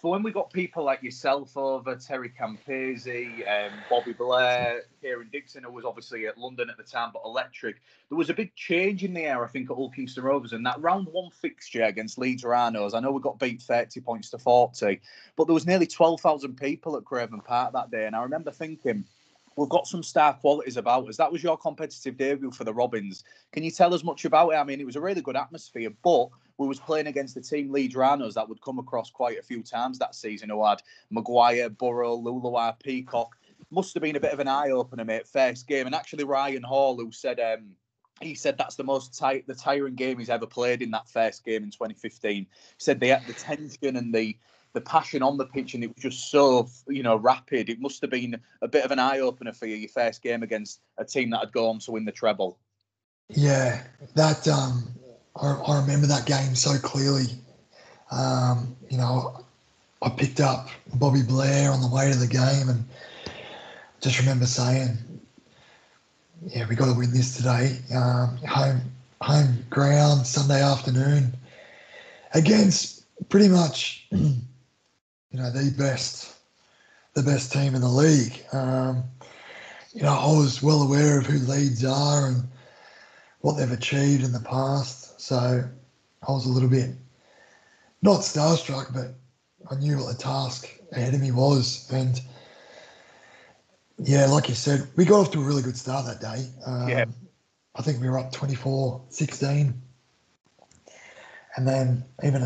for 0.01 0.11
when 0.11 0.23
we 0.23 0.33
got 0.33 0.51
people 0.51 0.83
like 0.83 1.03
yourself 1.03 1.57
over, 1.57 1.95
Terry 1.95 2.31
Campese, 2.31 3.47
um, 3.47 3.73
Bobby 3.91 4.15
Blair, 4.15 4.85
Kieran 5.03 5.29
Dixon, 5.31 5.65
who 5.65 5.73
was 5.73 5.85
obviously 5.85 6.27
at 6.27 6.39
London 6.39 6.71
at 6.71 6.79
the 6.79 6.83
time, 6.83 7.11
but 7.13 7.23
electric, 7.25 7.83
there 8.09 8.17
was 8.17 8.31
a 8.31 8.35
big 8.35 8.55
change 8.55 9.05
in 9.05 9.13
the 9.13 9.21
air, 9.21 9.45
I 9.45 9.49
think, 9.49 9.71
at 9.71 9.77
Hull 9.77 9.91
Kingston 9.91 10.25
Rovers. 10.25 10.53
And 10.55 10.65
that 10.65 10.81
round 10.81 11.07
one 11.11 11.31
fixture 11.31 11.83
against 11.83 12.19
Leeds 12.19 12.45
Rhinos, 12.45 12.95
I 12.95 13.01
know 13.01 13.13
we 13.13 13.21
got 13.21 13.39
beat 13.39 13.61
30 13.61 14.01
points 14.01 14.31
to 14.31 14.39
40, 14.39 15.01
but 15.37 15.45
there 15.45 15.55
was 15.55 15.67
nearly 15.67 15.87
12,000 15.87 16.57
people 16.57 16.97
at 16.97 17.05
Craven 17.05 17.41
Park 17.41 17.75
that 17.75 17.91
day. 17.91 18.07
And 18.07 18.17
I 18.17 18.23
remember 18.23 18.51
thinking, 18.51 19.05
we've 19.57 19.69
got 19.69 19.87
some 19.87 20.03
star 20.03 20.33
qualities 20.33 20.79
about 20.79 21.09
us. 21.09 21.19
That 21.19 21.31
was 21.31 21.43
your 21.43 21.59
competitive 21.59 22.17
debut 22.17 22.53
for 22.53 22.65
the 22.65 22.73
Robins. 22.73 23.25
Can 23.53 23.63
you 23.63 23.71
tell 23.71 23.93
us 23.93 24.03
much 24.03 24.25
about 24.25 24.51
it? 24.51 24.57
I 24.57 24.65
mean, 24.65 24.81
it 24.81 24.87
was 24.87 24.97
a 24.97 25.01
really 25.01 25.21
good 25.21 25.37
atmosphere, 25.37 25.91
but 26.03 26.29
we 26.61 26.69
was 26.69 26.79
playing 26.79 27.07
against 27.07 27.35
the 27.35 27.41
team 27.41 27.73
Leeds 27.73 27.97
Rhinos 27.97 28.35
that 28.35 28.47
would 28.47 28.61
come 28.61 28.79
across 28.79 29.11
quite 29.11 29.39
a 29.39 29.43
few 29.43 29.63
times 29.63 29.99
that 29.99 30.15
season 30.15 30.51
who 30.51 30.63
had 30.63 30.83
McGuire, 31.11 31.77
Burrow, 31.77 32.19
Leuluai, 32.19 32.79
Peacock. 32.79 33.35
Must 33.71 33.95
have 33.95 34.03
been 34.03 34.17
a 34.17 34.21
bit 34.21 34.35
of 34.35 34.41
an 34.41 34.49
eye 34.49 34.69
opener, 34.69 35.07
mate, 35.07 35.27
first 35.27 35.67
game. 35.67 35.87
And 35.87 35.95
actually, 35.95 36.25
Ryan 36.25 36.63
Hall, 36.63 36.99
who 36.99 37.13
said 37.13 37.41
um, 37.41 37.71
he 38.21 38.35
said 38.35 38.59
that's 38.59 38.77
the 38.77 38.85
most 38.85 39.19
tight, 39.19 39.47
the 39.47 39.55
tiring 39.55 39.95
game 39.95 40.19
he's 40.19 40.29
ever 40.29 40.47
played 40.47 40.83
in 40.83 40.91
that 40.91 41.09
first 41.09 41.47
game 41.47 41.65
in 41.65 41.71
2015. 41.71 42.31
He 42.35 42.49
said 42.77 43.01
the 43.01 43.19
the 43.27 43.33
tension 43.33 43.97
and 43.97 44.15
the 44.15 44.37
the 44.75 44.83
passion 44.83 45.23
on 45.23 45.39
the 45.39 45.47
pitch, 45.47 45.73
and 45.73 45.83
it 45.83 45.95
was 45.95 46.03
just 46.03 46.31
so 46.31 46.69
you 46.89 47.03
know 47.03 47.17
rapid. 47.17 47.71
It 47.71 47.81
must 47.81 48.03
have 48.03 48.11
been 48.11 48.39
a 48.61 48.69
bit 48.69 48.85
of 48.85 48.91
an 48.91 48.99
eye 48.99 49.21
opener 49.21 49.55
for 49.55 49.65
you, 49.65 49.77
your 49.77 49.89
first 49.89 50.23
game 50.23 50.43
against 50.43 50.83
a 50.99 51.07
team 51.07 51.31
that 51.31 51.41
had 51.41 51.53
gone 51.53 51.79
to 51.79 51.93
win 51.93 52.05
the 52.05 52.13
treble. 52.13 52.59
Yeah, 53.31 53.83
that 54.15 54.47
um, 54.49 54.83
I, 55.37 55.53
I 55.53 55.81
remember 55.81 56.07
that 56.07 56.27
game 56.27 56.55
so 56.55 56.79
clearly. 56.79 57.27
Um, 58.11 58.77
you 58.89 58.97
know, 58.99 59.45
I 60.03 60.09
picked 60.11 60.41
up 60.41 60.69
Bobby 60.95 61.23
Blair 61.23 61.71
on 61.71 61.81
the 61.81 61.89
way 61.89 62.11
to 62.11 62.19
the 62.19 62.27
game, 62.27 62.69
and 62.69 62.85
just 64.01 64.19
remember 64.19 64.47
saying, 64.47 64.97
"Yeah, 66.47 66.67
we 66.69 66.75
got 66.75 66.87
to 66.87 66.99
win 66.99 67.13
this 67.13 67.37
today. 67.37 67.79
Um, 67.95 68.39
home 68.39 68.81
home 69.21 69.65
ground 69.69 70.27
Sunday 70.27 70.63
afternoon 70.63 71.37
against 72.35 73.05
pretty 73.29 73.49
much." 73.49 74.07
you 75.31 75.39
know, 75.39 75.51
the 75.51 75.73
best, 75.79 76.35
the 77.15 77.23
best 77.23 77.53
team 77.53 77.75
in 77.75 77.81
the 77.81 77.89
league. 77.89 78.45
Um, 78.53 79.05
you 79.93 80.03
know, 80.03 80.13
I 80.13 80.27
was 80.27 80.63
well 80.63 80.83
aware 80.83 81.19
of 81.19 81.27
who 81.27 81.39
Leeds 81.39 81.85
are 81.85 82.27
and 82.27 82.49
what 83.41 83.57
they've 83.57 83.71
achieved 83.71 84.25
in 84.25 84.33
the 84.33 84.41
past. 84.41 85.00
So 85.21 85.63
I 86.27 86.33
was 86.33 86.47
a 86.47 86.49
little 86.49 86.69
bit 86.69 86.91
not 88.03 88.21
starstruck, 88.21 88.93
but 88.95 89.15
I 89.71 89.79
knew 89.79 89.99
what 89.99 90.17
the 90.17 90.23
task 90.23 90.69
ahead 90.93 91.15
of 91.15 91.21
me 91.21 91.31
was. 91.31 91.91
And 91.93 92.21
yeah, 93.99 94.27
like 94.27 94.49
you 94.49 94.55
said, 94.55 94.89
we 94.97 95.05
got 95.05 95.21
off 95.21 95.31
to 95.33 95.41
a 95.41 95.45
really 95.45 95.63
good 95.63 95.77
start 95.77 96.07
that 96.07 96.21
day. 96.21 96.47
Um, 96.65 96.89
yeah. 96.89 97.05
I 97.77 97.83
think 97.83 98.01
we 98.01 98.09
were 98.09 98.19
up 98.19 98.33
24 98.33 99.03
16. 99.11 99.75
And 101.57 101.69
then 101.69 102.05
even 102.25 102.43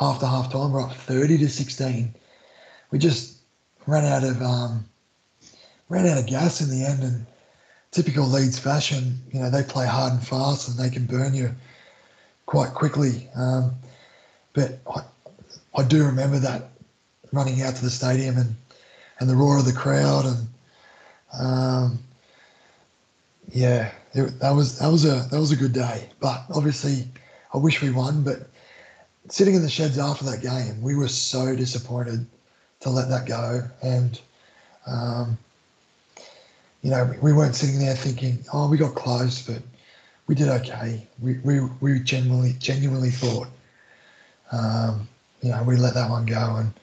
after 0.00 0.26
half 0.26 0.52
time, 0.52 0.72
we're 0.72 0.82
up 0.82 0.94
30 0.94 1.38
to 1.38 1.48
16 1.48 2.14
we 2.92 2.98
just 2.98 3.38
ran 3.86 4.04
out 4.04 4.22
of 4.22 4.40
um, 4.40 4.84
ran 5.88 6.06
out 6.06 6.18
of 6.18 6.26
gas 6.26 6.60
in 6.60 6.70
the 6.70 6.86
end. 6.86 7.02
And 7.02 7.26
typical 7.90 8.24
Leeds 8.24 8.58
fashion, 8.58 9.20
you 9.32 9.40
know, 9.40 9.50
they 9.50 9.64
play 9.64 9.86
hard 9.86 10.12
and 10.12 10.24
fast 10.24 10.68
and 10.68 10.78
they 10.78 10.90
can 10.90 11.06
burn 11.06 11.34
you 11.34 11.52
quite 12.46 12.74
quickly. 12.74 13.28
Um, 13.34 13.72
but 14.52 14.78
I, 14.94 15.02
I 15.74 15.82
do 15.82 16.04
remember 16.04 16.38
that 16.38 16.70
running 17.32 17.62
out 17.62 17.76
to 17.76 17.82
the 17.82 17.90
stadium 17.90 18.36
and, 18.36 18.54
and 19.20 19.28
the 19.28 19.36
roar 19.36 19.58
of 19.58 19.64
the 19.64 19.72
crowd 19.72 20.26
and 20.26 20.48
um, 21.38 21.98
yeah, 23.50 23.90
it, 24.12 24.38
that 24.40 24.50
was 24.50 24.78
that 24.78 24.88
was 24.88 25.04
a 25.04 25.26
that 25.30 25.40
was 25.40 25.52
a 25.52 25.56
good 25.56 25.72
day. 25.72 26.08
But 26.20 26.44
obviously, 26.54 27.08
I 27.52 27.58
wish 27.58 27.82
we 27.82 27.90
won. 27.90 28.22
But 28.22 28.48
sitting 29.28 29.54
in 29.54 29.62
the 29.62 29.70
sheds 29.70 29.98
after 29.98 30.24
that 30.26 30.42
game, 30.42 30.80
we 30.82 30.94
were 30.94 31.08
so 31.08 31.54
disappointed 31.54 32.26
to 32.80 32.90
let 32.90 33.08
that 33.08 33.26
go. 33.26 33.62
And, 33.82 34.20
um, 34.86 35.38
you 36.82 36.90
know, 36.90 37.04
we, 37.04 37.18
we, 37.18 37.32
weren't 37.32 37.54
sitting 37.54 37.78
there 37.78 37.94
thinking, 37.94 38.44
oh, 38.52 38.68
we 38.68 38.76
got 38.76 38.94
close, 38.94 39.42
but 39.42 39.62
we 40.26 40.34
did 40.34 40.48
okay. 40.48 41.06
We, 41.20 41.38
we, 41.38 41.60
we 41.80 42.00
genuinely, 42.00 42.54
genuinely 42.58 43.10
thought, 43.10 43.48
um, 44.52 45.08
you 45.40 45.50
know, 45.50 45.62
we 45.64 45.76
let 45.76 45.94
that 45.94 46.10
one 46.10 46.26
go. 46.26 46.56
And 46.56 46.74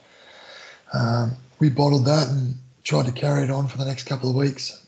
um, 0.94 1.38
we 1.60 1.70
bottled 1.70 2.06
that 2.06 2.28
and 2.28 2.56
tried 2.84 3.06
to 3.06 3.12
carry 3.12 3.44
it 3.44 3.52
on 3.52 3.68
for 3.68 3.78
the 3.78 3.86
next 3.86 4.04
couple 4.04 4.30
of 4.30 4.36
weeks. 4.36 4.86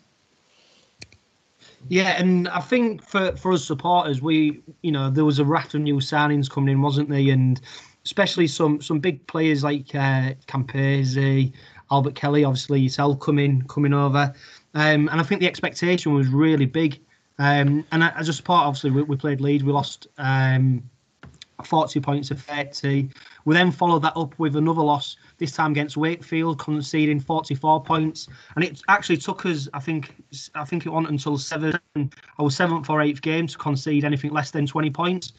Yeah, 1.89 2.20
and 2.20 2.47
I 2.49 2.60
think 2.60 3.04
for, 3.04 3.36
for 3.36 3.54
us 3.54 3.66
supporters, 3.66 4.22
we 4.22 4.62
you 4.82 4.91
know 4.91 5.10
there 5.10 5.26
was 5.26 5.39
a 5.39 5.45
raft 5.45 5.74
of 5.74 5.82
new 5.82 5.95
signings 5.95 6.49
coming 6.49 6.74
in, 6.74 6.82
wasn't 6.82 7.10
there? 7.10 7.32
And 7.32 7.60
especially 8.06 8.47
some 8.47 8.82
some 8.82 8.99
big 8.99 9.26
players 9.28 9.64
like 9.64 9.93
uh, 9.95 10.34
Campese, 10.47 11.52
Albert 11.89 12.16
Kelly, 12.16 12.43
obviously 12.43 12.82
yourself 12.82 13.20
coming 13.20 13.64
coming 13.64 13.93
over, 13.93 14.34
um, 14.76 15.10
and 15.10 15.20
I 15.20 15.24
think 15.24 15.41
the 15.41 15.47
expectation 15.47 16.14
was 16.14 16.28
really 16.28 16.66
big. 16.66 16.99
Um, 17.42 17.84
and 17.92 18.04
as 18.04 18.30
a 18.30 18.34
support, 18.34 18.68
obviously 18.68 18.92
we, 18.92 19.02
we 19.02 19.16
played 19.16 19.42
Leeds, 19.42 19.64
we 19.64 19.72
lost 19.72 20.06
um, 20.20 20.84
40 21.66 22.00
points 22.00 22.30
of 22.30 22.39
30. 22.39 23.10
We 23.46 23.56
then 23.56 23.72
followed 23.72 24.04
that 24.04 24.16
up 24.16 24.38
with 24.38 24.56
another 24.58 24.84
loss, 24.84 25.18
this 25.39 25.52
time 25.52 25.72
against 25.72 25.98
Wakefield, 25.98 26.60
conceding 26.60 27.20
44 27.20 27.82
points. 27.82 28.28
And 28.56 28.64
it 28.64 28.84
actually 28.89 29.18
took 29.18 29.48
us, 29.48 29.68
I 29.74 29.80
think, 29.80 30.14
I 30.54 30.66
think 30.66 30.86
it 30.86 30.89
went 30.89 31.10
until 31.10 31.36
seven, 31.39 31.80
our 32.38 32.52
seventh 32.52 32.92
or 32.92 33.02
eighth 33.02 33.24
game 33.24 33.48
to 33.48 33.58
concede 33.58 34.06
anything 34.06 34.32
less 34.32 34.52
than 34.52 34.68
20 34.68 34.92
points. 34.92 35.34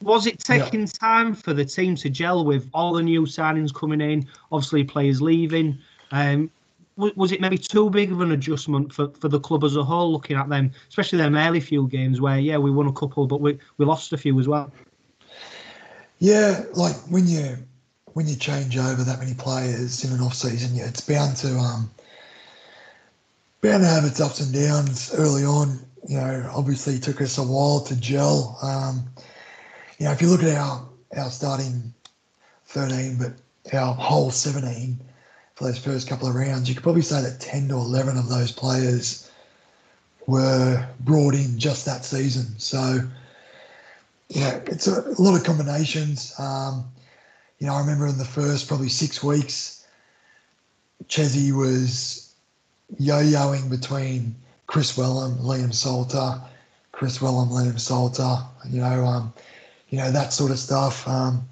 Was 0.00 0.26
it 0.26 0.38
taking 0.38 0.80
yeah. 0.80 0.86
time 0.98 1.34
for 1.34 1.52
the 1.52 1.64
team 1.66 1.94
to 1.96 2.08
gel 2.08 2.46
with 2.46 2.70
all 2.72 2.94
the 2.94 3.02
new 3.02 3.24
signings 3.24 3.74
coming 3.74 4.00
in, 4.00 4.26
obviously 4.50 4.82
players 4.82 5.20
leaving? 5.20 5.78
Um, 6.10 6.50
was 6.98 7.30
it 7.30 7.40
maybe 7.40 7.56
too 7.56 7.88
big 7.90 8.10
of 8.10 8.20
an 8.20 8.32
adjustment 8.32 8.92
for, 8.92 9.08
for 9.20 9.28
the 9.28 9.38
club 9.38 9.62
as 9.62 9.76
a 9.76 9.84
whole, 9.84 10.12
looking 10.12 10.36
at 10.36 10.48
them, 10.48 10.72
especially 10.88 11.18
them 11.18 11.36
early 11.36 11.60
few 11.60 11.86
games 11.86 12.20
where, 12.20 12.38
yeah, 12.38 12.58
we 12.58 12.72
won 12.72 12.88
a 12.88 12.92
couple, 12.92 13.26
but 13.26 13.40
we, 13.40 13.56
we 13.76 13.86
lost 13.86 14.12
a 14.12 14.18
few 14.18 14.38
as 14.40 14.48
well? 14.48 14.72
Yeah, 16.18 16.64
like 16.74 16.96
when 17.08 17.28
you 17.28 17.56
when 18.14 18.26
you 18.26 18.34
change 18.34 18.76
over 18.76 19.04
that 19.04 19.20
many 19.20 19.34
players 19.34 20.02
in 20.02 20.12
an 20.12 20.20
off 20.20 20.34
season, 20.34 20.74
yeah, 20.74 20.88
it's 20.88 21.00
bound 21.00 21.36
to 21.36 21.56
um 21.56 21.88
bound 23.60 23.84
to 23.84 23.88
have 23.88 24.04
its 24.04 24.20
ups 24.20 24.40
and 24.40 24.52
downs 24.52 25.14
early 25.14 25.44
on. 25.44 25.78
You 26.08 26.16
know, 26.16 26.50
obviously 26.52 26.94
it 26.94 27.04
took 27.04 27.20
us 27.20 27.38
a 27.38 27.42
while 27.42 27.80
to 27.82 27.94
gel. 28.00 28.58
Um, 28.60 29.04
you 29.98 30.06
know, 30.06 30.12
if 30.12 30.20
you 30.20 30.28
look 30.28 30.42
at 30.42 30.56
our 30.56 30.88
our 31.16 31.30
starting 31.30 31.94
13, 32.66 33.18
but 33.18 33.34
our 33.72 33.94
whole 33.94 34.32
17 34.32 35.00
for 35.58 35.64
those 35.64 35.78
first 35.78 36.08
couple 36.08 36.28
of 36.28 36.36
rounds, 36.36 36.68
you 36.68 36.74
could 36.76 36.84
probably 36.84 37.02
say 37.02 37.20
that 37.20 37.40
10 37.40 37.66
to 37.68 37.74
11 37.74 38.16
of 38.16 38.28
those 38.28 38.52
players 38.52 39.28
were 40.28 40.88
brought 41.00 41.34
in 41.34 41.58
just 41.58 41.84
that 41.84 42.04
season. 42.04 42.56
So, 42.58 43.00
yeah, 44.28 44.60
it's 44.66 44.86
a, 44.86 45.00
a 45.00 45.20
lot 45.20 45.36
of 45.36 45.42
combinations. 45.42 46.32
Um, 46.38 46.88
you 47.58 47.66
know, 47.66 47.74
I 47.74 47.80
remember 47.80 48.06
in 48.06 48.18
the 48.18 48.24
first 48.24 48.68
probably 48.68 48.88
six 48.88 49.20
weeks, 49.20 49.84
Chesney 51.08 51.50
was 51.50 52.32
yo-yoing 53.00 53.68
between 53.68 54.36
Kris 54.68 54.96
Welham, 54.96 55.40
Liam 55.40 55.74
Salter, 55.74 56.40
Kris 56.92 57.18
Welham, 57.18 57.48
Liam 57.48 57.80
Salter. 57.80 58.44
You 58.68 58.80
know, 58.80 59.04
um, 59.04 59.32
you 59.88 59.98
know, 59.98 60.12
that 60.12 60.32
sort 60.32 60.52
of 60.52 60.58
stuff 60.60 61.08
um, 61.08 61.48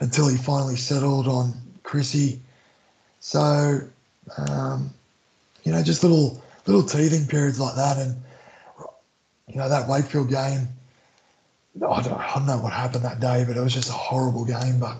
until 0.00 0.28
he 0.28 0.36
finally 0.36 0.76
settled 0.76 1.26
on 1.26 1.54
Chrissy. 1.84 2.42
So, 3.20 3.80
um, 4.36 4.92
you 5.64 5.72
know, 5.72 5.82
just 5.82 6.02
little 6.02 6.42
little 6.66 6.82
teething 6.82 7.26
periods 7.26 7.60
like 7.60 7.76
that. 7.76 7.98
And, 7.98 8.16
you 9.48 9.56
know, 9.56 9.68
that 9.68 9.88
Wakefield 9.88 10.30
game, 10.30 10.68
I 11.76 12.02
don't, 12.02 12.12
I 12.12 12.34
don't 12.34 12.46
know 12.46 12.58
what 12.58 12.72
happened 12.72 13.04
that 13.04 13.20
day, 13.20 13.44
but 13.46 13.56
it 13.56 13.60
was 13.60 13.74
just 13.74 13.88
a 13.88 13.92
horrible 13.92 14.44
game. 14.44 14.80
But 14.80 14.96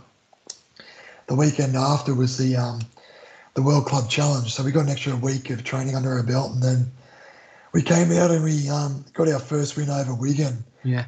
the 1.26 1.34
weekend 1.34 1.76
after 1.76 2.14
was 2.14 2.38
the 2.38 2.56
um, 2.56 2.80
the 3.54 3.62
World 3.62 3.86
Club 3.86 4.08
Challenge. 4.08 4.52
So 4.52 4.62
we 4.62 4.72
got 4.72 4.84
an 4.84 4.90
extra 4.90 5.16
week 5.16 5.50
of 5.50 5.64
training 5.64 5.96
under 5.96 6.12
our 6.12 6.22
belt. 6.22 6.52
And 6.52 6.62
then 6.62 6.90
we 7.72 7.82
came 7.82 8.12
out 8.12 8.30
and 8.30 8.44
we 8.44 8.68
um, 8.68 9.04
got 9.14 9.28
our 9.28 9.40
first 9.40 9.76
win 9.76 9.90
over 9.90 10.14
Wigan. 10.14 10.64
Yeah 10.84 11.04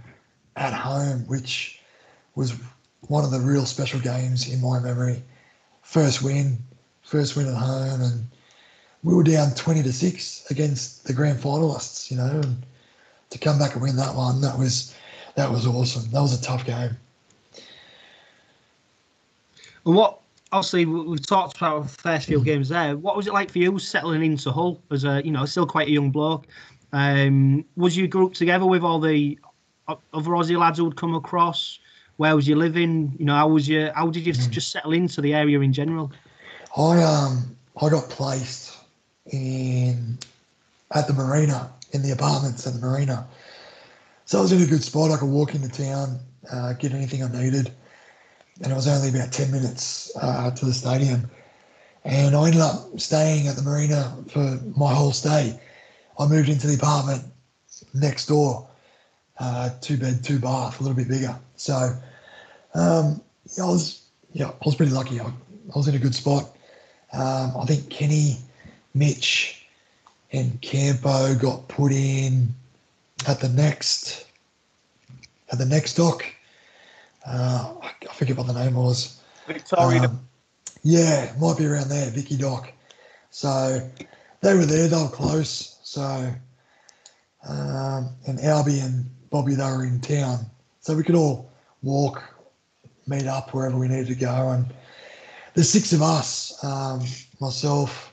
at 0.57 0.73
home, 0.73 1.21
which 1.27 1.81
was 2.35 2.55
one 3.09 3.25
of 3.25 3.31
the 3.31 3.41
real 3.41 3.67
special 3.67 4.01
games 4.01 4.53
in 4.53 4.61
my 4.61 4.79
memory. 4.79 5.23
First 5.83 6.23
win, 6.23 6.59
first 7.13 7.37
win 7.37 7.47
at 7.47 7.55
home, 7.55 8.01
and 8.01 8.27
we 9.05 9.15
were 9.15 9.23
down 9.23 9.55
20 9.55 9.83
to 9.83 9.93
6 9.93 10.51
against 10.51 11.05
the 11.07 11.13
grand 11.13 11.39
finalists, 11.39 12.11
you 12.11 12.17
know, 12.17 12.41
and 12.43 12.65
to 13.29 13.39
come 13.39 13.59
back 13.59 13.75
and 13.75 13.83
win 13.83 13.97
that 13.97 14.15
one, 14.15 14.41
that 14.41 14.59
was 14.59 14.95
that 15.35 15.51
was 15.51 15.67
awesome. 15.67 16.11
That 16.11 16.21
was 16.23 16.39
a 16.39 16.43
tough 16.43 16.65
game. 16.65 16.97
And 19.85 19.95
what 19.95 20.21
obviously 20.53 20.87
we- 20.87 21.03
we've 21.03 21.27
talked 21.27 21.57
about 21.57 21.83
the 21.83 21.89
first 21.89 22.29
few 22.29 22.41
games 22.43 22.69
there. 22.71 22.97
What 22.97 23.17
was 23.17 23.27
it 23.27 23.33
like 23.33 23.51
for 23.51 23.59
you 23.59 23.79
settling 23.79 24.23
into 24.25 24.51
Hull 24.51 24.81
as 24.91 25.05
a 25.05 25.23
you 25.25 25.33
know 25.33 25.45
still 25.45 25.67
quite 25.67 25.89
a 25.89 25.91
young 25.91 26.11
bloke? 26.11 26.47
Um, 26.95 27.65
was 27.77 27.95
you 27.97 28.09
grouped 28.09 28.37
together 28.37 28.67
with 28.67 28.83
all 28.83 29.01
the 29.01 29.39
other 29.89 30.31
Aussie 30.31 30.59
lads 30.59 30.79
who'd 30.79 30.97
come 30.97 31.15
across? 31.15 31.79
Where 32.17 32.37
was 32.37 32.47
you 32.47 32.57
living? 32.57 33.15
You 33.19 33.25
know, 33.27 33.35
how 33.35 33.49
was 33.49 33.69
you? 33.69 33.91
How 33.95 34.09
did 34.09 34.27
you 34.27 34.33
just 34.33 34.71
settle 34.71 34.93
into 34.93 35.21
the 35.21 35.35
area 35.35 35.61
in 35.61 35.73
general? 35.73 36.13
I 36.77 37.03
um 37.03 37.57
I 37.81 37.89
got 37.89 38.09
placed 38.09 38.79
in 39.31 40.19
at 40.95 41.07
the 41.07 41.13
marina 41.13 41.71
in 41.93 42.03
the 42.03 42.13
apartments 42.13 42.67
at 42.67 42.73
the 42.75 42.81
marina, 42.81 43.27
so 44.25 44.39
I 44.39 44.43
was 44.43 44.53
in 44.53 44.63
a 44.63 44.67
good 44.67 44.83
spot. 44.83 45.11
I 45.11 45.17
could 45.19 45.29
walk 45.29 45.55
into 45.55 45.69
town, 45.69 46.19
uh, 46.51 46.73
get 46.75 46.93
anything 46.93 47.23
I 47.23 47.29
needed, 47.29 47.73
and 48.63 48.73
it 48.73 48.75
was 48.75 48.89
only 48.89 49.11
about 49.11 49.33
ten 49.33 49.51
minutes 49.51 50.11
uh, 50.21 50.51
to 50.51 50.65
the 50.65 50.73
stadium. 50.73 51.31
And 52.05 52.35
I 52.35 52.47
ended 52.47 52.61
up 52.61 52.99
staying 52.99 53.47
at 53.47 53.57
the 53.57 53.63
marina 53.63 54.17
for 54.29 54.59
my 54.77 54.93
whole 54.93 55.13
stay. 55.13 55.61
I 56.19 56.27
moved 56.27 56.49
into 56.49 56.67
the 56.67 56.75
apartment 56.75 57.23
next 57.95 58.27
door, 58.27 58.67
uh, 59.39 59.71
two 59.81 59.97
bed, 59.99 60.25
two 60.25 60.39
bath, 60.39 60.81
a 60.81 60.83
little 60.83 60.97
bit 60.97 61.09
bigger. 61.09 61.39
So 61.57 61.95
um, 62.75 63.21
I 63.61 63.65
was 63.65 64.03
yeah, 64.33 64.49
I 64.49 64.65
was 64.65 64.75
pretty 64.75 64.93
lucky. 64.93 65.21
I, 65.21 65.27
I 65.27 65.77
was 65.77 65.87
in 65.87 65.95
a 65.95 65.99
good 65.99 66.15
spot. 66.15 66.57
Um, 67.13 67.53
I 67.59 67.65
think 67.67 67.91
Kenny, 67.91 68.39
Mitch, 68.95 69.67
and 70.33 70.61
Campo 70.63 71.35
got 71.35 71.69
put 71.69 71.93
in 71.93 72.55
at 73.29 73.41
the 73.41 73.49
next 73.49 74.27
at 75.51 75.59
the 75.59 75.67
next 75.67 75.95
dock. 75.95 76.25
Uh, 77.27 77.75
I 77.83 77.93
I 78.09 78.13
forget 78.15 78.37
what 78.37 78.47
the 78.47 78.55
name 78.55 78.75
was. 78.75 79.21
Victoria. 79.47 80.03
Um, 80.03 80.21
yeah, 80.83 81.33
might 81.39 81.59
be 81.59 81.67
around 81.67 81.89
there, 81.89 82.11
Vicky 82.11 82.37
Dock. 82.37 82.73
So 83.31 83.89
they 84.41 84.55
were 84.55 84.67
there, 84.67 84.89
they 84.89 84.97
were 84.97 85.09
close. 85.09 85.79
So, 85.85 86.03
um, 87.49 88.11
and 88.27 88.39
Albie 88.39 88.85
and 88.85 89.09
Bobby, 89.31 89.55
they 89.55 89.65
were 89.65 89.85
in 89.85 90.01
town. 90.01 90.47
So 90.81 90.97
we 90.97 91.05
could 91.05 91.15
all 91.15 91.51
walk, 91.83 92.23
meet 93.07 93.27
up 93.27 93.55
wherever 93.55 93.79
we 93.79 93.89
needed 93.89 94.09
to 94.09 94.15
go. 94.15 94.51
And 94.51 94.67
the 95.55 95.65
six 95.65 95.93
of 95.93 96.03
us, 96.03 96.63
um, 96.65 97.03
myself, 97.41 98.13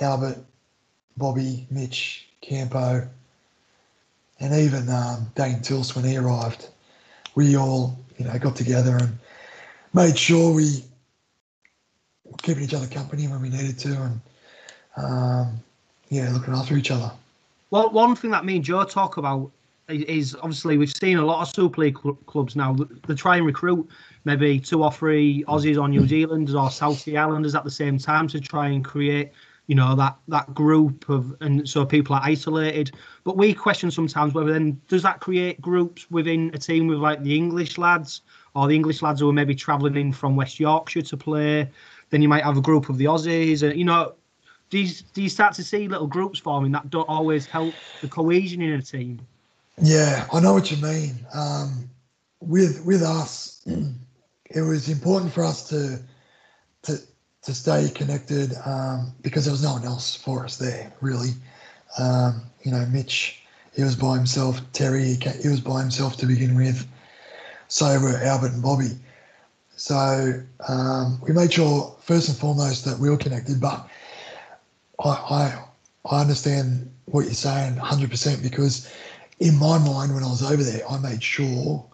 Albert, 0.00 0.38
Bobby, 1.16 1.66
Mitch, 1.70 2.28
Campo, 2.40 3.06
and 4.38 4.54
even 4.54 4.88
um, 4.88 5.30
Dane 5.34 5.60
Tilse 5.60 5.94
when 5.94 6.04
he 6.04 6.16
arrived, 6.16 6.68
we 7.34 7.56
all, 7.56 7.98
you 8.18 8.24
know, 8.24 8.38
got 8.38 8.56
together 8.56 8.96
and 8.96 9.18
made 9.92 10.16
sure 10.16 10.54
we 10.54 10.84
keeping 12.42 12.62
each 12.62 12.74
other 12.74 12.86
company 12.86 13.26
when 13.26 13.42
we 13.42 13.48
needed 13.48 13.78
to, 13.78 13.88
and 13.88 14.20
um, 14.96 15.60
yeah, 16.08 16.30
looking 16.32 16.54
after 16.54 16.76
each 16.76 16.90
other. 16.90 17.10
Well, 17.70 17.90
one 17.90 18.16
thing 18.16 18.30
that 18.30 18.44
me 18.44 18.56
and 18.56 18.64
Joe 18.64 18.84
talk 18.84 19.16
about 19.16 19.50
is 19.90 20.36
obviously 20.36 20.78
we've 20.78 20.94
seen 20.94 21.18
a 21.18 21.24
lot 21.24 21.42
of 21.42 21.54
Super 21.54 21.82
League 21.82 21.98
cl- 22.02 22.14
clubs 22.26 22.56
now. 22.56 22.76
They 23.06 23.14
try 23.14 23.36
and 23.36 23.46
recruit 23.46 23.88
maybe 24.24 24.58
two 24.60 24.82
or 24.82 24.92
three 24.92 25.44
Aussies 25.48 25.80
or 25.80 25.88
New 25.88 26.06
Zealanders 26.06 26.54
or 26.54 26.70
South 26.70 26.98
Sea 26.98 27.16
Islanders 27.16 27.54
at 27.54 27.64
the 27.64 27.70
same 27.70 27.98
time 27.98 28.28
to 28.28 28.40
try 28.40 28.68
and 28.68 28.84
create, 28.84 29.32
you 29.66 29.74
know, 29.74 29.94
that 29.96 30.16
that 30.28 30.54
group 30.54 31.08
of 31.08 31.34
and 31.40 31.68
so 31.68 31.84
people 31.84 32.14
are 32.14 32.22
isolated. 32.22 32.92
But 33.24 33.36
we 33.36 33.54
question 33.54 33.90
sometimes 33.90 34.34
whether 34.34 34.52
then 34.52 34.80
does 34.88 35.02
that 35.02 35.20
create 35.20 35.60
groups 35.60 36.10
within 36.10 36.50
a 36.54 36.58
team 36.58 36.86
with 36.86 36.98
like 36.98 37.22
the 37.22 37.36
English 37.36 37.78
lads 37.78 38.22
or 38.54 38.66
the 38.66 38.74
English 38.74 39.02
lads 39.02 39.20
who 39.20 39.28
are 39.28 39.32
maybe 39.32 39.54
travelling 39.54 39.96
in 39.96 40.12
from 40.12 40.36
West 40.36 40.58
Yorkshire 40.58 41.02
to 41.02 41.16
play. 41.16 41.70
Then 42.10 42.22
you 42.22 42.28
might 42.28 42.44
have 42.44 42.56
a 42.56 42.62
group 42.62 42.88
of 42.88 42.98
the 42.98 43.04
Aussies, 43.04 43.62
and 43.62 43.78
you 43.78 43.84
know, 43.84 44.14
do 44.70 44.78
you, 44.78 44.94
do 45.14 45.22
you 45.22 45.28
start 45.28 45.54
to 45.54 45.64
see 45.64 45.88
little 45.88 46.06
groups 46.06 46.38
forming 46.38 46.72
that 46.72 46.90
don't 46.90 47.08
always 47.08 47.46
help 47.46 47.74
the 48.00 48.08
cohesion 48.08 48.62
in 48.62 48.72
a 48.72 48.82
team? 48.82 49.20
Yeah, 49.82 50.26
I 50.32 50.40
know 50.40 50.52
what 50.52 50.70
you 50.70 50.76
mean. 50.76 51.26
Um, 51.34 51.88
with 52.40 52.84
with 52.84 53.02
us, 53.02 53.64
it 54.50 54.60
was 54.60 54.88
important 54.88 55.32
for 55.32 55.42
us 55.44 55.68
to 55.70 55.98
to 56.82 56.98
to 57.42 57.54
stay 57.54 57.90
connected 57.94 58.54
um, 58.66 59.12
because 59.22 59.44
there 59.44 59.52
was 59.52 59.62
no 59.62 59.72
one 59.72 59.84
else 59.84 60.14
for 60.14 60.44
us 60.44 60.56
there 60.58 60.92
really. 61.00 61.30
Um, 61.98 62.42
you 62.62 62.72
know, 62.72 62.84
Mitch, 62.86 63.42
he 63.74 63.82
was 63.82 63.96
by 63.96 64.16
himself. 64.16 64.60
Terry, 64.72 65.14
he, 65.14 65.48
was 65.48 65.60
by 65.60 65.80
himself 65.80 66.16
to 66.18 66.26
begin 66.26 66.54
with. 66.54 66.86
So 67.68 67.86
were 68.00 68.18
Albert 68.18 68.52
and 68.52 68.62
Bobby. 68.62 68.98
So 69.76 70.42
um, 70.68 71.20
we 71.22 71.32
made 71.32 71.54
sure 71.54 71.96
first 72.02 72.28
and 72.28 72.36
foremost 72.36 72.84
that 72.84 72.98
we 72.98 73.08
were 73.08 73.16
connected. 73.16 73.60
But 73.60 73.88
I 75.02 75.08
I, 75.08 75.64
I 76.10 76.20
understand 76.20 76.90
what 77.06 77.24
you're 77.24 77.34
saying 77.34 77.74
100% 77.74 78.42
because 78.42 78.92
in 79.40 79.58
my 79.58 79.78
mind 79.78 80.14
when 80.14 80.22
I 80.22 80.28
was 80.28 80.42
over 80.42 80.62
there, 80.62 80.88
I 80.88 80.98
made 80.98 81.22
sure 81.22 81.84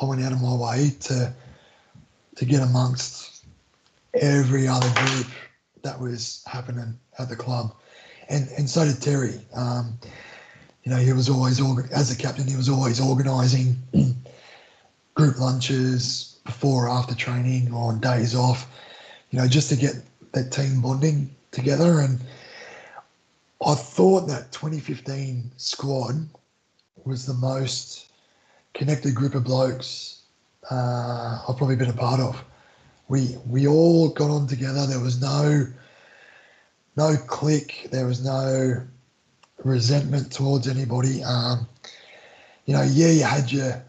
I 0.00 0.04
went 0.04 0.22
out 0.22 0.32
of 0.32 0.42
my 0.42 0.54
way 0.54 0.90
to 1.00 1.32
to 2.36 2.44
get 2.44 2.62
amongst 2.62 3.44
every 4.14 4.66
other 4.66 4.88
group 5.06 5.26
that 5.82 6.00
was 6.00 6.42
happening 6.46 6.98
at 7.18 7.28
the 7.28 7.36
club, 7.36 7.74
and 8.28 8.48
and 8.58 8.68
so 8.68 8.84
did 8.84 9.00
Terry. 9.00 9.40
Um, 9.54 9.98
you 10.82 10.90
know, 10.90 10.98
he 10.98 11.12
was 11.12 11.30
always 11.30 11.60
as 11.92 12.10
a 12.10 12.16
captain. 12.16 12.46
He 12.46 12.56
was 12.56 12.68
always 12.68 13.00
organising 13.00 13.76
group 15.14 15.38
lunches 15.38 16.40
before 16.44 16.86
or 16.86 16.90
after 16.90 17.14
training 17.14 17.72
or 17.72 17.92
on 17.92 18.00
days 18.00 18.34
off. 18.34 18.66
You 19.30 19.38
know, 19.38 19.46
just 19.46 19.68
to 19.68 19.76
get 19.76 19.94
that 20.32 20.50
team 20.50 20.80
bonding 20.80 21.30
together. 21.52 22.00
And 22.00 22.20
I 23.64 23.74
thought 23.74 24.26
that 24.26 24.50
2015 24.50 25.52
squad 25.56 26.28
was 27.04 27.26
the 27.26 27.34
most 27.34 28.06
connected 28.74 29.14
group 29.14 29.34
of 29.34 29.44
blokes 29.44 30.22
uh, 30.70 31.40
I've 31.48 31.56
probably 31.56 31.76
been 31.76 31.90
a 31.90 31.94
part 31.94 32.20
of. 32.20 32.42
We 33.08 33.36
we 33.46 33.66
all 33.66 34.08
got 34.10 34.30
on 34.30 34.46
together. 34.46 34.86
There 34.86 35.00
was 35.00 35.20
no 35.20 35.66
no 36.96 37.16
click. 37.26 37.88
There 37.90 38.06
was 38.06 38.24
no 38.24 38.82
resentment 39.64 40.32
towards 40.32 40.68
anybody. 40.68 41.22
Um, 41.22 41.68
you 42.66 42.74
know, 42.74 42.82
yeah, 42.82 43.10
you 43.10 43.24
had 43.24 43.50
your 43.50 43.84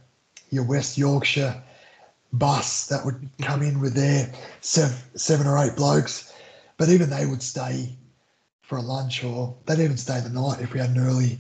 your 0.50 0.64
West 0.64 0.98
Yorkshire 0.98 1.62
bus 2.34 2.88
that 2.88 3.06
would 3.06 3.30
come 3.42 3.62
in 3.62 3.80
with 3.80 3.94
their 3.94 4.32
seven, 4.62 4.98
seven 5.16 5.46
or 5.46 5.58
eight 5.58 5.76
blokes, 5.76 6.34
but 6.78 6.90
even 6.90 7.10
they 7.10 7.26
would 7.26 7.44
stay 7.44 7.96
for 8.64 8.78
a 8.78 8.82
lunch 8.82 9.24
or 9.24 9.56
they'd 9.66 9.80
even 9.80 9.98
stay 9.98 10.20
the 10.20 10.30
night 10.30 10.60
if 10.60 10.74
we 10.74 10.80
had 10.80 10.90
an 10.90 11.00
early 11.00 11.38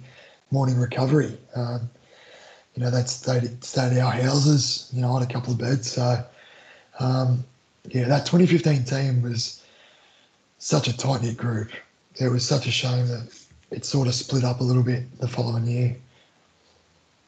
morning 0.53 0.79
recovery. 0.79 1.35
Um, 1.55 1.89
you 2.75 2.83
know, 2.83 2.91
they'd 2.91 3.09
stayed, 3.09 3.63
stayed 3.63 3.93
at 3.93 3.97
our 3.97 4.11
houses, 4.11 4.89
you 4.93 5.01
know, 5.01 5.09
on 5.09 5.23
a 5.23 5.25
couple 5.25 5.51
of 5.51 5.59
beds. 5.59 5.91
So, 5.91 6.23
um, 6.99 7.43
yeah, 7.89 8.07
that 8.07 8.25
2015 8.27 8.85
team 8.85 9.21
was 9.23 9.63
such 10.59 10.87
a 10.87 10.95
tight 10.95 11.23
knit 11.23 11.37
group. 11.37 11.71
It 12.15 12.29
was 12.29 12.47
such 12.47 12.67
a 12.67 12.71
shame 12.71 13.07
that 13.07 13.35
it 13.71 13.83
sort 13.83 14.07
of 14.07 14.13
split 14.13 14.43
up 14.43 14.61
a 14.61 14.63
little 14.63 14.83
bit 14.83 15.03
the 15.19 15.27
following 15.27 15.65
year. 15.65 15.97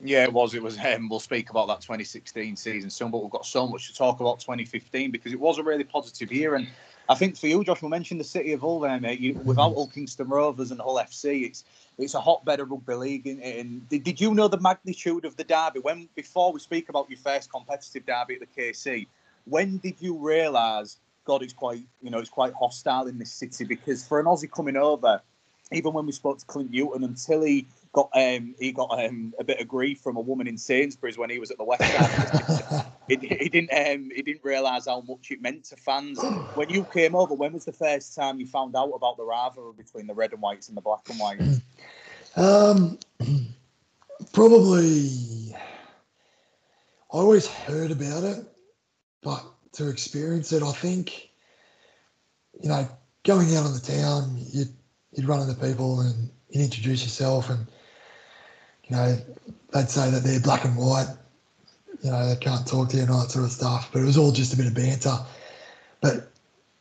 Yeah, 0.01 0.23
it 0.23 0.33
was. 0.33 0.53
It 0.53 0.61
was. 0.61 0.77
Um, 0.77 1.09
we'll 1.09 1.19
speak 1.19 1.49
about 1.49 1.67
that 1.67 1.81
2016 1.81 2.55
season 2.55 2.89
soon, 2.89 3.09
but 3.09 3.23
we've 3.23 3.31
got 3.31 3.45
so 3.45 3.67
much 3.67 3.87
to 3.87 3.95
talk 3.95 4.19
about 4.19 4.39
2015 4.39 5.09
because 5.09 5.33
it 5.33 5.39
was 5.39 5.57
a 5.57 5.63
really 5.63 5.83
positive 5.83 6.31
year. 6.31 6.55
And 6.55 6.67
I 7.09 7.15
think 7.15 7.37
for 7.37 7.47
you, 7.47 7.63
Josh, 7.63 7.81
we 7.81 7.89
mentioned 7.89 8.19
the 8.19 8.25
city 8.25 8.51
of 8.53 8.61
Hull 8.61 8.79
there, 8.79 8.99
mate. 8.99 9.19
You, 9.19 9.33
without 9.43 9.73
Hull 9.73 9.87
Kingston 9.87 10.27
Rovers 10.27 10.71
and 10.71 10.79
Hull 10.79 10.95
FC, 10.97 11.45
it's 11.45 11.63
it's 11.97 12.13
a 12.13 12.21
hotbed 12.21 12.59
of 12.59 12.69
rugby 12.69 12.95
league. 12.95 13.27
And, 13.27 13.41
and 13.41 13.89
did, 13.89 14.03
did 14.03 14.21
you 14.21 14.33
know 14.33 14.47
the 14.47 14.59
magnitude 14.59 15.25
of 15.25 15.35
the 15.37 15.43
derby 15.43 15.79
when 15.79 16.09
before 16.15 16.51
we 16.51 16.59
speak 16.59 16.89
about 16.89 17.09
your 17.09 17.19
first 17.19 17.51
competitive 17.51 18.05
derby 18.05 18.35
at 18.35 18.41
the 18.41 18.61
KC? 18.61 19.07
When 19.45 19.77
did 19.77 19.95
you 19.99 20.17
realise? 20.17 20.97
God, 21.25 21.41
it's 21.41 21.53
quite 21.53 21.83
you 22.01 22.11
know 22.11 22.19
it's 22.19 22.29
quite 22.29 22.53
hostile 22.53 23.07
in 23.07 23.17
this 23.17 23.31
city 23.31 23.63
because 23.63 24.07
for 24.07 24.19
an 24.19 24.25
Aussie 24.25 24.51
coming 24.51 24.77
over, 24.77 25.21
even 25.71 25.93
when 25.93 26.05
we 26.05 26.11
spoke 26.11 26.37
to 26.39 26.45
Clint 26.45 26.71
Newton 26.71 27.03
until 27.03 27.43
he 27.43 27.67
got 27.93 28.09
um, 28.13 28.53
he 28.59 28.71
got 28.71 28.91
um, 29.03 29.33
a 29.39 29.43
bit 29.43 29.59
of 29.59 29.67
grief 29.67 30.01
from 30.01 30.17
a 30.17 30.21
woman 30.21 30.47
in 30.47 30.57
Sainsbury's 30.57 31.17
when 31.17 31.29
he 31.29 31.39
was 31.39 31.49
at 31.49 31.57
the 31.57 31.63
West 31.63 31.83
Ham. 31.83 32.85
he, 33.07 33.15
he 33.15 33.49
didn't 33.49 33.71
um, 33.71 34.09
he 34.13 34.21
didn't 34.21 34.43
realise 34.43 34.85
how 34.85 35.01
much 35.01 35.31
it 35.31 35.41
meant 35.41 35.65
to 35.65 35.75
fans. 35.75 36.19
When 36.55 36.69
you 36.69 36.85
came 36.85 37.15
over, 37.15 37.33
when 37.33 37.53
was 37.53 37.65
the 37.65 37.73
first 37.73 38.15
time 38.15 38.39
you 38.39 38.47
found 38.47 38.75
out 38.75 38.91
about 38.91 39.17
the 39.17 39.23
rivalry 39.23 39.73
between 39.75 40.07
the 40.07 40.13
red 40.13 40.31
and 40.31 40.41
whites 40.41 40.69
and 40.69 40.77
the 40.77 40.81
black 40.81 41.09
and 41.09 41.19
whites? 41.19 41.61
Um, 42.37 42.99
probably, 44.33 45.55
I 45.55 45.57
always 47.09 47.47
heard 47.47 47.91
about 47.91 48.23
it, 48.23 48.45
but 49.21 49.41
to 49.73 49.89
experience 49.89 50.51
it, 50.51 50.61
I 50.61 50.71
think, 50.73 51.29
you 52.61 52.67
know, 52.67 52.87
going 53.23 53.55
out 53.55 53.65
on 53.65 53.73
the 53.73 53.79
town, 53.79 54.35
you'd, 54.51 54.73
you'd 55.13 55.27
run 55.27 55.47
into 55.47 55.55
people 55.55 56.01
and 56.01 56.29
you'd 56.49 56.63
introduce 56.63 57.03
yourself, 57.03 57.49
and, 57.49 57.65
you 58.83 58.97
know, 58.97 59.17
they'd 59.71 59.89
say 59.89 60.11
that 60.11 60.23
they're 60.23 60.41
black 60.41 60.65
and 60.65 60.75
white, 60.75 61.07
you 62.01 62.11
know, 62.11 62.27
they 62.27 62.35
can't 62.35 62.67
talk 62.67 62.89
to 62.89 62.97
you 62.97 63.03
and 63.03 63.11
all 63.11 63.21
that 63.21 63.31
sort 63.31 63.45
of 63.45 63.51
stuff, 63.51 63.89
but 63.91 64.01
it 64.01 64.05
was 64.05 64.17
all 64.17 64.31
just 64.31 64.53
a 64.53 64.57
bit 64.57 64.67
of 64.67 64.73
banter. 64.73 65.17
But 66.01 66.31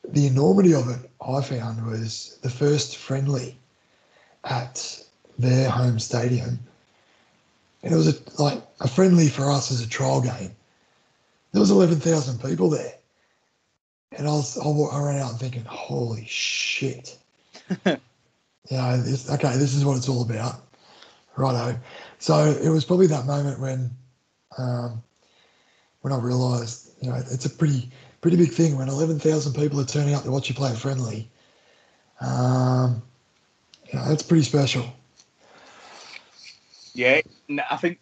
the 0.09 0.27
enormity 0.27 0.75
of 0.75 0.89
it, 0.89 1.11
I 1.27 1.41
found, 1.41 1.87
was 1.87 2.39
the 2.43 2.51
first 2.51 2.97
friendly 2.97 3.57
at 4.45 5.03
their 5.39 5.71
home 5.71 5.99
stadium. 5.99 6.59
And 7.83 7.93
it 7.93 7.97
was 7.97 8.09
a, 8.09 8.43
like 8.43 8.63
a 8.81 8.89
friendly 8.89 9.29
for 9.29 9.51
us 9.51 9.71
as 9.71 9.81
a 9.81 9.89
trial 9.89 10.21
game. 10.21 10.55
There 11.53 11.61
was 11.61 11.71
11,000 11.71 12.43
people 12.43 12.71
there. 12.71 12.95
And 14.13 14.27
I 14.27 14.33
was, 14.33 14.59
I, 14.59 14.69
I 14.69 15.03
ran 15.03 15.21
out 15.21 15.39
thinking, 15.39 15.65
holy 15.65 16.25
shit. 16.27 17.17
you 17.87 17.97
know, 18.71 18.97
this, 18.97 19.31
okay, 19.31 19.57
this 19.57 19.75
is 19.75 19.85
what 19.85 19.97
it's 19.97 20.09
all 20.09 20.23
about. 20.23 20.63
Righto. 21.37 21.79
So 22.19 22.45
it 22.63 22.69
was 22.69 22.85
probably 22.85 23.07
that 23.09 23.27
moment 23.27 23.61
when, 23.61 23.91
um, 24.59 25.03
when 26.01 26.13
I 26.13 26.19
realised, 26.19 26.93
you 27.01 27.09
know, 27.11 27.17
it's 27.17 27.45
a 27.45 27.51
pretty, 27.51 27.91
pretty 28.21 28.37
big 28.37 28.53
thing 28.53 28.77
when 28.77 28.89
11,000 28.89 29.53
people 29.55 29.81
are 29.81 29.85
turning 29.85 30.15
up 30.15 30.25
to 30.25 30.31
watch 30.31 30.49
you 30.49 30.55
play 30.55 30.73
a 30.73 30.75
friendly. 30.75 31.31
Um, 32.21 33.03
you 33.91 33.99
know, 33.99 34.05
it's 34.11 34.23
pretty 34.23 34.45
special. 34.45 34.87
Yeah, 36.95 37.21
I 37.71 37.77
think 37.77 37.99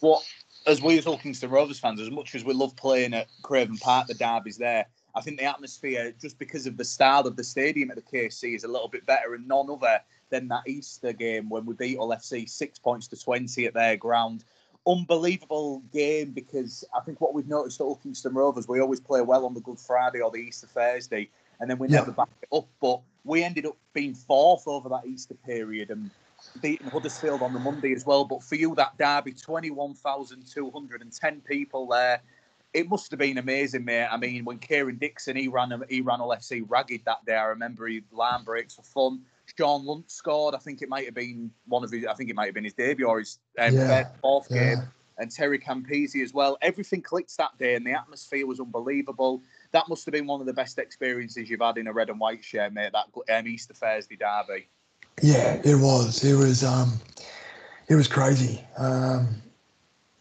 what, 0.00 0.22
as 0.66 0.82
we 0.82 0.98
as 0.98 1.04
Kingston 1.04 1.50
Rovers 1.50 1.78
fans, 1.78 2.00
as 2.00 2.10
much 2.10 2.34
as 2.34 2.44
we 2.44 2.52
love 2.52 2.76
playing 2.76 3.14
at 3.14 3.28
Craven 3.42 3.78
Park, 3.78 4.08
the 4.08 4.14
derbies 4.14 4.58
there, 4.58 4.86
I 5.14 5.22
think 5.22 5.38
the 5.38 5.44
atmosphere, 5.44 6.12
just 6.20 6.38
because 6.38 6.66
of 6.66 6.76
the 6.76 6.84
style 6.84 7.26
of 7.26 7.36
the 7.36 7.44
stadium 7.44 7.90
at 7.90 7.96
the 7.96 8.02
KC, 8.02 8.54
is 8.54 8.64
a 8.64 8.68
little 8.68 8.88
bit 8.88 9.06
better 9.06 9.34
and 9.34 9.48
none 9.48 9.70
other 9.70 10.00
than 10.28 10.48
that 10.48 10.64
Easter 10.66 11.14
game 11.14 11.48
when 11.48 11.64
we 11.64 11.74
beat 11.74 11.96
Hull 11.96 12.10
FC 12.10 12.48
six 12.48 12.78
points 12.78 13.06
to 13.08 13.16
20 13.16 13.64
at 13.66 13.72
their 13.72 13.96
ground. 13.96 14.44
Unbelievable 14.86 15.82
game 15.92 16.30
because 16.30 16.84
I 16.94 17.00
think 17.00 17.20
what 17.20 17.34
we've 17.34 17.48
noticed 17.48 17.80
at 17.80 17.86
Kingston 18.02 18.34
Rovers, 18.34 18.68
we 18.68 18.80
always 18.80 19.00
play 19.00 19.20
well 19.20 19.44
on 19.44 19.54
the 19.54 19.60
Good 19.60 19.80
Friday 19.80 20.20
or 20.20 20.30
the 20.30 20.38
Easter 20.38 20.66
Thursday, 20.66 21.28
and 21.60 21.68
then 21.68 21.78
we 21.78 21.88
yeah. 21.88 21.96
never 21.96 22.12
back 22.12 22.28
it 22.42 22.48
up. 22.52 22.68
But 22.80 23.00
we 23.24 23.42
ended 23.42 23.66
up 23.66 23.76
being 23.92 24.14
fourth 24.14 24.68
over 24.68 24.88
that 24.90 25.06
Easter 25.06 25.34
period 25.34 25.90
and 25.90 26.10
beating 26.62 26.88
Huddersfield 26.88 27.42
on 27.42 27.52
the 27.52 27.58
Monday 27.58 27.92
as 27.94 28.06
well. 28.06 28.24
But 28.24 28.42
for 28.42 28.54
you, 28.54 28.74
that 28.76 28.96
derby, 28.98 29.32
21,210 29.32 31.40
people 31.40 31.88
there 31.88 32.22
it 32.76 32.90
must 32.90 33.10
have 33.10 33.18
been 33.18 33.38
amazing, 33.38 33.86
mate. 33.86 34.04
I 34.04 34.18
mean, 34.18 34.44
when 34.44 34.58
Kieran 34.58 34.96
Dixon 34.96 35.34
he 35.34 35.48
ran 35.48 35.82
he 35.88 36.02
ran 36.02 36.18
FC 36.18 36.62
ragged 36.68 37.06
that 37.06 37.24
day. 37.24 37.34
I 37.34 37.44
remember 37.44 37.86
he 37.86 38.02
line 38.12 38.44
breaks 38.44 38.74
for 38.74 38.82
fun. 38.82 39.22
Shaun 39.56 39.84
Lunt 39.84 40.10
scored. 40.10 40.54
I 40.54 40.58
think 40.58 40.82
it 40.82 40.88
might 40.88 41.04
have 41.04 41.14
been 41.14 41.50
one 41.66 41.84
of 41.84 41.90
his. 41.90 42.06
I 42.06 42.14
think 42.14 42.30
it 42.30 42.36
might 42.36 42.46
have 42.46 42.54
been 42.54 42.64
his 42.64 42.74
debut 42.74 43.06
or 43.06 43.18
his 43.20 43.38
um, 43.58 43.74
yeah. 43.74 44.08
fourth 44.20 44.48
yeah. 44.50 44.74
game. 44.74 44.82
And 45.18 45.30
Terry 45.30 45.58
Campese 45.58 46.22
as 46.22 46.34
well. 46.34 46.58
Everything 46.60 47.00
clicked 47.00 47.34
that 47.38 47.56
day, 47.58 47.74
and 47.74 47.86
the 47.86 47.92
atmosphere 47.92 48.46
was 48.46 48.60
unbelievable. 48.60 49.42
That 49.72 49.88
must 49.88 50.04
have 50.04 50.12
been 50.12 50.26
one 50.26 50.40
of 50.40 50.46
the 50.46 50.52
best 50.52 50.78
experiences 50.78 51.48
you've 51.48 51.62
had 51.62 51.78
in 51.78 51.86
a 51.86 51.92
red 51.92 52.10
and 52.10 52.20
white 52.20 52.44
shirt, 52.44 52.74
mate. 52.74 52.92
That 52.92 53.06
um, 53.34 53.46
Easter 53.46 53.72
Thursday 53.72 54.16
derby. 54.16 54.68
Yeah, 55.22 55.58
it 55.64 55.76
was. 55.76 56.22
It 56.22 56.34
was. 56.34 56.62
Um, 56.62 57.00
it 57.88 57.94
was 57.94 58.08
crazy. 58.08 58.62
Um, 58.76 59.40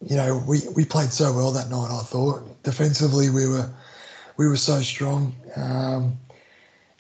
you 0.02 0.16
know, 0.16 0.44
we, 0.48 0.62
we 0.76 0.86
played 0.86 1.12
so 1.12 1.34
well 1.34 1.52
that 1.52 1.70
night. 1.70 1.90
I 1.92 2.04
thought 2.04 2.64
defensively 2.64 3.30
we 3.30 3.48
were 3.48 3.70
we 4.38 4.48
were 4.48 4.58
so 4.58 4.82
strong, 4.82 5.34
um, 5.56 6.18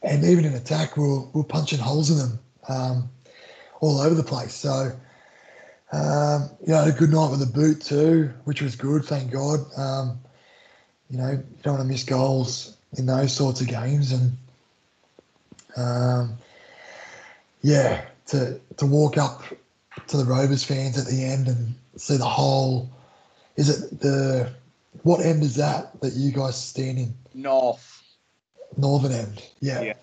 and 0.06 0.24
even 0.24 0.45
in 0.45 0.53
attack 0.53 0.95
we 0.97 1.03
were, 1.03 1.22
we 1.22 1.41
were 1.41 1.43
punching 1.43 1.80
holes 1.80 2.10
in 2.10 2.18
them 2.18 2.39
um, 2.70 3.10
all 3.82 3.99
over 3.99 4.16
the 4.16 4.24
place. 4.24 4.53
So 4.53 4.91
um, 5.91 6.49
you 6.62 6.74
know, 6.74 6.84
a 6.84 6.91
good 6.91 7.12
night 7.12 7.32
with 7.32 7.39
the 7.39 7.45
boot 7.45 7.82
too, 7.82 8.34
which 8.43 8.62
was 8.62 8.76
good. 8.76 9.06
Thank 9.06 9.32
God. 9.32 9.60
Um, 9.78 10.20
you 11.10 11.18
know, 11.18 11.32
you 11.32 11.43
don't 11.64 11.76
want 11.76 11.88
to 11.88 11.91
miss 11.91 12.03
goals 12.03 12.76
in 12.97 13.06
those 13.06 13.34
sorts 13.34 13.62
of 13.62 13.68
games, 13.68 14.12
and 14.12 14.38
um, 15.78 16.38
yeah, 17.62 18.06
to 18.28 18.60
to 18.78 18.86
walk 18.86 19.18
up 19.18 19.43
to 20.08 20.18
the 20.18 20.26
Rovers 20.26 20.64
fans 20.64 20.97
at 20.97 21.06
the 21.06 21.24
end 21.24 21.47
and 21.47 21.76
see 21.95 22.18
the 22.18 22.26
whole. 22.26 22.89
Is 23.56 23.70
it 23.70 23.99
the 24.01 24.51
what 25.03 25.24
end 25.24 25.43
is 25.43 25.56
that 25.56 26.01
that 26.01 26.14
you 26.14 26.32
guys 26.32 26.62
stand 26.62 26.97
in? 26.97 27.14
North. 27.34 27.95
Northern 28.78 29.11
end, 29.11 29.43
yeah. 29.59 29.82
yeah. 29.82 29.93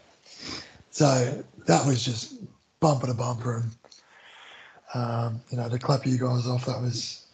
So 0.90 1.44
that 1.66 1.86
was 1.86 2.04
just 2.04 2.34
bumper 2.80 3.06
to 3.06 3.14
bumper, 3.14 3.64
and 4.94 5.02
um, 5.02 5.40
you 5.50 5.56
know 5.56 5.68
to 5.68 5.78
clap 5.78 6.06
you 6.06 6.18
guys 6.18 6.46
off. 6.46 6.66
That 6.66 6.80
was 6.80 7.26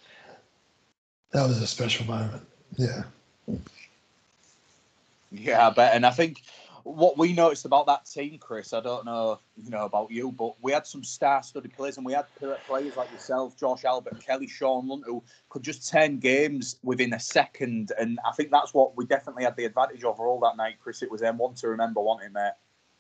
that 1.33 1.47
was 1.47 1.61
a 1.61 1.67
special 1.67 2.07
moment. 2.07 2.43
Yeah. 2.77 3.03
Yeah, 5.31 5.67
I 5.67 5.71
bet, 5.71 5.95
and 5.95 6.07
I 6.07 6.11
think 6.11 6.43
what 6.95 7.19
we 7.19 7.33
noticed 7.33 7.65
about 7.65 7.87
that 7.87 8.07
team, 8.07 8.39
Chris, 8.39 8.73
I 8.73 8.81
don't 8.81 9.05
know, 9.05 9.39
you 9.57 9.71
know, 9.71 9.85
about 9.85 10.11
you, 10.11 10.33
but 10.33 10.55
we 10.63 10.73
had 10.73 10.87
some 10.87 11.05
star-studded 11.05 11.73
players, 11.75 11.97
and 11.97 12.07
we 12.07 12.13
had 12.13 12.27
players 12.67 12.97
like 12.97 13.11
yourself, 13.13 13.57
Josh 13.57 13.85
Albert, 13.85 14.25
Kelly, 14.25 14.49
Shaun 14.49 14.89
Lunt, 14.89 15.05
who 15.07 15.23
could 15.49 15.63
just 15.63 15.91
turn 15.91 16.19
games 16.19 16.79
within 16.83 17.13
a 17.15 17.21
second, 17.21 17.93
and 17.99 18.19
I 18.27 18.33
think 18.33 18.51
that's 18.51 18.75
what 18.75 18.97
we 18.97 19.07
definitely 19.07 19.45
had 19.45 19.57
the 19.57 19.65
advantage 19.65 20.05
over 20.05 20.27
all 20.27 20.41
that 20.41 20.57
night, 20.57 20.77
Chris. 20.83 21.03
It 21.03 21.11
was 21.11 21.21
them 21.21 21.39
one 21.39 21.55
to 21.55 21.69
remember, 21.69 22.01
wasn't 22.01 22.27
it, 22.27 22.33
mate? 22.33 22.53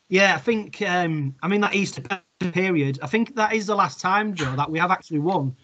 Yeah, 0.08 0.34
I 0.34 0.38
think. 0.38 0.80
Um, 0.82 1.34
I 1.42 1.48
mean, 1.48 1.60
that 1.60 1.74
Easter 1.74 2.02
period. 2.38 2.98
I 3.02 3.06
think 3.06 3.34
that 3.36 3.52
is 3.52 3.66
the 3.66 3.74
last 3.74 4.00
time, 4.00 4.34
Joe, 4.34 4.56
that 4.56 4.70
we 4.70 4.78
have 4.78 4.90
actually 4.90 5.18
won 5.18 5.54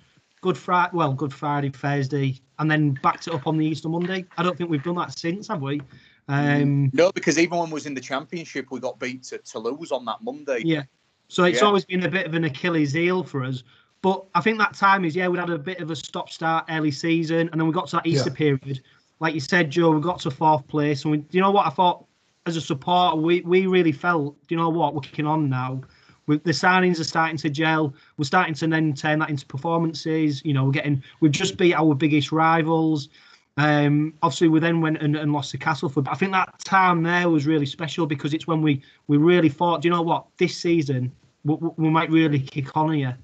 Good 0.43 0.59
Friday. 0.59 0.91
Well, 0.93 1.15
Good 1.15 1.33
Friday, 1.33 1.71
Thursday, 1.71 2.41
and 2.59 2.71
then 2.71 2.93
backed 3.03 3.27
it 3.27 3.35
up 3.35 3.47
on 3.47 3.57
the 3.57 3.65
Easter 3.65 3.89
Monday. 3.89 4.27
I 4.37 4.43
don't 4.43 4.57
think 4.57 4.69
we've 4.69 4.83
done 4.83 4.97
that 4.97 5.19
since, 5.19 5.49
have 5.49 5.63
we? 5.63 5.81
Um, 6.29 6.91
no, 6.93 7.13
because 7.13 7.39
even 7.39 7.59
when 7.59 7.69
we 7.69 7.75
was 7.75 7.87
in 7.87 7.95
the 7.95 8.01
championship, 8.01 8.67
we 8.71 8.81
got 8.81 8.99
beat 8.99 9.25
to 9.25 9.39
Toulouse 9.39 9.93
on 9.93 10.05
that 10.07 10.23
Monday. 10.23 10.63
Yeah. 10.65 10.85
So 11.29 11.45
it's 11.45 11.61
yeah. 11.61 11.67
always 11.67 11.85
been 11.85 12.05
a 12.05 12.11
bit 12.11 12.27
of 12.27 12.35
an 12.35 12.45
Achilles 12.45 12.93
heel 12.93 13.25
for 13.25 13.45
us. 13.45 13.63
But 14.03 14.25
I 14.35 14.41
think 14.41 14.59
that 14.59 14.75
time 14.75 15.05
is, 15.05 15.17
yeah, 15.17 15.29
we'd 15.29 15.41
had 15.41 15.51
a 15.51 15.59
bit 15.59 15.81
of 15.81 15.91
a 15.91 15.97
stop 15.97 16.31
start 16.31 16.67
early 16.69 16.91
season, 16.91 17.49
and 17.51 17.61
then 17.61 17.67
we 17.67 17.73
got 17.73 17.89
to 17.89 17.97
that 17.97 18.07
Easter 18.07 18.31
yeah. 18.31 18.37
period. 18.37 18.83
Like 19.21 19.35
you 19.35 19.41
said, 19.41 19.71
Joe, 19.71 19.91
we 19.91 20.01
got 20.01 20.21
to 20.21 20.31
fourth 20.31 20.67
place. 20.67 21.05
And 21.05 21.13
we, 21.13 21.25
you 21.31 21.41
know 21.41 21.51
what? 21.51 21.67
I 21.67 21.71
thought 21.71 22.05
as 22.47 22.57
a 22.57 22.61
supporter, 22.61 23.17
we, 23.17 23.41
we 23.43 23.67
really 23.67 23.93
felt, 23.93 24.37
you 24.49 24.57
know 24.57 24.69
what, 24.69 24.95
we're 24.95 25.01
kicking 25.01 25.27
on 25.27 25.49
now. 25.49 25.81
We, 26.27 26.39
the 26.39 26.53
signings 26.53 27.01
are 27.01 27.05
starting 27.05 27.39
to 27.39 27.51
gel. 27.51 27.95
We're 28.19 28.25
starting 28.25 28.55
to 28.55 28.67
then 28.67 28.93
turn 28.93 29.19
that 29.21 29.31
into 29.31 29.47
performances. 29.47 30.43
You 30.45 30.53
know, 30.53 30.65
we're 30.65 30.73
getting, 30.73 31.03
we've 31.21 31.33
just 31.33 31.57
beat 31.57 31.75
our 31.75 31.95
biggest 31.95 32.33
rivals. 32.33 33.09
Um, 33.57 34.15
obviously, 34.23 34.49
we 34.49 34.61
then 34.61 34.81
went 34.81 35.01
and, 35.01 35.17
and 35.17 35.33
lost 35.33 35.53
to 35.53 35.59
Castleford. 35.59 36.05
But 36.05 36.13
I 36.13 36.15
think 36.15 36.33
that 36.33 36.59
time 36.65 37.03
there 37.03 37.29
was 37.29 37.47
really 37.47 37.67
special 37.67 38.07
because 38.07 38.35
it's 38.35 38.47
when 38.47 38.63
we, 38.63 38.83
we 39.07 39.17
really 39.17 39.49
thought, 39.49 39.83
do 39.83 39.89
you 39.89 39.95
know 39.95 40.03
what, 40.03 40.27
this 40.39 40.57
season 40.57 41.13
we, 41.45 41.57
we 41.77 41.91
might 41.91 42.11
really 42.11 42.41
kick 42.41 42.77
on 42.77 42.93
here. 42.93 43.17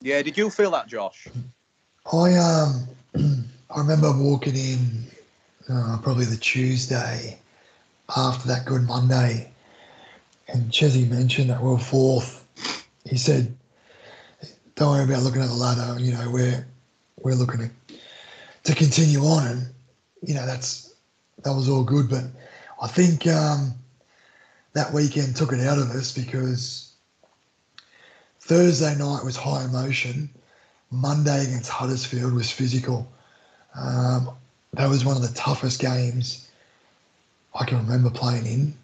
Yeah, 0.00 0.22
did 0.22 0.36
you 0.36 0.50
feel 0.50 0.70
that, 0.72 0.86
Josh? 0.86 1.28
I 2.12 2.34
um, 2.34 2.88
I 3.70 3.78
remember 3.78 4.12
walking 4.16 4.56
in 4.56 5.04
uh, 5.68 5.98
probably 6.02 6.24
the 6.24 6.36
Tuesday 6.36 7.38
after 8.16 8.48
that 8.48 8.64
good 8.64 8.82
Monday, 8.82 9.50
and 10.48 10.72
Chesney 10.72 11.04
mentioned 11.04 11.50
that 11.50 11.62
we 11.62 11.70
are 11.70 11.78
fourth. 11.78 12.46
He 13.04 13.16
said, 13.16 13.54
"Don't 14.74 14.92
worry 14.92 15.04
about 15.04 15.22
looking 15.22 15.42
at 15.42 15.48
the 15.48 15.54
ladder. 15.54 16.00
You 16.00 16.12
know, 16.12 16.30
we're 16.30 16.66
we're 17.18 17.34
looking 17.34 17.60
at 17.62 17.79
to 18.64 18.74
continue 18.74 19.20
on, 19.20 19.46
and 19.46 19.66
you 20.22 20.34
know 20.34 20.46
that's 20.46 20.94
that 21.42 21.52
was 21.52 21.68
all 21.68 21.84
good. 21.84 22.08
But 22.08 22.24
I 22.80 22.88
think 22.88 23.26
um, 23.26 23.74
that 24.72 24.92
weekend 24.92 25.36
took 25.36 25.52
it 25.52 25.60
out 25.60 25.78
of 25.78 25.90
us 25.90 26.12
because 26.12 26.92
Thursday 28.40 28.94
night 28.96 29.24
was 29.24 29.36
high 29.36 29.64
emotion. 29.64 30.30
Monday 30.90 31.44
against 31.44 31.70
Huddersfield 31.70 32.32
was 32.32 32.50
physical. 32.50 33.10
Um, 33.76 34.30
that 34.72 34.88
was 34.88 35.04
one 35.04 35.16
of 35.16 35.22
the 35.22 35.34
toughest 35.34 35.80
games 35.80 36.48
I 37.54 37.64
can 37.64 37.78
remember 37.78 38.10
playing 38.10 38.46
in 38.46 38.76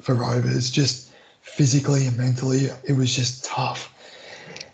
for 0.00 0.14
Rovers. 0.14 0.70
Just 0.70 1.10
physically 1.42 2.06
and 2.06 2.16
mentally, 2.16 2.68
it 2.84 2.92
was 2.92 3.14
just 3.14 3.44
tough. 3.44 3.92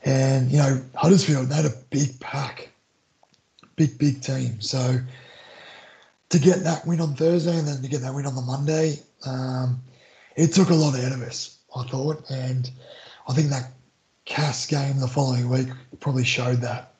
And 0.04 0.50
you 0.50 0.58
know, 0.58 0.82
Huddersfield 0.94 1.48
they 1.48 1.56
had 1.56 1.64
a 1.64 1.74
big 1.90 2.20
pack 2.20 2.68
big, 3.76 3.98
big 3.98 4.20
team. 4.20 4.60
So 4.60 4.98
to 6.30 6.38
get 6.38 6.64
that 6.64 6.86
win 6.86 7.00
on 7.00 7.14
Thursday 7.14 7.56
and 7.56 7.66
then 7.66 7.82
to 7.82 7.88
get 7.88 8.00
that 8.02 8.14
win 8.14 8.26
on 8.26 8.34
the 8.34 8.42
Monday, 8.42 8.98
um, 9.26 9.82
it 10.36 10.52
took 10.52 10.70
a 10.70 10.74
lot 10.74 10.98
out 10.98 11.12
of 11.12 11.22
us, 11.22 11.58
I 11.76 11.84
thought. 11.84 12.28
And 12.30 12.70
I 13.28 13.34
think 13.34 13.50
that 13.50 13.70
Cass 14.24 14.66
game 14.66 15.00
the 15.00 15.08
following 15.08 15.48
week 15.48 15.68
probably 16.00 16.24
showed 16.24 16.60
that. 16.62 16.94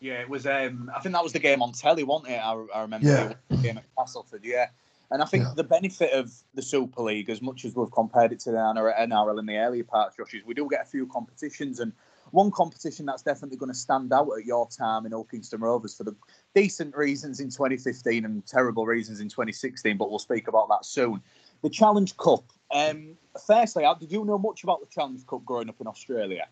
Yeah, 0.00 0.20
it 0.20 0.30
was. 0.30 0.46
Um, 0.46 0.90
I 0.94 1.00
think 1.00 1.14
that 1.14 1.22
was 1.22 1.32
the 1.32 1.38
game 1.38 1.60
on 1.62 1.72
telly, 1.72 2.04
wasn't 2.04 2.32
it? 2.32 2.38
I, 2.38 2.52
I 2.74 2.82
remember 2.82 3.06
yeah. 3.06 3.32
the 3.48 3.56
game 3.56 3.76
at 3.76 3.84
Castleford. 3.96 4.42
Yeah, 4.44 4.68
and 5.10 5.22
I 5.22 5.26
think 5.26 5.44
yeah. 5.44 5.52
the 5.56 5.64
benefit 5.64 6.12
of 6.12 6.32
the 6.54 6.62
Super 6.62 7.02
League, 7.02 7.28
as 7.28 7.42
much 7.42 7.66
as 7.66 7.74
we've 7.74 7.90
compared 7.90 8.32
it 8.32 8.40
to 8.40 8.50
the 8.50 8.56
NRL 8.56 9.38
in 9.38 9.46
the 9.46 9.56
earlier 9.58 9.84
parts, 9.84 10.16
Josh, 10.16 10.32
is 10.34 10.44
we 10.44 10.54
do 10.54 10.68
get 10.70 10.82
a 10.82 10.86
few 10.86 11.06
competitions, 11.06 11.80
and 11.80 11.92
one 12.32 12.50
competition 12.50 13.06
that's 13.06 13.22
definitely 13.22 13.56
going 13.56 13.72
to 13.72 13.78
stand 13.78 14.12
out 14.12 14.28
at 14.38 14.44
your 14.44 14.68
time 14.68 15.06
in 15.06 15.24
Kingston 15.30 15.60
Rovers 15.60 15.96
for 15.96 16.04
the 16.04 16.14
decent 16.54 16.96
reasons 16.96 17.40
in 17.40 17.48
2015 17.48 18.24
and 18.24 18.46
terrible 18.46 18.86
reasons 18.86 19.20
in 19.20 19.28
2016, 19.28 19.96
but 19.96 20.10
we'll 20.10 20.18
speak 20.18 20.48
about 20.48 20.68
that 20.68 20.84
soon. 20.84 21.20
The 21.62 21.70
Challenge 21.70 22.16
Cup. 22.16 22.44
Um, 22.72 23.16
firstly, 23.46 23.84
did 23.98 24.12
you 24.12 24.24
know 24.24 24.38
much 24.38 24.64
about 24.64 24.80
the 24.80 24.86
Challenge 24.86 25.26
Cup 25.26 25.44
growing 25.44 25.68
up 25.68 25.80
in 25.80 25.86
Australia? 25.86 26.46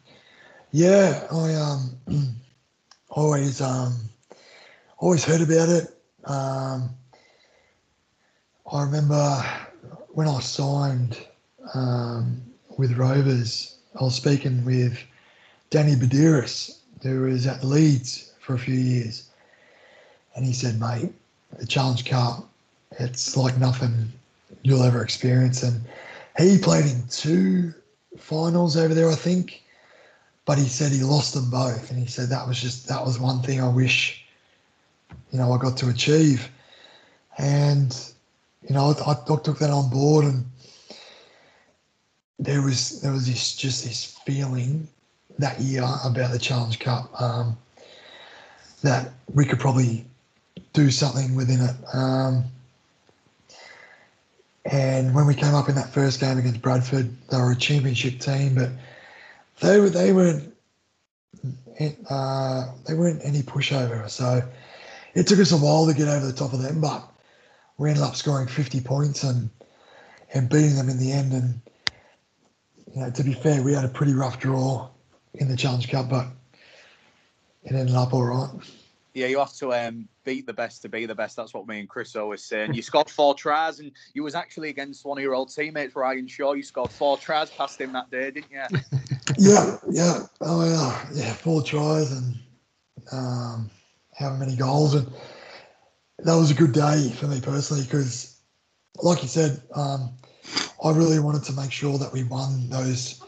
Yeah, 0.70 1.26
I 1.33 1.55
um 1.55 1.97
always 3.11 3.61
um 3.61 3.95
always 4.99 5.24
heard 5.24 5.41
about 5.41 5.68
it. 5.68 5.95
Um, 6.24 6.91
I 8.70 8.83
remember 8.83 9.43
when 10.09 10.29
I 10.29 10.41
signed 10.41 11.18
um, 11.74 12.43
with 12.76 12.93
Rovers, 12.99 13.79
I 13.99 14.05
was 14.05 14.14
speaking 14.14 14.64
with 14.64 14.99
Danny 15.71 15.95
Buderus, 15.95 16.79
who 17.03 17.23
was 17.23 17.47
at 17.47 17.64
Leeds 17.64 18.33
for 18.41 18.55
a 18.55 18.59
few 18.59 18.75
years, 18.75 19.29
and 20.35 20.45
he 20.45 20.53
said, 20.53 20.81
"Mate, 20.81 21.12
the 21.59 21.66
Challenge 21.66 22.05
Cup, 22.05 22.49
it's 22.99 23.37
like 23.37 23.59
nothing 23.59 24.12
you'll 24.62 24.83
ever 24.83 25.03
experience." 25.03 25.62
And 25.62 25.81
he 26.39 26.59
played 26.59 26.87
in 26.87 27.03
two 27.09 27.75
finals 28.19 28.77
over 28.77 28.95
there, 28.95 29.11
I 29.11 29.14
think 29.14 29.62
but 30.49 30.57
he 30.57 30.64
said 30.66 30.91
he 30.91 31.03
lost 31.03 31.35
them 31.35 31.51
both, 31.51 31.91
and 31.91 31.99
he 32.01 32.07
said 32.07 32.31
that 32.31 32.49
was 32.49 32.59
just 32.59 32.89
that 32.89 33.05
was 33.05 33.21
one 33.21 33.43
thing 33.43 33.61
I 33.61 33.69
wish, 33.69 34.25
you 35.31 35.39
know, 35.39 35.53
I 35.53 35.59
got 35.59 35.77
to 35.77 35.91
achieve, 35.91 36.49
and 37.37 37.95
you 38.66 38.75
know, 38.75 38.95
I, 39.07 39.11
I 39.12 39.37
took 39.45 39.59
that 39.59 39.69
on 39.69 39.91
board, 39.91 40.25
and 40.25 40.47
there 42.39 42.62
was 42.62 43.03
there 43.03 43.12
was 43.12 43.27
this 43.27 43.55
just 43.55 43.85
this 43.85 44.16
feeling 44.25 44.89
that 45.39 45.61
year 45.61 45.84
about 46.05 46.32
the 46.32 46.39
Challenge 46.39 46.78
Cup 46.78 47.09
um, 47.20 47.57
that 48.82 49.12
we 49.32 49.45
could 49.45 49.61
probably 49.61 50.05
do 50.72 50.91
something 50.91 51.34
within 51.34 51.61
it. 51.61 51.76
Um, 51.93 52.45
and 54.64 55.14
when 55.14 55.26
we 55.26 55.34
came 55.34 55.55
up 55.55 55.68
in 55.68 55.74
that 55.76 55.91
first 55.91 56.20
game 56.20 56.39
against 56.39 56.61
Bradford, 56.61 57.11
they 57.30 57.39
were 57.39 57.53
a 57.53 57.57
championship 57.57 58.18
team, 58.18 58.55
but 58.55 58.70
they 59.61 59.80
were 59.80 59.89
they 59.89 60.12
weren't 60.12 60.55
uh, 62.11 62.66
they 62.86 62.95
weren't 62.95 63.20
any 63.24 63.43
pushover. 63.43 64.09
So 64.11 64.43
it 65.14 65.26
took 65.26 65.39
us 65.39 65.53
a 65.53 65.57
while 65.57 65.86
to 65.86 65.95
get 65.95 66.09
over 66.09 66.26
the 66.26 66.32
top 66.32 66.53
of 66.53 66.61
them, 66.61 66.80
but 66.80 67.09
we 67.78 67.89
ended 67.89 68.05
up 68.05 68.16
scoring 68.16 68.49
50 68.49 68.80
points 68.80 69.22
and 69.22 69.49
and 70.34 70.51
beating 70.51 70.76
them 70.76 70.91
in 70.91 70.99
the 70.99 71.12
end. 71.12 71.32
And 71.32 71.61
you 72.95 73.01
know, 73.01 73.11
to 73.11 73.22
be 73.22 73.32
fair, 73.32 73.62
we 73.62 73.72
had 73.72 73.84
a 73.84 73.89
pretty 73.89 74.12
rough 74.12 74.39
draw 74.39 74.89
in 75.39 75.49
the 75.49 75.57
Challenge 75.57 75.89
Cup, 75.89 76.09
but 76.11 76.26
it 77.64 77.72
ended 77.72 77.95
up 77.95 78.12
all 78.12 78.24
right. 78.24 78.51
Yeah, 79.14 79.26
you 79.26 79.39
have 79.39 79.55
to 79.55 79.72
um, 79.72 80.09
beat 80.24 80.47
the 80.47 80.53
best 80.53 80.82
to 80.82 80.89
be 80.89 81.07
the 81.07 81.14
best. 81.14 81.36
That's 81.36 81.55
what 81.55 81.66
me 81.66 81.80
and 81.80 81.89
Chris 81.89 82.14
always 82.14 82.45
say. 82.45 82.64
And 82.64 82.76
you 82.76 82.82
scored 82.82 83.09
four 83.09 83.34
tries, 83.34 83.80
and 83.80 83.91
you 84.14 84.22
was 84.22 84.34
actually 84.34 84.68
against 84.68 85.05
one 85.05 85.18
of 85.18 85.22
your 85.22 85.34
old 85.34 85.53
teammates, 85.53 85.97
Ryan 85.97 86.28
Shaw. 86.28 86.53
You 86.53 86.62
scored 86.62 86.93
four 86.93 87.16
tries 87.16 87.51
past 87.51 87.80
him 87.80 87.93
that 87.93 88.11
day, 88.11 88.30
didn't 88.30 88.51
you? 88.51 88.61
yeah, 89.39 89.76
yeah, 89.91 90.20
oh 90.43 90.64
yeah, 90.64 91.09
yeah, 91.14 91.32
four 91.32 91.62
tries 91.62 92.12
and 92.12 92.34
um, 93.12 93.70
how 94.16 94.30
many 94.34 94.55
goals, 94.55 94.95
and 94.95 95.11
that 96.18 96.34
was 96.34 96.51
a 96.51 96.55
good 96.55 96.72
day 96.72 97.11
for 97.16 97.26
me 97.26 97.41
personally 97.41 97.84
because, 97.84 98.41
like 99.03 99.22
you 99.22 99.28
said, 99.28 99.62
um, 99.74 100.11
I 100.84 100.91
really 100.91 101.18
wanted 101.18 101.45
to 101.45 101.53
make 101.55 101.72
sure 101.72 101.99
that 101.99 102.12
we 102.12 102.24
won 102.24 102.68
those 102.68 103.20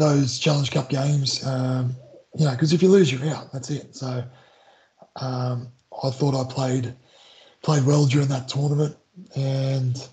those 0.00 0.38
Challenge 0.38 0.70
Cup 0.70 0.88
games. 0.88 1.46
Um, 1.46 1.94
you 2.36 2.44
know, 2.44 2.52
because 2.52 2.72
if 2.72 2.82
you 2.82 2.88
lose, 2.88 3.12
you're 3.12 3.34
out. 3.34 3.52
That's 3.52 3.70
it. 3.70 3.94
So 3.94 4.24
um, 5.16 5.68
I 6.02 6.10
thought 6.10 6.34
I 6.34 6.52
played 6.52 6.94
played 7.62 7.84
well 7.84 8.06
during 8.06 8.28
that 8.28 8.48
tournament, 8.48 8.96
and 9.36 10.08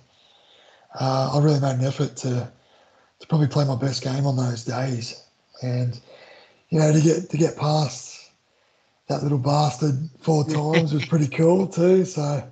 uh, 0.99 1.31
I 1.33 1.43
really 1.43 1.59
made 1.59 1.75
an 1.75 1.85
effort 1.85 2.15
to 2.17 2.51
to 3.19 3.27
probably 3.27 3.47
play 3.47 3.65
my 3.65 3.75
best 3.75 4.03
game 4.03 4.27
on 4.27 4.35
those 4.35 4.63
days. 4.63 5.23
And 5.61 5.99
you 6.69 6.79
know, 6.79 6.91
to 6.91 7.01
get 7.01 7.29
to 7.29 7.38
get 7.38 7.57
past 7.57 8.31
that 9.07 9.23
little 9.23 9.38
bastard 9.38 10.09
four 10.19 10.43
times 10.43 10.93
was 10.93 11.05
pretty 11.05 11.27
cool 11.27 11.67
too. 11.67 12.03
So 12.05 12.43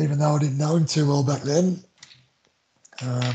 even 0.00 0.18
though 0.18 0.34
I 0.34 0.38
didn't 0.38 0.58
know 0.58 0.76
him 0.76 0.86
too 0.86 1.06
well 1.06 1.22
back 1.22 1.42
then, 1.42 1.82
um, 3.02 3.34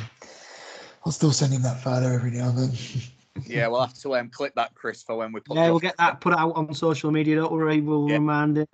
I'll 1.06 1.12
still 1.12 1.32
send 1.32 1.54
him 1.54 1.62
that 1.64 1.82
photo 1.82 2.14
every 2.14 2.32
now 2.32 2.50
and 2.50 2.58
then. 2.58 2.72
yeah, 3.46 3.68
we'll 3.68 3.82
have 3.82 3.94
to 3.96 4.16
um, 4.16 4.30
clip 4.30 4.54
that, 4.56 4.76
Chris, 4.76 5.02
for 5.02 5.16
when 5.18 5.32
we 5.32 5.40
put. 5.40 5.58
Yeah, 5.58 5.70
we'll 5.70 5.80
get 5.80 5.98
that 5.98 6.22
put 6.22 6.34
out 6.34 6.56
on 6.56 6.74
social 6.74 7.12
media. 7.12 7.38
Don't 7.38 7.52
worry, 7.52 7.82
we'll 7.82 8.08
yeah. 8.08 8.16
remind 8.16 8.58
it. 8.60 8.70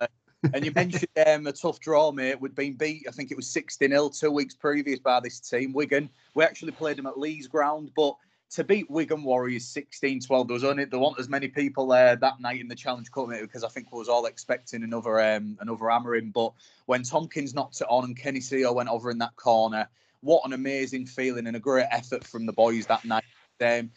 and 0.52 0.64
you 0.64 0.72
mentioned 0.72 1.06
um, 1.26 1.46
a 1.46 1.52
tough 1.52 1.80
draw, 1.80 2.12
mate. 2.12 2.40
We'd 2.40 2.54
been 2.54 2.74
beat, 2.74 3.06
I 3.08 3.12
think 3.12 3.30
it 3.30 3.36
was 3.36 3.48
60 3.48 3.88
0 3.88 4.08
two 4.10 4.30
weeks 4.30 4.54
previous 4.54 4.98
by 4.98 5.20
this 5.20 5.40
team, 5.40 5.72
Wigan. 5.72 6.10
We 6.34 6.44
actually 6.44 6.72
played 6.72 6.98
them 6.98 7.06
at 7.06 7.18
Leeds 7.18 7.48
ground, 7.48 7.92
but 7.96 8.14
to 8.50 8.64
beat 8.64 8.90
Wigan 8.90 9.22
Warriors 9.22 9.66
16 9.66 10.20
12, 10.20 10.48
there 10.48 10.54
was 10.54 10.64
only 10.64 10.84
there 10.84 10.98
weren't 10.98 11.18
as 11.18 11.28
many 11.28 11.48
people 11.48 11.86
there 11.86 12.16
that 12.16 12.40
night 12.40 12.60
in 12.60 12.68
the 12.68 12.74
Challenge 12.74 13.10
Cup, 13.10 13.28
mate, 13.28 13.42
because 13.42 13.64
I 13.64 13.68
think 13.68 13.92
we 13.92 13.98
was 13.98 14.08
all 14.08 14.26
expecting 14.26 14.82
another 14.82 15.20
um, 15.20 15.58
another 15.60 15.88
hammering. 15.88 16.30
But 16.30 16.52
when 16.86 17.02
Tomkins 17.02 17.54
knocked 17.54 17.80
it 17.80 17.86
on 17.90 18.04
and 18.04 18.16
Kenny 18.16 18.40
Sio 18.40 18.74
went 18.74 18.88
over 18.88 19.10
in 19.10 19.18
that 19.18 19.36
corner, 19.36 19.88
what 20.20 20.44
an 20.44 20.52
amazing 20.52 21.06
feeling 21.06 21.46
and 21.46 21.56
a 21.56 21.60
great 21.60 21.86
effort 21.90 22.24
from 22.24 22.46
the 22.46 22.52
boys 22.52 22.86
that 22.86 23.04
night. 23.04 23.24
Um, 23.60 23.90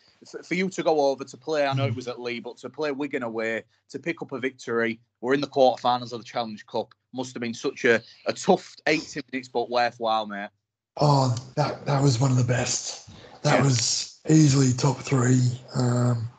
for 0.44 0.56
you 0.56 0.70
to 0.70 0.84
go 0.84 1.12
over 1.12 1.24
to 1.24 1.38
play, 1.38 1.68
I 1.68 1.74
know 1.74 1.86
it 1.86 1.96
was 1.96 2.08
at 2.08 2.20
Lee, 2.20 2.40
but 2.40 2.58
to 2.58 2.70
play 2.70 2.92
Wigan 2.92 3.24
away, 3.24 3.64
to 3.90 4.00
pick 4.00 4.22
up 4.22 4.32
a 4.32 4.40
victory, 4.40 5.00
we're 5.20 5.34
in 5.34 5.42
the 5.42 5.48
quarterfinals 5.48 6.14
of 6.14 6.20
the 6.20 6.26
Challenge 6.26 6.66
Cup. 6.66 6.94
Must 7.14 7.34
have 7.34 7.42
been 7.42 7.54
such 7.54 7.86
a, 7.86 8.02
a 8.26 8.34
tough 8.34 8.76
80 8.88 9.22
minutes, 9.32 9.50
but 9.50 9.70
worthwhile, 9.70 10.26
mate. 10.26 10.50
Oh, 10.98 11.36
that 11.56 11.86
that 11.86 12.02
was 12.02 12.20
one 12.20 12.32
of 12.32 12.38
the 12.38 12.44
best. 12.44 13.10
That 13.44 13.60
yeah. 13.60 13.64
was 13.64 14.20
easily 14.30 14.74
top 14.74 14.98
three, 14.98 15.40
um, 15.76 16.30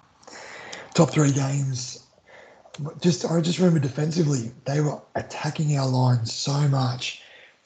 top 0.94 1.10
three 1.10 1.32
games. 1.32 2.06
Just 3.00 3.24
I 3.24 3.40
just 3.40 3.58
remember 3.58 3.80
defensively, 3.80 4.52
they 4.64 4.80
were 4.80 5.00
attacking 5.14 5.76
our 5.78 5.88
lines 5.88 6.32
so 6.32 6.68
much 6.68 7.21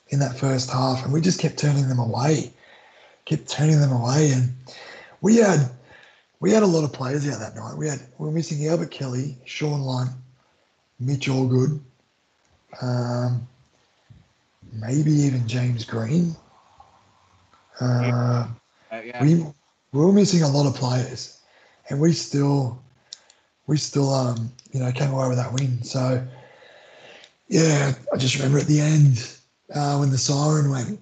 in 0.08 0.18
that 0.20 0.38
first 0.38 0.70
half, 0.70 1.04
and 1.04 1.12
we 1.12 1.20
just 1.20 1.40
kept 1.40 1.58
turning 1.58 1.88
them 1.88 1.98
away, 1.98 2.52
kept 3.24 3.48
turning 3.48 3.80
them 3.80 3.92
away, 3.92 4.30
and 4.32 4.54
we 5.20 5.36
had 5.36 5.70
we 6.40 6.52
had 6.52 6.62
a 6.62 6.66
lot 6.66 6.84
of 6.84 6.92
players 6.92 7.28
out 7.28 7.40
that 7.40 7.56
night. 7.56 7.76
We 7.76 7.88
had 7.88 8.00
we 8.18 8.26
were 8.26 8.32
missing 8.32 8.66
Albert 8.66 8.90
Kelly, 8.90 9.36
Shaun 9.44 9.80
Lunt, 9.80 10.10
Mitch 11.00 11.28
Allgood, 11.28 11.80
um, 12.80 13.46
maybe 14.72 15.10
even 15.10 15.48
James 15.48 15.84
Green. 15.84 16.36
Uh, 17.80 18.48
uh, 18.92 19.00
yeah. 19.04 19.22
We 19.22 19.34
we 19.92 20.04
were 20.04 20.12
missing 20.12 20.42
a 20.42 20.48
lot 20.48 20.66
of 20.66 20.74
players, 20.74 21.40
and 21.90 22.00
we 22.00 22.12
still 22.12 22.80
we 23.66 23.76
still 23.76 24.12
um 24.12 24.52
you 24.72 24.80
know 24.80 24.92
came 24.92 25.10
away 25.10 25.28
with 25.28 25.38
that 25.38 25.52
win. 25.52 25.82
So 25.82 26.24
yeah, 27.48 27.92
I 28.12 28.16
just 28.16 28.36
remember 28.36 28.58
at 28.58 28.66
the 28.66 28.80
end 28.80 29.35
uh, 29.74 29.96
when 29.96 30.10
the 30.10 30.18
siren 30.18 30.70
went. 30.70 31.00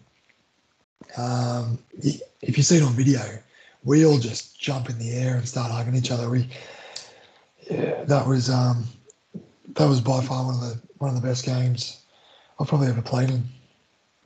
Um, 1.17 1.79
if 2.43 2.57
you 2.57 2.63
see 2.63 2.79
it 2.79 2.83
on 2.83 2.93
video, 2.93 3.21
we 3.85 4.05
all 4.05 4.19
just 4.19 4.59
jump 4.59 4.91
in 4.91 4.99
the 4.99 5.11
air 5.13 5.37
and 5.37 5.47
start 5.47 5.71
hugging 5.71 5.95
each 5.95 6.11
other. 6.11 6.29
We, 6.29 6.49
yeah, 7.71 8.05
that 8.05 8.27
was 8.27 8.51
um, 8.51 8.85
that 9.69 9.89
was 9.89 10.01
by 10.01 10.23
far 10.23 10.47
one 10.47 10.55
of 10.55 10.61
the 10.61 10.81
one 10.99 11.15
of 11.15 11.21
the 11.21 11.27
best 11.27 11.45
games 11.45 12.03
I've 12.59 12.69
probably 12.69 12.89
ever 12.89 13.03
played 13.03 13.31
in. 13.31 13.45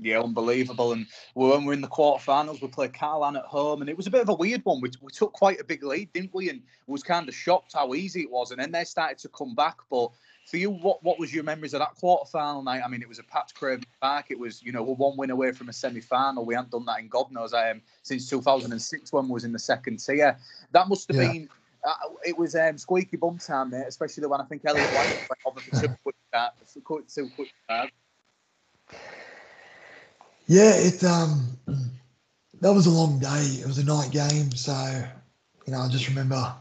Yeah, 0.00 0.20
unbelievable. 0.20 0.92
And 0.92 1.06
when 1.34 1.64
we're 1.64 1.72
in 1.72 1.80
the 1.80 1.88
quarterfinals, 1.88 2.62
we 2.62 2.68
played 2.68 2.92
Carlan 2.92 3.36
at 3.36 3.44
home, 3.44 3.80
and 3.80 3.90
it 3.90 3.96
was 3.96 4.06
a 4.06 4.10
bit 4.10 4.22
of 4.22 4.28
a 4.28 4.34
weird 4.34 4.64
one. 4.64 4.80
We, 4.80 4.90
we 5.00 5.10
took 5.10 5.32
quite 5.32 5.60
a 5.60 5.64
big 5.64 5.82
lead, 5.82 6.12
didn't 6.12 6.32
we? 6.32 6.50
And 6.50 6.62
was 6.86 7.02
kind 7.02 7.28
of 7.28 7.34
shocked 7.34 7.72
how 7.74 7.94
easy 7.94 8.22
it 8.22 8.30
was. 8.30 8.52
And 8.52 8.60
then 8.60 8.70
they 8.70 8.84
started 8.84 9.18
to 9.18 9.28
come 9.30 9.56
back. 9.56 9.78
But 9.90 10.10
for 10.48 10.56
you, 10.56 10.70
what 10.70 11.02
what 11.02 11.18
was 11.18 11.34
your 11.34 11.44
memories 11.44 11.74
of 11.74 11.80
that 11.80 11.94
quarterfinal 12.02 12.64
night? 12.64 12.80
I 12.82 12.88
mean, 12.88 13.02
it 13.02 13.08
was 13.08 13.18
a 13.18 13.22
Pat 13.22 13.52
Craven 13.54 13.84
back. 14.00 14.30
It 14.30 14.38
was, 14.38 14.62
you 14.62 14.72
know, 14.72 14.82
we're 14.82 14.94
one 14.94 15.16
win 15.16 15.30
away 15.30 15.52
from 15.52 15.68
a 15.68 15.72
semi 15.74 16.00
final. 16.00 16.46
We 16.46 16.54
hadn't 16.54 16.70
done 16.70 16.86
that 16.86 17.00
in 17.00 17.08
God 17.08 17.30
knows 17.30 17.52
I 17.52 17.70
um, 17.70 17.82
since 18.02 18.30
2006 18.30 19.12
when 19.12 19.26
we 19.26 19.32
was 19.32 19.44
in 19.44 19.52
the 19.52 19.58
second 19.58 19.98
tier. 19.98 20.38
That 20.72 20.88
must 20.88 21.06
have 21.08 21.22
yeah. 21.22 21.32
been. 21.32 21.48
Uh, 21.84 21.94
it 22.24 22.36
was 22.36 22.56
um, 22.56 22.78
squeaky 22.78 23.18
bum 23.18 23.36
time, 23.36 23.70
mate. 23.70 23.84
Especially 23.86 24.22
the 24.22 24.28
one 24.30 24.40
I 24.40 24.44
think 24.44 24.62
Elliot 24.64 24.90
White 24.90 25.10
went 25.28 25.40
over 25.44 25.60
for 25.60 25.80
two 25.80 25.94
quick, 26.02 26.16
two 27.08 27.30
quick 27.36 27.52
Yeah, 30.46 30.72
it 30.76 31.04
um, 31.04 31.58
that 32.62 32.72
was 32.72 32.86
a 32.86 32.90
long 32.90 33.18
day. 33.18 33.42
It 33.60 33.66
was 33.66 33.76
a 33.76 33.84
night 33.84 34.10
game, 34.12 34.50
so 34.52 34.72
you 35.66 35.72
know, 35.74 35.80
I 35.80 35.88
just 35.88 36.08
remember 36.08 36.54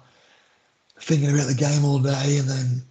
thinking 1.00 1.30
about 1.30 1.48
the 1.48 1.56
game 1.56 1.86
all 1.86 2.00
day, 2.00 2.38
and 2.38 2.50
then 2.50 2.82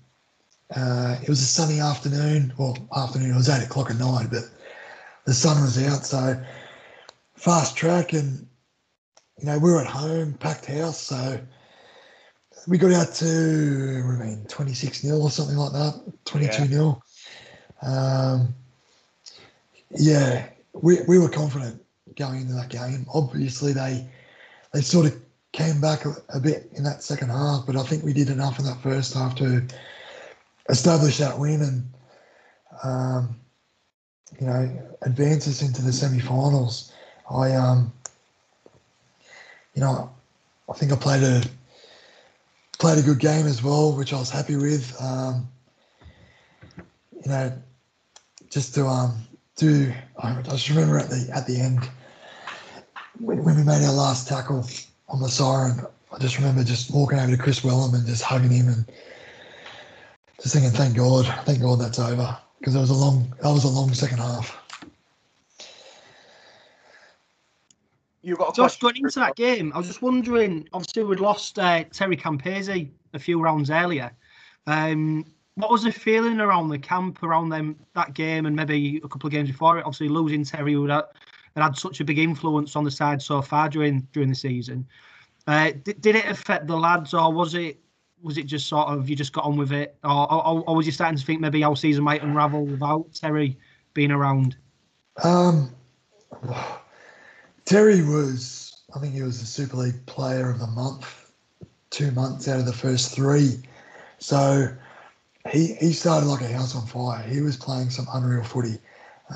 uh, 0.75 1.17
it 1.23 1.29
was 1.29 1.41
a 1.41 1.47
sunny 1.47 1.81
afternoon. 1.81 2.53
Well, 2.59 2.77
afternoon, 2.97 3.31
it 3.33 3.37
was 3.37 3.49
eight 3.49 3.65
o'clock 3.65 3.91
at 3.91 3.99
night, 3.99 4.29
but 4.31 4.49
the 5.25 5.35
sun 5.35 5.63
was 5.63 5.83
out. 5.85 6.05
So 6.05 6.43
fast 7.35 7.77
track, 7.77 8.13
and 8.13 8.47
you 9.39 9.47
know 9.47 9.59
we 9.59 9.71
were 9.71 9.81
at 9.81 9.87
home, 9.87 10.35
packed 10.35 10.67
house. 10.67 11.01
So 11.01 11.39
we 12.67 12.79
got 12.79 12.93
out 12.93 13.15
to 13.17 14.03
what 14.05 14.17
do 14.17 14.23
I 14.23 14.27
mean, 14.27 14.45
26 14.49 15.05
nil 15.05 15.23
or 15.23 15.31
something 15.31 15.57
like 15.57 15.73
that, 15.73 16.03
22 16.25 16.63
Yeah. 16.63 16.69
nil. 16.69 17.03
Um, 17.83 18.55
yeah, 19.91 20.49
we, 20.73 20.99
we 21.07 21.19
were 21.19 21.29
confident 21.29 21.83
going 22.17 22.41
into 22.41 22.55
that 22.55 22.71
game. 22.71 23.07
Obviously, 23.13 23.73
they 23.73 24.09
they 24.73 24.81
sort 24.81 25.07
of 25.07 25.17
came 25.53 25.81
back 25.81 26.05
a, 26.05 26.15
a 26.35 26.41
bit 26.41 26.69
in 26.73 26.83
that 26.85 27.03
second 27.03 27.31
half, 27.31 27.65
but 27.67 27.77
I 27.77 27.83
think 27.85 28.03
we 28.05 28.13
did 28.13 28.31
enough 28.31 28.59
in 28.59 28.65
that 28.65 28.83
first 28.83 29.15
half 29.15 29.37
to 29.37 29.65
establish 30.69 31.19
that 31.19 31.39
win 31.39 31.63
and 31.63 31.89
um, 32.83 33.37
you 34.41 34.47
know 34.47 34.97
advance 35.03 35.47
us 35.49 35.63
into 35.63 35.83
the 35.83 35.93
semi-finals. 35.93 36.93
I 37.31 37.53
um, 37.53 37.93
you 39.75 39.83
know, 39.83 40.11
I 40.69 40.73
think 40.73 40.93
I 40.93 40.97
played 40.97 41.23
a 41.23 41.43
played 42.79 42.99
a 42.99 43.03
good 43.03 43.21
game 43.21 43.47
as 43.47 43.63
well, 43.63 43.93
which 43.93 44.13
I 44.13 44.19
was 44.19 44.31
happy 44.31 44.57
with. 44.57 44.95
Um, 45.01 45.49
you 47.25 47.31
know, 47.31 47.53
just 48.51 48.75
to 48.75 48.87
um 48.87 49.17
do, 49.57 49.93
I 50.23 50.41
just 50.43 50.69
remember 50.69 50.99
at 50.99 51.11
the 51.11 51.29
at 51.35 51.47
the 51.47 51.61
end 51.61 51.89
when, 53.19 53.43
when 53.45 53.57
we 53.57 53.63
made 53.63 53.85
our 53.85 53.93
last 53.93 54.29
tackle 54.29 54.67
on 55.09 55.21
the 55.21 55.29
siren. 55.29 55.81
I 56.13 56.19
just 56.19 56.39
remember 56.39 56.65
just 56.65 56.91
walking 56.91 57.19
over 57.19 57.37
to 57.37 57.43
Kris 57.43 57.61
Welham 57.61 57.95
and 57.95 58.07
just 58.07 58.23
hugging 58.23 58.51
him 58.51 58.69
and 58.69 58.87
just 60.43 60.55
thinking, 60.55 60.71
"Thank 60.71 60.97
God, 60.97 61.27
thank 61.45 61.61
God 61.61 61.81
that's 61.81 61.99
over," 61.99 62.37
because 62.59 62.75
it 62.75 62.81
was 62.81 62.91
a 62.91 62.95
long, 62.95 63.33
that 63.43 63.51
was 63.51 63.65
a 63.65 63.69
long 63.69 63.93
second 63.95 64.19
half. 64.19 64.57
You 68.23 68.35
got 68.35 68.59
a 68.59 68.63
Just 68.63 68.81
going 68.81 68.97
into 68.97 69.21
that 69.21 69.37
game, 69.37 69.73
I 69.73 69.79
was 69.79 69.87
just 69.87 70.03
wondering. 70.03 70.69
Obviously, 70.73 71.05
we'd 71.05 71.21
lost 71.21 71.61
uh, 71.61 71.85
Terry 71.93 72.17
Campese 72.17 72.91
a 73.15 73.19
few 73.19 73.41
rounds 73.41 73.71
earlier. 73.71 74.11
Um, 74.67 75.25
what 75.55 75.71
was 75.71 75.85
the 75.85 75.93
feeling 75.93 76.41
around 76.41 76.69
the 76.69 76.79
camp 76.79 77.23
around 77.23 77.51
them 77.51 77.77
that 77.95 78.15
game, 78.15 78.47
and 78.47 78.57
maybe 78.57 79.01
a 79.05 79.09
couple 79.09 79.29
of 79.29 79.33
games 79.33 79.51
before 79.51 79.79
it? 79.79 79.85
Obviously, 79.87 80.09
losing 80.09 80.45
Terry 80.45 80.77
would 80.77 80.91
had, 80.91 81.05
had 81.55 81.63
had 81.63 81.79
such 81.79 82.01
a 82.01 82.05
big 82.05 82.19
influence 82.19 82.75
on 82.75 82.83
the 82.83 82.91
side 82.91 83.23
so 83.23 83.41
far 83.41 83.69
during 83.69 84.01
during 84.13 84.29
the 84.29 84.35
season. 84.35 84.87
Uh, 85.47 85.71
did, 85.85 86.01
did 86.01 86.17
it 86.17 86.27
affect 86.27 86.67
the 86.67 86.77
lads, 86.77 87.15
or 87.15 87.33
was 87.33 87.55
it 87.55 87.79
was 88.27 88.39
it 88.39 88.47
just 88.47 88.67
sort 88.67 88.89
of 88.89 89.09
you 89.09 89.15
just 89.15 89.33
got 89.33 89.45
on 89.45 89.57
with 89.57 89.71
it, 89.71 89.97
or, 90.03 90.33
or, 90.33 90.65
or 90.67 90.77
was 90.77 90.85
you 90.85 90.91
starting 90.91 91.17
to 91.17 91.25
think 91.25 91.41
maybe 91.41 91.63
our 91.63 91.77
season 91.77 92.03
might 92.03 92.23
unravel 92.23 92.67
without 92.67 93.07
Terry 93.15 93.57
being 93.95 94.11
around? 94.11 94.57
Um, 95.23 95.71
Terry 97.65 98.03
was, 98.03 98.83
I 98.95 98.99
think 98.99 99.15
he 99.15 99.23
was 99.23 99.39
the 99.39 99.47
Super 99.47 99.77
League 99.77 100.05
Player 100.07 100.51
of 100.51 100.59
the 100.59 100.67
Month, 100.67 101.31
two 101.91 102.11
months 102.11 102.49
out 102.49 102.59
of 102.59 102.67
the 102.67 102.73
first 102.73 103.15
three. 103.15 103.61
So 104.19 104.69
he 105.53 105.75
he 105.75 105.93
started 105.93 106.27
like 106.27 106.43
a 106.43 106.53
house 106.53 106.75
on 106.75 106.85
fire. 106.85 107.23
He 107.23 107.41
was 107.41 107.57
playing 107.57 107.91
some 107.91 108.09
unreal 108.13 108.43
footy. 108.43 108.79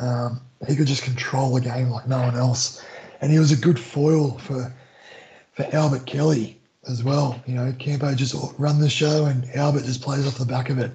Um, 0.01 0.41
he 0.66 0.74
could 0.74 0.88
just 0.88 1.05
control 1.05 1.55
the 1.55 1.61
game 1.61 1.91
like 1.91 2.09
no 2.09 2.20
one 2.20 2.36
else, 2.36 2.84
and 3.20 3.30
he 3.30 3.38
was 3.38 3.53
a 3.53 3.57
good 3.57 3.78
foil 3.78 4.36
for 4.38 4.74
for 5.53 5.64
Albert 5.72 6.07
Kelly 6.07 6.59
as 6.89 7.05
well. 7.05 7.41
You 7.47 7.55
know, 7.55 7.74
Campo 7.78 8.14
just 8.14 8.35
run 8.59 8.81
the 8.81 8.91
show, 8.91 9.26
and 9.26 9.49
Albert 9.55 9.85
just 9.85 10.03
plays 10.03 10.26
off 10.26 10.39
the 10.39 10.45
back 10.45 10.70
of 10.70 10.78
it. 10.78 10.93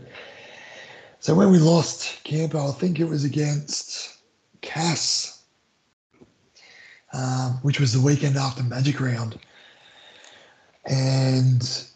So 1.19 1.33
when 1.33 1.51
we 1.51 1.57
lost 1.57 2.23
Campo, 2.23 2.69
I 2.69 2.71
think 2.71 2.99
it 2.99 3.05
was 3.05 3.23
against 3.23 4.17
Cass, 4.61 5.43
um, 7.13 7.59
which 7.61 7.79
was 7.79 7.93
the 7.93 8.01
weekend 8.01 8.37
after 8.37 8.63
Magic 8.63 8.99
Round. 8.99 9.39
And 10.85 11.87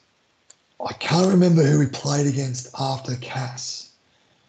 I 0.84 0.94
can't 0.94 1.28
remember 1.28 1.64
who 1.64 1.80
we 1.80 1.88
played 1.88 2.26
against 2.26 2.70
after 2.80 3.16
Cass. 3.18 3.92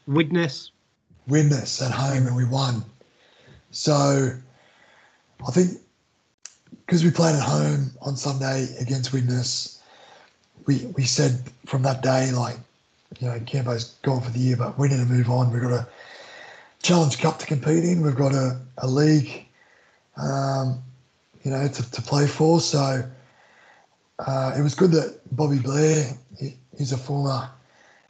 Widnes. 0.07 0.71
Widnes 1.27 1.83
at 1.83 1.91
home 1.91 2.27
and 2.27 2.35
we 2.35 2.45
won. 2.45 2.85
So 3.71 4.33
I 5.47 5.51
think 5.51 5.79
because 6.91 7.05
we 7.05 7.11
played 7.13 7.37
at 7.37 7.43
home 7.43 7.89
on 8.03 8.17
Sunday 8.17 8.67
against 8.81 9.13
Widnes, 9.13 9.81
we, 10.67 10.87
we 10.97 11.05
said 11.05 11.41
from 11.65 11.83
that 11.85 12.03
day, 12.03 12.33
like, 12.33 12.57
you 13.21 13.29
know, 13.29 13.39
Campo's 13.47 13.95
gone 14.03 14.21
for 14.21 14.33
the 14.33 14.41
year, 14.41 14.57
but 14.57 14.77
we 14.77 14.89
need 14.89 14.97
to 14.97 15.05
move 15.05 15.31
on. 15.31 15.53
We've 15.53 15.63
got 15.63 15.71
a 15.71 15.87
Challenge 16.83 17.17
Cup 17.21 17.39
to 17.39 17.47
compete 17.47 17.85
in. 17.85 18.03
We've 18.03 18.17
got 18.17 18.35
a, 18.35 18.59
a 18.79 18.89
league, 18.89 19.47
um, 20.17 20.83
you 21.45 21.53
know, 21.53 21.69
to, 21.69 21.91
to 21.93 22.03
play 22.03 22.27
for. 22.27 22.61
So 22.61 23.05
uh, 24.19 24.55
it 24.59 24.61
was 24.61 24.75
good 24.75 24.91
that 24.91 25.21
Bobby 25.37 25.61
Blair, 25.61 26.13
he, 26.41 26.57
he's 26.77 26.91
a 26.91 26.99
former 26.99 27.49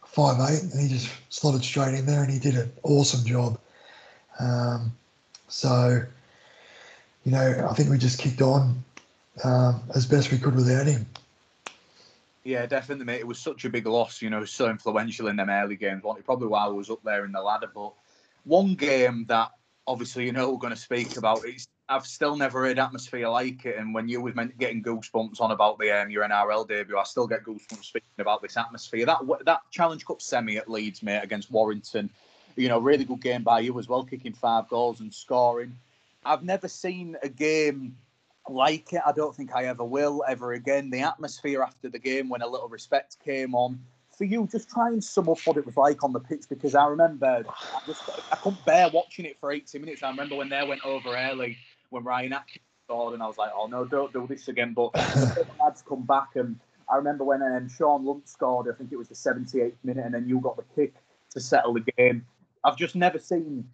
five 0.07 0.41
eight, 0.51 0.63
and 0.63 0.81
he 0.81 0.89
just 0.89 1.11
slotted 1.29 1.63
straight 1.63 1.93
in 1.93 2.07
there, 2.07 2.23
and 2.23 2.33
he 2.33 2.39
did 2.39 2.55
an 2.55 2.73
awesome 2.85 3.27
job. 3.27 3.61
Um, 4.39 4.91
so, 5.49 6.03
you 7.25 7.33
know, 7.33 7.69
I 7.71 7.75
think 7.75 7.91
we 7.91 7.99
just 7.99 8.19
kicked 8.19 8.43
on 8.43 8.83
um, 9.45 9.83
as 9.95 10.07
best 10.07 10.31
we 10.31 10.39
could 10.39 10.55
without 10.55 10.87
him. 10.87 11.07
Yeah, 12.45 12.65
definitely, 12.67 13.05
mate. 13.05 13.21
It 13.21 13.27
was 13.27 13.39
such 13.39 13.65
a 13.65 13.71
big 13.71 13.87
loss, 13.87 14.23
you 14.23 14.31
know, 14.31 14.45
so 14.45 14.71
influential 14.71 15.29
in 15.29 15.37
them 15.37 15.51
early 15.51 15.77
games. 15.77 16.03
Probably 16.25 16.49
why 16.49 16.65
I 16.65 16.69
was 16.69 16.89
up 16.89 17.03
there 17.05 17.25
in 17.25 17.33
the 17.33 17.43
ladder. 17.43 17.71
But 17.73 17.93
one 18.45 18.75
game 18.75 19.27
that 19.29 19.51
obviously 19.87 20.25
you 20.25 20.33
know 20.33 20.51
we're 20.51 20.59
going 20.59 20.75
to 20.75 20.81
speak 20.81 21.17
about, 21.17 21.45
it's 21.45 21.67
I've 21.91 22.07
still 22.07 22.37
never 22.37 22.65
heard 22.65 22.79
atmosphere 22.79 23.29
like 23.29 23.67
it. 23.67 23.77
And 23.77 23.93
when 23.93 24.09
you 24.09 24.21
was 24.21 24.37
meant 24.37 24.57
getting 24.59 24.83
goosebumps 24.83 25.41
on 25.41 25.51
about 25.51 25.79
the 25.79 25.91
um, 25.91 26.09
your 26.09 26.27
NRL 26.27 26.67
debut, 26.69 26.97
I 26.97 27.03
still 27.03 27.27
get 27.27 27.45
goosebumps 27.45 27.85
speaking 27.85 28.09
about 28.21 28.41
this 28.43 28.57
atmosphere. 28.57 29.05
That 29.05 29.19
that 29.45 29.61
Challenge 29.71 30.05
Cup 30.05 30.23
semi 30.23 30.57
at 30.57 30.71
Leeds, 30.71 31.03
mate, 31.03 31.23
against 31.23 31.51
Warrington, 31.51 32.09
you 32.57 32.69
know, 32.69 32.79
really 32.79 33.05
good 33.05 33.21
game 33.21 33.43
by 33.43 33.61
you 33.61 33.77
as 33.79 33.89
well, 33.89 34.05
kicking 34.05 34.33
five 34.33 34.69
goals 34.69 35.01
and 35.01 35.13
scoring. 35.13 35.77
I've 36.25 36.43
never 36.43 36.69
seen 36.69 37.17
a 37.23 37.29
game 37.29 37.97
like 38.49 38.93
it. 38.93 39.01
I 39.07 39.13
don't 39.13 39.35
think 39.35 39.55
I 39.55 39.67
ever 39.67 39.85
will 39.85 40.25
ever 40.29 40.53
again. 40.53 40.91
The 40.91 41.01
atmosphere 41.01 41.63
after 41.63 41.89
the 41.89 41.99
game 41.99 42.29
when 42.29 42.43
a 42.43 42.47
little 42.47 42.69
respect 42.69 43.17
came 43.25 43.55
on. 43.55 43.81
For 44.17 44.25
you, 44.25 44.47
just 44.53 44.69
try 44.69 44.89
and 44.89 45.03
sum 45.03 45.31
up 45.31 45.39
what 45.47 45.57
it 45.57 45.65
was 45.65 45.79
like 45.79 46.05
on 46.05 46.13
the 46.13 46.21
pitch 46.21 46.45
because 46.51 46.75
I 46.75 46.87
remember 46.87 47.43
I 47.49 47.87
just 47.87 48.03
I 48.31 48.37
couldn't 48.37 48.63
bear 48.67 48.91
watching 48.93 49.25
it 49.25 49.39
for 49.41 49.51
80 49.51 49.79
minutes. 49.79 50.03
I 50.03 50.11
remember 50.11 50.37
when 50.37 50.51
they 50.51 50.63
went 50.63 50.85
over 50.85 51.17
early 51.17 51.57
when 51.89 52.05
Ryan 52.05 52.35
Atkins 52.35 52.65
scored, 52.85 53.15
and 53.15 53.23
I 53.23 53.27
was 53.27 53.39
like, 53.39 53.51
oh 53.55 53.67
no, 53.67 53.87
don't 53.87 54.13
do 54.13 54.27
this 54.27 54.49
again. 54.49 54.75
But 54.75 54.93
the 54.93 55.47
lads 55.59 55.83
come 55.89 56.03
back, 56.03 56.37
and 56.37 56.61
I 56.91 56.97
remember 56.97 57.25
when 57.25 57.43
um, 57.43 57.69
Shaun 57.69 58.05
Lunt 58.05 58.29
scored, 58.29 58.67
I 58.69 58.77
think 58.77 58.93
it 58.93 58.97
was 58.97 59.09
the 59.09 59.15
78th 59.15 59.73
minute, 59.85 60.05
and 60.05 60.13
then 60.13 60.29
you 60.29 60.39
got 60.41 60.57
the 60.57 60.65
kick 60.75 60.95
to 61.31 61.41
settle 61.41 61.73
the 61.73 61.93
game. 61.97 62.27
I've 62.63 62.77
just 62.77 62.95
never 62.95 63.19
seen 63.19 63.67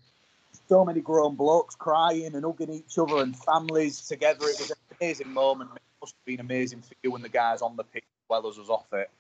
so 0.69 0.85
many 0.85 1.01
grown 1.01 1.35
blokes 1.35 1.75
crying 1.75 2.35
and 2.35 2.45
hugging 2.45 2.73
each 2.73 2.99
other 2.99 3.23
and 3.23 3.37
families 3.37 4.01
together. 4.07 4.47
It 4.47 4.59
was 4.59 4.71
an 4.71 4.77
amazing 5.01 5.33
moment. 5.33 5.71
It 5.75 5.83
must 6.01 6.15
have 6.15 6.25
been 6.25 6.41
amazing 6.41 6.83
for 6.83 6.95
you 7.03 7.15
and 7.15 7.25
the 7.25 7.29
guys 7.29 7.63
on 7.63 7.77
the 7.77 7.85
pitch 7.85 8.05
as 8.05 8.29
well 8.29 8.47
as 8.49 8.59
us 8.59 8.69
off 8.69 8.93
it. 8.93 9.11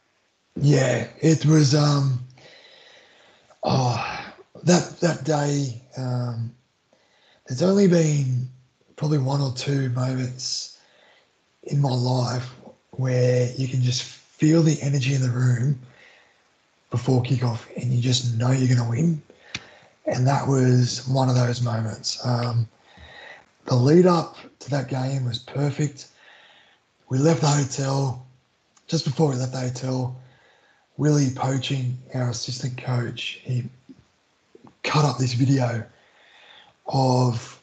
Yeah, 0.57 1.09
it 1.21 1.45
was. 1.45 1.75
Um, 1.75 2.21
oh, 3.63 4.33
that 4.65 5.01
that 5.01 5.25
day. 5.25 5.83
Um, 5.97 6.55
there's 7.47 7.63
only 7.63 7.87
been 7.87 8.49
probably 8.97 9.19
one 9.19 9.41
or 9.41 9.53
two 9.53 9.89
moments 9.91 10.79
in 11.65 11.81
my 11.81 11.93
life 11.93 12.51
where 12.93 13.53
you 13.53 13.69
can 13.69 13.83
just 13.83 14.03
feel 14.03 14.63
the 14.63 14.81
energy 14.83 15.15
in 15.15 15.23
the 15.23 15.31
room 15.31 15.79
before 16.91 17.23
kickoff, 17.23 17.61
and 17.77 17.93
you 17.93 18.01
just 18.01 18.37
know 18.39 18.51
you're 18.51 18.75
going 18.75 18.85
to 18.85 18.91
win. 18.91 19.23
And 20.07 20.27
that 20.27 20.47
was 20.47 21.07
one 21.09 21.29
of 21.29 21.35
those 21.35 21.63
moments. 21.63 22.25
Um, 22.25 22.69
the 23.65 23.75
lead 23.75 24.07
up 24.07 24.37
to 24.61 24.71
that 24.71 24.89
game 24.89 25.25
was 25.25 25.39
perfect. 25.39 26.09
We 27.09 27.19
left 27.19 27.41
the 27.41 27.49
hotel 27.49 28.27
just 28.87 29.05
before 29.05 29.31
we 29.31 29.37
left 29.37 29.53
the 29.53 29.61
hotel. 29.61 30.17
Willie 30.97 31.31
Poching, 31.31 31.95
our 32.15 32.31
assistant 32.31 32.79
coach, 32.79 33.41
he 33.43 33.65
cut 34.83 35.05
up 35.05 35.19
this 35.19 35.35
video 35.35 35.85
of 36.87 37.61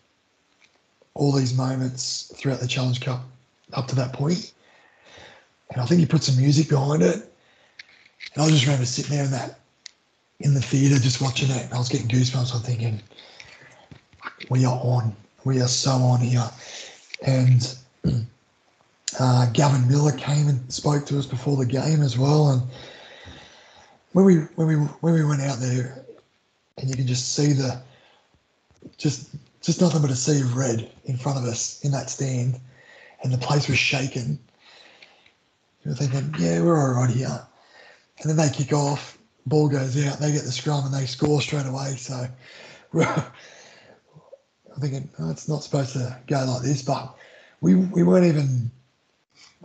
all 1.14 1.32
these 1.32 1.56
moments 1.56 2.32
throughout 2.36 2.60
the 2.60 2.68
Challenge 2.68 3.00
Cup 3.00 3.24
up 3.74 3.88
to 3.88 3.96
that 3.96 4.14
point. 4.14 4.54
And 5.72 5.82
I 5.82 5.86
think 5.86 6.00
he 6.00 6.06
put 6.06 6.24
some 6.24 6.38
music 6.38 6.70
behind 6.70 7.02
it. 7.02 7.34
And 8.34 8.44
I 8.44 8.50
just 8.50 8.66
remember 8.66 8.86
sitting 8.86 9.16
there 9.16 9.26
in 9.26 9.32
that 9.32 9.60
in 10.44 10.54
the 10.54 10.62
theatre 10.62 11.00
just 11.00 11.22
watching 11.22 11.50
it 11.50 11.74
I 11.74 11.78
was 11.78 11.90
getting 11.90 12.08
goosebumps. 12.08 12.54
I'm 12.54 12.62
thinking, 12.62 13.02
we 14.50 14.66
are 14.66 14.76
on. 14.76 15.16
We 15.46 15.62
are 15.62 15.68
so 15.68 15.92
on 15.92 16.20
here. 16.20 16.48
And 17.26 17.76
uh, 19.20 19.50
Gavin 19.54 19.88
Miller 19.88 20.12
came 20.12 20.50
and 20.50 20.72
spoke 20.72 21.06
to 21.08 21.18
us 21.18 21.26
before 21.26 21.58
the 21.58 21.66
game 21.66 22.02
as 22.02 22.18
well. 22.18 22.52
And 22.52 22.62
when 24.12 24.26
we 24.26 24.36
when 24.56 24.68
we 24.68 24.76
when 24.76 25.14
we 25.14 25.24
went 25.24 25.42
out 25.42 25.60
there, 25.60 26.06
and 26.78 26.90
you 26.90 26.96
can 26.96 27.08
just 27.08 27.34
see 27.34 27.54
the 27.54 27.82
just 28.98 29.30
just 29.62 29.80
nothing 29.80 30.02
but 30.02 30.12
a 30.12 30.16
sea 30.16 30.42
of 30.42 30.58
red 30.58 30.92
in 31.06 31.16
front 31.18 31.38
of 31.38 31.46
us 31.46 31.84
in 31.84 31.92
that 31.92 32.10
stand, 32.10 32.60
and 33.24 33.32
the 33.32 33.38
place 33.38 33.70
was 33.70 33.78
shaking. 33.78 34.38
You're 35.86 35.96
thinking, 35.96 36.34
yeah, 36.38 36.62
we're 36.62 36.80
all 36.80 37.02
right 37.02 37.10
here. 37.10 37.46
And 38.20 38.30
then 38.30 38.38
they 38.38 38.54
kick 38.54 38.72
off, 38.72 39.18
ball 39.46 39.68
goes 39.68 40.02
out, 40.06 40.20
they 40.20 40.32
get 40.32 40.44
the 40.44 40.52
scrum 40.52 40.86
and 40.86 40.94
they 40.94 41.06
score 41.06 41.42
straight 41.42 41.66
away. 41.66 41.96
So 41.96 42.28
I'm 42.94 43.24
thinking, 44.80 45.10
oh, 45.20 45.30
it's 45.30 45.48
not 45.48 45.64
supposed 45.64 45.94
to 45.94 46.18
go 46.28 46.44
like 46.46 46.64
this, 46.64 46.82
but 46.82 47.16
we, 47.62 47.76
we 47.76 48.04
weren't 48.04 48.26
even, 48.26 48.72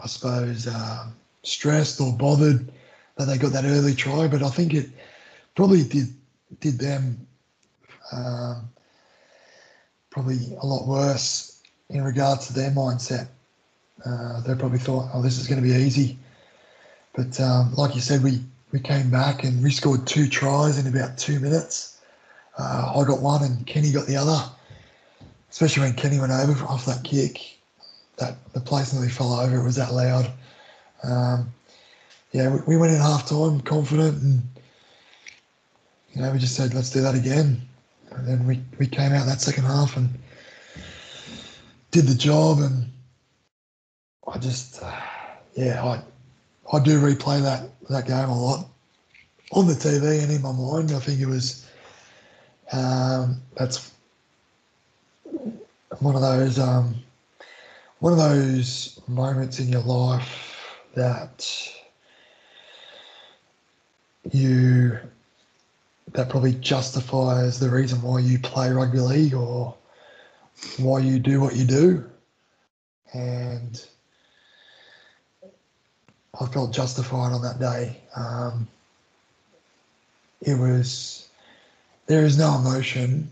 I 0.03 0.07
suppose, 0.07 0.66
um, 0.66 1.14
stressed 1.43 2.01
or 2.01 2.12
bothered 2.12 2.70
that 3.16 3.24
they 3.26 3.39
got 3.39 3.53
that 3.53 3.64
early 3.64 3.95
try. 3.95 4.29
But 4.29 4.43
I 4.43 4.51
think 4.51 4.74
it 4.74 4.89
probably 5.55 5.85
did 5.85 6.09
did 6.61 6.79
them 6.79 7.26
um, 8.12 8.68
probably 10.11 10.57
a 10.61 10.66
lot 10.66 10.87
worse 10.87 11.61
in 11.91 12.03
regards 12.03 12.47
to 12.47 12.53
their 12.53 12.70
mindset. 12.70 13.29
Uh, 14.05 14.41
they 14.43 14.55
probably 14.55 14.79
thought, 14.79 15.11
oh, 15.12 15.22
this 15.22 15.39
is 15.39 15.47
going 15.47 15.62
to 15.62 15.68
be 15.68 15.74
easy. 15.74 16.18
But 17.14 17.39
um, 17.41 17.74
like 17.74 17.95
you 17.95 18.01
said, 18.01 18.22
we, 18.22 18.41
we 18.73 18.81
came 18.81 19.11
back 19.11 19.45
and 19.45 19.62
we 19.62 19.71
scored 19.71 20.07
two 20.07 20.29
tries 20.29 20.79
in 20.79 20.87
about 20.87 21.16
two 21.16 21.41
minutes. 21.41 22.01
Uh, 22.59 22.93
I 22.97 23.05
got 23.05 23.21
one 23.21 23.43
and 23.43 23.66
Kenny 23.66 23.93
got 23.93 24.07
the 24.07 24.16
other. 24.16 24.39
Especially 25.51 25.85
when 25.85 25.95
Kenny 25.95 26.19
went 26.19 26.33
over 26.33 26.64
off 26.66 26.85
that 26.85 27.03
kick, 27.05 27.59
that 28.19 28.37
the 28.53 28.61
place 28.61 28.93
nearly 28.93 29.09
fell 29.09 29.33
over. 29.33 29.57
It 29.57 29.64
was 29.64 29.77
that 29.77 29.95
loud. 29.95 30.31
Um, 31.03 31.53
yeah, 32.33 32.53
we, 32.53 32.61
we 32.66 32.77
went 32.77 32.93
in 32.93 33.01
half 33.01 33.29
time 33.29 33.61
confident 33.62 34.23
and 34.23 34.43
you 36.12 36.21
know 36.21 36.31
we 36.31 36.39
just 36.39 36.55
said 36.55 36.75
let's 36.75 36.91
do 36.91 37.01
that 37.01 37.14
again. 37.14 37.62
And 38.11 38.27
then 38.27 38.47
we, 38.47 38.61
we 38.79 38.87
came 38.87 39.12
out 39.12 39.27
that 39.27 39.41
second 39.41 39.64
half 39.64 39.97
and 39.97 40.11
did 41.91 42.07
the 42.07 42.14
job 42.14 42.59
and 42.59 42.91
I 44.31 44.39
just 44.39 44.83
uh, 44.83 45.01
yeah 45.55 45.83
I 45.83 46.03
I 46.73 46.81
do 46.81 47.01
replay 47.01 47.43
that 47.43 47.71
that 47.89 48.07
game 48.07 48.29
a 48.29 48.41
lot 48.41 48.69
on 49.53 49.66
the 49.66 49.75
TV 49.75 50.23
and 50.23 50.31
in 50.31 50.43
my 50.43 50.53
mind. 50.53 50.93
I 50.93 50.99
think 50.99 51.21
it 51.21 51.27
was 51.27 51.66
um, 52.73 53.41
that's 53.57 53.93
one 56.01 56.14
of 56.14 56.21
those 56.21 56.59
um, 56.59 56.95
one 58.01 58.12
of 58.12 58.19
those 58.19 59.01
moments 59.09 59.59
in 59.59 59.69
your 59.69 59.83
life 59.83 60.85
that 60.95 61.73
you 64.31 64.99
that 66.12 66.29
probably 66.29 66.55
justifies 66.55 67.59
the 67.59 67.69
reason 67.69 68.01
why 68.03 68.19
you 68.21 68.39
play 68.39 68.71
rugby 68.71 69.01
league 69.01 69.35
or 69.35 69.75
why 70.79 70.99
you 70.99 71.19
do 71.19 71.41
what 71.41 71.55
you 71.55 71.64
do 71.64 72.05
and 73.14 73.87
I 76.41 76.47
felt 76.47 76.72
justified 76.72 77.33
on 77.33 77.43
that 77.43 77.59
day. 77.59 78.01
Um, 78.16 78.66
it 80.41 80.59
was 80.59 81.29
there 82.07 82.24
is 82.24 82.39
no 82.39 82.57
emotion. 82.59 83.31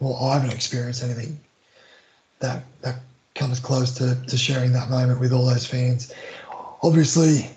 Well, 0.00 0.16
I 0.16 0.34
haven't 0.34 0.52
experienced 0.52 1.02
anything 1.02 1.40
that 2.40 2.64
that 2.82 2.96
comes 3.34 3.60
close 3.60 3.92
to, 3.94 4.14
to 4.26 4.36
sharing 4.36 4.72
that 4.72 4.90
moment 4.90 5.20
with 5.20 5.32
all 5.32 5.46
those 5.46 5.66
fans. 5.66 6.12
Obviously, 6.82 7.50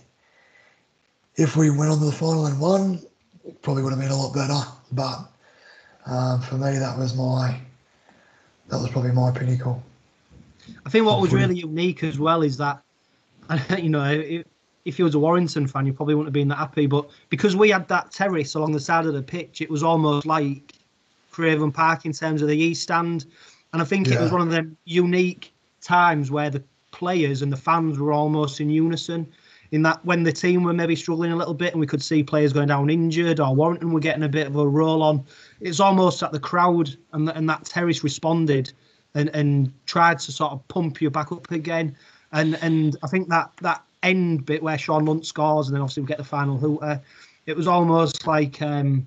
if 1.35 1.55
we 1.55 1.69
went 1.69 1.91
on 1.91 1.99
to 1.99 2.05
the 2.05 2.11
final 2.11 2.45
and 2.45 2.59
won, 2.59 3.01
it 3.45 3.61
probably 3.61 3.83
would 3.83 3.91
have 3.91 3.99
been 3.99 4.11
a 4.11 4.15
lot 4.15 4.33
better. 4.33 4.59
But 4.91 5.19
um, 6.05 6.41
for 6.41 6.55
me, 6.55 6.77
that 6.77 6.97
was 6.97 7.15
my 7.15 7.59
that 8.69 8.77
was 8.77 8.89
probably 8.91 9.11
my 9.11 9.31
pinnacle. 9.31 9.83
I 10.85 10.89
think 10.89 11.05
what 11.05 11.19
was 11.19 11.33
really 11.33 11.55
unique 11.55 12.03
as 12.03 12.19
well 12.19 12.43
is 12.43 12.57
that, 12.57 12.81
you 13.77 13.89
know, 13.89 14.05
if, 14.11 14.45
if 14.85 14.99
you 14.99 15.05
was 15.05 15.15
a 15.15 15.19
Warrington 15.19 15.67
fan, 15.67 15.85
you 15.85 15.93
probably 15.93 16.15
wouldn't 16.15 16.27
have 16.27 16.33
been 16.33 16.47
that 16.49 16.57
happy. 16.57 16.87
But 16.87 17.09
because 17.29 17.55
we 17.55 17.69
had 17.69 17.87
that 17.87 18.11
terrace 18.11 18.55
along 18.55 18.71
the 18.71 18.79
side 18.79 19.05
of 19.05 19.13
the 19.13 19.23
pitch, 19.23 19.61
it 19.61 19.69
was 19.69 19.83
almost 19.83 20.25
like 20.25 20.73
Craven 21.31 21.71
Park 21.71 22.05
in 22.05 22.13
terms 22.13 22.41
of 22.41 22.47
the 22.47 22.57
east 22.57 22.83
stand. 22.83 23.25
And 23.73 23.81
I 23.81 23.85
think 23.85 24.07
yeah. 24.07 24.15
it 24.15 24.21
was 24.21 24.31
one 24.31 24.41
of 24.41 24.49
them 24.49 24.77
unique 24.85 25.53
times 25.81 26.31
where 26.31 26.49
the 26.49 26.63
players 26.91 27.41
and 27.41 27.51
the 27.51 27.57
fans 27.57 27.99
were 27.99 28.11
almost 28.11 28.59
in 28.59 28.69
unison. 28.69 29.27
In 29.71 29.83
that, 29.83 30.03
when 30.03 30.23
the 30.23 30.31
team 30.31 30.63
were 30.63 30.73
maybe 30.73 30.95
struggling 30.95 31.31
a 31.31 31.35
little 31.35 31.53
bit 31.53 31.73
and 31.73 31.79
we 31.79 31.85
could 31.85 32.01
see 32.01 32.23
players 32.23 32.53
going 32.53 32.69
down 32.69 32.89
injured 32.89 33.39
or 33.39 33.53
Warrington 33.53 33.91
were 33.91 33.99
getting 33.99 34.23
a 34.23 34.29
bit 34.29 34.47
of 34.47 34.55
a 34.55 34.67
roll 34.67 35.03
on, 35.03 35.23
it's 35.61 35.79
almost 35.79 36.19
that 36.21 36.31
the 36.31 36.39
crowd 36.39 36.95
and, 37.13 37.27
the, 37.27 37.37
and 37.37 37.47
that 37.49 37.65
terrace 37.65 38.03
responded 38.03 38.73
and, 39.13 39.29
and 39.35 39.71
tried 39.85 40.17
to 40.19 40.31
sort 40.31 40.53
of 40.53 40.67
pump 40.69 41.01
you 41.01 41.11
back 41.11 41.31
up 41.31 41.51
again. 41.51 41.95
And 42.31 42.55
and 42.61 42.95
I 43.03 43.07
think 43.07 43.29
that 43.29 43.51
that 43.61 43.83
end 44.03 44.45
bit 44.45 44.63
where 44.63 44.77
Shaun 44.77 45.05
Lunt 45.05 45.25
scores 45.25 45.67
and 45.67 45.75
then 45.75 45.81
obviously 45.81 46.03
we 46.03 46.07
get 46.07 46.17
the 46.17 46.23
final 46.23 46.57
hooter, 46.57 47.01
it 47.45 47.55
was 47.55 47.67
almost 47.67 48.27
like 48.27 48.61
um, 48.61 49.05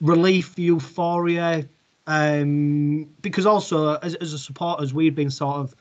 relief, 0.00 0.58
euphoria, 0.58 1.66
um, 2.06 3.04
because 3.22 3.46
also 3.46 3.94
as, 3.96 4.14
as 4.16 4.32
a 4.32 4.38
supporters 4.38 4.94
we'd 4.94 5.14
been 5.14 5.30
sort 5.30 5.56
of 5.56 5.74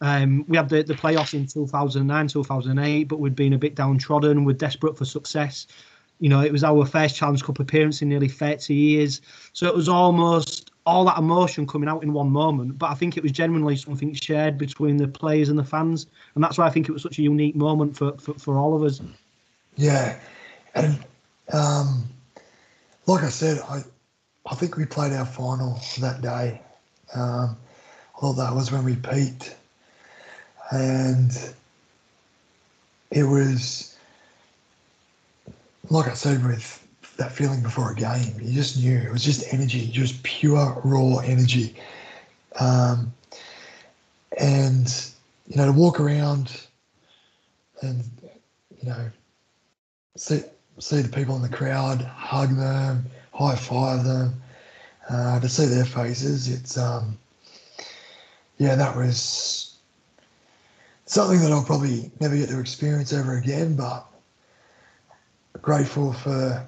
um, 0.00 0.44
we 0.48 0.56
had 0.56 0.68
the, 0.68 0.82
the 0.82 0.94
playoffs 0.94 1.34
in 1.34 1.46
2009, 1.46 2.28
2008, 2.28 3.04
but 3.04 3.18
we'd 3.18 3.34
been 3.34 3.52
a 3.52 3.58
bit 3.58 3.74
downtrodden. 3.74 4.44
We're 4.44 4.52
desperate 4.52 4.96
for 4.96 5.04
success. 5.04 5.66
You 6.20 6.28
know, 6.28 6.40
it 6.40 6.52
was 6.52 6.64
our 6.64 6.84
first 6.86 7.16
Challenge 7.16 7.42
Cup 7.42 7.58
appearance 7.58 8.02
in 8.02 8.08
nearly 8.08 8.28
30 8.28 8.74
years. 8.74 9.20
So 9.52 9.66
it 9.66 9.74
was 9.74 9.88
almost 9.88 10.67
all 10.88 11.04
that 11.04 11.18
emotion 11.18 11.66
coming 11.66 11.88
out 11.88 12.02
in 12.02 12.12
one 12.12 12.30
moment. 12.30 12.78
But 12.78 12.90
I 12.90 12.94
think 12.94 13.16
it 13.16 13.22
was 13.22 13.32
genuinely 13.32 13.76
something 13.76 14.14
shared 14.14 14.58
between 14.58 14.96
the 14.96 15.06
players 15.06 15.48
and 15.48 15.58
the 15.58 15.64
fans. 15.64 16.06
And 16.34 16.42
that's 16.42 16.58
why 16.58 16.66
I 16.66 16.70
think 16.70 16.88
it 16.88 16.92
was 16.92 17.02
such 17.02 17.18
a 17.18 17.22
unique 17.22 17.54
moment 17.54 17.96
for, 17.96 18.16
for, 18.18 18.34
for 18.34 18.58
all 18.58 18.74
of 18.74 18.82
us. 18.82 19.00
Yeah. 19.76 20.18
And 20.74 20.98
um, 21.52 22.08
like 23.06 23.22
I 23.22 23.28
said, 23.28 23.60
I, 23.68 23.82
I 24.46 24.54
think 24.54 24.76
we 24.76 24.86
played 24.86 25.12
our 25.12 25.26
final 25.26 25.78
that 26.00 26.22
day. 26.22 26.60
Um, 27.14 27.56
I 28.16 28.20
thought 28.20 28.32
that 28.34 28.54
was 28.54 28.72
when 28.72 28.84
we 28.84 28.96
peaked 28.96 29.56
and 30.70 31.30
it 33.10 33.22
was 33.22 33.96
like 35.88 36.08
I 36.08 36.14
said 36.14 36.44
with 36.44 36.86
that 37.18 37.32
feeling 37.32 37.60
before 37.62 37.90
a 37.90 37.94
game. 37.94 38.34
You 38.40 38.54
just 38.54 38.78
knew 38.78 38.96
it 38.96 39.12
was 39.12 39.24
just 39.24 39.52
energy, 39.52 39.88
just 39.88 40.22
pure 40.22 40.80
raw 40.84 41.18
energy. 41.18 41.76
Um, 42.58 43.12
and 44.38 45.12
you 45.48 45.56
know 45.56 45.66
to 45.66 45.72
walk 45.72 46.00
around 46.00 46.60
and 47.82 48.04
you 48.80 48.88
know 48.88 49.10
see 50.16 50.42
see 50.78 51.02
the 51.02 51.08
people 51.08 51.34
in 51.36 51.42
the 51.42 51.48
crowd, 51.48 52.02
hug 52.02 52.56
them, 52.56 53.04
high 53.34 53.56
five 53.56 54.04
them, 54.04 54.40
uh, 55.10 55.40
to 55.40 55.48
see 55.48 55.66
their 55.66 55.84
faces. 55.84 56.48
It's 56.48 56.78
um, 56.78 57.18
yeah, 58.58 58.76
that 58.76 58.96
was 58.96 59.76
something 61.06 61.40
that 61.40 61.50
I'll 61.50 61.64
probably 61.64 62.12
never 62.20 62.36
get 62.36 62.48
to 62.50 62.60
experience 62.60 63.12
ever 63.12 63.38
again, 63.38 63.74
but 63.74 64.06
grateful 65.60 66.12
for 66.12 66.64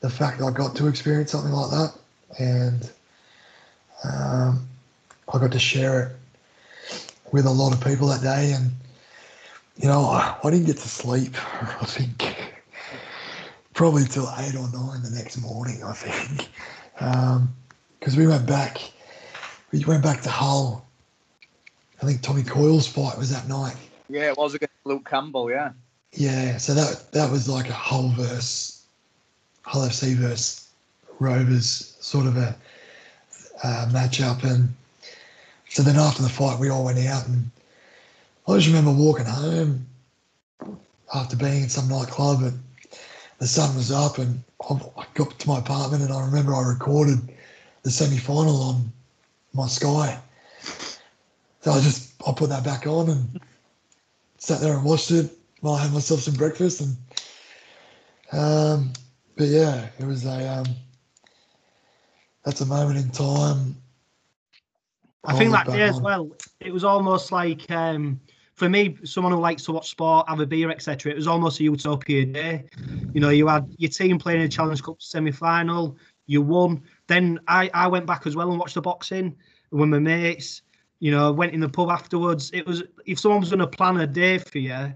the 0.00 0.10
fact 0.10 0.38
that 0.38 0.46
I 0.46 0.50
got 0.50 0.76
to 0.76 0.88
experience 0.88 1.32
something 1.32 1.52
like 1.52 1.70
that. 1.70 1.92
And 2.38 2.90
um, 4.04 4.68
I 5.32 5.38
got 5.38 5.52
to 5.52 5.58
share 5.58 6.02
it 6.02 7.00
with 7.32 7.46
a 7.46 7.50
lot 7.50 7.72
of 7.72 7.82
people 7.84 8.08
that 8.08 8.22
day. 8.22 8.52
And, 8.52 8.70
you 9.76 9.88
know, 9.88 10.02
I, 10.02 10.36
I 10.42 10.50
didn't 10.50 10.66
get 10.66 10.76
to 10.78 10.88
sleep, 10.88 11.34
I 11.80 11.84
think, 11.84 12.52
probably 13.74 14.04
till 14.04 14.28
eight 14.38 14.54
or 14.54 14.68
nine 14.72 15.02
the 15.02 15.12
next 15.14 15.38
morning, 15.38 15.82
I 15.84 15.92
think. 15.92 16.48
Because 16.94 18.14
um, 18.14 18.18
we 18.18 18.26
went 18.26 18.46
back, 18.46 18.80
we 19.72 19.84
went 19.84 20.02
back 20.02 20.22
to 20.22 20.30
Hull 20.30 20.86
I 22.02 22.06
think 22.06 22.22
Tommy 22.22 22.42
Coyle's 22.42 22.86
fight 22.86 23.18
was 23.18 23.30
that 23.30 23.48
night. 23.48 23.76
Yeah, 24.08 24.28
it 24.28 24.36
was 24.36 24.54
against 24.54 24.74
Luke 24.84 25.08
Campbell. 25.08 25.50
Yeah. 25.50 25.72
Yeah, 26.12 26.56
so 26.56 26.74
that 26.74 27.12
that 27.12 27.30
was 27.30 27.48
like 27.48 27.68
a 27.68 27.74
Hull 27.74 28.08
versus 28.08 28.79
Hull 29.62 29.82
FC 29.82 30.14
versus 30.14 30.68
Rovers 31.18 31.96
sort 32.00 32.26
of 32.26 32.36
a 32.36 32.56
uh, 33.62 33.88
matchup, 33.90 34.42
and 34.42 34.74
so 35.68 35.82
then 35.82 35.96
after 35.96 36.22
the 36.22 36.28
fight, 36.28 36.58
we 36.58 36.70
all 36.70 36.84
went 36.84 36.98
out, 37.06 37.26
and 37.26 37.50
I 38.48 38.56
just 38.56 38.68
remember 38.68 38.90
walking 38.90 39.26
home 39.26 39.86
after 41.14 41.36
being 41.36 41.64
in 41.64 41.68
some 41.68 41.88
nightclub, 41.88 42.42
and 42.42 42.58
the 43.38 43.46
sun 43.46 43.76
was 43.76 43.92
up, 43.92 44.18
and 44.18 44.42
I 44.68 45.06
got 45.14 45.38
to 45.38 45.48
my 45.48 45.58
apartment, 45.58 46.02
and 46.02 46.12
I 46.12 46.24
remember 46.24 46.54
I 46.54 46.66
recorded 46.66 47.18
the 47.82 47.90
semi 47.90 48.18
final 48.18 48.62
on 48.62 48.92
my 49.52 49.66
Sky. 49.66 50.18
So 51.62 51.72
I 51.72 51.80
just 51.80 52.12
I 52.26 52.32
put 52.32 52.48
that 52.50 52.64
back 52.64 52.86
on 52.86 53.10
and 53.10 53.40
sat 54.38 54.60
there 54.60 54.74
and 54.74 54.84
watched 54.84 55.10
it. 55.10 55.30
While 55.60 55.74
I 55.74 55.82
had 55.82 55.92
myself 55.92 56.20
some 56.20 56.34
breakfast 56.34 56.80
and 56.80 56.96
um, 58.32 58.92
but 59.40 59.48
yeah, 59.48 59.86
it 59.98 60.04
was 60.04 60.26
a 60.26 60.58
um, 60.58 60.66
that's 62.44 62.60
a 62.60 62.66
moment 62.66 62.98
in 62.98 63.10
time. 63.10 63.74
I 65.24 65.32
think 65.32 65.50
that 65.52 65.64
day 65.64 65.80
as 65.80 65.98
well, 65.98 66.30
it 66.60 66.70
was 66.70 66.84
almost 66.84 67.32
like 67.32 67.70
um, 67.70 68.20
for 68.54 68.68
me, 68.68 68.98
someone 69.02 69.32
who 69.32 69.38
likes 69.38 69.64
to 69.64 69.72
watch 69.72 69.88
sport, 69.88 70.28
have 70.28 70.40
a 70.40 70.46
beer, 70.46 70.70
etc., 70.70 71.12
it 71.12 71.16
was 71.16 71.26
almost 71.26 71.58
a 71.58 71.62
utopia 71.62 72.26
day. 72.26 72.64
You 73.14 73.22
know, 73.22 73.30
you 73.30 73.46
had 73.46 73.66
your 73.78 73.90
team 73.90 74.18
playing 74.18 74.40
in 74.40 74.46
a 74.46 74.50
Challenge 74.50 74.82
Cup 74.82 75.00
semi 75.00 75.30
final, 75.30 75.96
you 76.26 76.42
won. 76.42 76.82
Then 77.06 77.40
I, 77.48 77.70
I 77.72 77.86
went 77.86 78.04
back 78.04 78.26
as 78.26 78.36
well 78.36 78.50
and 78.50 78.60
watched 78.60 78.74
the 78.74 78.82
boxing 78.82 79.34
with 79.70 79.88
my 79.88 79.98
mates. 79.98 80.60
You 80.98 81.12
know, 81.12 81.32
went 81.32 81.54
in 81.54 81.60
the 81.60 81.68
pub 81.70 81.88
afterwards. 81.88 82.50
It 82.52 82.66
was 82.66 82.82
if 83.06 83.18
someone 83.18 83.40
was 83.40 83.48
going 83.48 83.60
to 83.60 83.66
plan 83.66 83.96
a 83.96 84.06
day 84.06 84.36
for 84.36 84.58
you, 84.58 84.92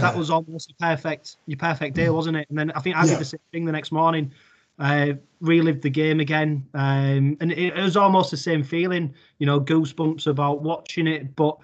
that 0.00 0.16
was 0.16 0.30
almost 0.30 0.70
a 0.70 0.74
perfect 0.74 1.36
your 1.46 1.56
perfect 1.58 1.94
day, 1.96 2.10
wasn't 2.10 2.36
it? 2.36 2.46
And 2.50 2.58
then 2.58 2.70
I 2.72 2.80
think 2.80 2.96
I 2.96 3.04
Yeah. 3.04 3.10
did 3.10 3.18
the 3.18 3.24
same 3.24 3.40
thing 3.52 3.64
the 3.64 3.72
next 3.72 3.92
morning. 3.92 4.32
Uh, 4.76 5.12
relived 5.40 5.82
the 5.82 5.90
game 5.90 6.18
again, 6.18 6.66
um, 6.74 7.36
and 7.40 7.52
it, 7.52 7.76
it 7.76 7.80
was 7.80 7.96
almost 7.96 8.32
the 8.32 8.36
same 8.36 8.64
feeling. 8.64 9.14
You 9.38 9.46
know, 9.46 9.60
goosebumps 9.60 10.26
about 10.26 10.62
watching 10.62 11.06
it. 11.06 11.36
But 11.36 11.56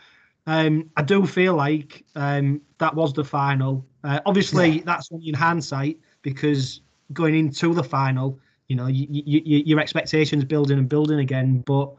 um, 0.46 0.88
I 0.96 1.02
do 1.02 1.26
feel 1.26 1.54
like 1.54 2.04
um, 2.14 2.60
that 2.78 2.94
was 2.94 3.12
the 3.12 3.24
final. 3.24 3.84
Uh, 4.04 4.20
obviously, 4.26 4.78
Yeah. 4.78 4.82
that's 4.84 5.10
only 5.12 5.28
in 5.28 5.34
hindsight 5.34 5.98
because 6.22 6.82
going 7.12 7.34
into 7.34 7.74
the 7.74 7.82
final, 7.82 8.38
you 8.68 8.76
know, 8.76 8.86
you, 8.86 9.08
you, 9.10 9.42
you, 9.44 9.58
your 9.66 9.80
expectations 9.80 10.44
building 10.44 10.78
and 10.78 10.88
building 10.88 11.18
again. 11.18 11.62
But 11.66 11.92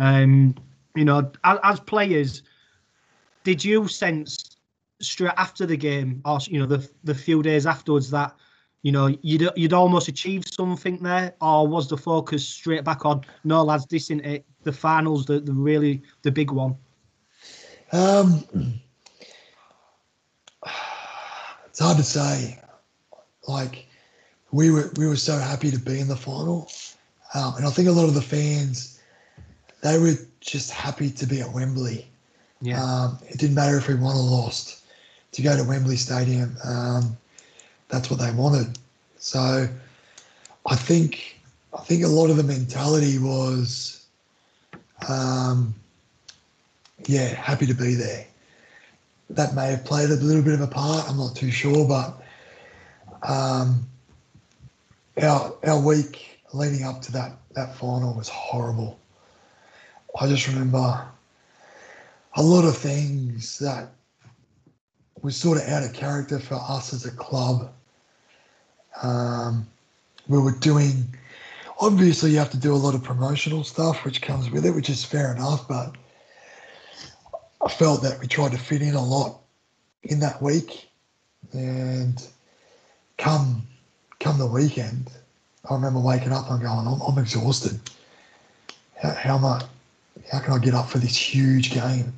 um, 0.00 0.56
you 0.96 1.04
know, 1.04 1.30
as, 1.44 1.58
as 1.62 1.80
players, 1.80 2.42
did 3.44 3.64
you 3.64 3.86
sense 3.86 4.57
straight 5.00 5.34
after 5.36 5.66
the 5.66 5.76
game, 5.76 6.20
or 6.24 6.38
you 6.46 6.58
know, 6.58 6.66
the 6.66 6.88
the 7.04 7.14
few 7.14 7.42
days 7.42 7.66
afterwards 7.66 8.10
that 8.10 8.34
you 8.82 8.92
know 8.92 9.06
you'd 9.22 9.50
you'd 9.56 9.72
almost 9.72 10.08
achieved 10.08 10.52
something 10.52 11.02
there, 11.02 11.34
or 11.40 11.66
was 11.66 11.88
the 11.88 11.96
focus 11.96 12.46
straight 12.46 12.84
back 12.84 13.04
on 13.04 13.24
no 13.44 13.62
lads, 13.62 13.86
this 13.86 14.04
isn't 14.04 14.24
it? 14.24 14.44
The 14.64 14.72
finals, 14.72 15.26
the, 15.26 15.40
the 15.40 15.52
really 15.52 16.02
the 16.22 16.30
big 16.30 16.50
one. 16.50 16.76
Um, 17.92 18.44
it's 21.66 21.78
hard 21.80 21.96
to 21.96 22.02
say. 22.02 22.58
Like 23.46 23.86
we 24.52 24.70
were, 24.70 24.90
we 24.96 25.06
were 25.06 25.16
so 25.16 25.38
happy 25.38 25.70
to 25.70 25.78
be 25.78 26.00
in 26.00 26.08
the 26.08 26.16
final, 26.16 26.70
um, 27.34 27.54
and 27.56 27.66
I 27.66 27.70
think 27.70 27.88
a 27.88 27.92
lot 27.92 28.08
of 28.08 28.14
the 28.14 28.20
fans, 28.22 29.00
they 29.82 29.98
were 29.98 30.14
just 30.40 30.70
happy 30.70 31.10
to 31.10 31.26
be 31.26 31.40
at 31.40 31.50
Wembley. 31.50 32.10
Yeah, 32.60 32.82
Um, 32.82 33.18
it 33.28 33.38
didn't 33.38 33.54
matter 33.54 33.78
if 33.78 33.88
we 33.88 33.94
won 33.94 34.16
or 34.16 34.22
lost. 34.22 34.84
To 35.32 35.42
go 35.42 35.56
to 35.56 35.64
Wembley 35.64 35.96
Stadium, 35.96 36.56
um, 36.64 37.16
that's 37.88 38.10
what 38.10 38.18
they 38.18 38.30
wanted. 38.32 38.78
So, 39.18 39.68
I 40.66 40.76
think 40.76 41.38
I 41.72 41.80
think 41.82 42.04
a 42.04 42.08
lot 42.08 42.30
of 42.30 42.36
the 42.36 42.42
mentality 42.42 43.18
was, 43.18 44.06
um, 45.08 45.74
yeah, 47.06 47.28
happy 47.28 47.66
to 47.66 47.74
be 47.74 47.94
there. 47.94 48.26
That 49.30 49.54
may 49.54 49.70
have 49.70 49.84
played 49.84 50.10
a 50.10 50.14
little 50.14 50.42
bit 50.42 50.54
of 50.54 50.62
a 50.62 50.66
part. 50.66 51.08
I'm 51.08 51.18
not 51.18 51.36
too 51.36 51.50
sure, 51.50 51.86
but 51.86 52.22
um, 53.22 53.86
our 55.22 55.54
our 55.66 55.80
week 55.80 56.40
leading 56.52 56.84
up 56.84 57.02
to 57.02 57.12
that 57.12 57.32
that 57.54 57.76
final 57.76 58.14
was 58.14 58.28
horrible. 58.28 58.98
I 60.18 60.26
just 60.26 60.48
remember 60.48 61.06
a 62.34 62.42
lot 62.42 62.64
of 62.64 62.76
things 62.76 63.58
that 63.58 63.90
was 65.22 65.36
sort 65.36 65.58
of 65.58 65.68
out 65.68 65.82
of 65.82 65.92
character 65.92 66.38
for 66.38 66.54
us 66.54 66.92
as 66.92 67.06
a 67.06 67.10
club. 67.10 67.72
Um, 69.02 69.66
we 70.28 70.38
were 70.38 70.52
doing, 70.52 71.14
obviously, 71.80 72.32
you 72.32 72.38
have 72.38 72.50
to 72.50 72.58
do 72.58 72.74
a 72.74 72.76
lot 72.76 72.94
of 72.94 73.02
promotional 73.02 73.64
stuff, 73.64 74.04
which 74.04 74.22
comes 74.22 74.50
with 74.50 74.66
it, 74.66 74.70
which 74.70 74.90
is 74.90 75.04
fair 75.04 75.34
enough. 75.34 75.66
But 75.68 75.96
I 77.64 77.68
felt 77.68 78.02
that 78.02 78.20
we 78.20 78.26
tried 78.26 78.52
to 78.52 78.58
fit 78.58 78.82
in 78.82 78.94
a 78.94 79.04
lot 79.04 79.40
in 80.04 80.20
that 80.20 80.40
week, 80.40 80.88
and 81.52 82.24
come 83.16 83.62
come 84.20 84.38
the 84.38 84.46
weekend, 84.46 85.10
I 85.68 85.74
remember 85.74 86.00
waking 86.00 86.32
up 86.32 86.50
and 86.50 86.60
going, 86.60 86.86
I'm, 86.86 87.00
I'm 87.00 87.18
exhausted. 87.18 87.78
How, 89.00 89.12
how 89.12 89.36
am 89.36 89.44
I? 89.44 89.62
How 90.32 90.40
can 90.40 90.52
I 90.52 90.58
get 90.58 90.74
up 90.74 90.88
for 90.88 90.98
this 90.98 91.16
huge 91.16 91.72
game? 91.72 92.12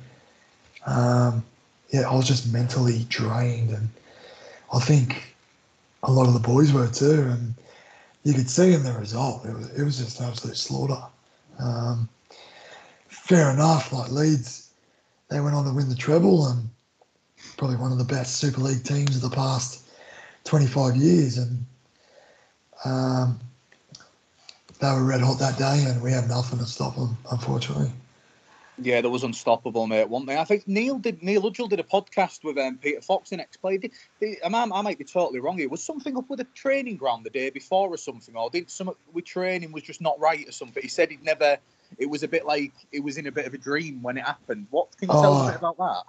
Um, 0.85 1.43
yeah, 1.91 2.09
I 2.09 2.15
was 2.15 2.27
just 2.27 2.51
mentally 2.51 3.05
drained, 3.09 3.71
and 3.71 3.89
I 4.73 4.79
think 4.79 5.35
a 6.03 6.11
lot 6.11 6.27
of 6.27 6.33
the 6.33 6.39
boys 6.39 6.71
were 6.71 6.87
too. 6.87 7.27
And 7.29 7.53
you 8.23 8.33
could 8.33 8.49
see 8.49 8.73
in 8.73 8.83
the 8.83 8.93
result, 8.93 9.45
it 9.45 9.53
was 9.53 9.69
it 9.71 9.83
was 9.83 9.97
just 9.97 10.21
absolute 10.21 10.57
slaughter. 10.57 11.01
Um, 11.59 12.07
fair 13.07 13.51
enough, 13.51 13.91
like 13.91 14.11
Leeds, 14.11 14.69
they 15.29 15.41
went 15.41 15.55
on 15.55 15.65
to 15.65 15.73
win 15.73 15.89
the 15.89 15.95
treble, 15.95 16.47
and 16.47 16.69
probably 17.57 17.77
one 17.77 17.91
of 17.91 17.97
the 17.97 18.03
best 18.03 18.37
Super 18.37 18.61
League 18.61 18.83
teams 18.83 19.15
of 19.15 19.21
the 19.21 19.35
past 19.35 19.85
25 20.45 20.95
years, 20.95 21.37
and 21.37 21.65
um, 22.85 23.39
they 24.79 24.87
were 24.91 25.03
red 25.03 25.21
hot 25.21 25.39
that 25.39 25.57
day, 25.57 25.83
and 25.87 26.01
we 26.01 26.11
had 26.11 26.29
nothing 26.29 26.59
to 26.59 26.65
stop 26.65 26.95
them, 26.95 27.17
unfortunately. 27.31 27.91
Yeah, 28.77 29.01
that 29.01 29.09
was 29.09 29.23
unstoppable, 29.23 29.85
mate. 29.85 30.09
One 30.09 30.25
thing 30.25 30.37
I 30.37 30.43
think 30.43 30.67
Neil 30.67 30.97
did. 30.97 31.21
Neil 31.21 31.41
Hudgell 31.41 31.69
did 31.69 31.79
a 31.79 31.83
podcast 31.83 32.43
with 32.43 32.57
um, 32.57 32.77
Peter 32.77 33.01
Fox 33.01 33.31
and 33.31 33.41
explained 33.41 33.85
it. 33.85 33.91
The, 34.19 34.37
I, 34.43 34.49
might, 34.49 34.69
I 34.73 34.81
might 34.81 34.97
be 34.97 35.03
totally 35.03 35.39
wrong. 35.39 35.59
It 35.59 35.69
was 35.69 35.83
something 35.83 36.17
up 36.17 36.29
with 36.29 36.39
a 36.39 36.45
training 36.55 36.97
ground 36.97 37.25
the 37.25 37.29
day 37.29 37.49
before 37.49 37.89
or 37.89 37.97
something, 37.97 38.35
or 38.35 38.49
did 38.49 38.71
some 38.71 38.91
with 39.13 39.25
training 39.25 39.71
was 39.71 39.83
just 39.83 40.01
not 40.01 40.19
right 40.19 40.47
or 40.47 40.51
something. 40.51 40.81
He 40.81 40.89
said 40.89 41.11
he'd 41.11 41.23
never. 41.23 41.57
It 41.97 42.05
was 42.09 42.23
a 42.23 42.27
bit 42.27 42.45
like 42.45 42.71
it 42.91 43.03
was 43.03 43.17
in 43.17 43.27
a 43.27 43.31
bit 43.31 43.45
of 43.45 43.53
a 43.53 43.57
dream 43.57 44.01
when 44.01 44.17
it 44.17 44.23
happened. 44.23 44.67
What 44.69 44.95
can 44.97 45.09
you 45.09 45.13
tell 45.21 45.33
us 45.33 45.49
Oh. 45.49 45.51
bit 45.51 45.59
about 45.59 45.77
that? 45.77 46.03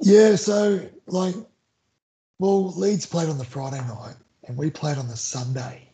Yeah, 0.00 0.36
so 0.36 0.80
like, 1.06 1.34
well, 2.38 2.72
Leeds 2.72 3.06
played 3.06 3.28
on 3.28 3.38
the 3.38 3.44
Friday 3.44 3.80
night 3.86 4.16
and 4.48 4.56
we 4.56 4.70
played 4.70 4.98
on 4.98 5.08
the 5.08 5.16
Sunday. 5.16 5.88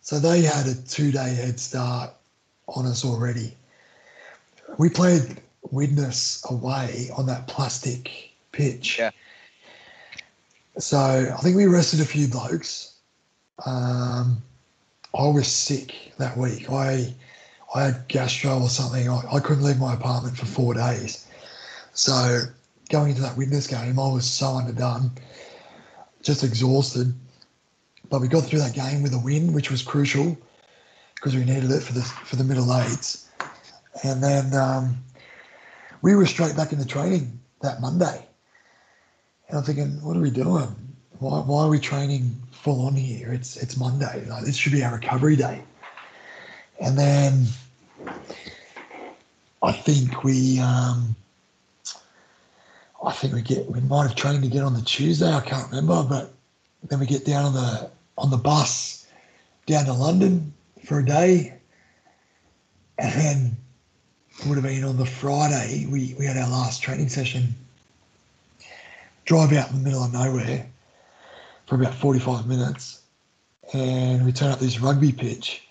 So 0.00 0.18
they 0.18 0.42
had 0.42 0.66
a 0.66 0.74
two 0.74 1.10
day 1.10 1.34
head 1.34 1.58
start 1.58 2.10
on 2.68 2.86
us 2.86 3.04
already. 3.04 3.56
We 4.78 4.88
played 4.88 5.40
Widnes 5.70 6.44
away 6.48 7.10
on 7.16 7.26
that 7.26 7.46
plastic 7.48 8.32
pitch. 8.52 8.98
Yeah. 8.98 9.10
So 10.78 10.98
I 10.98 11.40
think 11.40 11.56
we 11.56 11.66
rested 11.66 12.00
a 12.00 12.04
few 12.04 12.28
blokes. 12.28 12.94
Um, 13.64 14.42
I 15.18 15.28
was 15.28 15.48
sick 15.48 16.12
that 16.18 16.36
week. 16.36 16.70
I 16.70 17.14
I 17.74 17.84
had 17.84 18.08
gastro 18.08 18.60
or 18.60 18.68
something. 18.68 19.08
I, 19.08 19.22
I 19.32 19.40
couldn't 19.40 19.64
leave 19.64 19.78
my 19.78 19.94
apartment 19.94 20.36
for 20.36 20.46
four 20.46 20.74
days. 20.74 21.26
So 21.94 22.42
going 22.90 23.10
into 23.10 23.22
that 23.22 23.36
Widnes 23.36 23.66
game, 23.66 23.98
I 23.98 24.08
was 24.12 24.28
so 24.28 24.54
underdone, 24.54 25.10
just 26.22 26.44
exhausted. 26.44 27.14
But 28.08 28.20
we 28.20 28.28
got 28.28 28.44
through 28.44 28.60
that 28.60 28.74
game 28.74 29.02
with 29.02 29.14
a 29.14 29.18
win, 29.18 29.52
which 29.52 29.70
was 29.70 29.82
crucial 29.82 30.36
because 31.14 31.34
we 31.34 31.44
needed 31.44 31.70
it 31.70 31.82
for 31.82 31.92
the 31.92 32.02
for 32.02 32.36
the 32.36 32.44
middle 32.44 32.72
eights. 32.76 33.25
And 34.02 34.22
then 34.22 34.54
um, 34.54 35.02
we 36.02 36.14
were 36.14 36.26
straight 36.26 36.56
back 36.56 36.72
into 36.72 36.86
training 36.86 37.38
that 37.62 37.80
Monday. 37.80 38.26
And 39.48 39.58
I'm 39.58 39.64
thinking, 39.64 40.02
what 40.02 40.16
are 40.16 40.20
we 40.20 40.30
doing? 40.30 40.74
Why, 41.18 41.40
why 41.40 41.64
are 41.64 41.68
we 41.68 41.78
training 41.78 42.36
full 42.50 42.86
on 42.86 42.94
here? 42.94 43.32
It's 43.32 43.56
it's 43.56 43.76
Monday. 43.76 44.26
Like, 44.28 44.44
this 44.44 44.56
should 44.56 44.72
be 44.72 44.84
our 44.84 44.94
recovery 44.94 45.36
day. 45.36 45.62
And 46.80 46.98
then 46.98 47.46
I 49.62 49.72
think 49.72 50.24
we 50.24 50.58
um, 50.58 51.16
I 53.04 53.12
think 53.12 53.34
we 53.34 53.42
get 53.42 53.70
we 53.70 53.80
might 53.80 54.08
have 54.08 54.16
trained 54.16 54.50
get 54.50 54.62
on 54.62 54.74
the 54.74 54.82
Tuesday. 54.82 55.32
I 55.32 55.40
can't 55.40 55.68
remember, 55.70 56.04
but 56.08 56.34
then 56.88 57.00
we 57.00 57.06
get 57.06 57.24
down 57.24 57.46
on 57.46 57.54
the 57.54 57.90
on 58.18 58.30
the 58.30 58.36
bus 58.36 59.06
down 59.66 59.86
to 59.86 59.92
London 59.92 60.52
for 60.84 61.00
a 61.00 61.04
day, 61.04 61.54
and 62.98 63.12
then 63.12 63.56
would 64.44 64.56
have 64.56 64.64
been 64.64 64.84
on 64.84 64.96
the 64.96 65.06
Friday. 65.06 65.86
We 65.86 66.14
we 66.18 66.26
had 66.26 66.36
our 66.36 66.48
last 66.48 66.82
training 66.82 67.08
session. 67.08 67.54
Drive 69.24 69.52
out 69.52 69.70
in 69.70 69.78
the 69.78 69.82
middle 69.82 70.04
of 70.04 70.12
nowhere 70.12 70.66
for 71.66 71.76
about 71.76 71.94
forty 71.94 72.20
five 72.20 72.46
minutes, 72.46 73.00
and 73.72 74.24
we 74.24 74.32
turn 74.32 74.52
up 74.52 74.58
this 74.58 74.80
rugby 74.80 75.12
pitch. 75.12 75.62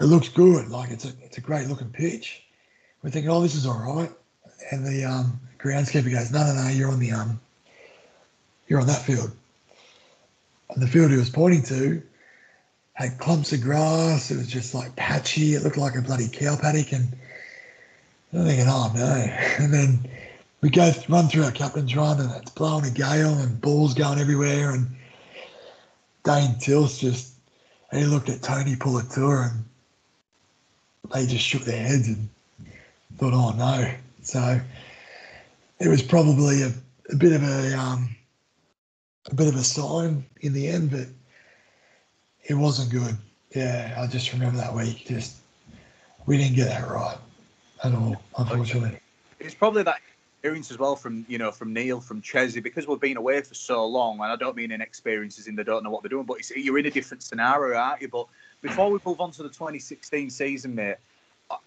It 0.00 0.04
looks 0.04 0.28
good, 0.28 0.68
like 0.68 0.90
it's 0.90 1.04
a 1.04 1.12
it's 1.22 1.38
a 1.38 1.40
great 1.40 1.68
looking 1.68 1.90
pitch. 1.90 2.42
We're 3.02 3.10
thinking, 3.10 3.30
oh, 3.30 3.42
this 3.42 3.54
is 3.54 3.66
all 3.66 3.78
right 3.78 4.10
and 4.70 4.86
the 4.86 5.04
um, 5.04 5.40
groundskeeper 5.58 6.10
goes, 6.10 6.30
"No, 6.30 6.44
no, 6.46 6.54
no, 6.54 6.68
you're 6.68 6.90
on 6.90 6.98
the 6.98 7.12
um, 7.12 7.40
you're 8.68 8.80
on 8.80 8.86
that 8.86 9.02
field." 9.02 9.30
And 10.70 10.82
the 10.82 10.86
field 10.86 11.10
he 11.10 11.16
was 11.16 11.30
pointing 11.30 11.62
to 11.64 12.02
had 12.94 13.18
clumps 13.18 13.52
of 13.52 13.60
grass. 13.60 14.30
It 14.30 14.36
was 14.36 14.46
just 14.46 14.74
like 14.74 14.94
patchy. 14.96 15.54
It 15.54 15.62
looked 15.62 15.76
like 15.76 15.96
a 15.96 16.02
bloody 16.02 16.28
cow 16.28 16.56
paddock, 16.56 16.92
and 16.92 17.14
I'm 18.34 18.46
thinking, 18.46 18.66
"Oh 18.68 18.90
no!" 18.94 19.14
And 19.58 19.72
then 19.72 20.10
we 20.60 20.68
go 20.68 20.92
run 21.08 21.28
through 21.28 21.44
our 21.44 21.52
captain's 21.52 21.94
run, 21.94 22.20
and 22.20 22.32
it's 22.32 22.50
blowing 22.50 22.84
a 22.84 22.90
gale, 22.90 23.38
and 23.38 23.60
balls 23.60 23.94
going 23.94 24.18
everywhere, 24.18 24.72
and 24.72 24.88
Dane 26.24 26.56
Tilse 26.58 26.98
just 26.98 27.34
he 27.92 28.04
looked 28.04 28.28
at 28.28 28.42
Tony 28.42 28.74
Puletua, 28.74 29.50
and 29.52 29.64
they 31.12 31.26
just 31.26 31.44
shook 31.44 31.62
their 31.62 31.86
heads 31.86 32.08
and 32.08 32.28
thought, 33.18 33.34
"Oh 33.34 33.52
no!" 33.56 33.94
So 34.22 34.60
it 35.78 35.88
was 35.88 36.02
probably 36.02 36.62
a, 36.62 36.72
a 37.10 37.16
bit 37.16 37.34
of 37.34 37.42
a 37.44 37.78
um, 37.78 38.16
a 39.30 39.34
bit 39.34 39.46
of 39.46 39.54
a 39.54 39.62
sign 39.62 40.24
in 40.40 40.52
the 40.52 40.66
end, 40.66 40.90
but 40.90 41.06
it 42.42 42.54
wasn't 42.54 42.90
good. 42.90 43.16
Yeah, 43.54 43.94
I 43.96 44.08
just 44.08 44.32
remember 44.32 44.58
that 44.58 44.74
week. 44.74 45.06
Just 45.06 45.36
we 46.26 46.36
didn't 46.36 46.56
get 46.56 46.68
that 46.68 46.88
right 46.88 47.18
at 47.84 47.94
all, 47.94 48.16
unfortunately. 48.38 48.98
It's 49.40 49.54
probably 49.54 49.82
that 49.82 50.00
experience 50.44 50.70
as 50.70 50.78
well 50.78 50.96
from 50.96 51.24
you 51.28 51.38
know 51.38 51.50
from 51.50 51.72
Neil 51.72 52.00
from 52.00 52.20
Chesney 52.20 52.60
because 52.60 52.86
we've 52.86 53.00
been 53.00 53.16
away 53.16 53.40
for 53.42 53.54
so 53.54 53.86
long, 53.86 54.20
and 54.20 54.30
I 54.30 54.36
don't 54.36 54.56
mean 54.56 54.72
inexperiences 54.72 55.46
in 55.46 55.56
they 55.56 55.64
don't 55.64 55.84
know 55.84 55.90
what 55.90 56.02
they're 56.02 56.10
doing, 56.10 56.24
but 56.24 56.38
you're 56.56 56.78
in 56.78 56.86
a 56.86 56.90
different 56.90 57.22
scenario, 57.22 57.78
aren't 57.78 58.02
you? 58.02 58.08
But 58.08 58.26
before 58.62 58.90
we 58.90 58.98
move 59.04 59.20
on 59.20 59.30
to 59.32 59.42
the 59.42 59.48
2016 59.48 60.30
season, 60.30 60.74
mate, 60.74 60.96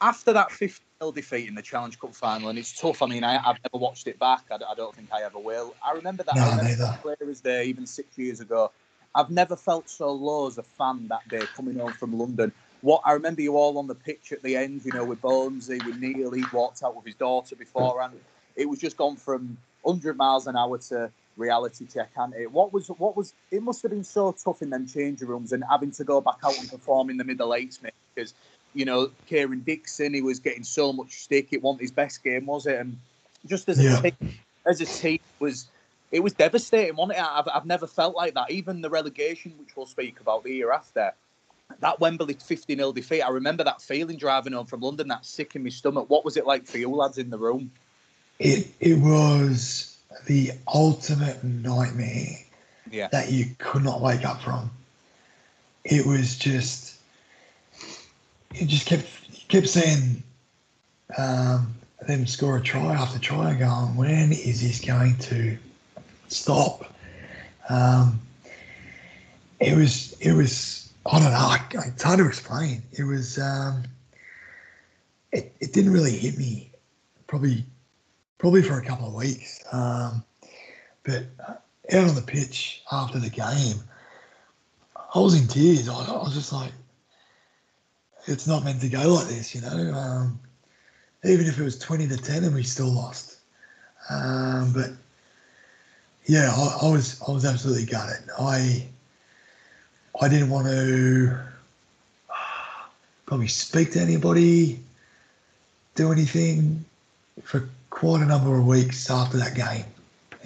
after 0.01 0.33
that 0.33 0.51
50 0.51 0.83
0 1.01 1.11
defeat 1.11 1.47
in 1.47 1.55
the 1.55 1.61
Challenge 1.61 1.99
Cup 1.99 2.15
final, 2.15 2.49
and 2.49 2.57
it's 2.57 2.79
tough. 2.79 3.01
I 3.01 3.07
mean, 3.07 3.23
I, 3.23 3.33
have 3.33 3.57
never 3.63 3.81
watched 3.81 4.07
it 4.07 4.19
back. 4.19 4.43
I, 4.51 4.55
I, 4.55 4.75
don't 4.75 4.95
think 4.95 5.09
I 5.13 5.23
ever 5.23 5.39
will. 5.39 5.75
I 5.85 5.91
remember 5.93 6.23
that. 6.23 6.35
No, 6.35 6.41
I 6.41 6.49
remember 6.49 6.63
neither. 6.69 6.99
player 7.01 7.17
was 7.25 7.41
there 7.41 7.63
even 7.63 7.85
six 7.85 8.17
years 8.17 8.39
ago. 8.39 8.71
I've 9.15 9.29
never 9.29 9.55
felt 9.55 9.89
so 9.89 10.11
low 10.11 10.47
as 10.47 10.57
a 10.57 10.63
fan 10.63 11.07
that 11.07 11.27
day 11.27 11.41
coming 11.55 11.79
home 11.79 11.93
from 11.93 12.17
London. 12.17 12.51
What 12.81 13.01
I 13.05 13.13
remember 13.13 13.41
you 13.41 13.57
all 13.57 13.77
on 13.77 13.87
the 13.87 13.95
pitch 13.95 14.31
at 14.31 14.43
the 14.43 14.55
end, 14.55 14.85
you 14.85 14.91
know, 14.91 15.03
with 15.03 15.21
Bonesy, 15.21 15.83
with 15.83 15.95
Neil. 15.95 16.31
He 16.31 16.43
walked 16.51 16.83
out 16.83 16.95
with 16.95 17.05
his 17.05 17.15
daughter 17.15 17.55
beforehand. 17.55 18.19
It 18.55 18.69
was 18.69 18.79
just 18.79 18.97
gone 18.97 19.15
from 19.15 19.57
100 19.81 20.17
miles 20.17 20.47
an 20.47 20.55
hour 20.55 20.77
to 20.89 21.11
reality 21.37 21.85
check, 21.85 22.11
and 22.17 22.33
it? 22.33 22.51
What 22.51 22.73
was 22.73 22.87
what 22.89 23.15
was? 23.15 23.33
It 23.51 23.63
must 23.63 23.81
have 23.83 23.91
been 23.91 24.03
so 24.03 24.31
tough 24.31 24.61
in 24.61 24.69
them 24.69 24.87
changing 24.87 25.27
rooms 25.27 25.53
and 25.53 25.63
having 25.69 25.91
to 25.91 26.03
go 26.03 26.21
back 26.21 26.37
out 26.43 26.57
and 26.59 26.69
perform 26.69 27.09
in 27.09 27.17
the 27.17 27.23
middle 27.23 27.53
eights, 27.53 27.81
mate, 27.81 27.93
because 28.15 28.33
you 28.73 28.85
know, 28.85 29.09
Kieran 29.25 29.61
Dixon, 29.61 30.13
he 30.13 30.21
was 30.21 30.39
getting 30.39 30.63
so 30.63 30.93
much 30.93 31.11
stick. 31.13 31.49
It 31.51 31.61
wasn't 31.61 31.81
his 31.81 31.91
best 31.91 32.23
game, 32.23 32.45
was 32.45 32.67
it? 32.67 32.79
And 32.79 32.97
just 33.45 33.67
as 33.69 33.79
a 33.79 33.83
Yeah. 33.83 34.01
team, 34.01 34.33
as 34.67 34.81
a 34.81 34.85
team, 34.85 35.19
was 35.39 35.67
it 36.11 36.19
was 36.21 36.33
devastating, 36.33 36.95
wasn't 36.95 37.17
it? 37.17 37.23
I've, 37.23 37.47
I've 37.53 37.65
never 37.65 37.87
felt 37.87 38.15
like 38.15 38.33
that. 38.35 38.51
Even 38.51 38.81
the 38.81 38.89
relegation, 38.89 39.53
which 39.57 39.75
we'll 39.75 39.87
speak 39.87 40.19
about 40.19 40.43
the 40.43 40.53
year 40.53 40.71
after, 40.71 41.13
that 41.79 41.99
Wembley 41.99 42.33
50 42.33 42.75
0 42.75 42.91
defeat, 42.91 43.21
I 43.21 43.29
remember 43.29 43.63
that 43.63 43.81
feeling 43.81 44.17
driving 44.17 44.53
home 44.53 44.65
from 44.65 44.81
London, 44.81 45.07
that 45.09 45.25
sick 45.25 45.55
in 45.55 45.63
my 45.63 45.69
stomach. 45.69 46.09
What 46.09 46.25
was 46.25 46.37
it 46.37 46.45
like 46.45 46.65
for 46.65 46.77
you 46.77 46.89
lads 46.89 47.17
in 47.17 47.29
the 47.29 47.37
room? 47.37 47.71
It 48.39 48.67
it 48.79 48.97
was 48.97 49.97
the 50.25 50.51
ultimate 50.73 51.43
nightmare 51.43 52.37
Yeah. 52.91 53.07
that 53.11 53.31
you 53.31 53.47
could 53.57 53.83
not 53.83 54.01
wake 54.01 54.25
up 54.25 54.41
from. 54.41 54.71
It 55.83 56.05
was 56.05 56.37
just 56.37 56.95
you 58.53 58.65
just 58.65 58.87
kept 58.87 59.07
kept 59.47 59.67
saying 59.67 60.23
um, 61.17 61.73
them 62.07 62.25
score 62.27 62.57
a 62.57 62.61
try 62.61 62.93
after 62.93 63.19
try 63.19 63.51
and 63.51 63.59
going, 63.59 63.95
when 63.95 64.31
is 64.31 64.61
this 64.61 64.79
going 64.79 65.17
to 65.17 65.57
stop? 66.27 66.93
Um, 67.69 68.19
it 69.59 69.75
was 69.75 70.13
it 70.19 70.33
was 70.33 70.86
I 71.09 71.19
don't 71.19 71.31
know. 71.31 71.37
I, 71.37 71.65
it's 71.87 72.03
hard 72.03 72.19
to 72.19 72.27
explain. 72.27 72.83
It 72.91 73.03
was 73.03 73.39
um, 73.39 73.83
it, 75.31 75.55
it 75.59 75.73
didn't 75.73 75.93
really 75.93 76.15
hit 76.15 76.37
me 76.37 76.71
probably 77.27 77.65
probably 78.37 78.61
for 78.61 78.79
a 78.79 78.85
couple 78.85 79.07
of 79.07 79.13
weeks. 79.13 79.63
Um, 79.71 80.23
but 81.03 81.25
out 81.93 82.07
on 82.09 82.15
the 82.15 82.21
pitch 82.21 82.83
after 82.91 83.19
the 83.19 83.29
game, 83.29 83.77
I 85.15 85.19
was 85.19 85.39
in 85.39 85.47
tears. 85.47 85.87
I, 85.87 85.93
I 85.93 86.23
was 86.23 86.33
just 86.33 86.51
like, 86.51 86.71
it's 88.25 88.47
not 88.47 88.65
meant 88.65 88.81
to 88.81 88.89
go 88.89 89.13
like 89.13 89.27
this, 89.27 89.55
you 89.55 89.61
know. 89.61 89.93
Um, 89.93 90.39
even 91.23 91.47
if 91.47 91.57
it 91.59 91.63
was 91.63 91.79
twenty 91.79 92.07
to 92.07 92.17
ten 92.17 92.43
and 92.43 92.53
we 92.53 92.63
still 92.63 92.91
lost. 92.91 93.37
Um, 94.09 94.73
but 94.73 94.91
yeah, 96.25 96.53
I, 96.53 96.87
I 96.87 96.91
was 96.91 97.21
I 97.27 97.31
was 97.31 97.45
absolutely 97.45 97.85
gutted. 97.85 98.29
I 98.37 98.87
I 100.19 100.27
didn't 100.27 100.49
want 100.49 100.67
to 100.67 101.37
probably 103.25 103.47
speak 103.47 103.91
to 103.91 103.99
anybody, 103.99 104.79
do 105.95 106.11
anything 106.11 106.83
for 107.43 107.69
quite 107.89 108.21
a 108.21 108.25
number 108.25 108.57
of 108.57 108.65
weeks 108.65 109.09
after 109.09 109.37
that 109.37 109.55
game, 109.55 109.85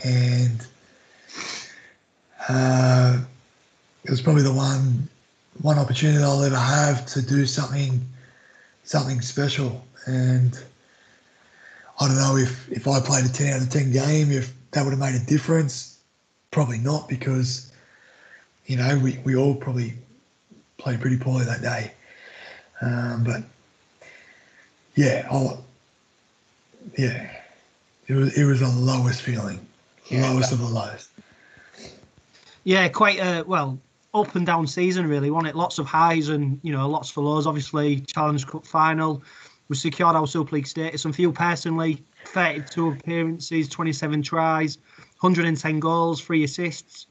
and 0.04 0.66
uh, 2.50 3.20
it 4.04 4.10
was 4.10 4.22
probably 4.22 4.44
the 4.44 4.54
one 4.54 5.08
one 5.62 5.78
opportunity 5.78 6.24
I'll 6.24 6.44
ever 6.44 6.56
have 6.56 7.06
to 7.08 7.22
do 7.22 7.46
something 7.46 8.06
something 8.84 9.22
special. 9.22 9.86
And 10.06 10.62
I 12.00 12.08
don't 12.08 12.18
know 12.18 12.36
if 12.36 12.70
if 12.72 12.88
I 12.88 13.00
played 13.00 13.26
a 13.26 13.30
ten 13.30 13.54
out 13.54 13.62
of 13.62 13.70
ten 13.70 13.92
game, 13.92 14.32
if 14.32 14.54
that 14.72 14.84
would 14.84 14.92
have 14.92 15.00
made 15.00 15.16
a 15.16 15.26
difference. 15.26 16.00
Probably 16.52 16.80
not 16.80 17.08
because 17.08 17.71
you 18.72 18.78
know 18.78 18.98
we, 19.00 19.20
we 19.26 19.36
all 19.36 19.54
probably 19.54 19.94
played 20.78 21.02
pretty 21.02 21.18
poorly 21.18 21.44
that 21.44 21.62
day. 21.62 21.92
Um, 22.82 23.22
but 23.26 23.44
yeah, 24.96 25.28
I'll, 25.30 25.64
yeah, 26.98 27.30
it 28.08 28.14
was 28.14 28.38
it 28.38 28.46
was 28.46 28.62
the 28.62 28.70
lowest 28.70 29.24
feeling, 29.24 29.60
lowest 30.10 30.54
of 30.54 30.60
the 30.60 30.66
lowest. 30.66 31.10
Yeah, 32.64 32.88
quite 32.88 33.20
a 33.20 33.44
well 33.46 33.78
up 34.14 34.36
and 34.36 34.46
down 34.46 34.68
season 34.68 35.06
really, 35.06 35.32
wasn't 35.32 35.50
it? 35.50 35.56
Lots 35.58 35.78
of 35.78 35.86
highs 35.86 36.30
and 36.30 36.58
you 36.64 36.72
know 36.72 36.88
lots 36.88 37.10
for 37.10 37.22
lows. 37.22 37.46
Obviously, 37.46 38.00
Challenge 38.00 38.48
Cup 38.48 38.66
final, 38.66 39.22
we 39.68 39.76
secured 39.76 40.16
our 40.16 40.28
Super 40.28 40.56
League 40.56 40.68
status. 40.68 41.04
And 41.04 41.14
for 41.14 41.22
you 41.22 41.34
personally, 41.34 42.02
32 42.28 42.92
appearances, 42.92 43.68
27 43.68 44.22
tries, 44.22 44.78
110 45.20 45.80
goals, 45.82 46.22
three 46.22 46.46
assists, 46.46 47.08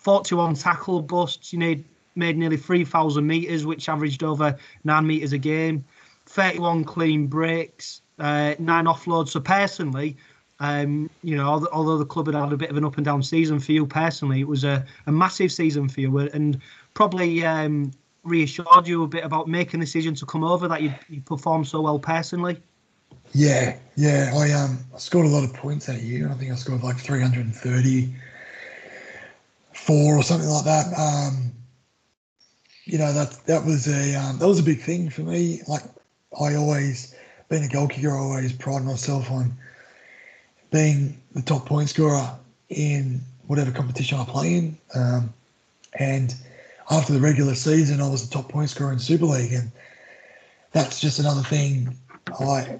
41 0.00 0.54
tackle 0.54 1.02
busts. 1.02 1.52
You 1.52 1.58
need 1.58 1.84
made 2.16 2.36
nearly 2.36 2.56
3,000 2.56 3.26
meters, 3.26 3.64
which 3.64 3.88
averaged 3.88 4.22
over 4.22 4.56
nine 4.84 5.06
meters 5.06 5.32
a 5.32 5.38
game. 5.38 5.84
31 6.26 6.84
clean 6.84 7.26
breaks, 7.26 8.02
uh, 8.18 8.54
nine 8.58 8.84
offloads. 8.84 9.28
So 9.28 9.40
personally, 9.40 10.16
um, 10.60 11.08
you 11.22 11.36
know, 11.36 11.66
although, 11.72 11.96
the 11.96 12.04
club 12.04 12.26
had 12.26 12.34
had 12.34 12.52
a 12.52 12.56
bit 12.56 12.70
of 12.70 12.76
an 12.76 12.84
up 12.84 12.96
and 12.98 13.04
down 13.04 13.22
season 13.22 13.58
for 13.58 13.72
you 13.72 13.86
personally, 13.86 14.40
it 14.40 14.48
was 14.48 14.62
a, 14.62 14.84
a 15.06 15.12
massive 15.12 15.50
season 15.50 15.88
for 15.88 16.02
you, 16.02 16.18
and 16.18 16.60
probably 16.92 17.44
um, 17.46 17.92
reassured 18.24 18.86
you 18.86 19.02
a 19.02 19.08
bit 19.08 19.24
about 19.24 19.48
making 19.48 19.80
the 19.80 19.86
decision 19.86 20.14
to 20.16 20.26
come 20.26 20.44
over 20.44 20.68
that 20.68 20.82
you, 20.82 20.92
you 21.08 21.22
performed 21.22 21.66
so 21.66 21.80
well 21.80 21.98
personally. 21.98 22.60
Yeah, 23.32 23.78
yeah. 23.96 24.32
I 24.34 24.50
um 24.52 24.78
I 24.94 24.98
scored 24.98 25.24
a 25.24 25.28
lot 25.30 25.44
of 25.44 25.54
points 25.54 25.86
that 25.86 26.02
year. 26.02 26.28
I 26.28 26.34
think 26.34 26.52
I 26.52 26.56
scored 26.56 26.82
like 26.82 27.02
334 29.86 30.16
or 30.16 30.22
something 30.22 30.48
like 30.48 30.64
that. 30.64 30.98
Um, 30.98 31.52
you 32.84 32.98
know 32.98 33.12
that 33.12 33.32
that 33.46 33.64
was 33.64 33.86
a 33.86 34.14
um, 34.16 34.38
that 34.38 34.48
was 34.48 34.58
a 34.58 34.62
big 34.62 34.80
thing 34.80 35.10
for 35.10 35.22
me. 35.22 35.62
Like 35.68 35.82
I 36.40 36.54
always, 36.54 37.14
being 37.48 37.64
a 37.64 37.68
goal 37.68 37.88
kicker, 37.88 38.10
I 38.10 38.18
always 38.18 38.52
pride 38.52 38.84
myself 38.84 39.30
on 39.30 39.56
being 40.70 41.20
the 41.34 41.42
top 41.42 41.66
point 41.66 41.88
scorer 41.88 42.30
in 42.68 43.20
whatever 43.46 43.70
competition 43.70 44.18
I 44.18 44.24
play 44.24 44.56
in. 44.56 44.78
Um, 44.94 45.32
and 45.98 46.34
after 46.90 47.12
the 47.12 47.20
regular 47.20 47.54
season, 47.54 48.00
I 48.00 48.08
was 48.08 48.28
the 48.28 48.34
top 48.34 48.48
point 48.48 48.70
scorer 48.70 48.92
in 48.92 48.98
Super 48.98 49.26
League, 49.26 49.52
and 49.52 49.70
that's 50.72 51.00
just 51.00 51.18
another 51.18 51.42
thing 51.42 51.96
I 52.40 52.78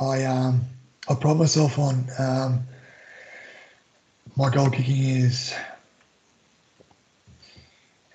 I 0.00 0.24
um 0.24 0.62
I 1.08 1.14
pride 1.14 1.36
myself 1.36 1.78
on. 1.78 2.06
Um, 2.18 2.62
my 4.36 4.50
goal 4.50 4.70
kicking 4.70 5.04
is 5.04 5.54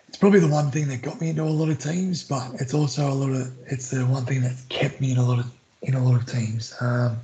it's 0.07 0.17
probably 0.17 0.39
the 0.39 0.47
one 0.47 0.71
thing 0.71 0.87
that 0.87 1.01
got 1.01 1.21
me 1.21 1.29
into 1.29 1.43
a 1.43 1.45
lot 1.45 1.69
of 1.69 1.77
teams, 1.77 2.23
but 2.23 2.53
it's 2.55 2.73
also 2.73 3.07
a 3.07 3.13
lot 3.13 3.29
of 3.29 3.51
it's 3.67 3.89
the 3.89 4.05
one 4.05 4.25
thing 4.25 4.41
that's 4.41 4.63
kept 4.63 4.99
me 4.99 5.11
in 5.11 5.17
a 5.17 5.25
lot 5.25 5.39
of 5.39 5.51
in 5.83 5.93
a 5.93 6.03
lot 6.03 6.19
of 6.19 6.25
teams. 6.25 6.75
Um, 6.81 7.17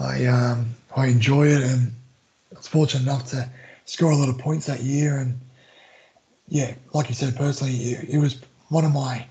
I 0.00 0.26
um, 0.26 0.74
I 0.94 1.06
enjoy 1.06 1.46
it, 1.46 1.62
and 1.62 1.92
I 2.52 2.58
was 2.58 2.68
fortunate 2.68 3.04
enough 3.04 3.30
to 3.30 3.48
score 3.86 4.10
a 4.10 4.16
lot 4.16 4.28
of 4.28 4.36
points 4.38 4.66
that 4.66 4.80
year. 4.80 5.18
And 5.18 5.40
yeah, 6.48 6.74
like 6.92 7.08
you 7.08 7.14
said, 7.14 7.34
personally, 7.36 7.76
it, 7.76 8.08
it 8.10 8.18
was 8.18 8.40
one 8.68 8.84
of 8.84 8.92
my 8.92 9.26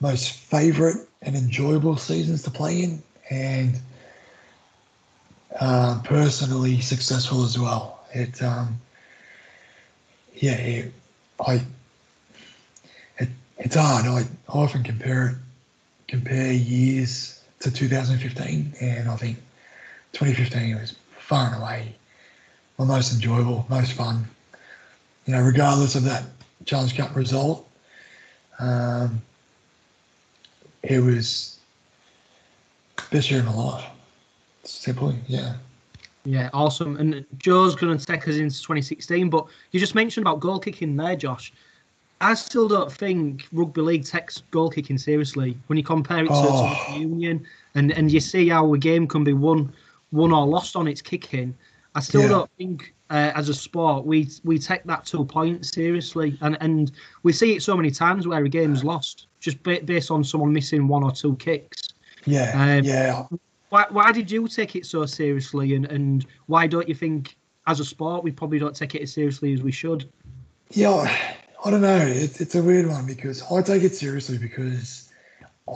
most 0.00 0.30
favourite 0.30 0.96
and 1.22 1.34
enjoyable 1.34 1.96
seasons 1.96 2.44
to 2.44 2.52
play 2.52 2.82
in, 2.84 3.02
and 3.30 3.80
uh, 5.60 6.00
personally 6.04 6.80
successful 6.80 7.44
as 7.44 7.58
well. 7.58 8.00
It 8.12 8.42
um, 8.42 8.80
yeah, 10.34 10.54
it, 10.54 10.92
I 11.46 11.60
it, 13.18 13.28
it's 13.58 13.76
hard. 13.76 14.06
I, 14.06 14.20
I 14.20 14.26
often 14.52 14.82
compare 14.82 15.38
compare 16.06 16.52
years 16.52 17.42
to 17.60 17.70
2015, 17.70 18.74
and 18.80 19.08
I 19.08 19.16
think 19.16 19.38
2015 20.12 20.76
was 20.76 20.94
far 21.18 21.52
and 21.52 21.62
away 21.62 21.94
my 22.78 22.84
most 22.84 23.12
enjoyable, 23.12 23.66
most 23.68 23.92
fun. 23.92 24.26
You 25.26 25.34
know, 25.34 25.42
regardless 25.42 25.94
of 25.94 26.04
that 26.04 26.24
Challenge 26.64 26.96
Cup 26.96 27.14
result, 27.14 27.68
um, 28.60 29.20
it 30.82 31.00
was 31.00 31.58
best 33.10 33.30
year 33.30 33.40
of 33.40 33.46
my 33.46 33.54
life. 33.54 33.84
Simply, 34.68 35.16
yeah. 35.26 35.54
Yeah, 36.24 36.50
awesome. 36.52 36.96
And 36.96 37.24
Joe's 37.38 37.74
going 37.74 37.96
to 37.96 38.04
take 38.04 38.28
us 38.28 38.36
into 38.36 38.56
2016, 38.60 39.30
but 39.30 39.46
you 39.72 39.80
just 39.80 39.94
mentioned 39.94 40.26
about 40.26 40.40
goal 40.40 40.58
kicking 40.58 40.94
there, 40.96 41.16
Josh. 41.16 41.52
I 42.20 42.34
still 42.34 42.66
don't 42.68 42.90
think 42.92 43.46
rugby 43.52 43.80
league 43.80 44.04
takes 44.04 44.38
goal 44.50 44.68
kicking 44.70 44.98
seriously 44.98 45.56
when 45.68 45.76
you 45.78 45.84
compare 45.84 46.24
it 46.24 46.28
to, 46.28 46.32
Oh. 46.34 46.84
to 46.86 46.92
the 46.92 46.98
union 47.00 47.46
and 47.76 47.92
and 47.92 48.10
you 48.10 48.18
see 48.18 48.48
how 48.48 48.74
a 48.74 48.78
game 48.78 49.06
can 49.06 49.22
be 49.22 49.32
won 49.32 49.72
won 50.10 50.32
or 50.32 50.44
lost 50.44 50.74
on 50.74 50.88
its 50.88 51.00
kicking. 51.00 51.54
I 51.94 52.00
still 52.00 52.22
Yeah. 52.22 52.28
don't 52.28 52.50
think 52.58 52.92
uh, 53.10 53.30
as 53.36 53.48
a 53.48 53.54
sport 53.54 54.04
we 54.04 54.28
we 54.44 54.58
take 54.58 54.82
that 54.84 55.06
two 55.06 55.24
points 55.24 55.70
seriously, 55.72 56.36
and 56.40 56.58
and 56.60 56.90
we 57.22 57.32
see 57.32 57.54
it 57.54 57.62
so 57.62 57.76
many 57.76 57.90
times 57.92 58.26
where 58.26 58.44
a 58.44 58.48
game's 58.48 58.82
lost 58.82 59.28
just 59.38 59.62
based 59.62 60.10
on 60.10 60.24
someone 60.24 60.52
missing 60.52 60.88
one 60.88 61.04
or 61.04 61.12
two 61.12 61.36
kicks. 61.36 61.90
Yeah, 62.26 62.50
Um, 62.78 62.84
yeah. 62.84 63.26
Why, 63.70 63.84
why 63.90 64.12
did 64.12 64.30
you 64.30 64.48
take 64.48 64.76
it 64.76 64.86
so 64.86 65.04
seriously, 65.04 65.74
and, 65.74 65.84
and 65.86 66.26
why 66.46 66.66
don't 66.66 66.88
you 66.88 66.94
think, 66.94 67.36
as 67.66 67.80
a 67.80 67.84
sport, 67.84 68.24
we 68.24 68.30
probably 68.32 68.58
don't 68.58 68.74
take 68.74 68.94
it 68.94 69.02
as 69.02 69.12
seriously 69.12 69.52
as 69.52 69.62
we 69.62 69.72
should? 69.72 70.08
Yeah, 70.70 71.14
I 71.64 71.70
don't 71.70 71.80
know. 71.80 71.98
It's 71.98 72.40
it's 72.40 72.54
a 72.54 72.62
weird 72.62 72.86
one 72.86 73.06
because 73.06 73.42
I 73.50 73.62
take 73.62 73.82
it 73.82 73.94
seriously 73.94 74.38
because 74.38 75.10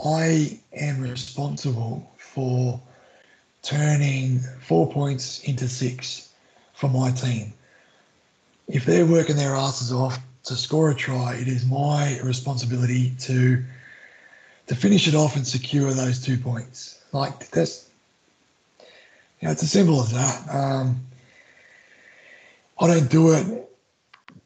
I 0.03 0.59
am 0.73 1.01
responsible 1.01 2.11
for 2.17 2.81
turning 3.61 4.39
four 4.61 4.91
points 4.91 5.41
into 5.43 5.67
six 5.67 6.29
for 6.73 6.89
my 6.89 7.11
team. 7.11 7.53
If 8.67 8.85
they're 8.85 9.05
working 9.05 9.35
their 9.35 9.55
asses 9.55 9.91
off 9.91 10.19
to 10.43 10.55
score 10.55 10.91
a 10.91 10.95
try, 10.95 11.35
it 11.35 11.47
is 11.47 11.65
my 11.65 12.19
responsibility 12.23 13.13
to 13.21 13.63
to 14.67 14.75
finish 14.75 15.07
it 15.07 15.15
off 15.15 15.35
and 15.35 15.45
secure 15.45 15.91
those 15.91 16.23
two 16.23 16.37
points. 16.37 17.02
Like 17.13 17.49
that's 17.51 17.89
you 19.39 19.47
know, 19.47 19.51
it's 19.51 19.63
as 19.63 19.71
simple 19.71 20.01
as 20.01 20.11
that. 20.11 20.55
Um, 20.55 21.05
I 22.79 22.87
don't 22.87 23.09
do 23.09 23.33
it 23.33 23.69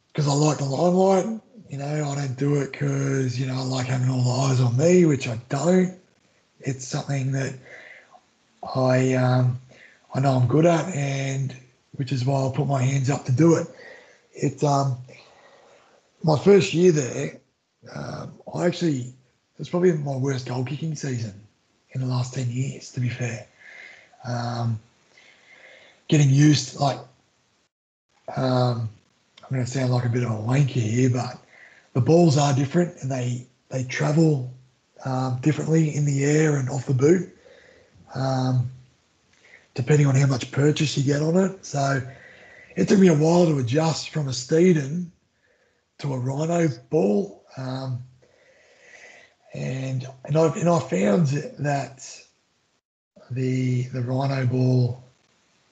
because 0.07 0.27
I 0.27 0.33
like 0.33 0.57
the 0.57 0.65
limelight. 0.65 1.39
You 1.69 1.77
know, 1.77 2.09
I 2.09 2.15
don't 2.15 2.37
do 2.37 2.61
it 2.61 2.71
because, 2.71 3.39
you 3.39 3.45
know, 3.45 3.55
I 3.55 3.61
like 3.63 3.87
having 3.87 4.09
all 4.09 4.23
the 4.23 4.51
eyes 4.51 4.59
on 4.59 4.75
me, 4.75 5.05
which 5.05 5.27
I 5.27 5.39
don't. 5.49 5.97
It's 6.59 6.85
something 6.85 7.31
that 7.31 7.53
I 8.75 9.13
um, 9.13 9.59
I 10.13 10.19
know 10.19 10.31
I'm 10.31 10.47
good 10.47 10.65
at, 10.65 10.93
and 10.93 11.55
which 11.93 12.11
is 12.11 12.25
why 12.25 12.47
I 12.47 12.51
put 12.53 12.67
my 12.67 12.81
hands 12.81 13.09
up 13.09 13.23
to 13.25 13.31
do 13.31 13.55
it. 13.55 13.67
It's 14.33 14.63
um, 14.63 14.97
my 16.23 16.37
first 16.37 16.73
year 16.73 16.91
there, 16.91 17.39
um, 17.95 18.33
I 18.53 18.65
actually 18.65 18.99
it 18.99 19.59
was 19.59 19.69
probably 19.69 19.93
my 19.93 20.17
worst 20.17 20.47
goal 20.47 20.65
kicking 20.65 20.95
season 20.95 21.46
in 22.01 22.07
the 22.07 22.13
last 22.13 22.33
ten 22.33 22.49
years. 22.49 22.91
To 22.91 22.99
be 22.99 23.09
fair, 23.09 23.47
um, 24.27 24.79
getting 26.07 26.29
used 26.29 26.79
like 26.79 26.99
um, 28.35 28.89
I'm 29.43 29.55
going 29.55 29.65
to 29.65 29.71
sound 29.71 29.91
like 29.91 30.05
a 30.05 30.09
bit 30.09 30.23
of 30.23 30.31
a 30.31 30.35
wanker 30.35 30.81
here, 30.81 31.09
but 31.09 31.37
the 31.93 32.01
balls 32.01 32.37
are 32.37 32.53
different 32.53 33.01
and 33.01 33.11
they 33.11 33.47
they 33.69 33.83
travel 33.83 34.51
um, 35.05 35.39
differently 35.41 35.95
in 35.95 36.05
the 36.05 36.23
air 36.23 36.57
and 36.57 36.69
off 36.69 36.85
the 36.85 36.93
boot, 36.93 37.29
um, 38.15 38.69
depending 39.73 40.07
on 40.07 40.15
how 40.15 40.27
much 40.27 40.51
purchase 40.51 40.97
you 40.97 41.03
get 41.03 41.21
on 41.21 41.37
it. 41.37 41.65
So 41.65 42.01
it 42.75 42.87
took 42.87 42.99
me 42.99 43.07
a 43.07 43.13
while 43.13 43.45
to 43.45 43.59
adjust 43.59 44.09
from 44.09 44.27
a 44.27 44.31
Steeden 44.31 45.07
to 45.99 46.13
a 46.13 46.19
Rhino 46.19 46.67
ball, 46.89 47.43
um, 47.57 48.03
and 49.53 50.07
and 50.25 50.37
I 50.37 50.47
and 50.47 50.69
I 50.69 50.79
found 50.79 51.27
that 51.59 52.21
the 53.31 53.83
the 53.83 54.01
Rhino 54.01 54.45
ball 54.45 55.03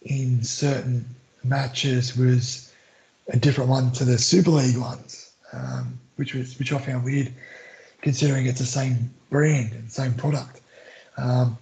in 0.02 0.44
certain 0.44 1.06
matches 1.44 2.18
was 2.18 2.74
a 3.30 3.38
different 3.38 3.70
one 3.70 3.92
to 3.94 4.06
the 4.06 4.18
Super 4.18 4.52
League 4.52 4.78
ones, 4.78 5.34
um, 5.54 6.00
which 6.16 6.34
was 6.34 6.58
which 6.60 6.72
I 6.72 6.80
found 6.80 7.04
weird, 7.04 7.34
considering 8.02 8.46
it's 8.46 8.60
the 8.60 8.66
same 8.66 9.14
brand 9.30 9.74
and 9.74 9.92
same 9.92 10.14
product. 10.14 10.62
Um, 11.18 11.58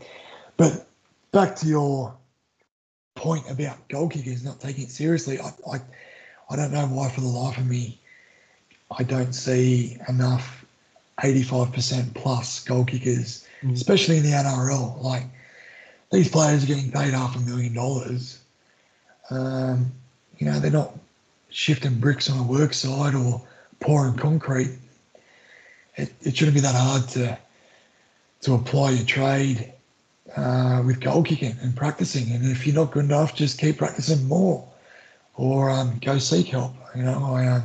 but 0.57 0.88
back 1.31 1.56
to 1.57 1.68
your 1.68 2.14
point 3.15 3.49
about 3.49 3.88
goal 3.88 4.10
kickers 4.10 4.44
not 4.44 4.60
taking 4.60 4.84
it 4.84 4.91
seriously, 4.91 5.40
I, 5.40 5.52
I 5.72 5.81
I 6.49 6.56
don't 6.56 6.72
know 6.72 6.85
why 6.88 7.10
for 7.10 7.22
the 7.22 7.27
life 7.27 7.57
of 7.57 7.65
me 7.65 7.99
I 8.91 9.03
don't 9.03 9.34
see 9.34 9.98
enough 10.07 10.62
85% 11.22 12.14
plus 12.14 12.64
goal 12.64 12.85
kickers, 12.85 13.48
Mm. 13.64 13.73
especially 13.73 14.18
in 14.18 14.23
the 14.23 14.31
NRL. 14.31 15.02
Like 15.02 15.23
these 16.11 16.27
players 16.30 16.64
are 16.64 16.68
getting 16.68 16.91
paid 16.91 17.14
half 17.14 17.35
a 17.35 17.40
million 17.40 17.73
dollars. 17.73 18.40
Um, 19.30 19.91
you 20.38 20.45
know, 20.45 20.60
they're 20.60 20.72
not 20.72 20.94
shifting 21.49 21.99
bricks 21.99 22.30
on 22.30 22.40
a 22.40 22.44
work 22.44 22.73
site 22.73 23.15
or 23.15 23.41
pouring 23.80 24.15
concrete. 24.15 24.72
It, 25.95 26.11
it 26.22 26.35
shouldn't 26.35 26.56
be 26.56 26.61
that 26.61 26.76
hard 26.76 27.07
to 27.10 27.38
to 28.41 28.56
apply 28.56 28.90
your 28.91 29.06
trade 29.06 29.72
uh, 30.35 30.84
with 30.85 30.99
goal 30.99 31.23
kicking 31.23 31.56
and 31.61 31.73
practicing. 31.76 32.31
And 32.34 32.45
if 32.52 32.68
you're 32.68 32.76
not 32.76 32.91
good 32.91 33.06
enough, 33.06 33.34
just 33.35 33.57
keep 33.60 33.77
practicing 33.77 34.27
more, 34.27 34.68
or 35.35 35.69
um, 35.69 35.98
go 35.99 36.18
seek 36.18 36.48
help. 36.48 36.73
You 36.95 37.03
know, 37.03 37.23
I 37.23 37.48
um, 37.48 37.64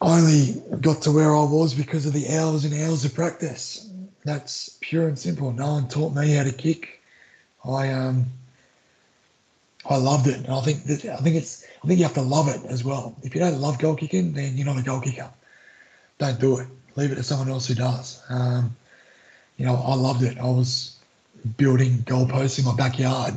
I 0.00 0.18
only 0.18 0.62
got 0.80 1.02
to 1.02 1.10
where 1.10 1.34
I 1.34 1.42
was 1.42 1.74
because 1.74 2.06
of 2.06 2.12
the 2.12 2.28
hours 2.36 2.64
and 2.64 2.74
hours 2.74 3.04
of 3.04 3.14
practice. 3.14 3.90
That's 4.24 4.76
pure 4.80 5.08
and 5.08 5.18
simple. 5.18 5.52
No 5.52 5.72
one 5.72 5.88
taught 5.88 6.14
me 6.14 6.32
how 6.32 6.44
to 6.44 6.52
kick. 6.52 7.02
I 7.64 7.90
um 7.90 8.26
I 9.88 9.96
loved 9.96 10.26
it. 10.26 10.36
And 10.36 10.48
I 10.48 10.60
think 10.60 10.84
that 10.84 11.04
I 11.06 11.16
think 11.16 11.36
it's 11.36 11.64
I 11.82 11.86
think 11.86 11.98
you 11.98 12.04
have 12.04 12.14
to 12.14 12.22
love 12.22 12.48
it 12.48 12.60
as 12.70 12.84
well. 12.84 13.16
If 13.22 13.34
you 13.34 13.40
don't 13.40 13.60
love 13.60 13.78
goal 13.78 13.96
kicking, 13.96 14.32
then 14.32 14.56
you're 14.56 14.66
not 14.66 14.78
a 14.78 14.82
goal 14.82 15.00
kicker. 15.00 15.30
Don't 16.18 16.38
do 16.40 16.58
it. 16.58 16.66
Leave 16.96 17.12
it 17.12 17.16
to 17.16 17.22
someone 17.22 17.48
else 17.48 17.66
who 17.66 17.74
does. 17.74 18.22
Um, 18.28 18.76
you 19.56 19.66
know, 19.66 19.76
I 19.76 19.94
loved 19.94 20.22
it. 20.22 20.38
I 20.38 20.44
was 20.44 20.98
building 21.56 21.98
goalposts 21.98 22.58
in 22.58 22.64
my 22.64 22.74
backyard, 22.74 23.34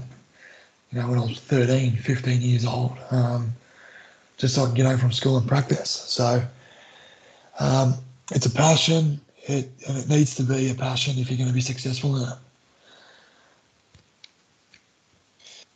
you 0.91 0.99
know, 0.99 1.07
when 1.09 1.19
I 1.19 1.23
was 1.23 1.39
13, 1.39 1.95
15 1.97 2.41
years 2.41 2.65
old, 2.65 2.97
um, 3.11 3.53
just 4.41 4.55
so 4.55 4.63
I 4.63 4.65
can 4.65 4.73
get 4.73 4.87
home 4.87 4.97
from 4.97 5.11
school 5.11 5.37
and 5.37 5.47
practice. 5.47 5.91
So 5.91 6.43
um, 7.59 7.93
it's 8.31 8.47
a 8.47 8.49
passion, 8.49 9.21
it, 9.43 9.69
and 9.87 9.99
it 9.99 10.09
needs 10.09 10.33
to 10.35 10.43
be 10.43 10.71
a 10.71 10.73
passion 10.73 11.19
if 11.19 11.29
you're 11.29 11.37
going 11.37 11.47
to 11.47 11.53
be 11.53 11.61
successful 11.61 12.15
in 12.15 12.23
it. 12.23 12.37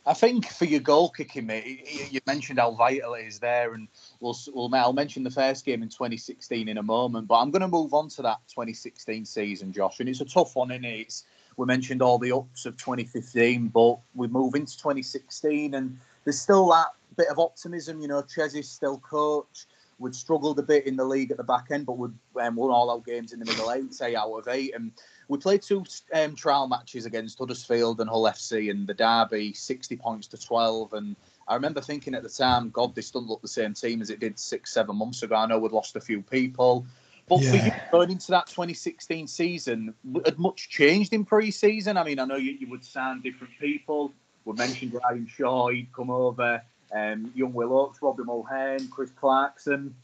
I 0.04 0.14
think 0.14 0.48
for 0.48 0.64
your 0.64 0.80
goal 0.80 1.10
kicking, 1.10 1.46
mate, 1.46 2.10
you 2.10 2.20
mentioned 2.26 2.58
how 2.58 2.72
vital 2.72 3.14
it 3.14 3.26
is 3.26 3.38
there, 3.38 3.74
and 3.74 3.86
we'll, 4.18 4.36
we'll 4.52 4.72
I'll 4.74 4.92
mention 4.92 5.22
the 5.22 5.30
first 5.30 5.64
game 5.64 5.82
in 5.82 5.88
2016 5.88 6.68
in 6.68 6.78
a 6.78 6.82
moment. 6.82 7.28
But 7.28 7.36
I'm 7.36 7.52
going 7.52 7.62
to 7.62 7.68
move 7.68 7.94
on 7.94 8.08
to 8.10 8.22
that 8.22 8.38
2016 8.48 9.24
season, 9.26 9.72
Josh, 9.72 10.00
and 10.00 10.08
it's 10.08 10.20
a 10.20 10.24
tough 10.24 10.56
one, 10.56 10.72
is 10.72 10.82
it? 10.82 10.86
It's, 10.86 11.24
we 11.56 11.66
mentioned 11.66 12.02
all 12.02 12.18
the 12.18 12.32
ups 12.32 12.66
of 12.66 12.76
2015, 12.76 13.68
but 13.68 13.98
we 14.14 14.26
move 14.26 14.56
into 14.56 14.76
2016, 14.76 15.74
and 15.74 15.98
there's 16.24 16.40
still 16.40 16.68
that 16.70 16.88
bit 17.16 17.28
of 17.28 17.38
optimism. 17.38 18.00
You 18.00 18.08
know, 18.08 18.22
Ches 18.22 18.54
is 18.54 18.70
still 18.70 18.98
coach. 18.98 19.66
We'd 19.98 20.14
struggled 20.14 20.58
a 20.58 20.62
bit 20.62 20.86
in 20.86 20.96
the 20.96 21.04
league 21.04 21.30
at 21.30 21.38
the 21.38 21.44
back 21.44 21.68
end, 21.70 21.86
but 21.86 21.96
we'd 21.96 22.12
um, 22.40 22.56
won 22.56 22.70
all 22.70 22.90
our 22.90 23.00
games 23.00 23.32
in 23.32 23.38
the 23.38 23.46
middle 23.46 23.72
eight, 23.72 23.94
say 23.94 24.14
out 24.14 24.30
of 24.30 24.46
eight, 24.46 24.74
and 24.74 24.92
we 25.28 25.38
played 25.38 25.62
two 25.62 25.84
um, 26.12 26.34
trial 26.34 26.68
matches 26.68 27.06
against 27.06 27.38
Huddersfield 27.38 28.00
and 28.00 28.10
Hull 28.10 28.24
FC 28.24 28.70
and 28.70 28.86
the 28.86 28.92
Derby, 28.92 29.54
60 29.54 29.96
points 29.96 30.26
to 30.28 30.38
12. 30.38 30.92
And 30.92 31.16
I 31.48 31.54
remember 31.54 31.80
thinking 31.80 32.14
at 32.14 32.22
the 32.22 32.28
time, 32.28 32.70
God, 32.70 32.94
this 32.94 33.10
doesn't 33.10 33.28
look 33.28 33.40
the 33.40 33.48
same 33.48 33.72
team 33.72 34.02
as 34.02 34.10
it 34.10 34.20
did 34.20 34.38
six, 34.38 34.72
seven 34.72 34.96
months 34.96 35.22
ago. 35.22 35.34
I 35.34 35.46
know 35.46 35.58
we'd 35.58 35.72
lost 35.72 35.96
a 35.96 36.00
few 36.00 36.22
people. 36.22 36.86
But 37.28 37.42
for 37.42 37.56
you 37.56 37.72
going 37.90 38.10
into 38.10 38.30
that 38.30 38.46
2016 38.46 39.26
season, 39.26 39.94
had 40.24 40.38
much 40.38 40.68
changed 40.68 41.12
in 41.12 41.24
pre 41.24 41.50
season? 41.50 41.96
I 41.96 42.04
mean, 42.04 42.20
I 42.20 42.24
know 42.24 42.36
you, 42.36 42.52
you 42.52 42.68
would 42.70 42.84
sign 42.84 43.20
different 43.20 43.52
people. 43.58 44.14
We 44.44 44.52
mentioned 44.52 44.94
Ryan 44.94 45.26
Shaw, 45.26 45.70
he'd 45.70 45.92
come 45.92 46.08
over, 46.08 46.62
um, 46.92 47.32
young 47.34 47.52
Will 47.52 47.72
Oates, 47.72 48.00
Robbie 48.02 48.24
Mulhern, 48.24 48.88
Chris 48.90 49.10
Clarkson. 49.10 49.94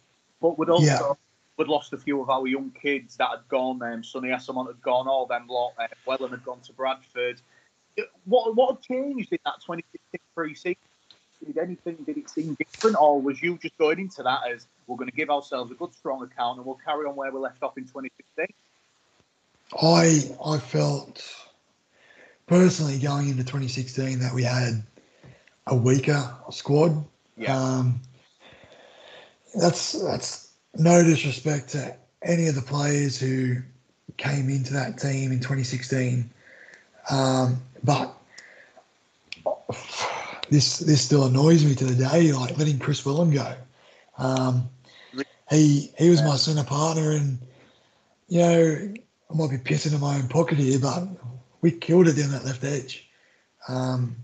But 0.41 0.59
we'd 0.59 0.69
also 0.69 0.85
Yeah. 0.87 1.13
we'd 1.57 1.69
lost 1.69 1.93
a 1.93 1.99
few 1.99 2.21
of 2.21 2.31
our 2.31 2.47
young 2.47 2.71
kids 2.71 3.17
that 3.17 3.31
had 3.31 3.47
gone. 3.49 3.83
Um, 3.83 4.03
Sonny 4.03 4.29
Esslemont 4.31 4.69
had 4.69 4.83
gone, 4.83 5.07
all 5.07 5.27
them 5.27 5.47
lot. 5.49 5.75
Uh, 5.79 5.87
Welham 6.07 6.31
had 6.31 6.45
gone 6.45 6.61
to 6.61 6.73
Bradford. 6.73 7.41
What 8.25 8.57
what 8.57 8.77
had 8.77 8.83
changed 8.83 9.33
in 9.33 9.39
that 9.45 9.61
2016 9.61 10.21
pre-season? 10.35 10.77
Did 11.45 11.59
anything? 11.59 11.97
Did 12.07 12.19
it 12.19 12.31
seem 12.31 12.55
different, 12.55 12.97
or 13.01 13.21
was 13.21 13.43
you 13.43 13.59
just 13.59 13.77
going 13.77 13.99
into 13.99 14.23
that 14.23 14.41
as 14.49 14.67
we're 14.87 14.97
going 14.97 15.11
to 15.11 15.17
give 15.17 15.29
ourselves 15.31 15.71
a 15.73 15.75
good 15.75 15.93
strong 15.95 16.23
account 16.23 16.59
and 16.59 16.67
we'll 16.67 16.79
carry 16.85 17.07
on 17.07 17.17
where 17.17 17.31
we 17.33 17.41
left 17.41 17.63
off 17.63 17.77
in 17.77 17.85
2016? 17.85 18.47
I 19.81 20.31
I 20.45 20.59
felt 20.59 21.23
personally 22.47 22.99
going 22.99 23.29
into 23.29 23.45
2016 23.45 24.21
that 24.21 24.33
we 24.33 24.43
had 24.43 24.83
a 25.67 25.75
weaker 25.75 26.35
squad. 26.51 27.05
Yeah. 27.37 27.57
Um, 27.57 28.01
that's 29.55 29.93
that's 29.93 30.53
no 30.75 31.03
disrespect 31.03 31.71
to 31.71 31.95
any 32.23 32.47
of 32.47 32.55
the 32.55 32.63
players 32.63 33.19
who 33.19 33.57
came 34.17 34.49
into 34.49 34.73
that 34.73 34.99
team 34.99 35.33
in 35.33 35.39
2016, 35.39 36.31
um, 37.11 37.61
but 37.83 38.15
this 40.51 40.79
this 40.79 41.03
still 41.03 41.25
annoys 41.25 41.65
me 41.65 41.75
to 41.75 41.85
the 41.85 41.95
day. 41.95 42.33
Like 42.33 42.57
letting 42.59 42.79
Kris 42.79 43.03
Welham 43.05 43.33
go. 43.33 43.55
Um, 44.19 44.69
he 45.51 45.93
he 45.99 46.11
was 46.11 46.23
my 46.23 46.37
centre 46.37 46.65
partner, 46.65 47.13
and 47.13 47.39
you 48.29 48.41
know 48.41 48.95
I 49.31 49.35
might 49.35 49.51
be 49.51 49.59
pissing 49.59 49.95
in 49.95 50.01
my 50.01 50.17
own 50.17 50.29
pocket 50.29 50.59
here, 50.59 50.79
but 50.79 51.07
we 51.61 51.71
killed 51.71 52.09
it 52.09 52.17
down 52.17 52.31
that 52.33 52.45
left 52.45 52.65
edge 52.65 53.09
um, 53.69 54.17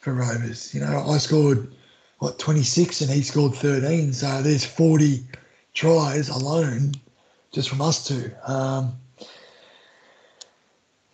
for 0.00 0.14
Rovers. 0.14 0.74
You 0.74 0.80
know, 0.80 1.04
I 1.08 1.18
scored 1.18 1.72
what 2.18 2.38
26 2.38 3.02
and 3.02 3.10
he 3.10 3.22
scored 3.22 3.54
13, 3.54 4.12
so 4.12 4.42
there's 4.42 4.64
40 4.64 5.24
tries 5.74 6.28
alone 6.28 6.92
just 7.52 7.68
from 7.68 7.80
us 7.80 8.06
two. 8.06 8.30
Um, 8.46 8.94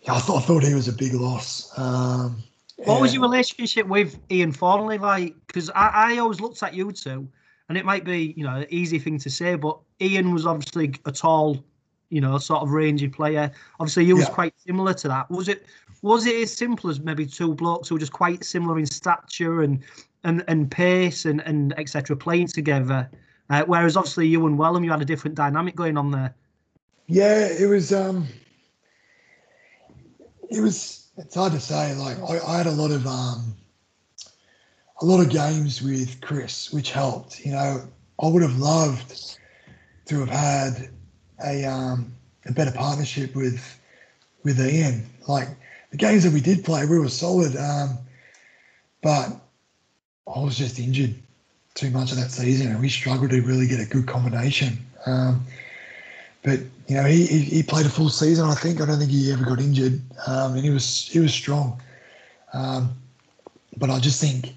yeah, 0.01 0.15
I, 0.15 0.19
th- 0.19 0.37
I 0.37 0.41
thought 0.41 0.63
he 0.63 0.73
was 0.73 0.87
a 0.87 0.93
big 0.93 1.13
loss. 1.13 1.77
Um, 1.77 2.41
What 2.85 3.01
was 3.01 3.13
your 3.13 3.23
relationship 3.23 3.87
with 3.87 4.17
Iain 4.31 4.51
Thornley 4.51 4.97
like? 4.97 5.35
Because 5.47 5.69
I, 5.71 6.13
I 6.13 6.17
always 6.17 6.39
looked 6.39 6.63
at 6.63 6.73
you 6.73 6.91
two, 6.91 7.27
and 7.69 7.77
it 7.77 7.85
might 7.85 8.05
be 8.05 8.33
you 8.37 8.43
know 8.43 8.55
an 8.55 8.67
easy 8.69 8.99
thing 8.99 9.19
to 9.19 9.29
say, 9.29 9.55
but 9.55 9.77
Ian 10.01 10.33
was 10.33 10.45
obviously 10.45 10.93
a 11.05 11.11
tall, 11.11 11.63
you 12.09 12.21
know, 12.21 12.37
sort 12.37 12.61
of 12.63 12.71
rangy 12.71 13.07
player. 13.07 13.51
Obviously, 13.79 14.05
you 14.05 14.15
was 14.15 14.27
Yeah. 14.27 14.33
quite 14.33 14.53
similar 14.59 14.93
to 14.93 15.07
that. 15.07 15.29
Was 15.29 15.47
it? 15.47 15.65
Was 16.03 16.25
it 16.25 16.35
as 16.35 16.55
simple 16.55 16.89
as 16.89 16.99
maybe 16.99 17.25
two 17.25 17.53
blokes 17.55 17.89
who 17.89 17.95
were 17.95 17.99
just 17.99 18.13
quite 18.13 18.45
similar 18.45 18.77
in 18.79 18.85
stature 18.85 19.61
and 19.63 19.83
and 20.23 20.43
and 20.47 20.69
pace 20.69 21.25
and 21.25 21.41
and 21.41 21.77
etc. 21.79 22.15
playing 22.15 22.47
together? 22.47 23.09
Uh, 23.49 23.63
whereas 23.65 23.97
obviously 23.97 24.27
you 24.27 24.45
and 24.45 24.57
Welham, 24.57 24.83
you 24.83 24.91
had 24.91 25.01
a 25.01 25.05
different 25.05 25.35
dynamic 25.35 25.75
going 25.75 25.97
on 25.97 26.11
there. 26.11 26.35
Yeah, 27.07 27.47
it 27.47 27.67
was. 27.67 27.91
Um, 27.93 28.27
it 30.49 30.61
was. 30.61 31.07
It's 31.17 31.35
hard 31.35 31.53
to 31.53 31.59
say. 31.59 31.95
Like 31.95 32.17
I, 32.19 32.39
I 32.45 32.57
had 32.57 32.67
a 32.67 32.71
lot 32.71 32.91
of 32.91 33.07
um, 33.07 33.55
a 35.01 35.05
lot 35.05 35.19
of 35.19 35.29
games 35.29 35.81
with 35.81 36.21
Kris, 36.21 36.71
which 36.71 36.91
helped. 36.91 37.39
You 37.45 37.53
know, 37.53 37.81
I 38.21 38.27
would 38.27 38.43
have 38.43 38.57
loved 38.57 39.39
to 40.05 40.19
have 40.19 40.29
had 40.29 40.89
a 41.43 41.65
um, 41.65 42.11
a 42.45 42.51
better 42.51 42.71
partnership 42.71 43.35
with 43.35 43.79
with 44.43 44.59
Ian. 44.59 45.05
Like 45.27 45.49
the 45.91 45.97
games 45.97 46.23
that 46.23 46.33
we 46.33 46.41
did 46.41 46.63
play, 46.63 46.85
we 46.85 46.99
were 46.99 47.09
solid. 47.09 47.55
Um, 47.55 47.97
but 49.01 49.29
I 50.27 50.39
was 50.39 50.57
just 50.57 50.79
injured 50.79 51.15
too 51.73 51.89
much 51.91 52.11
of 52.11 52.17
that 52.17 52.31
season, 52.31 52.67
and 52.67 52.79
we 52.79 52.89
struggled 52.89 53.29
to 53.31 53.41
really 53.41 53.67
get 53.67 53.79
a 53.79 53.85
good 53.85 54.07
combination. 54.07 54.77
Um, 55.05 55.45
but 56.43 56.59
you 56.87 56.95
know, 56.95 57.03
he, 57.03 57.25
he 57.25 57.39
he 57.39 57.63
played 57.63 57.85
a 57.85 57.89
full 57.89 58.09
season. 58.09 58.49
I 58.49 58.55
think 58.55 58.81
I 58.81 58.85
don't 58.85 58.99
think 58.99 59.11
he 59.11 59.31
ever 59.31 59.45
got 59.45 59.59
injured, 59.59 60.01
um, 60.25 60.55
and 60.55 60.63
he 60.63 60.69
was 60.69 61.07
he 61.07 61.19
was 61.19 61.33
strong. 61.33 61.81
Um, 62.53 62.95
but 63.77 63.89
I 63.89 63.99
just 63.99 64.19
think 64.19 64.55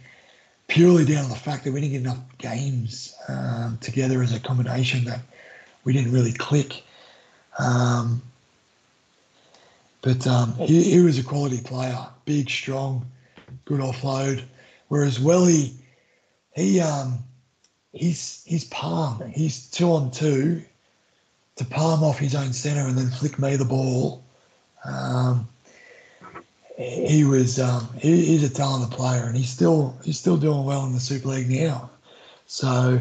purely 0.69 1.05
down 1.05 1.25
to 1.25 1.31
the 1.31 1.37
fact 1.37 1.65
that 1.65 1.73
we 1.73 1.81
didn't 1.81 1.93
get 1.93 2.03
enough 2.03 2.39
games 2.39 3.15
um, 3.29 3.77
together 3.81 4.23
as 4.23 4.33
a 4.33 4.41
combination 4.41 5.05
that 5.05 5.21
we 5.85 5.93
didn't 5.93 6.13
really 6.13 6.33
click. 6.33 6.83
Um, 7.59 8.23
but 10.03 10.27
um, 10.27 10.55
he, 10.55 10.83
he 10.83 11.01
was 11.01 11.19
a 11.19 11.23
quality 11.23 11.61
player, 11.61 11.99
big, 12.25 12.49
strong, 12.49 13.07
good 13.65 13.81
offload. 13.81 14.45
Whereas 14.89 15.21
Welly, 15.21 15.75
he 16.55 16.81
um, 16.81 17.19
he's 17.93 18.43
he's 18.47 18.65
palm. 18.65 19.31
He's 19.31 19.71
two 19.71 19.93
on 19.93 20.11
two 20.11 20.63
to 21.57 21.65
palm 21.65 22.03
off 22.03 22.19
his 22.19 22.35
own 22.35 22.53
centre 22.53 22.89
and 22.89 22.97
then 22.97 23.11
flick 23.11 23.39
me 23.39 23.57
the 23.57 23.65
ball. 23.65 24.25
Um, 24.85 25.47
he 26.79 27.25
was 27.25 27.61
um, 27.61 27.89
he, 27.99 28.25
he's 28.25 28.43
a 28.43 28.53
talented 28.53 28.97
player 28.97 29.25
and 29.25 29.37
he's 29.37 29.51
still 29.51 29.99
he's 30.03 30.19
still 30.19 30.39
doing 30.39 30.65
well 30.65 30.87
in 30.87 30.93
the 30.93 31.01
Super 31.01 31.29
League 31.29 31.51
now. 31.51 31.91
So 32.47 33.01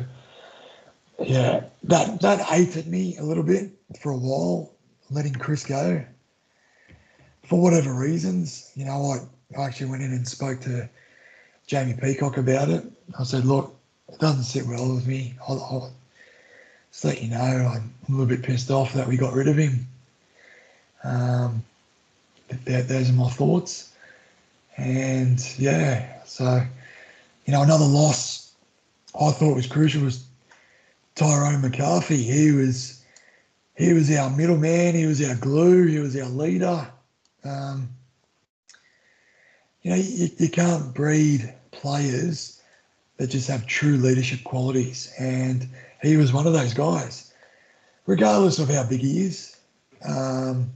yeah, 1.22 1.64
that 1.84 2.22
that 2.22 2.52
ate 2.52 2.78
at 2.78 2.88
me 2.88 3.18
a 3.18 3.24
little 3.24 3.44
bit 3.44 3.72
for 4.02 4.12
a 4.12 4.18
while, 4.18 4.72
letting 5.10 5.34
Kris 5.34 5.66
go. 5.66 6.04
For 7.44 7.60
whatever 7.62 7.94
reasons, 7.94 8.72
you 8.76 8.86
know, 8.86 8.92
I, 8.92 9.60
I 9.60 9.66
actually 9.66 9.90
went 9.90 10.04
in 10.04 10.12
and 10.12 10.28
spoke 10.28 10.62
to 10.62 10.88
Jamie 11.66 11.96
Peacock 12.00 12.38
about 12.38 12.70
it. 12.70 12.84
I 13.18 13.24
said, 13.24 13.46
look, 13.46 13.76
it 14.12 14.20
doesn't 14.20 14.44
sit 14.44 14.68
well 14.68 14.94
with 14.94 15.08
me. 15.08 15.34
I'll, 15.48 15.60
I'll 15.64 15.94
just 16.92 17.06
let 17.06 17.22
you 17.24 17.30
know 17.30 17.38
I'm 17.38 17.94
a 18.08 18.12
little 18.12 18.28
bit 18.28 18.44
pissed 18.44 18.70
off 18.70 18.94
that 18.94 19.08
we 19.08 19.18
got 19.18 19.34
rid 19.34 19.48
of 19.48 19.58
him. 19.58 19.88
Um, 21.04 21.64
those 22.66 23.10
are 23.10 23.14
my 23.14 23.30
thoughts. 23.30 23.94
And 24.78 25.40
yeah, 25.58 26.24
so, 26.26 26.62
you 27.46 27.54
know, 27.54 27.64
another 27.64 27.86
loss 27.86 28.54
I 29.20 29.32
thought 29.32 29.56
was 29.56 29.68
crucial 29.68 30.04
was 30.04 30.26
Tyrone 31.20 31.60
McCarthy. 31.60 32.24
He 32.24 32.52
was 32.54 33.04
he 33.76 33.92
was 33.92 34.10
our 34.16 34.30
middleman. 34.30 34.96
He 34.96 35.06
was 35.06 35.22
our 35.22 35.36
glue. 35.36 35.86
He 35.86 36.00
was 36.00 36.16
our 36.16 36.30
leader. 36.30 36.88
Um, 37.44 37.90
you 39.82 39.92
know, 39.92 39.98
you, 39.98 40.30
you 40.38 40.50
can't 40.50 40.94
breed 40.94 41.54
players 41.72 42.62
that 43.18 43.28
just 43.28 43.50
have 43.50 43.68
true 43.68 43.98
leadership 43.98 44.46
qualities, 44.46 45.14
and 45.20 45.68
he 46.02 46.16
was 46.16 46.32
one 46.32 46.48
of 46.48 46.54
those 46.54 46.74
guys. 46.74 47.34
Regardless 48.06 48.58
of 48.58 48.70
how 48.70 48.86
big 48.86 49.02
he 49.02 49.26
is, 49.26 49.58
um, 50.06 50.72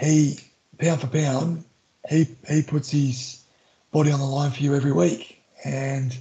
he 0.00 0.40
pound 0.78 1.00
for 1.00 1.06
pound, 1.06 1.64
he 2.08 2.26
he 2.48 2.62
puts 2.62 2.90
his 2.90 3.40
body 3.92 4.10
on 4.10 4.18
the 4.18 4.26
line 4.26 4.50
for 4.50 4.62
you 4.64 4.74
every 4.74 4.92
week, 4.92 5.40
and 5.64 6.18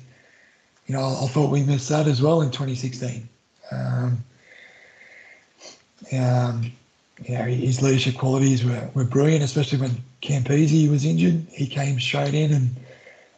you 0.90 0.96
know 0.96 1.06
I 1.06 1.28
thought 1.28 1.52
we 1.52 1.62
missed 1.62 1.88
that 1.90 2.08
as 2.08 2.20
well 2.20 2.42
in 2.42 2.50
2016. 2.50 3.30
Um, 3.72 4.24
um, 6.12 6.72
you 7.24 7.38
know, 7.38 7.44
his 7.44 7.82
leadership 7.84 8.18
qualities 8.18 8.66
were, 8.66 8.90
were 8.96 9.04
brilliant, 9.04 9.44
especially 9.44 9.78
when 9.78 9.92
Campese 10.24 10.90
was 10.90 11.06
injured. 11.06 11.46
He 11.52 11.68
came 11.68 12.00
straight 12.00 12.34
in 12.34 12.52
and 12.52 12.76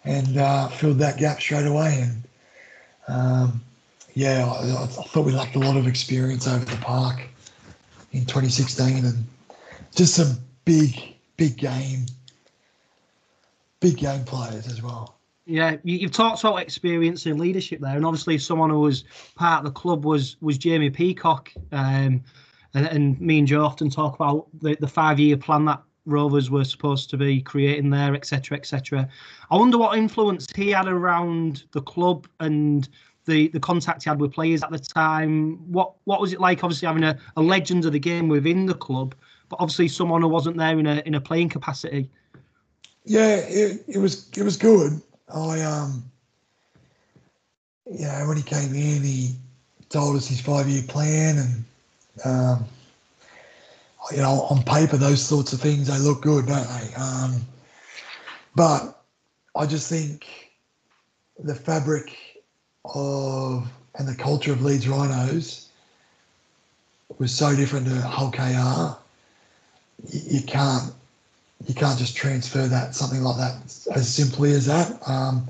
and 0.05 0.37
uh, 0.37 0.69
filled 0.69 0.99
that 0.99 1.17
gap 1.17 1.41
straight 1.41 1.65
away. 1.67 1.99
And 2.01 2.23
um, 3.09 3.61
yeah, 4.13 4.45
I, 4.45 4.83
I 4.83 4.87
thought 4.87 5.25
we 5.25 5.33
lacked 5.33 5.57
a 5.57 5.59
lot 5.59 5.75
of 5.75 5.87
experience 5.87 6.47
over 6.47 6.63
the 6.63 6.77
park 6.77 7.19
in 8.13 8.21
2016, 8.21 9.05
and 9.05 9.25
just 9.93 10.15
some 10.15 10.37
big, 10.63 11.15
big 11.35 11.57
game, 11.57 12.05
big 13.81 13.97
game 13.97 14.23
players 14.23 14.67
as 14.67 14.81
well. 14.81 15.17
Yeah, 15.45 15.77
you, 15.83 15.97
you've 15.97 16.11
talked 16.11 16.43
about 16.43 16.57
experience 16.57 17.25
and 17.25 17.39
leadership 17.39 17.81
there, 17.81 17.95
and 17.95 18.05
obviously 18.05 18.37
someone 18.37 18.69
who 18.69 18.79
was 18.79 19.03
part 19.35 19.59
of 19.59 19.65
the 19.65 19.79
club 19.79 20.05
was 20.05 20.37
was 20.41 20.57
Jamie 20.57 20.89
Peacock, 20.89 21.51
um, 21.71 22.23
and, 22.73 22.85
and 22.87 23.19
me 23.19 23.39
and 23.39 23.47
Joe 23.47 23.65
often 23.65 23.89
talk 23.89 24.15
about 24.15 24.47
the, 24.61 24.75
the 24.79 24.87
five 24.87 25.19
year 25.19 25.37
plan 25.37 25.65
that 25.65 25.81
Rovers 26.05 26.49
were 26.49 26.63
supposed 26.63 27.09
to 27.11 27.17
be 27.17 27.41
creating 27.41 27.89
there, 27.89 28.13
etc., 28.15 28.57
etc. 28.57 29.07
I 29.49 29.57
wonder 29.57 29.77
what 29.77 29.97
influence 29.97 30.47
he 30.55 30.69
had 30.69 30.87
around 30.87 31.63
the 31.71 31.81
club 31.81 32.27
and 32.39 32.87
the 33.25 33.49
the 33.49 33.59
contact 33.59 34.03
he 34.03 34.09
had 34.09 34.19
with 34.19 34.33
players 34.33 34.63
at 34.63 34.71
the 34.71 34.79
time. 34.79 35.57
What 35.71 35.93
what 36.05 36.21
was 36.21 36.33
it 36.33 36.39
like? 36.39 36.63
Obviously 36.63 36.87
having 36.87 37.03
a, 37.03 37.17
a 37.35 37.41
legend 37.41 37.85
of 37.85 37.93
the 37.93 37.99
game 37.99 38.27
within 38.27 38.65
the 38.65 38.73
club, 38.73 39.15
but 39.49 39.57
obviously 39.59 39.87
someone 39.87 40.21
who 40.21 40.27
wasn't 40.27 40.57
there 40.57 40.77
in 40.77 40.85
a 40.85 41.01
in 41.05 41.15
a 41.15 41.21
playing 41.21 41.49
capacity. 41.49 42.09
Yeah, 43.05 43.37
it, 43.37 43.83
it 43.87 43.97
was 43.97 44.29
it 44.35 44.43
was 44.43 44.57
good. 44.57 45.01
I 45.33 45.61
um, 45.61 46.03
you 47.85 48.05
know, 48.05 48.27
when 48.27 48.37
he 48.37 48.43
came 48.43 48.73
in, 48.73 49.03
he 49.03 49.35
told 49.89 50.15
us 50.15 50.27
his 50.27 50.41
five 50.41 50.67
year 50.67 50.83
plan, 50.87 51.37
and 51.37 51.65
um, 52.25 52.65
you 54.11 54.17
know, 54.17 54.41
on 54.49 54.63
paper, 54.63 54.97
those 54.97 55.21
sorts 55.21 55.53
of 55.53 55.61
things 55.61 55.87
they 55.87 55.97
look 55.99 56.21
good, 56.21 56.47
don't 56.47 56.67
they? 56.67 56.93
Um, 56.95 57.41
but 58.55 59.03
I 59.55 59.65
just 59.65 59.89
think 59.89 60.51
the 61.39 61.55
fabric 61.55 62.15
of 62.95 63.71
and 63.95 64.07
the 64.07 64.15
culture 64.15 64.53
of 64.53 64.61
Leeds 64.61 64.87
Rhinos 64.87 65.69
was 67.17 67.33
so 67.33 67.55
different 67.55 67.85
to 67.87 68.01
Hull 68.01 68.31
KR. 68.31 68.97
You, 70.07 70.39
you 70.39 70.41
can't 70.43 70.93
you 71.67 71.73
can't 71.73 71.97
just 71.97 72.15
transfer 72.15 72.67
that 72.67 72.95
something 72.95 73.21
like 73.21 73.37
that 73.37 73.55
as 73.95 74.13
simply 74.13 74.53
as 74.53 74.65
that. 74.65 74.97
Um, 75.07 75.47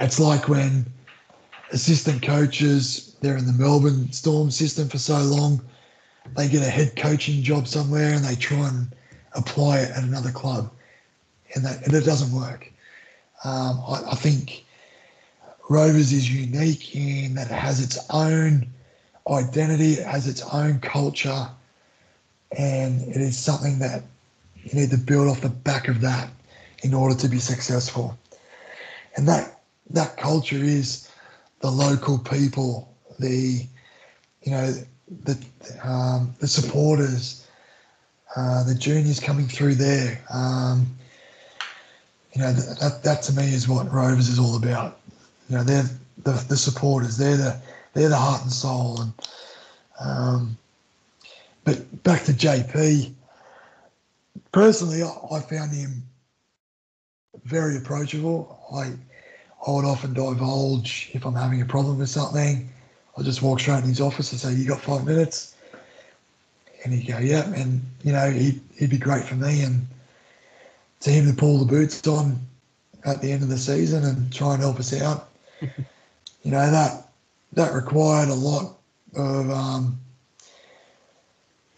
it's 0.00 0.20
like 0.20 0.48
when 0.48 0.86
assistant 1.72 2.22
coaches 2.22 3.16
they're 3.20 3.36
in 3.36 3.46
the 3.46 3.52
Melbourne 3.52 4.12
Storm 4.12 4.50
system 4.50 4.88
for 4.88 4.98
so 4.98 5.18
long, 5.18 5.60
they 6.36 6.48
get 6.48 6.62
a 6.62 6.70
head 6.70 6.94
coaching 6.96 7.42
job 7.42 7.66
somewhere 7.66 8.12
and 8.12 8.24
they 8.24 8.36
try 8.36 8.68
and 8.68 8.94
apply 9.34 9.80
it 9.80 9.90
at 9.90 10.04
another 10.04 10.30
club, 10.30 10.70
and 11.54 11.64
that 11.64 11.84
and 11.84 11.94
it 11.94 12.04
doesn't 12.04 12.32
work. 12.32 12.72
Um, 13.44 13.82
I, 13.86 14.02
I 14.12 14.14
think 14.14 14.64
Rovers 15.68 16.12
is 16.12 16.32
unique 16.32 16.94
in 16.94 17.34
that 17.34 17.50
it 17.50 17.54
has 17.54 17.80
its 17.80 17.98
own 18.10 18.66
identity, 19.28 19.94
it 19.94 20.06
has 20.06 20.26
its 20.26 20.42
own 20.52 20.80
culture, 20.80 21.48
and 22.56 23.02
it 23.02 23.16
is 23.16 23.36
something 23.36 23.78
that 23.80 24.02
you 24.72 24.80
need 24.80 24.90
to 24.90 24.98
build 24.98 25.28
off 25.28 25.40
the 25.40 25.48
back 25.48 25.88
of 25.88 26.00
that 26.00 26.30
in 26.82 26.94
order 26.94 27.14
to 27.14 27.28
be 27.28 27.38
successful. 27.38 28.16
and 29.16 29.26
that 29.26 29.60
that 29.90 30.16
culture 30.16 30.62
is 30.62 31.10
the 31.60 31.70
local 31.70 32.18
people, 32.18 32.94
the 33.18 33.66
you 34.42 34.52
know 34.52 34.72
the 35.24 35.44
um, 35.82 36.34
the 36.40 36.46
supporters, 36.46 37.46
uh, 38.36 38.62
the 38.64 38.74
juniors 38.74 39.18
coming 39.18 39.46
through 39.46 39.74
there. 39.74 40.22
Um, 40.32 40.86
you 42.34 42.42
know 42.42 42.52
that, 42.52 42.78
that 42.80 43.02
that 43.02 43.22
to 43.24 43.32
me 43.32 43.52
is 43.52 43.66
what 43.66 43.90
Rovers 43.90 44.28
is 44.28 44.38
all 44.38 44.56
about. 44.56 45.00
You 45.48 45.56
know 45.56 45.64
they're 45.64 45.88
the, 46.24 46.32
the 46.48 46.56
supporters, 46.56 47.16
they're 47.16 47.36
the 47.36 47.60
they're 47.94 48.08
the 48.10 48.16
heart 48.16 48.42
and 48.42 48.52
soul. 48.52 49.00
And 49.00 49.12
um, 50.00 50.58
but 51.64 52.02
back 52.02 52.24
to 52.24 52.32
JP. 52.32 53.14
Personally, 54.58 55.04
I, 55.04 55.14
I 55.30 55.38
found 55.38 55.70
him 55.72 56.02
very 57.44 57.76
approachable. 57.76 58.58
I 58.74 58.90
I 59.64 59.70
would 59.70 59.84
often 59.84 60.14
divulge 60.14 61.10
if 61.12 61.24
I'm 61.24 61.36
having 61.36 61.62
a 61.62 61.64
problem 61.64 61.96
with 62.00 62.08
something. 62.08 62.68
I'll 63.16 63.22
just 63.22 63.40
walk 63.40 63.60
straight 63.60 63.84
in 63.84 63.88
his 63.88 64.00
office 64.00 64.32
and 64.32 64.40
say, 64.40 64.52
"You 64.54 64.66
got 64.66 64.80
five 64.80 65.04
minutes?" 65.04 65.54
And 66.82 66.92
he'd 66.92 67.06
go, 67.06 67.18
"Yeah," 67.18 67.48
and 67.54 67.80
you 68.02 68.10
know 68.10 68.32
he'd 68.32 68.60
he'd 68.76 68.90
be 68.90 68.98
great 68.98 69.22
for 69.26 69.36
me. 69.36 69.62
And 69.62 69.86
to 71.02 71.10
him 71.10 71.28
to 71.28 71.34
pull 71.34 71.58
the 71.58 71.64
boots 71.64 72.04
on 72.08 72.44
at 73.04 73.22
the 73.22 73.30
end 73.30 73.44
of 73.44 73.50
the 73.50 73.58
season 73.58 74.04
and 74.04 74.32
try 74.32 74.54
and 74.54 74.60
help 74.60 74.80
us 74.80 74.92
out, 74.92 75.28
you 75.60 76.50
know 76.50 76.68
that 76.68 77.06
that 77.52 77.74
required 77.74 78.28
a 78.28 78.34
lot 78.34 78.76
of 79.14 79.50
um, 79.52 80.00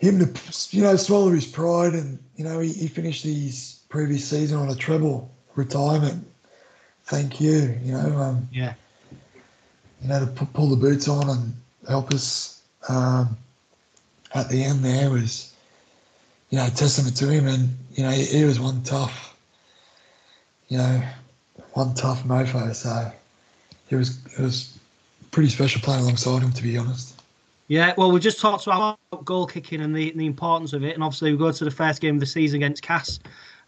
him 0.00 0.18
to 0.18 0.76
you 0.76 0.82
know 0.82 0.96
swallow 0.96 1.30
his 1.30 1.46
pride 1.46 1.94
and 1.94 2.18
you 2.36 2.44
know 2.44 2.58
he, 2.58 2.72
he 2.72 2.88
finished 2.88 3.22
his 3.22 3.78
previous 3.88 4.24
season 4.24 4.58
on 4.58 4.68
a 4.68 4.74
treble 4.74 5.30
retirement 5.54 6.26
thank 7.10 7.40
you. 7.40 7.76
You 7.82 7.92
know, 7.92 8.16
um, 8.16 8.48
yeah. 8.52 8.74
You 10.00 10.08
know, 10.08 10.20
to 10.20 10.26
p- 10.26 10.48
pull 10.54 10.68
the 10.68 10.76
boots 10.76 11.08
on 11.08 11.28
and 11.28 11.54
help 11.88 12.12
us 12.14 12.62
um, 12.88 13.36
at 14.34 14.48
the 14.48 14.62
end 14.62 14.82
there 14.82 15.10
was, 15.10 15.52
you 16.48 16.58
know, 16.58 16.68
testament 16.68 17.16
to 17.16 17.28
him. 17.28 17.46
And 17.46 17.76
you 17.92 18.04
know, 18.04 18.10
he, 18.10 18.24
he 18.24 18.44
was 18.44 18.58
one 18.58 18.82
tough, 18.82 19.36
you 20.68 20.78
know, 20.78 21.02
one 21.72 21.94
tough 21.94 22.22
mofo. 22.24 22.74
So 22.74 23.12
it 23.90 23.96
was 23.96 24.18
it 24.38 24.42
was 24.42 24.78
pretty 25.32 25.50
special 25.50 25.82
playing 25.82 26.02
alongside 26.02 26.42
him, 26.42 26.52
to 26.52 26.62
be 26.62 26.78
honest. 26.78 27.09
Yeah, 27.70 27.94
well, 27.96 28.10
we 28.10 28.18
just 28.18 28.40
talked 28.40 28.66
about 28.66 28.98
goal 29.24 29.46
kicking 29.46 29.80
and 29.80 29.94
the, 29.94 30.10
the 30.16 30.26
importance 30.26 30.72
of 30.72 30.82
it, 30.82 30.94
and 30.94 31.04
obviously 31.04 31.30
we 31.30 31.38
go 31.38 31.52
to 31.52 31.64
the 31.64 31.70
first 31.70 32.00
game 32.00 32.16
of 32.16 32.20
the 32.20 32.26
season 32.26 32.56
against 32.56 32.82
Cas, 32.82 33.20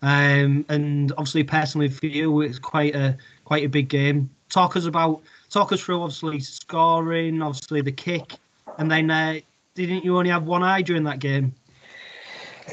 um, 0.02 0.66
and 0.68 1.12
obviously 1.12 1.44
personally 1.44 1.88
for 1.88 2.06
you, 2.06 2.40
it's 2.40 2.58
quite 2.58 2.96
a 2.96 3.16
quite 3.44 3.62
a 3.62 3.68
big 3.68 3.88
game. 3.88 4.28
Talk 4.48 4.74
us 4.74 4.86
about 4.86 5.22
talk 5.50 5.70
us 5.70 5.80
through 5.80 6.02
obviously 6.02 6.40
scoring, 6.40 7.40
obviously 7.42 7.80
the 7.80 7.92
kick, 7.92 8.32
and 8.78 8.90
then 8.90 9.08
uh, 9.08 9.38
didn't 9.76 10.04
you 10.04 10.18
only 10.18 10.30
have 10.30 10.42
one 10.48 10.64
eye 10.64 10.82
during 10.82 11.04
that 11.04 11.20
game? 11.20 11.54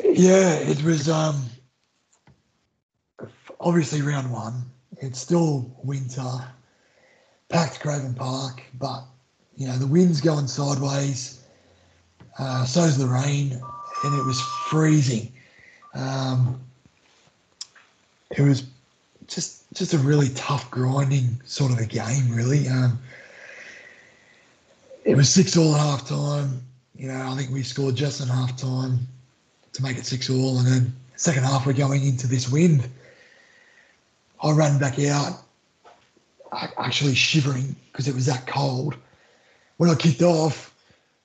Yeah, 0.04 0.56
it 0.56 0.82
was 0.82 1.10
um, 1.10 1.46
obviously 3.60 4.02
round 4.02 4.32
one. 4.32 4.64
It's 4.98 5.20
still 5.20 5.72
winter, 5.84 6.44
packed 7.50 7.82
Craven 7.82 8.16
Park, 8.16 8.64
but 8.80 9.04
you 9.60 9.68
know 9.68 9.78
the 9.78 9.86
wind's 9.86 10.22
going 10.22 10.48
sideways. 10.48 11.44
Uh, 12.40 12.64
so's 12.64 12.98
the 12.98 13.06
rain, 13.06 13.52
and 13.52 14.20
it 14.20 14.26
was 14.26 14.42
freezing. 14.70 15.32
Um, 15.94 16.60
it 18.32 18.42
was 18.42 18.64
just 19.28 19.72
just 19.74 19.94
a 19.94 19.98
really 19.98 20.30
tough, 20.30 20.72
grinding 20.72 21.42
sort 21.46 21.74
of 21.74 21.78
a 21.78 21.86
game, 21.86 22.32
really. 22.32 22.70
Um, 22.70 22.98
it 25.04 25.16
was 25.16 25.30
six 25.30 25.58
all 25.58 25.76
at 25.76 25.82
half 25.82 26.08
time. 26.08 26.62
You 26.96 27.10
know, 27.10 27.30
I 27.30 27.36
think 27.36 27.52
we 27.52 27.62
scored 27.62 27.96
just 27.96 28.22
in 28.22 28.30
half 28.30 28.56
time 28.56 29.06
to 29.74 29.84
make 29.84 29.98
it 29.98 30.06
six 30.06 30.30
all, 30.30 30.58
and 30.60 30.68
then 30.68 30.96
second 31.18 31.44
half 31.44 31.66
we're 31.66 31.74
going 31.74 32.06
into 32.06 32.28
this 32.28 32.50
wind. 32.50 32.88
I 34.42 34.52
ran 34.52 34.80
back 34.80 35.00
out, 35.00 35.42
actually 36.78 37.14
shivering 37.14 37.76
because 37.92 38.08
it 38.08 38.16
was 38.16 38.26
that 38.28 38.48
cold. 38.48 38.96
When 39.80 39.90
I 39.90 39.96
kicked 39.96 40.22
off, 40.22 40.74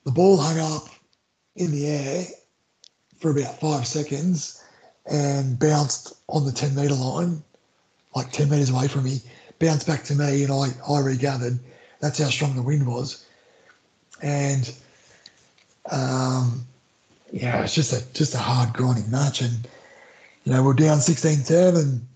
the 0.05 0.13
ball 0.13 0.37
hung 0.37 0.61
up 0.61 0.87
in 1.57 1.73
the 1.73 1.89
air 1.89 2.25
for 3.19 3.33
about 3.33 3.59
five 3.59 3.85
seconds 3.85 4.63
and 5.11 5.59
bounced 5.59 6.13
on 6.29 6.47
the 6.47 6.53
10 6.53 6.73
metre 6.73 6.95
line 6.95 7.43
like 8.15 8.31
10 8.31 8.49
metres 8.49 8.71
away 8.71 8.87
from 8.87 9.03
me, 9.03 9.21
bounced 9.59 9.89
back 9.89 10.05
to 10.05 10.15
me, 10.15 10.45
and 10.45 10.53
I, 10.53 10.69
I 10.89 11.01
regathered. 11.01 11.59
That's 11.99 12.21
how 12.21 12.29
strong 12.29 12.55
the 12.55 12.63
wind 12.63 12.87
was. 12.87 13.27
And 14.23 14.73
um, 15.91 16.65
yeah, 17.33 17.65
it's 17.65 17.75
just 17.75 17.93
a 17.93 18.15
just 18.15 18.37
a 18.37 18.39
hard 18.39 18.73
grinding 18.73 19.11
match. 19.11 19.41
And 19.43 19.67
you 20.45 20.53
know, 20.53 20.63
we're 20.63 20.75
down 20.75 20.99
16-10 20.99 21.77
and 21.77 22.07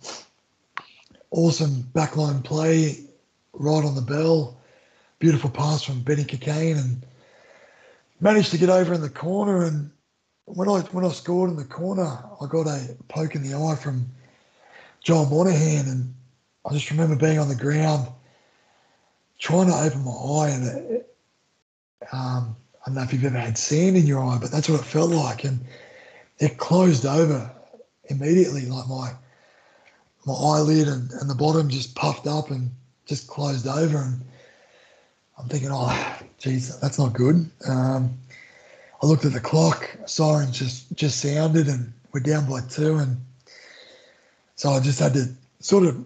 awesome 1.33 1.83
backline 1.95 2.45
play 2.45 3.01
right 3.55 3.85
on 3.85 3.97
the 3.97 4.03
bell. 4.03 4.58
Beautiful 5.19 5.51
pass 5.51 5.83
from 5.83 6.03
Benny 6.03 6.25
Cockayne 6.25 6.79
and 6.79 7.05
managed 8.21 8.53
to 8.53 8.59
get 8.59 8.69
over 8.69 8.95
in 8.95 9.01
the 9.01 9.11
corner. 9.11 9.65
And 9.65 9.91
when 10.45 10.69
I 10.69 10.81
when 10.93 11.05
I 11.05 11.09
scored 11.09 11.51
in 11.51 11.57
the 11.57 11.65
corner, 11.65 12.05
I 12.05 12.47
got 12.47 12.69
a 12.69 12.97
poke 13.09 13.35
in 13.35 13.43
the 13.43 13.57
eye 13.57 13.75
from 13.75 14.09
John 15.03 15.29
Monahan, 15.29 15.89
and 15.89 16.15
I 16.65 16.73
just 16.73 16.91
remember 16.91 17.17
being 17.17 17.39
on 17.39 17.49
the 17.49 17.57
ground 17.57 18.09
trying 19.41 19.67
to 19.67 19.75
open 19.75 20.05
my 20.05 20.13
eye, 20.13 20.49
and 20.51 21.05
um, 22.13 22.57
I 22.83 22.87
don't 22.87 22.95
know 22.95 23.03
if 23.03 23.13
you've 23.13 23.25
ever 23.25 23.39
had 23.39 23.59
sand 23.59 23.97
in 23.97 24.07
your 24.07 24.23
eye, 24.25 24.39
but 24.41 24.51
that's 24.51 24.69
what 24.69 24.81
it 24.81 24.87
felt 24.87 25.11
like, 25.11 25.45
and 25.45 25.65
it 26.39 26.59
closed 26.59 27.07
over 27.07 27.51
immediately, 28.05 28.67
like 28.67 28.89
my 28.89 29.13
my 30.27 30.35
eyelid 30.35 30.87
and, 30.87 31.11
and 31.13 31.29
the 31.29 31.35
bottom 31.35 31.69
just 31.69 31.95
puffed 31.95 32.27
up 32.27 32.51
and 32.51 32.71
just 33.07 33.27
closed 33.27 33.67
over, 33.67 33.99
and 33.99 34.21
I'm 35.39 35.49
thinking, 35.49 35.71
oh, 35.73 36.19
geez, 36.39 36.79
that's 36.81 36.99
not 36.99 37.13
good. 37.13 37.49
Um, 37.67 38.19
I 39.03 39.07
looked 39.07 39.25
at 39.25 39.33
the 39.33 39.41
clock, 39.41 39.89
sirens 40.07 40.59
just 40.59 40.93
just 40.97 41.21
sounded, 41.21 41.69
and 41.69 41.93
we're 42.13 42.21
down 42.21 42.51
by 42.51 42.61
two, 42.69 42.97
and 42.97 43.17
so 44.57 44.71
I 44.71 44.81
just 44.81 44.99
had 44.99 45.15
to 45.15 45.29
sort 45.61 45.87
of 45.87 46.05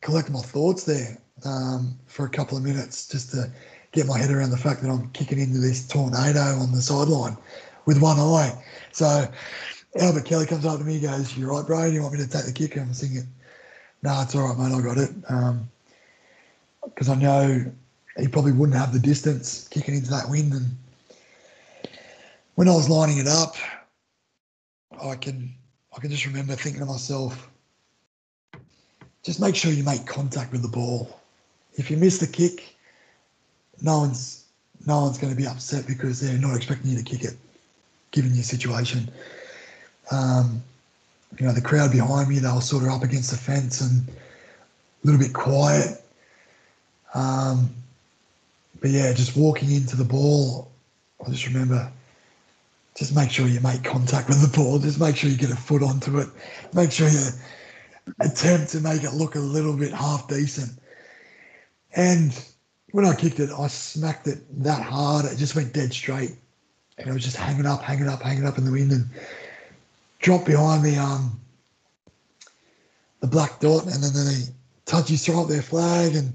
collect 0.00 0.30
my 0.30 0.40
thoughts 0.40 0.84
there 0.84 1.18
um, 1.44 1.98
for 2.06 2.26
a 2.26 2.30
couple 2.30 2.56
of 2.56 2.62
minutes 2.62 3.08
just 3.08 3.32
to 3.32 3.50
get 3.92 4.06
my 4.06 4.16
head 4.16 4.30
around 4.30 4.50
the 4.50 4.56
fact 4.56 4.82
that 4.82 4.90
I'm 4.90 5.10
kicking 5.10 5.40
into 5.40 5.58
this 5.58 5.86
tornado 5.88 6.40
on 6.40 6.70
the 6.70 6.80
sideline 6.80 7.36
with 7.86 8.00
one 8.00 8.20
eye. 8.20 8.62
So 8.92 9.26
Albert 9.98 10.24
Kelly 10.24 10.46
comes 10.46 10.64
up 10.64 10.78
to 10.78 10.84
me, 10.84 11.00
goes, 11.00 11.36
"You're 11.36 11.50
right, 11.50 11.66
bro? 11.66 11.88
Do 11.88 11.92
You 11.92 12.02
want 12.02 12.14
me 12.14 12.20
to 12.20 12.30
take 12.30 12.44
the 12.44 12.52
kick?" 12.52 12.76
I'm 12.76 12.92
thinking, 12.92 13.26
"No, 14.02 14.22
it's 14.22 14.36
all 14.36 14.48
right, 14.48 14.56
mate. 14.56 14.72
I 14.72 14.80
got 14.80 14.98
it." 14.98 15.20
Because 16.84 17.08
um, 17.08 17.18
I 17.18 17.20
know 17.20 17.72
he 18.18 18.28
probably 18.28 18.52
wouldn't 18.52 18.78
have 18.78 18.92
the 18.92 18.98
distance 18.98 19.68
kicking 19.68 19.94
into 19.94 20.10
that 20.10 20.28
wind. 20.28 20.52
And 20.52 20.76
when 22.56 22.68
I 22.68 22.74
was 22.74 22.88
lining 22.88 23.18
it 23.18 23.28
up, 23.28 23.56
I 25.02 25.14
can 25.16 25.54
I 25.96 26.00
can 26.00 26.10
just 26.10 26.26
remember 26.26 26.54
thinking 26.54 26.80
to 26.80 26.86
myself, 26.86 27.48
just 29.22 29.40
make 29.40 29.56
sure 29.56 29.72
you 29.72 29.84
make 29.84 30.06
contact 30.06 30.52
with 30.52 30.62
the 30.62 30.68
ball. 30.68 31.20
If 31.74 31.90
you 31.90 31.96
miss 31.96 32.18
the 32.18 32.26
kick, 32.26 32.76
no 33.82 33.98
one's 33.98 34.44
no 34.86 35.02
one's 35.02 35.18
going 35.18 35.32
to 35.32 35.36
be 35.36 35.46
upset 35.46 35.86
because 35.86 36.20
they're 36.20 36.38
not 36.38 36.56
expecting 36.56 36.90
you 36.90 36.98
to 36.98 37.04
kick 37.04 37.24
it, 37.24 37.36
given 38.10 38.34
your 38.34 38.44
situation. 38.44 39.10
Um, 40.10 40.62
you 41.38 41.46
know, 41.46 41.52
the 41.52 41.60
crowd 41.60 41.92
behind 41.92 42.28
me, 42.28 42.38
they 42.38 42.50
were 42.50 42.60
sort 42.60 42.82
of 42.82 42.88
up 42.88 43.02
against 43.02 43.30
the 43.30 43.36
fence 43.36 43.80
and 43.80 44.08
a 44.08 45.06
little 45.06 45.20
bit 45.20 45.32
quiet. 45.32 46.02
Um, 47.14 47.70
but 48.80 48.90
yeah, 48.90 49.12
just 49.12 49.36
walking 49.36 49.70
into 49.72 49.96
the 49.96 50.04
ball, 50.04 50.70
I 51.24 51.30
just 51.30 51.46
remember 51.46 51.90
just 52.96 53.14
make 53.14 53.30
sure 53.30 53.46
you 53.46 53.60
make 53.60 53.84
contact 53.84 54.28
with 54.28 54.42
the 54.42 54.56
ball. 54.56 54.78
Just 54.78 55.00
make 55.00 55.16
sure 55.16 55.30
you 55.30 55.36
get 55.36 55.50
a 55.50 55.56
foot 55.56 55.82
onto 55.82 56.18
it. 56.18 56.28
Make 56.74 56.92
sure 56.92 57.08
you 57.08 57.28
attempt 58.20 58.70
to 58.72 58.80
make 58.80 59.04
it 59.04 59.12
look 59.12 59.36
a 59.36 59.40
little 59.40 59.76
bit 59.76 59.92
half 59.92 60.28
decent. 60.28 60.72
And 61.96 62.38
when 62.92 63.06
I 63.06 63.14
kicked 63.14 63.40
it, 63.40 63.50
I 63.56 63.68
smacked 63.68 64.26
it 64.26 64.38
that 64.62 64.82
hard. 64.82 65.24
It 65.24 65.38
just 65.38 65.56
went 65.56 65.72
dead 65.72 65.92
straight. 65.92 66.36
And 66.98 67.08
it 67.08 67.12
was 67.12 67.24
just 67.24 67.36
hanging 67.36 67.66
up, 67.66 67.82
hanging 67.82 68.08
up, 68.08 68.22
hanging 68.22 68.46
up 68.46 68.58
in 68.58 68.64
the 68.64 68.72
wind 68.72 68.92
and 68.92 69.08
dropped 70.18 70.44
behind 70.44 70.84
the 70.84 70.96
um 70.98 71.40
the 73.20 73.26
black 73.26 73.60
dot 73.60 73.84
and 73.84 74.02
then 74.02 74.26
they 74.26 74.42
touchy 74.84 75.16
throw 75.16 75.42
up 75.42 75.48
their 75.48 75.62
flag 75.62 76.14
and 76.14 76.32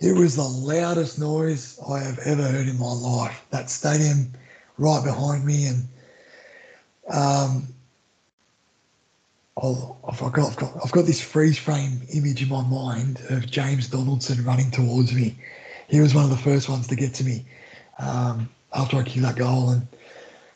it 0.00 0.16
was 0.16 0.36
the 0.36 0.42
loudest 0.42 1.18
noise 1.18 1.78
I 1.88 2.00
have 2.00 2.18
ever 2.20 2.42
heard 2.42 2.68
in 2.68 2.78
my 2.78 2.92
life. 2.92 3.44
That 3.50 3.70
stadium 3.70 4.32
right 4.78 5.04
behind 5.04 5.44
me 5.44 5.66
and 5.66 5.88
um 7.08 7.68
I'll, 9.62 9.98
I've 10.08 10.32
got, 10.32 10.50
I've 10.50 10.56
got 10.56 10.72
I've 10.82 10.92
got 10.92 11.04
this 11.04 11.20
freeze 11.20 11.58
frame 11.58 12.00
image 12.14 12.42
in 12.42 12.48
my 12.48 12.62
mind 12.62 13.20
of 13.28 13.50
James 13.50 13.88
Donaldson 13.88 14.42
running 14.44 14.70
towards 14.70 15.12
me. 15.12 15.36
He 15.88 16.00
was 16.00 16.14
one 16.14 16.24
of 16.24 16.30
the 16.30 16.36
first 16.36 16.68
ones 16.68 16.86
to 16.86 16.96
get 16.96 17.12
to 17.14 17.24
me 17.24 17.44
um, 17.98 18.48
after 18.74 18.96
I 18.96 19.02
kicked 19.02 19.22
that 19.22 19.36
goal, 19.36 19.70
and 19.70 19.86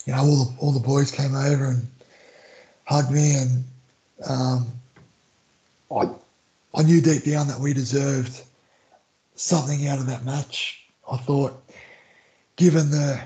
you 0.06 0.14
know 0.14 0.20
all 0.20 0.44
the 0.44 0.56
all 0.58 0.72
the 0.72 0.80
boys 0.80 1.10
came 1.10 1.34
over 1.34 1.66
and 1.66 1.86
hugged 2.84 3.10
me, 3.10 3.34
and 3.36 3.64
um, 4.26 4.72
I 5.94 6.08
I 6.74 6.82
knew 6.82 7.02
deep 7.02 7.24
down 7.24 7.48
that 7.48 7.60
we 7.60 7.74
deserved 7.74 8.42
something 9.34 9.86
out 9.88 9.98
of 9.98 10.06
that 10.06 10.24
match. 10.24 10.84
I 11.10 11.16
thought, 11.16 11.62
given 12.56 12.90
the 12.90 13.20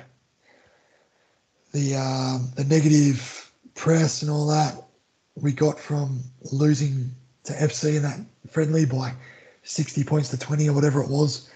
the 1.72 1.97
um, 1.97 2.51
the 2.56 2.64
negative 2.64 3.51
press 3.74 4.22
and 4.22 4.30
all 4.30 4.47
that 4.48 4.74
we 5.36 5.52
got 5.52 5.78
from 5.78 6.20
losing 6.52 7.14
to 7.44 7.52
FC 7.52 7.97
in 7.97 8.02
that 8.02 8.18
friendly 8.51 8.85
by 8.85 9.12
60 9.62 10.02
points 10.05 10.30
to 10.30 10.39
20 10.39 10.68
or 10.68 10.72
whatever 10.72 11.01
it 11.01 11.09
was, 11.09 11.51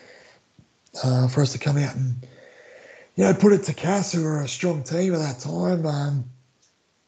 uh, 1.02 1.26
for 1.26 1.42
us 1.42 1.52
to 1.52 1.58
come 1.58 1.78
out 1.78 1.94
and 1.94 2.14
you 3.16 3.24
know 3.24 3.34
put 3.34 3.52
it 3.52 3.62
to 3.64 3.74
Cas, 3.74 4.12
who 4.12 4.22
were 4.22 4.42
a 4.42 4.48
strong 4.48 4.82
team 4.82 5.14
at 5.14 5.20
that 5.20 5.40
time. 5.40 5.86
Um, 5.86 6.24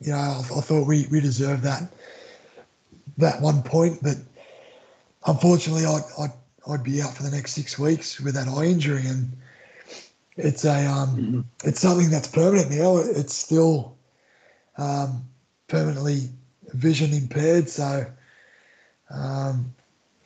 you 0.01 0.13
know, 0.13 0.19
I, 0.19 0.39
I 0.39 0.61
thought 0.61 0.87
we 0.87 1.07
we 1.11 1.21
deserved 1.21 1.63
that 1.63 1.83
that 3.19 3.41
one 3.41 3.63
point, 3.63 4.03
but 4.03 4.17
unfortunately, 5.27 5.87
I, 5.87 6.01
I 6.19 6.29
I'd 6.69 6.83
be 6.83 7.03
out 7.03 7.15
for 7.15 7.23
the 7.23 7.31
next 7.31 7.53
six 7.53 7.79
weeks 7.79 8.21
with 8.21 8.35
that 8.35 8.49
eye 8.49 8.65
injury, 8.65 9.03
and 9.07 9.33
it's 10.37 10.65
a 10.65 10.87
um, 10.87 11.17
mm-hmm. 11.17 11.41
it's 11.69 11.81
something 11.81 12.11
that's 12.11 12.29
permanent 12.29 12.71
now. 12.71 12.97
It's 12.99 13.35
still 13.35 13.97
um, 14.79 15.25
permanently 15.69 16.29
vision 16.73 17.13
impaired, 17.13 17.69
so 17.69 18.07
um, 19.11 19.75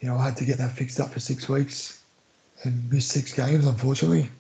you 0.01 0.09
know 0.09 0.17
I 0.17 0.25
had 0.25 0.37
to 0.37 0.45
get 0.45 0.59
that 0.59 0.73
fixed 0.73 1.01
up 1.01 1.11
for 1.11 1.21
six 1.21 1.49
weeks 1.49 2.03
and 2.65 2.91
miss 2.91 3.07
six 3.07 3.33
games, 3.33 3.67
unfortunately. 3.67 4.31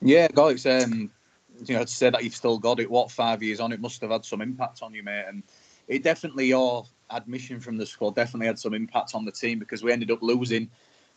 Yeah, 0.00 0.28
guys. 0.32 0.66
Um, 0.66 1.10
you 1.64 1.74
know, 1.74 1.84
to 1.84 1.90
say 1.90 2.10
that 2.10 2.24
you've 2.24 2.34
still 2.34 2.58
got 2.58 2.80
it, 2.80 2.90
what 2.90 3.10
five 3.10 3.42
years 3.42 3.60
on, 3.60 3.72
it 3.72 3.80
must 3.80 4.00
have 4.02 4.10
had 4.10 4.24
some 4.24 4.40
impact 4.40 4.82
on 4.82 4.92
you, 4.92 5.02
mate. 5.02 5.24
And 5.28 5.42
it 5.88 6.02
definitely 6.02 6.46
your 6.46 6.86
admission 7.10 7.60
from 7.60 7.76
the 7.76 7.86
squad 7.86 8.14
definitely 8.14 8.46
had 8.46 8.58
some 8.58 8.74
impact 8.74 9.14
on 9.14 9.24
the 9.24 9.32
team 9.32 9.58
because 9.58 9.82
we 9.82 9.92
ended 9.92 10.10
up 10.10 10.22
losing 10.22 10.70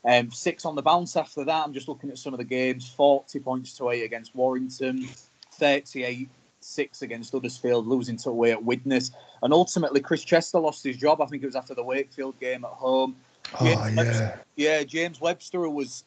um, 0.05 0.31
six 0.31 0.65
on 0.65 0.75
the 0.75 0.81
bounce 0.81 1.15
after 1.15 1.43
that. 1.45 1.65
I'm 1.65 1.73
just 1.73 1.87
looking 1.87 2.09
at 2.09 2.17
some 2.17 2.33
of 2.33 2.37
the 2.37 2.45
games 2.45 2.89
40 2.89 3.39
points 3.39 3.77
to 3.77 3.89
eight 3.89 4.03
against 4.03 4.35
Warrington, 4.35 5.07
38 5.53 6.29
6 6.67 7.01
against 7.01 7.31
Huddersfield, 7.31 7.87
losing 7.87 8.17
to 8.17 8.29
away 8.29 8.51
at 8.51 8.63
Widnes. 8.63 9.11
And 9.41 9.53
ultimately, 9.53 10.01
Chris 10.01 10.23
Chester 10.23 10.59
lost 10.59 10.83
his 10.83 10.97
job. 10.97 11.21
I 11.21 11.25
think 11.25 11.43
it 11.43 11.45
was 11.45 11.55
after 11.55 11.73
the 11.73 11.83
Wakefield 11.83 12.39
game 12.39 12.65
at 12.65 12.71
home. 12.71 13.15
Oh, 13.59 13.65
James 13.65 13.79
oh, 13.81 13.87
yeah. 13.87 13.95
Webster, 13.95 14.41
yeah, 14.55 14.83
James 14.83 15.21
Webster, 15.21 15.61
who 15.61 15.69
was 15.69 16.03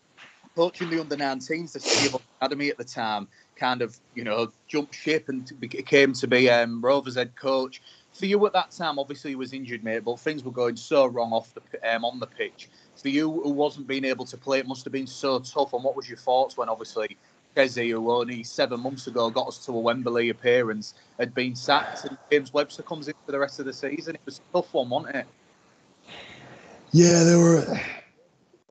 coaching 0.55 0.91
the 0.91 1.01
under 1.01 1.17
19s, 1.17 1.73
the 1.73 1.81
Steel 1.81 2.21
Academy 2.41 2.69
at 2.69 2.77
the 2.77 2.85
time, 2.85 3.29
kind 3.57 3.81
of, 3.81 3.99
you 4.15 4.25
know, 4.25 4.53
jumped 4.69 4.95
ship 4.95 5.29
and 5.29 5.51
came 5.87 6.13
to 6.13 6.27
be 6.27 6.51
um, 6.51 6.83
Rovers 6.83 7.17
head 7.17 7.35
coach. 7.37 7.81
For 8.13 8.27
you 8.27 8.45
at 8.47 8.53
that 8.53 8.73
time, 8.73 8.99
obviously 8.99 9.31
he 9.31 9.37
was 9.37 9.53
injured, 9.53 9.85
mate, 9.85 10.01
but 10.01 10.19
things 10.19 10.45
were 10.45 10.51
going 10.51 10.77
so 10.77 11.07
wrong 11.07 11.33
off 11.33 11.55
the 11.55 11.95
um, 11.95 12.05
on 12.05 12.19
the 12.19 12.27
pitch 12.27 12.69
for 13.01 13.09
you 13.09 13.31
who 13.31 13.51
wasn't 13.51 13.87
being 13.87 14.05
able 14.05 14.25
to 14.27 14.37
play, 14.37 14.59
it 14.59 14.67
must 14.67 14.85
have 14.85 14.93
been 14.93 15.07
so 15.07 15.39
tough. 15.39 15.73
And 15.73 15.83
what 15.83 15.97
was 15.97 16.09
your 16.09 16.19
thoughts 16.19 16.57
when 16.57 16.69
obviously 16.69 17.17
Kezi, 17.57 17.91
who 17.91 18.11
only 18.11 18.43
seven 18.43 18.81
months 18.81 19.07
ago 19.07 19.31
got 19.31 19.49
us 19.49 19.65
to 19.67 19.73
a 19.73 19.81
Wembley 19.81 20.29
appearance, 20.29 20.95
had 21.19 21.35
been 21.35 21.57
sacked, 21.57 22.05
and 22.05 22.17
James 22.31 22.53
Webster 22.53 22.83
comes 22.83 23.09
in 23.09 23.15
for 23.27 23.33
the 23.33 23.39
rest 23.39 23.59
of 23.59 23.67
the 23.67 23.73
season? 23.73 24.15
It 24.15 24.21
was 24.25 24.39
a 24.39 24.59
tough 24.59 24.73
one, 24.73 24.91
wasn't 24.91 25.17
it? 25.17 25.27
Yeah, 26.93 27.25
there 27.25 27.39
were 27.39 27.81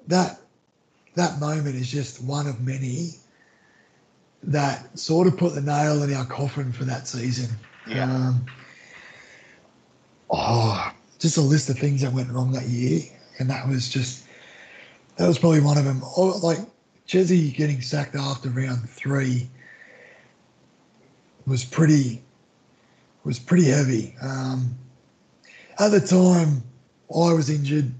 that 0.07 0.39
that 1.15 1.39
moment 1.39 1.76
is 1.76 1.89
just 1.89 2.23
one 2.23 2.47
of 2.47 2.61
many 2.61 3.11
that 4.43 4.97
sort 4.97 5.27
of 5.27 5.38
put 5.38 5.56
the 5.56 5.61
nail 5.61 6.03
in 6.03 6.14
our 6.14 6.26
coffin 6.26 6.72
for 6.72 6.85
that 6.85 7.07
season. 7.07 7.49
Yeah. 7.88 8.03
Um, 8.03 8.45
oh, 10.30 10.91
just 11.19 11.38
a 11.38 11.41
list 11.41 11.69
of 11.69 11.77
things 11.77 12.01
that 12.01 12.14
went 12.14 12.30
wrong 12.30 12.51
that 12.53 12.68
year 12.68 13.01
and 13.40 13.49
that 13.49 13.68
was 13.68 13.90
just 13.90 14.26
that 15.16 15.28
was 15.28 15.40
probably 15.40 15.61
one 15.61 15.78
of 15.78 15.86
them. 15.86 16.02
Oh, 16.03 16.40
like 16.44 16.60
Chesney 17.06 17.49
getting 17.52 17.82
sacked 17.82 18.16
after 18.16 18.49
round 18.49 18.88
three 18.90 19.49
was 21.48 21.66
pretty 21.66 22.22
was 23.24 23.40
pretty 23.40 23.66
heavy. 23.66 24.16
Um, 24.22 24.78
at 25.80 25.90
the 25.90 25.99
time, 25.99 26.64
I 27.14 27.34
was 27.34 27.49
injured. 27.49 27.91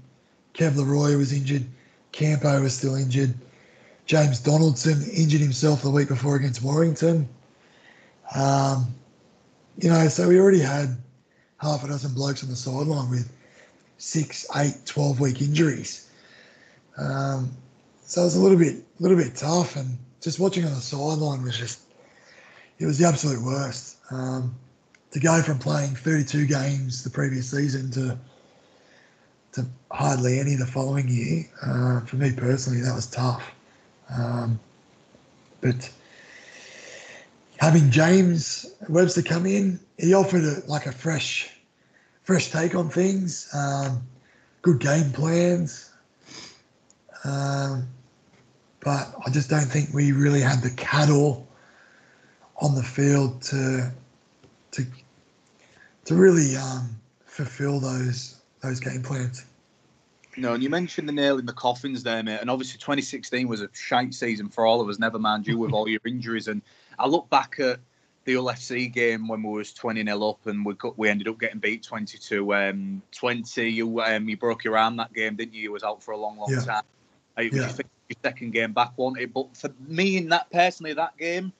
Kev 0.54 0.72
Larroyer 0.72 1.18
was 1.18 1.32
injured. 1.32 1.64
Campo 2.12 2.60
was 2.62 2.76
still 2.76 2.94
injured. 2.94 3.34
James 4.06 4.40
Donaldson 4.40 5.02
injured 5.10 5.40
himself 5.40 5.82
the 5.82 5.90
week 5.90 6.08
before 6.08 6.36
against 6.36 6.62
Warrington. 6.62 7.28
Um, 8.34 8.92
you 9.78 9.88
know, 9.88 10.08
so 10.08 10.28
we 10.28 10.38
already 10.38 10.60
had 10.60 10.96
half 11.58 11.84
a 11.84 11.88
dozen 11.88 12.12
blokes 12.14 12.42
on 12.42 12.50
the 12.50 12.56
sideline 12.56 13.10
with 13.10 13.30
six, 14.00 14.46
eight, 14.56 14.74
12 14.86 15.20
week 15.20 15.42
injuries. 15.42 16.08
Um, 16.96 17.50
so 18.02 18.22
it 18.22 18.24
was 18.24 18.36
a 18.36 18.40
little 18.40 18.58
bit, 18.58 18.76
a 18.76 19.02
little 19.02 19.16
bit 19.16 19.36
tough, 19.36 19.76
and 19.76 19.98
just 20.20 20.40
watching 20.40 20.64
on 20.64 20.74
the 20.74 20.80
sideline 20.80 21.42
was 21.42 21.56
just, 21.56 21.80
it 22.78 22.86
was 22.86 22.98
the 22.98 23.06
absolute 23.06 23.42
worst. 23.42 23.98
Um, 24.10 24.54
to 25.12 25.20
go 25.20 25.42
from 25.42 25.58
playing 25.58 25.94
32 25.96 26.46
games 26.46 27.04
the 27.04 27.10
previous 27.10 27.50
season 27.50 27.90
to 27.92 28.18
to 29.52 29.66
hardly 29.90 30.38
any 30.38 30.54
the 30.54 30.64
following 30.64 31.08
year, 31.08 31.44
uh, 31.62 32.00
for 32.02 32.14
me 32.14 32.30
personally, 32.32 32.80
that 32.82 32.94
was 32.94 33.06
tough. 33.06 33.42
Um, 34.08 34.60
but 35.60 35.90
having 37.56 37.90
James 37.90 38.64
Webster 38.88 39.22
come 39.22 39.46
in, 39.46 39.80
he 39.98 40.14
offered 40.14 40.44
a, 40.44 40.62
like 40.68 40.86
a 40.86 40.92
fresh 40.92 41.50
fresh 42.30 42.52
take 42.52 42.76
on 42.76 42.88
things, 42.88 43.48
um, 43.52 44.00
good 44.62 44.78
game 44.78 45.10
plans. 45.10 45.90
Um, 47.24 47.88
but 48.78 49.12
I 49.26 49.30
just 49.30 49.50
don't 49.50 49.66
think 49.66 49.92
we 49.92 50.12
really 50.12 50.40
had 50.40 50.62
the 50.62 50.70
cattle 50.70 51.48
on 52.58 52.76
the 52.76 52.84
field 52.84 53.42
to 53.42 53.90
to 54.70 54.86
to 56.04 56.14
really 56.14 56.54
um, 56.54 56.90
fulfill 57.24 57.80
those 57.80 58.40
those 58.62 58.78
game 58.78 59.02
plans. 59.02 59.44
No, 60.36 60.54
and 60.54 60.62
you 60.62 60.70
mentioned 60.70 61.08
the 61.08 61.12
nail 61.12 61.40
in 61.40 61.46
the 61.46 61.52
coffins 61.52 62.04
there, 62.04 62.22
mate. 62.22 62.38
And 62.40 62.48
obviously, 62.48 62.78
2016 62.78 63.48
was 63.48 63.60
a 63.60 63.68
shite 63.72 64.14
season 64.14 64.48
for 64.48 64.64
all 64.66 64.80
of 64.80 64.88
us. 64.88 65.00
Never 65.00 65.18
mind 65.18 65.48
you 65.48 65.58
with 65.58 65.72
all 65.72 65.88
your 65.88 66.00
injuries. 66.06 66.46
And 66.46 66.62
I 66.96 67.08
look 67.08 67.28
back 67.28 67.56
at 67.58 67.80
the 68.24 68.34
Hull 68.34 68.44
FC 68.44 68.92
game 68.92 69.28
when 69.28 69.42
we 69.42 69.50
was 69.50 69.72
20 69.72 70.02
nil 70.02 70.28
up 70.28 70.46
and 70.46 70.64
we 70.64 70.74
got, 70.74 70.98
we 70.98 71.08
ended 71.08 71.28
up 71.28 71.40
getting 71.40 71.58
beat 71.58 71.82
22 71.82 72.54
um, 72.54 73.02
20 73.12 73.70
you 73.70 74.00
um, 74.02 74.28
you 74.28 74.36
broke 74.36 74.64
your 74.64 74.76
arm 74.76 74.96
that 74.96 75.12
game 75.12 75.36
didn't 75.36 75.54
you? 75.54 75.62
You 75.62 75.72
was 75.72 75.82
out 75.82 76.02
for 76.02 76.12
a 76.12 76.16
long 76.16 76.38
long 76.38 76.52
yeah. 76.52 76.60
time. 76.60 76.82
It 77.38 77.52
was 77.52 77.60
yeah. 77.60 77.84
your 78.08 78.16
second 78.22 78.52
game 78.52 78.72
back 78.72 78.92
wanted 78.96 79.32
but 79.32 79.56
for 79.56 79.70
me 79.86 80.18
in 80.18 80.28
that 80.28 80.50
personally 80.50 80.92
that 80.94 81.16
game 81.16 81.52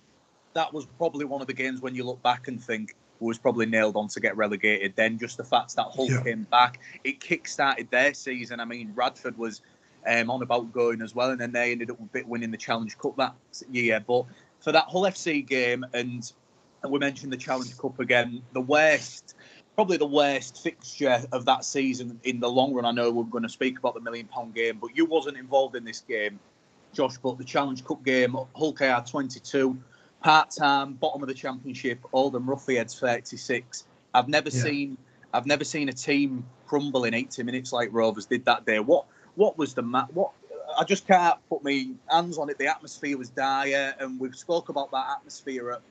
that 0.52 0.72
was 0.72 0.86
probably 0.98 1.24
one 1.24 1.40
of 1.40 1.46
the 1.46 1.54
games 1.54 1.80
when 1.80 1.94
you 1.94 2.04
look 2.04 2.22
back 2.22 2.48
and 2.48 2.62
think 2.62 2.94
was 3.20 3.38
probably 3.38 3.66
nailed 3.66 3.96
on 3.96 4.08
to 4.08 4.18
get 4.18 4.34
relegated 4.36 4.94
then. 4.96 5.18
Just 5.18 5.36
the 5.36 5.44
fact 5.44 5.76
that 5.76 5.86
Hull 5.94 6.10
yeah. 6.10 6.22
came 6.22 6.42
back 6.44 6.80
it 7.04 7.20
kick-started 7.20 7.90
their 7.90 8.12
season. 8.12 8.60
I 8.60 8.66
mean 8.66 8.92
Radford 8.94 9.38
was 9.38 9.62
um, 10.06 10.30
on 10.30 10.42
about 10.42 10.72
going 10.72 11.00
as 11.00 11.14
well 11.14 11.30
and 11.30 11.40
then 11.40 11.52
they 11.52 11.72
ended 11.72 11.90
up 11.90 11.98
winning 12.26 12.50
the 12.50 12.56
Challenge 12.58 12.96
Cup 12.98 13.16
that 13.16 13.34
year. 13.70 14.02
But 14.06 14.26
for 14.58 14.72
that 14.72 14.84
Hull 14.88 15.02
FC 15.02 15.46
game 15.46 15.86
and 15.94 16.30
we 16.88 16.98
mentioned 16.98 17.32
the 17.32 17.36
Challenge 17.36 17.76
Cup 17.76 17.98
again. 18.00 18.42
The 18.52 18.60
worst, 18.60 19.34
probably 19.74 19.96
the 19.96 20.06
worst 20.06 20.62
fixture 20.62 21.22
of 21.32 21.44
that 21.44 21.64
season 21.64 22.20
in 22.24 22.40
the 22.40 22.48
long 22.48 22.72
run. 22.72 22.84
I 22.84 22.92
know 22.92 23.10
we're 23.10 23.24
going 23.24 23.42
to 23.42 23.48
speak 23.48 23.78
about 23.78 23.94
the 23.94 24.00
million 24.00 24.26
pound 24.26 24.54
game, 24.54 24.78
but 24.80 24.96
you 24.96 25.04
wasn't 25.04 25.36
involved 25.36 25.76
in 25.76 25.84
this 25.84 26.00
game, 26.00 26.38
Josh. 26.92 27.18
But 27.18 27.38
the 27.38 27.44
Challenge 27.44 27.84
Cup 27.84 28.04
game, 28.04 28.36
Hull 28.54 28.72
KR 28.72 29.06
22, 29.06 29.78
part 30.22 30.50
time, 30.50 30.94
bottom 30.94 31.22
of 31.22 31.28
the 31.28 31.34
championship, 31.34 31.98
Oldham 32.12 32.46
Roughyeds 32.46 32.98
36. 32.98 33.84
I've 34.14 34.28
never 34.28 34.48
yeah. 34.50 34.62
seen, 34.62 34.98
I've 35.34 35.46
never 35.46 35.64
seen 35.64 35.88
a 35.88 35.92
team 35.92 36.44
crumble 36.66 37.04
in 37.04 37.14
80 37.14 37.42
minutes 37.42 37.72
like 37.72 37.90
Rovers 37.92 38.26
did 38.26 38.44
that 38.46 38.64
day. 38.64 38.80
What, 38.80 39.06
what 39.34 39.58
was 39.58 39.74
the 39.74 39.82
mat? 39.82 40.12
What 40.14 40.32
I 40.78 40.84
just 40.84 41.06
can't 41.06 41.38
put 41.48 41.64
my 41.64 41.88
hands 42.08 42.38
on 42.38 42.48
it. 42.48 42.58
The 42.58 42.68
atmosphere 42.68 43.18
was 43.18 43.28
dire, 43.30 43.94
and 43.98 44.20
we've 44.20 44.36
spoke 44.36 44.68
about 44.68 44.90
that 44.92 45.06
atmosphere 45.18 45.72
at 45.72 45.82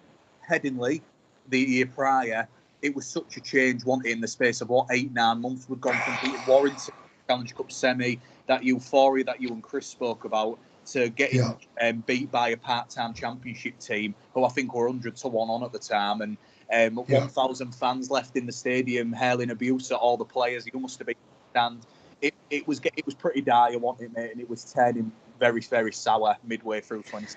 Headingley 0.50 1.02
the 1.48 1.60
year 1.60 1.86
prior, 1.86 2.48
it 2.82 2.96
was 2.96 3.08
such 3.08 3.38
a 3.38 3.42
change, 3.42 3.84
wasn't 3.86 4.08
it, 4.08 4.12
in 4.12 4.22
the 4.22 4.28
space 4.28 4.62
of 4.62 4.70
what 4.70 4.88
eight, 4.92 5.12
nine 5.14 5.42
months 5.42 5.68
we'd 5.68 5.82
gone 5.82 5.94
from 5.94 6.18
beating 6.22 6.46
Warrington 6.46 6.94
Challenge 7.28 7.56
Cup 7.56 7.72
semi, 7.72 8.20
that 8.48 8.64
euphoria 8.64 9.24
that 9.26 9.42
you 9.42 9.50
and 9.50 9.64
Chris 9.64 9.88
spoke 9.88 10.26
about, 10.26 10.60
to 10.88 11.10
getting 11.10 11.40
yeah. 11.40 11.54
um, 11.82 12.04
beat 12.08 12.32
by 12.32 12.50
a 12.50 12.58
part-time 12.58 13.14
championship 13.14 13.80
team 13.80 14.16
who 14.34 14.44
I 14.44 14.50
think 14.50 14.74
were 14.74 14.88
hundred 14.88 15.16
to 15.18 15.28
one 15.28 15.50
on 15.50 15.64
at 15.64 15.72
the 15.72 15.80
time, 15.80 16.22
and 16.22 16.38
Um, 16.72 17.04
Yeah. 17.08 17.22
1,000 17.22 17.74
fans 17.74 18.12
left 18.12 18.36
in 18.36 18.46
the 18.46 18.52
stadium 18.52 19.12
hurling 19.12 19.50
abuse 19.50 19.92
at 19.92 19.98
all 19.98 20.18
the 20.18 20.26
players. 20.26 20.68
You 20.72 20.80
must 20.80 21.00
have 21.00 21.08
been 21.08 21.16
stand. 21.52 21.86
It, 22.22 22.34
it 22.50 22.68
was 22.68 22.80
it 22.84 23.06
was 23.06 23.16
pretty 23.16 23.42
dire, 23.42 23.78
wasn't 23.80 24.12
it, 24.12 24.18
mate? 24.18 24.32
And 24.32 24.42
it 24.42 24.50
was 24.50 24.72
turning 24.72 25.12
very 25.40 25.62
very 25.62 25.92
sour 25.92 26.36
midway 26.44 26.82
through 26.82 27.04
20. 27.04 27.28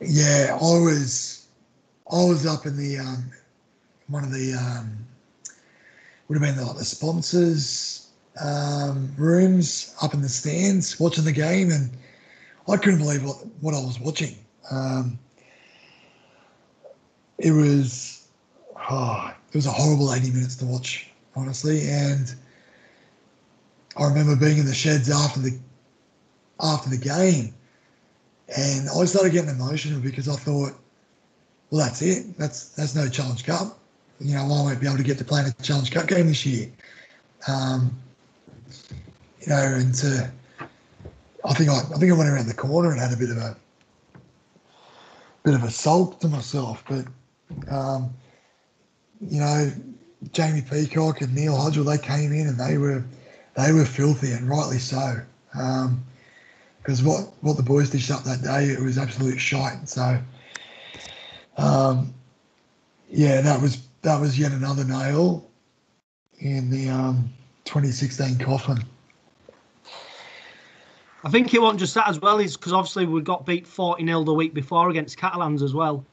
Yeah, 0.00 0.58
I 0.60 0.64
I 2.10 2.22
was 2.24 2.46
up 2.46 2.66
in 2.66 2.76
the 2.76 2.98
um, 2.98 3.30
one 4.08 4.24
of 4.24 4.32
the 4.32 4.54
um, 4.54 5.06
would 6.28 6.40
have 6.40 6.56
been 6.56 6.66
like 6.66 6.76
the 6.76 6.84
sponsors 6.84 8.08
um, 8.40 9.12
rooms 9.16 9.94
up 10.02 10.14
in 10.14 10.20
the 10.20 10.28
stands 10.28 10.98
watching 11.00 11.24
the 11.24 11.32
game, 11.32 11.70
and 11.70 11.90
I 12.68 12.76
couldn't 12.76 12.98
believe 12.98 13.24
what 13.24 13.36
what 13.60 13.74
I 13.74 13.78
was 13.78 13.98
watching. 14.00 14.36
Um, 14.70 15.18
it 17.38 17.52
was 17.52 18.28
oh, 18.90 19.32
it 19.48 19.56
was 19.56 19.66
a 19.66 19.70
horrible 19.70 20.12
eighty 20.12 20.30
minutes 20.30 20.56
to 20.56 20.66
watch, 20.66 21.10
honestly, 21.34 21.88
and 21.88 22.34
I 23.96 24.04
remember 24.04 24.36
being 24.36 24.58
in 24.58 24.66
the 24.66 24.74
sheds 24.74 25.10
after 25.10 25.40
the 25.40 25.58
after 26.60 26.90
the 26.90 26.98
game. 26.98 27.54
And 28.56 28.88
I 28.90 29.04
started 29.06 29.32
getting 29.32 29.50
emotional 29.50 30.00
because 30.00 30.28
I 30.28 30.34
thought, 30.36 30.74
well, 31.74 31.84
that's 31.84 32.02
it. 32.02 32.38
That's 32.38 32.68
that's 32.68 32.94
no 32.94 33.08
Challenge 33.08 33.44
Cup. 33.44 33.76
You 34.20 34.36
know, 34.36 34.42
I 34.42 34.46
won't 34.46 34.80
be 34.80 34.86
able 34.86 34.96
to 34.96 35.02
get 35.02 35.18
to 35.18 35.24
play 35.24 35.40
in 35.40 35.46
a 35.46 35.52
Challenge 35.60 35.90
Cup 35.90 36.06
game 36.06 36.28
this 36.28 36.46
year. 36.46 36.70
Um, 37.48 37.98
you 39.40 39.48
know, 39.48 39.56
and 39.56 39.92
to, 39.96 40.30
I 41.44 41.54
think 41.54 41.70
I, 41.70 41.80
I 41.80 41.98
think 41.98 42.12
I 42.12 42.16
went 42.16 42.30
around 42.30 42.46
the 42.46 42.54
corner 42.54 42.92
and 42.92 43.00
had 43.00 43.12
a 43.12 43.16
bit 43.16 43.30
of 43.30 43.38
a 43.38 43.56
bit 45.42 45.54
of 45.54 45.64
a 45.64 45.70
sulk 45.70 46.20
to 46.20 46.28
myself. 46.28 46.84
But 46.88 47.06
um, 47.68 48.14
you 49.20 49.40
know, 49.40 49.72
Jamie 50.30 50.62
Peacock 50.62 51.22
and 51.22 51.34
Neil 51.34 51.56
Hudgell, 51.56 51.84
they 51.84 51.98
came 51.98 52.30
in 52.30 52.46
and 52.46 52.56
they 52.56 52.78
were 52.78 53.02
they 53.56 53.72
were 53.72 53.84
filthy 53.84 54.30
and 54.30 54.48
rightly 54.48 54.78
so. 54.78 55.16
Um, 55.58 56.04
because 56.78 57.02
what 57.02 57.32
what 57.40 57.56
the 57.56 57.64
boys 57.64 57.90
dished 57.90 58.12
up 58.12 58.22
that 58.22 58.42
day 58.42 58.66
it 58.66 58.78
was 58.78 58.96
absolute 58.96 59.40
shite. 59.40 59.88
So, 59.88 60.20
um, 61.56 62.12
yeah, 63.10 63.40
that 63.40 63.60
was 63.60 63.88
that 64.02 64.20
was 64.20 64.38
yet 64.38 64.52
another 64.52 64.84
nail 64.84 65.48
in 66.40 66.70
the 66.70 66.88
um, 66.88 67.30
2016 67.64 68.38
coffin. 68.38 68.78
I 71.24 71.30
think 71.30 71.54
it 71.54 71.62
wasn't 71.62 71.80
just 71.80 71.94
that 71.94 72.08
as 72.08 72.20
well, 72.20 72.38
is 72.38 72.56
because 72.56 72.72
obviously 72.74 73.06
we 73.06 73.22
got 73.22 73.46
beat 73.46 73.66
40 73.66 74.04
0 74.04 74.24
the 74.24 74.34
week 74.34 74.52
before 74.52 74.90
against 74.90 75.16
Catalans 75.16 75.62
as 75.62 75.72
well. 75.72 76.04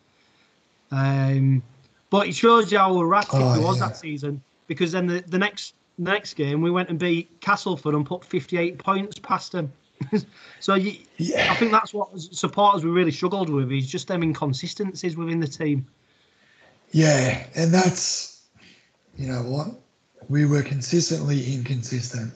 Um, 0.92 1.62
but 2.10 2.28
it 2.28 2.36
shows 2.36 2.72
you 2.72 2.78
how 2.78 3.00
erratic 3.00 3.34
Oh, 3.34 3.54
it 3.56 3.64
was 3.64 3.80
yeah. 3.80 3.88
that 3.88 3.98
season 3.98 4.42
because 4.68 4.92
then 4.92 5.08
the, 5.08 5.22
the 5.28 5.38
next 5.38 5.76
the 5.98 6.12
next 6.12 6.36
game 6.36 6.62
we 6.62 6.72
went 6.72 6.90
and 6.90 6.98
beat 6.98 7.42
Castleford 7.42 7.94
and 7.94 8.06
put 8.06 8.24
58 8.24 8.78
points 8.78 9.20
past 9.20 9.52
them. 9.52 9.72
so 10.60 10.76
you, 10.76 10.98
I 11.38 11.56
think 11.56 11.72
that's 11.72 11.94
what 11.94 12.10
supporters 12.20 12.84
we 12.84 12.92
really 12.92 13.12
struggled 13.12 13.50
with 13.50 13.72
is 13.72 13.88
just 13.88 14.08
them 14.08 14.24
inconsistencies 14.24 15.16
within 15.18 15.40
the 15.40 15.48
team. 15.48 15.88
yeah, 16.92 17.46
and 17.56 17.74
that's 17.74 18.42
you 19.18 19.28
know 19.28 19.42
what 19.44 19.68
we 20.30 20.46
were 20.46 20.64
consistently 20.64 21.54
inconsistent 21.54 22.34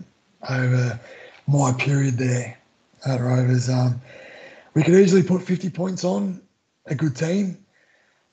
over 0.50 1.00
my 1.48 1.74
period 1.74 2.18
there 2.18 2.58
at 3.06 3.20
Rovers. 3.22 3.70
Um, 3.70 4.02
we 4.74 4.84
could 4.84 4.96
easily 4.96 5.24
put 5.24 5.42
50 5.42 5.70
points 5.70 6.04
on 6.04 6.42
a 6.88 6.96
good 6.96 7.16
team, 7.16 7.66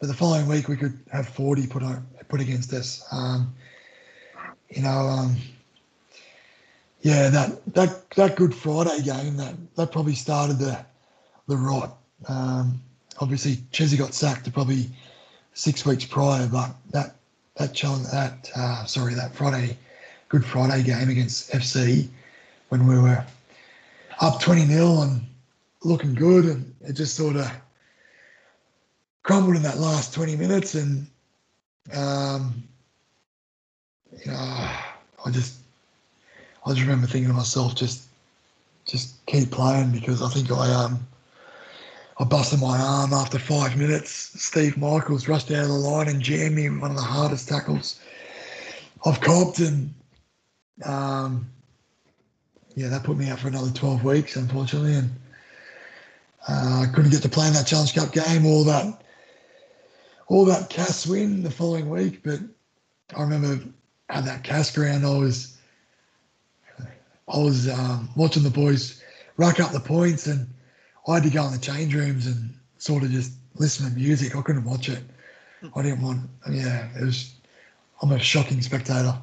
but 0.00 0.08
the 0.08 0.14
following 0.14 0.48
week 0.48 0.68
we 0.68 0.76
could 0.76 0.98
have 1.12 1.28
40 1.28 1.66
put 1.66 1.82
on 1.82 2.06
put 2.28 2.40
against 2.40 2.72
us. 2.72 3.04
Um, 3.12 3.54
you 4.70 4.82
know, 4.82 4.88
um, 4.88 5.36
yeah, 7.02 7.28
that 7.28 7.74
that 7.74 8.10
that 8.12 8.36
Good 8.36 8.54
Friday 8.54 9.02
game 9.02 9.36
that 9.36 9.54
that 9.76 9.92
probably 9.92 10.14
started 10.14 10.58
the 10.58 10.84
the 11.48 11.56
rot. 11.56 11.98
Um, 12.28 12.80
obviously, 13.18 13.58
Chesney 13.70 13.98
got 13.98 14.14
sacked 14.14 14.52
probably 14.52 14.88
six 15.54 15.84
weeks 15.84 16.04
prior, 16.04 16.48
but 16.48 16.70
that 16.90 17.16
that 17.56 17.74
challenge 17.74 18.06
that 18.08 18.50
uh, 18.56 18.84
sorry 18.86 19.14
that 19.14 19.34
Friday 19.34 19.76
Good 20.28 20.44
Friday 20.44 20.82
game 20.82 21.10
against 21.10 21.50
FC 21.50 22.08
when 22.70 22.86
we 22.86 22.98
were 22.98 23.22
up 24.20 24.40
20 24.40 24.64
0 24.66 25.02
and 25.02 25.20
looking 25.84 26.14
good, 26.14 26.44
and 26.44 26.74
it 26.82 26.94
just 26.94 27.16
sort 27.16 27.36
of 27.36 27.50
crumbled 29.22 29.56
in 29.56 29.62
that 29.62 29.78
last 29.78 30.14
20 30.14 30.36
minutes. 30.36 30.74
And, 30.74 31.06
um, 31.94 32.62
you 34.24 34.30
know, 34.30 34.38
I 34.38 35.30
just, 35.30 35.58
I 36.64 36.70
just 36.70 36.82
remember 36.82 37.06
thinking 37.06 37.28
to 37.28 37.34
myself, 37.34 37.74
just, 37.74 38.04
just 38.86 39.24
keep 39.26 39.50
playing 39.50 39.92
because 39.92 40.22
I 40.22 40.28
think 40.28 40.50
I, 40.50 40.72
um, 40.72 41.06
I 42.18 42.24
busted 42.24 42.60
my 42.60 42.78
arm 42.78 43.12
after 43.12 43.38
five 43.38 43.76
minutes. 43.76 44.10
Steve 44.10 44.76
Michaels 44.76 45.28
rushed 45.28 45.50
out 45.50 45.64
of 45.64 45.68
the 45.68 45.74
line 45.74 46.08
and 46.08 46.20
jammed 46.20 46.54
me 46.54 46.66
in 46.66 46.80
one 46.80 46.90
of 46.90 46.96
the 46.96 47.02
hardest 47.02 47.48
tackles 47.48 47.98
I've 49.04 49.20
copped. 49.20 49.58
And, 49.58 49.92
um, 50.84 51.50
yeah, 52.76 52.88
that 52.88 53.02
put 53.02 53.16
me 53.16 53.28
out 53.28 53.40
for 53.40 53.48
another 53.48 53.70
12 53.70 54.04
weeks, 54.04 54.36
unfortunately. 54.36 54.94
And 54.94 55.10
uh, 56.48 56.86
I 56.86 56.92
couldn't 56.94 57.10
get 57.10 57.22
to 57.22 57.28
play 57.28 57.48
in 57.48 57.54
that 57.54 57.66
Challenge 57.66 57.94
Cup 57.94 58.12
game 58.12 58.46
or 58.46 58.64
that 58.64 59.02
all 60.28 60.44
that 60.46 60.70
Cas 60.70 61.06
win 61.06 61.42
the 61.42 61.50
following 61.50 61.90
week. 61.90 62.22
But 62.22 62.40
I 63.16 63.22
remember 63.22 63.62
at 64.08 64.24
that 64.24 64.44
Cas 64.44 64.70
ground, 64.70 65.04
I 65.04 65.16
was 65.16 65.51
I 67.28 67.38
was 67.38 67.68
um, 67.68 68.08
watching 68.16 68.42
the 68.42 68.50
boys 68.50 69.02
rack 69.36 69.60
up 69.60 69.72
the 69.72 69.80
points, 69.80 70.26
and 70.26 70.48
I 71.06 71.14
had 71.14 71.22
to 71.24 71.30
go 71.30 71.44
in 71.46 71.52
the 71.52 71.58
change 71.58 71.94
rooms 71.94 72.26
and 72.26 72.54
sort 72.78 73.02
of 73.02 73.10
just 73.10 73.32
listen 73.56 73.88
to 73.88 73.96
music. 73.96 74.36
I 74.36 74.42
couldn't 74.42 74.64
watch 74.64 74.88
it. 74.88 75.02
I 75.74 75.82
didn't 75.82 76.02
want. 76.02 76.28
Yeah, 76.50 76.88
it 76.96 77.04
was. 77.04 77.34
I'm 78.00 78.10
a 78.10 78.18
shocking 78.18 78.60
spectator. 78.62 79.16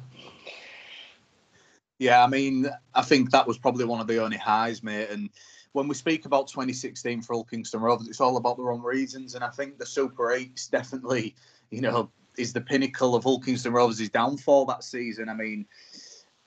Yeah, 1.98 2.24
I 2.24 2.28
mean, 2.28 2.70
I 2.94 3.02
think 3.02 3.30
that 3.30 3.46
was 3.46 3.58
probably 3.58 3.84
one 3.84 4.00
of 4.00 4.06
the 4.06 4.22
only 4.22 4.38
highs, 4.38 4.82
mate. 4.82 5.10
And 5.10 5.28
when 5.72 5.86
we 5.86 5.94
speak 5.94 6.24
about 6.24 6.48
2016 6.48 7.20
for 7.20 7.34
Hull 7.34 7.44
Kingston 7.44 7.80
Rovers, 7.80 8.08
it's 8.08 8.22
all 8.22 8.38
about 8.38 8.56
the 8.56 8.62
wrong 8.62 8.80
reasons. 8.80 9.34
And 9.34 9.44
I 9.44 9.50
think 9.50 9.78
the 9.78 9.84
Super 9.84 10.24
8s 10.28 10.70
definitely, 10.70 11.34
you 11.70 11.82
know, 11.82 12.10
is 12.38 12.54
the 12.54 12.60
pinnacle 12.62 13.14
of 13.14 13.24
Hull 13.24 13.40
Kingston 13.40 13.74
Rovers' 13.74 14.08
downfall 14.08 14.64
that 14.66 14.82
season. 14.82 15.28
I 15.28 15.34
mean, 15.34 15.66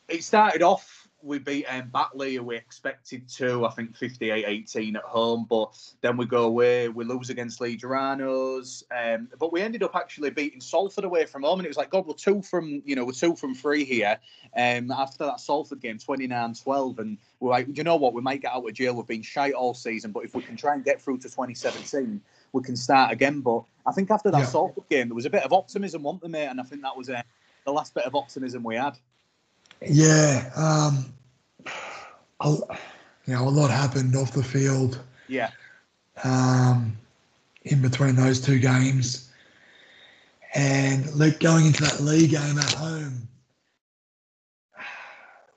it 0.07 0.23
started 0.23 0.63
off, 0.63 0.92
we 1.23 1.39
beat 1.39 1.65
um, 1.65 1.89
Batley, 1.93 2.37
we 2.39 2.55
expected 2.57 3.27
to, 3.29 3.65
I 3.65 3.71
think 3.71 3.95
58 3.95 4.45
18 4.45 4.95
at 4.97 5.03
home, 5.03 5.45
but 5.49 5.77
then 6.01 6.17
we 6.17 6.25
go 6.25 6.43
away, 6.43 6.89
we 6.89 7.05
lose 7.05 7.29
against 7.29 7.61
Leigh 7.61 7.77
Centurions. 7.79 8.83
Um, 8.91 9.29
but 9.39 9.53
we 9.53 9.61
ended 9.61 9.83
up 9.83 9.95
actually 9.95 10.31
beating 10.31 10.59
Salford 10.59 11.05
away 11.05 11.25
from 11.25 11.43
home, 11.43 11.59
and 11.59 11.65
it 11.65 11.69
was 11.69 11.77
like, 11.77 11.89
God, 11.89 12.05
we're 12.05 12.13
two 12.13 12.41
from, 12.41 12.81
you 12.85 12.95
know, 12.95 13.05
we're 13.05 13.13
two 13.13 13.35
from 13.35 13.55
three 13.55 13.85
here. 13.85 14.19
Um, 14.55 14.91
after 14.91 15.25
that 15.25 15.39
Salford 15.39 15.79
game, 15.79 15.97
29 15.97 16.53
12, 16.53 16.99
and 16.99 17.17
we're 17.39 17.51
like, 17.51 17.67
you 17.75 17.83
know 17.83 17.95
what, 17.95 18.13
we 18.13 18.21
might 18.21 18.41
get 18.41 18.51
out 18.51 18.67
of 18.67 18.73
jail. 18.73 18.95
We've 18.95 19.07
been 19.07 19.21
shite 19.21 19.53
all 19.53 19.73
season, 19.73 20.11
but 20.11 20.25
if 20.25 20.35
we 20.35 20.41
can 20.41 20.57
try 20.57 20.73
and 20.75 20.83
get 20.83 21.01
through 21.01 21.17
to 21.19 21.23
2017, 21.23 22.21
we 22.51 22.61
can 22.61 22.75
start 22.75 23.11
again. 23.11 23.39
But 23.39 23.63
I 23.85 23.93
think 23.93 24.11
after 24.11 24.29
that 24.31 24.39
Yeah. 24.39 24.45
Salford 24.45 24.89
game, 24.89 25.07
there 25.07 25.15
was 25.15 25.25
a 25.25 25.29
bit 25.29 25.43
of 25.43 25.53
optimism, 25.53 26.03
wasn't 26.03 26.23
there, 26.23 26.31
mate? 26.31 26.47
And 26.47 26.59
I 26.59 26.63
think 26.63 26.81
that 26.81 26.95
was 26.95 27.09
uh, 27.09 27.21
the 27.65 27.71
last 27.71 27.93
bit 27.93 28.03
of 28.05 28.13
optimism 28.13 28.63
we 28.63 28.75
had. 28.75 28.97
Yeah, 29.85 30.49
um, 30.55 31.13
a, 32.39 32.49
you 33.25 33.33
know, 33.33 33.47
a 33.47 33.49
lot 33.49 33.69
happened 33.69 34.15
off 34.15 34.31
the 34.31 34.43
field. 34.43 34.99
Yeah, 35.27 35.49
um, 36.23 36.97
in 37.63 37.81
between 37.81 38.15
those 38.15 38.39
two 38.39 38.59
games, 38.59 39.31
and 40.53 41.13
like 41.15 41.39
going 41.39 41.65
into 41.65 41.83
that 41.83 42.01
league 42.01 42.31
game 42.31 42.57
at 42.57 42.73
home, 42.73 43.27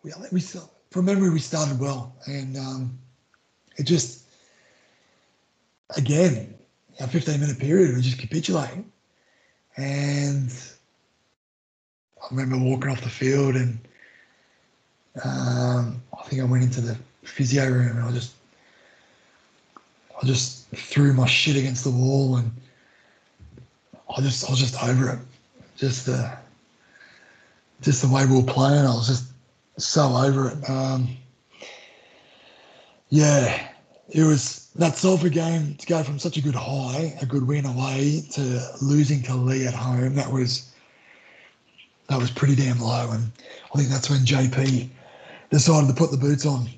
we 0.03 0.13
we 0.33 0.41
from 0.41 1.05
memory 1.05 1.31
we 1.31 1.39
started 1.39 1.79
well, 1.79 2.15
and 2.27 2.57
um, 2.57 2.99
it 3.77 3.85
just 3.85 4.25
again 5.97 6.53
a 6.99 7.07
15 7.07 7.39
minute 7.39 7.59
period 7.59 7.95
we 7.95 8.03
just 8.03 8.19
capitulating, 8.19 8.91
and 9.77 10.51
I 12.23 12.27
remember 12.31 12.57
walking 12.57 12.91
off 12.91 13.03
the 13.03 13.09
field 13.09 13.55
and 13.55 13.79
um, 15.25 16.03
I 16.19 16.23
think 16.25 16.43
I 16.43 16.45
went 16.45 16.65
into 16.65 16.81
the 16.81 16.97
physio 17.23 17.69
room 17.71 17.97
and 17.97 18.05
I 18.05 18.13
just 18.13 18.35
I 20.21 20.27
just 20.27 20.69
threw 20.71 21.13
my 21.13 21.27
shit 21.27 21.57
against 21.57 21.85
the 21.85 21.91
wall 21.91 22.37
and 22.37 22.51
I 24.17 24.21
just 24.21 24.47
I 24.47 24.51
was 24.51 24.61
just 24.61 24.83
over 24.83 25.11
it. 25.11 25.19
Just 25.77 26.07
the 26.07 26.37
just 27.83 28.03
the 28.03 28.09
way 28.09 28.25
we 28.27 28.37
were 28.37 28.43
playing, 28.43 28.87
I 28.87 28.95
was 28.95 29.09
just 29.09 29.25
so 29.79 30.17
over 30.17 30.51
it. 30.51 30.71
Um, 30.71 31.09
yeah, 33.11 33.69
it 34.09 34.25
was 34.25 34.71
that 34.77 34.97
Salford 34.97 35.33
game 35.33 35.75
to 35.75 35.87
go 35.87 36.03
from 36.03 36.19
such 36.19 36.37
a 36.37 36.41
good 36.41 36.55
high, 36.55 37.17
a 37.21 37.27
good 37.27 37.47
win 37.47 37.67
away, 37.67 38.23
to 38.33 38.63
losing 38.81 39.23
to 39.25 39.35
Leigh 39.35 39.67
at 39.67 39.75
home. 39.75 40.15
That 40.15 40.31
was 40.31 40.73
that 42.09 42.19
was 42.19 42.31
pretty 42.31 42.55
damn 42.55 42.81
low, 42.81 43.11
and 43.11 43.31
I 43.75 43.79
think 43.79 43.91
that's 43.91 44.09
when 44.09 44.21
JP 44.21 44.89
decided 45.51 45.89
to 45.89 45.95
put 45.95 46.11
the 46.11 46.17
boots 46.17 46.47
on. 46.47 46.69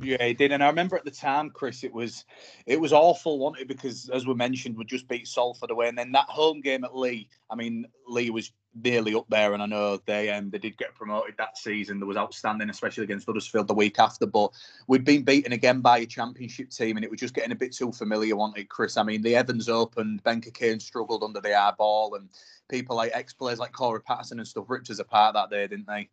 Yeah, 0.00 0.24
he 0.24 0.34
did, 0.34 0.52
and 0.52 0.64
I 0.64 0.68
remember 0.68 0.96
at 0.96 1.04
the 1.04 1.10
time, 1.10 1.50
Chris, 1.50 1.84
it 1.84 1.92
was 1.92 2.24
it 2.66 2.80
was 2.80 2.92
awful, 2.92 3.38
wasn't 3.38 3.62
it? 3.62 3.68
Because 3.68 4.08
as 4.08 4.26
we 4.26 4.34
mentioned, 4.34 4.76
we 4.76 4.84
just 4.84 5.06
beat 5.06 5.28
Salford 5.28 5.70
away, 5.70 5.88
and 5.88 5.98
then 5.98 6.12
that 6.12 6.24
home 6.24 6.60
game 6.60 6.84
at 6.84 6.96
Leigh. 6.96 7.28
I 7.50 7.54
mean, 7.54 7.86
Leigh 8.08 8.30
was 8.30 8.52
nearly 8.74 9.14
up 9.14 9.26
there, 9.28 9.52
and 9.52 9.62
I 9.62 9.66
know 9.66 10.00
they 10.06 10.30
um, 10.30 10.50
they 10.50 10.58
did 10.58 10.78
get 10.78 10.94
promoted 10.94 11.34
that 11.38 11.58
season. 11.58 11.98
There 11.98 12.06
was 12.06 12.16
outstanding, 12.16 12.70
especially 12.70 13.04
against 13.04 13.26
Huddersfield 13.26 13.68
the 13.68 13.74
week 13.74 13.98
after. 13.98 14.26
But 14.26 14.52
we'd 14.86 15.04
been 15.04 15.24
beaten 15.24 15.52
again 15.52 15.80
by 15.80 15.98
a 15.98 16.06
championship 16.06 16.70
team, 16.70 16.96
and 16.96 17.04
it 17.04 17.10
was 17.10 17.20
just 17.20 17.34
getting 17.34 17.52
a 17.52 17.56
bit 17.56 17.72
too 17.72 17.92
familiar, 17.92 18.34
wasn't 18.34 18.58
it, 18.58 18.70
Chris? 18.70 18.96
I 18.96 19.02
mean, 19.02 19.22
the 19.22 19.36
Evans 19.36 19.68
opened, 19.68 20.22
Ben 20.22 20.40
Cockayne 20.40 20.80
struggled 20.80 21.22
under 21.22 21.40
the 21.40 21.50
air 21.50 21.72
ball, 21.76 22.14
and 22.14 22.28
people 22.70 22.96
like 22.96 23.12
ex 23.14 23.34
players 23.34 23.58
like 23.58 23.72
Cory 23.72 24.00
Paterson 24.02 24.38
and 24.38 24.48
stuff 24.48 24.64
ripped 24.68 24.90
us 24.90 24.98
apart 24.98 25.34
that 25.34 25.50
day, 25.50 25.66
didn't 25.66 25.86
they? 25.86 26.08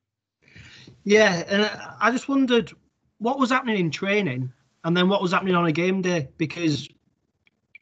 Yeah, 1.04 1.44
and 1.48 1.70
I 2.00 2.12
just 2.12 2.28
wondered 2.30 2.72
what 3.18 3.40
was 3.40 3.50
happening 3.50 3.78
in 3.78 3.92
training, 3.92 4.52
and 4.84 4.96
then 4.96 5.10
what 5.10 5.22
was 5.22 5.32
happening 5.32 5.56
on 5.56 5.66
a 5.66 5.72
game 5.72 6.02
day 6.02 6.30
because. 6.38 6.90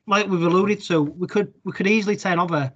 Like 0.10 0.27
we've 0.30 0.41
alluded 0.41 0.81
to, 0.84 1.02
we 1.02 1.27
could 1.27 1.53
we 1.65 1.73
could 1.73 1.85
easily 1.85 2.15
turn 2.15 2.39
over 2.39 2.72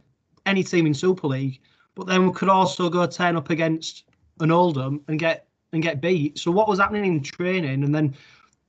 any 0.45 0.65
team 0.65 0.85
in 0.85 0.93
Super 0.93 1.27
League, 1.27 1.61
but 1.95 2.05
then 2.05 2.27
we 2.27 2.33
could 2.33 2.49
also 2.49 2.89
go 2.89 3.07
turn 3.07 3.37
up 3.37 3.49
against 3.49 4.03
an 4.41 4.51
Oldham 4.51 4.99
and 5.07 5.17
get 5.17 5.47
and 5.71 5.81
get 5.81 6.01
beat. 6.01 6.37
So 6.37 6.51
what 6.51 6.67
was 6.67 6.79
happening 6.79 7.05
in 7.05 7.23
training, 7.23 7.85
and 7.85 7.95
then 7.95 8.13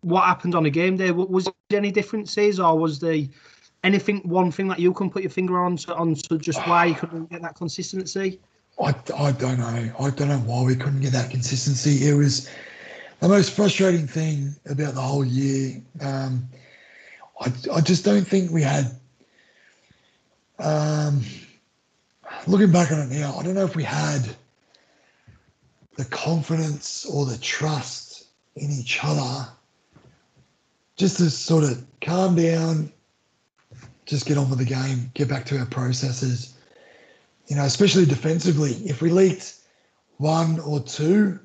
what 0.03 0.27
happened 0.27 0.55
on 0.55 0.67
a 0.67 0.71
game 0.71 0.97
day? 0.97 1.11
Was 1.11 1.47
there 1.47 1.79
any 1.81 1.91
differences, 1.91 2.61
or 2.61 2.79
was 2.79 3.01
there 3.01 3.25
anything 3.83 4.21
one 4.29 4.53
thing 4.53 4.69
that 4.69 4.79
you 4.79 4.93
can 4.93 5.11
put 5.11 5.25
your 5.25 5.31
finger 5.31 5.59
on 5.59 5.77
to, 5.79 5.97
on 5.97 6.15
to 6.15 6.39
just 6.39 6.65
why 6.69 6.85
you 6.85 6.95
couldn't 6.95 7.31
get 7.31 7.43
that 7.43 7.57
consistency? 7.57 8.39
I, 8.81 8.95
I 9.17 9.33
don't 9.33 9.59
know. 9.59 9.93
I 9.99 10.11
don't 10.11 10.29
know 10.29 10.39
why 10.39 10.63
we 10.65 10.77
couldn't 10.77 11.01
get 11.01 11.13
that 11.13 11.31
consistency. 11.31 12.09
It 12.09 12.15
was 12.15 12.49
the 13.21 13.29
most 13.29 13.53
frustrating 13.53 14.07
thing 14.07 14.55
about 14.69 14.95
the 14.95 15.01
whole 15.01 15.25
year. 15.25 15.81
Um, 16.01 16.49
I, 17.41 17.53
I 17.73 17.81
just 17.81 18.05
don't 18.05 18.27
think 18.27 18.51
we 18.51 18.63
had. 18.63 18.91
Um, 20.59 21.23
looking 22.47 22.71
back 22.71 22.93
on 22.93 23.01
it 23.01 23.11
now, 23.11 23.37
I 23.37 23.43
don't 23.43 23.55
know 23.55 23.65
if 23.65 23.77
we 23.77 23.85
had 23.85 24.23
the 25.97 26.05
confidence 26.07 27.05
or 27.07 27.27
the 27.27 27.39
trust 27.39 28.27
in 28.57 28.71
each 28.71 29.01
other 29.03 29.49
just 30.97 31.17
to 31.19 31.31
sort 31.31 31.65
of 31.65 31.85
calm 32.01 32.37
down, 32.37 32.93
just 34.07 34.27
get 34.27 34.39
on 34.39 34.49
with 34.51 34.59
the 34.59 34.65
game, 34.65 35.11
get 35.15 35.29
back 35.29 35.45
to 35.47 35.59
our 35.59 35.67
processes. 35.67 36.52
You 37.47 37.57
know, 37.57 37.65
especially 37.65 38.07
defensively. 38.07 38.73
If 38.85 39.03
we 39.03 39.11
leaked 39.11 39.55
one 40.17 40.61
or 40.61 40.81
two, 40.81 41.39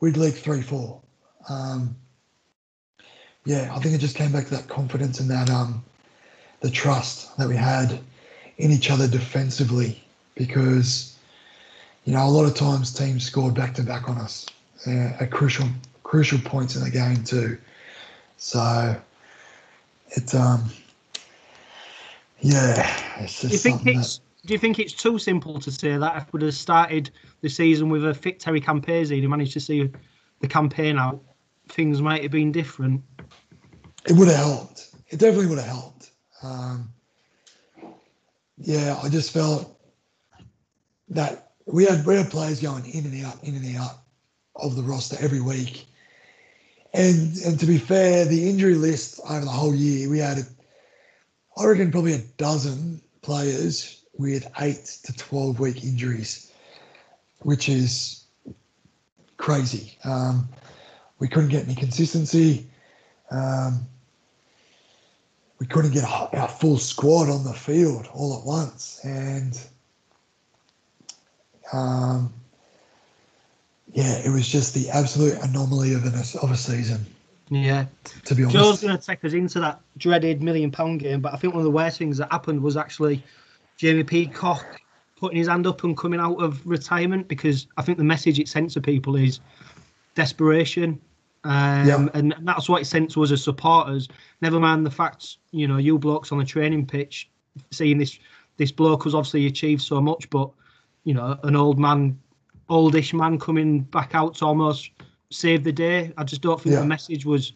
we'd 0.00 0.16
leak 0.16 0.34
three, 0.34 0.62
four. 0.62 1.00
Um, 1.48 1.96
yeah, 3.44 3.72
I 3.74 3.78
think 3.80 3.94
it 3.94 3.98
just 3.98 4.16
came 4.16 4.32
back 4.32 4.44
to 4.46 4.56
that 4.56 4.68
confidence 4.68 5.20
and 5.20 5.30
that 5.30 5.50
um, 5.50 5.84
the 6.60 6.70
trust 6.70 7.36
that 7.38 7.48
we 7.48 7.56
had 7.56 7.98
in 8.58 8.70
each 8.70 8.90
other 8.90 9.08
defensively 9.08 10.02
because 10.34 11.16
you 12.04 12.12
know 12.12 12.24
a 12.24 12.28
lot 12.28 12.44
of 12.44 12.54
times 12.54 12.92
teams 12.92 13.24
scored 13.24 13.54
back 13.54 13.74
to 13.74 13.82
back 13.82 14.08
on 14.08 14.18
us 14.18 14.46
uh, 14.86 15.12
at 15.20 15.30
crucial 15.30 15.66
crucial 16.02 16.38
points 16.38 16.76
in 16.76 16.84
the 16.84 16.90
game 16.90 17.24
too. 17.24 17.58
So 18.36 18.96
it's 20.10 20.34
um 20.34 20.70
yeah, 22.40 23.20
it's 23.20 23.40
just 23.40 23.52
you 23.52 23.58
think 23.58 23.76
something 23.78 23.98
it's 23.98 24.18
that, 24.18 24.24
do 24.44 24.52
you 24.52 24.58
think 24.58 24.78
it's 24.78 24.92
too 24.92 25.18
simple 25.18 25.60
to 25.60 25.70
say 25.70 25.96
that 25.96 26.16
if 26.16 26.32
we'd 26.32 26.42
have 26.42 26.54
started 26.54 27.10
the 27.42 27.48
season 27.48 27.88
with 27.88 28.04
a 28.04 28.14
fit 28.14 28.40
Terry 28.40 28.60
Campese 28.60 29.16
and 29.16 29.28
managed 29.28 29.52
to 29.52 29.60
see 29.60 29.90
the 30.40 30.48
campaign 30.48 30.98
out, 30.98 31.22
things 31.68 32.02
might 32.02 32.22
have 32.22 32.32
been 32.32 32.50
different? 32.50 33.02
it 34.06 34.12
would 34.12 34.28
have 34.28 34.36
helped. 34.36 34.88
It 35.08 35.18
definitely 35.18 35.46
would 35.46 35.58
have 35.58 35.68
helped. 35.68 36.10
Um, 36.42 36.92
yeah, 38.58 38.98
I 39.02 39.08
just 39.08 39.32
felt 39.32 39.78
that 41.08 41.52
we 41.66 41.84
had 41.84 42.04
we 42.04 42.16
had 42.16 42.30
players 42.30 42.60
going 42.60 42.86
in 42.86 43.04
and 43.04 43.24
out, 43.24 43.42
in 43.44 43.54
and 43.54 43.76
out 43.76 44.00
of 44.56 44.76
the 44.76 44.82
roster 44.82 45.16
every 45.20 45.40
week. 45.40 45.86
And 46.94 47.36
and 47.38 47.58
to 47.60 47.66
be 47.66 47.78
fair, 47.78 48.24
the 48.24 48.48
injury 48.48 48.74
list 48.74 49.20
over 49.28 49.44
the 49.44 49.50
whole 49.50 49.74
year, 49.74 50.08
we 50.10 50.18
had, 50.18 50.38
I 51.56 51.64
reckon, 51.64 51.92
probably 51.92 52.14
a 52.14 52.18
dozen 52.36 53.00
players 53.22 54.01
with 54.22 54.50
eight 54.60 54.86
to 55.04 55.12
twelve 55.14 55.60
week 55.60 55.84
injuries, 55.84 56.52
which 57.40 57.68
is 57.68 58.24
crazy. 59.36 59.98
Um, 60.04 60.48
we 61.18 61.28
couldn't 61.28 61.50
get 61.50 61.64
any 61.64 61.74
consistency. 61.74 62.66
Um, 63.30 63.86
we 65.58 65.66
couldn't 65.66 65.92
get 65.92 66.04
our 66.04 66.48
full 66.48 66.78
squad 66.78 67.28
on 67.28 67.44
the 67.44 67.52
field 67.52 68.08
all 68.14 68.38
at 68.38 68.46
once, 68.46 69.00
and 69.04 69.60
um, 71.72 72.32
yeah, 73.92 74.18
it 74.24 74.30
was 74.30 74.48
just 74.48 74.74
the 74.74 74.90
absolute 74.90 75.38
anomaly 75.42 75.94
of, 75.94 76.04
an, 76.04 76.14
of 76.14 76.50
a 76.50 76.56
season. 76.56 77.06
Yeah. 77.48 77.86
To 78.24 78.34
be 78.34 78.44
honest, 78.44 78.56
Joe's 78.56 78.80
going 78.80 78.96
to 78.96 79.04
take 79.04 79.24
us 79.24 79.34
into 79.34 79.60
that 79.60 79.80
dreaded 79.98 80.42
million 80.42 80.70
pound 80.70 81.00
game, 81.00 81.20
but 81.20 81.34
I 81.34 81.36
think 81.36 81.52
one 81.54 81.60
of 81.60 81.64
the 81.64 81.70
worst 81.70 81.98
things 81.98 82.16
that 82.18 82.32
happened 82.32 82.62
was 82.62 82.76
actually 82.76 83.22
Jamie 83.82 84.04
Peacock 84.04 84.64
putting 85.16 85.36
his 85.36 85.48
hand 85.48 85.66
up 85.66 85.82
and 85.82 85.96
coming 85.96 86.20
out 86.20 86.36
of 86.40 86.64
retirement 86.64 87.26
because 87.26 87.66
I 87.76 87.82
think 87.82 87.98
the 87.98 88.04
message 88.04 88.38
it 88.38 88.46
sent 88.46 88.70
to 88.70 88.80
people 88.80 89.16
is 89.16 89.40
desperation. 90.14 91.00
Um, 91.42 91.88
Yeah. 91.88 92.06
and 92.14 92.32
that's 92.42 92.68
what 92.68 92.80
it 92.80 92.84
sent 92.84 93.10
to 93.10 93.24
us 93.24 93.32
as 93.32 93.42
supporters. 93.42 94.06
Never 94.40 94.60
mind 94.60 94.86
the 94.86 94.90
fact, 94.92 95.38
you 95.50 95.66
know, 95.66 95.78
you 95.78 95.98
blokes 95.98 96.30
on 96.30 96.38
the 96.38 96.44
training 96.44 96.86
pitch 96.86 97.28
seeing 97.72 97.98
this 97.98 98.20
this 98.56 98.70
bloke 98.70 99.02
who's 99.02 99.16
obviously 99.16 99.46
achieved 99.46 99.82
so 99.82 100.00
much, 100.00 100.30
but 100.30 100.48
you 101.02 101.14
know, 101.14 101.36
an 101.42 101.56
old 101.56 101.80
man, 101.80 102.16
oldish 102.68 103.12
man 103.12 103.40
coming 103.40 103.80
back 103.80 104.14
out 104.14 104.36
to 104.36 104.44
almost 104.46 104.90
save 105.30 105.64
the 105.64 105.72
day. 105.72 106.12
I 106.16 106.22
just 106.22 106.40
don't 106.42 106.60
think 106.60 106.74
Yeah. 106.74 106.80
the 106.82 106.86
message 106.86 107.26
was 107.26 107.52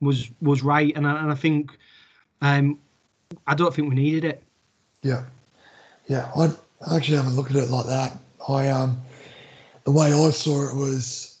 was 0.00 0.28
was 0.40 0.64
right, 0.64 0.92
and 0.96 1.06
I, 1.06 1.22
and 1.22 1.30
I 1.30 1.36
think 1.36 1.78
um, 2.42 2.80
I 3.46 3.54
don't 3.54 3.72
think 3.72 3.88
we 3.90 3.94
needed 3.94 4.24
it. 4.24 4.42
Yeah, 5.04 5.22
yeah. 6.08 6.30
I 6.36 6.50
actually 6.96 7.18
haven't 7.18 7.36
looked 7.36 7.50
at 7.50 7.56
it 7.56 7.70
like 7.70 7.86
that. 7.86 8.18
I 8.48 8.68
um, 8.68 9.00
the 9.84 9.92
way 9.92 10.12
I 10.12 10.30
saw 10.30 10.68
it 10.68 10.74
was 10.74 11.38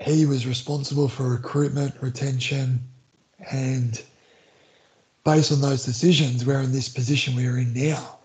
he 0.00 0.26
was 0.26 0.46
responsible 0.46 1.08
for 1.08 1.28
recruitment, 1.28 1.94
retention, 2.00 2.80
and 3.50 4.00
based 5.24 5.50
on 5.50 5.60
those 5.60 5.84
decisions, 5.84 6.44
we're 6.44 6.60
in 6.60 6.70
this 6.70 6.88
position 6.88 7.34
we're 7.34 7.58
in 7.58 7.72
now. 7.72 8.18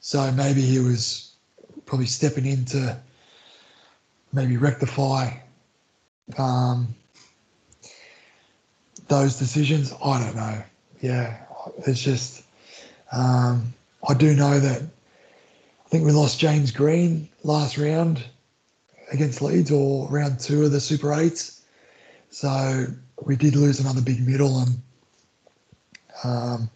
So 0.00 0.32
maybe 0.32 0.62
he 0.62 0.78
was 0.78 1.34
probably 1.84 2.06
stepping 2.06 2.46
in 2.46 2.64
to 2.66 2.98
maybe 4.32 4.56
rectify 4.56 5.30
um, 6.38 6.94
those 9.08 9.38
decisions. 9.38 9.92
I 10.02 10.24
don't 10.24 10.36
know. 10.36 10.62
Yeah, 11.02 11.38
it's 11.86 12.00
just. 12.00 12.44
Um, 13.12 13.74
I 14.08 14.14
do 14.14 14.34
know 14.34 14.58
that 14.58 14.82
I 14.82 15.88
think 15.88 16.04
we 16.04 16.12
lost 16.12 16.38
James 16.38 16.70
Green 16.70 17.28
last 17.42 17.76
round 17.76 18.22
against 19.12 19.42
Leeds 19.42 19.70
or 19.70 20.08
round 20.08 20.38
two 20.38 20.64
of 20.64 20.72
the 20.72 20.80
Super 20.80 21.12
Eights. 21.12 21.62
So 22.30 22.86
we 23.24 23.36
did 23.36 23.56
lose 23.56 23.80
another 23.80 24.00
big 24.00 24.26
middle, 24.26 24.60
and 24.60 24.82
um, 26.24 26.70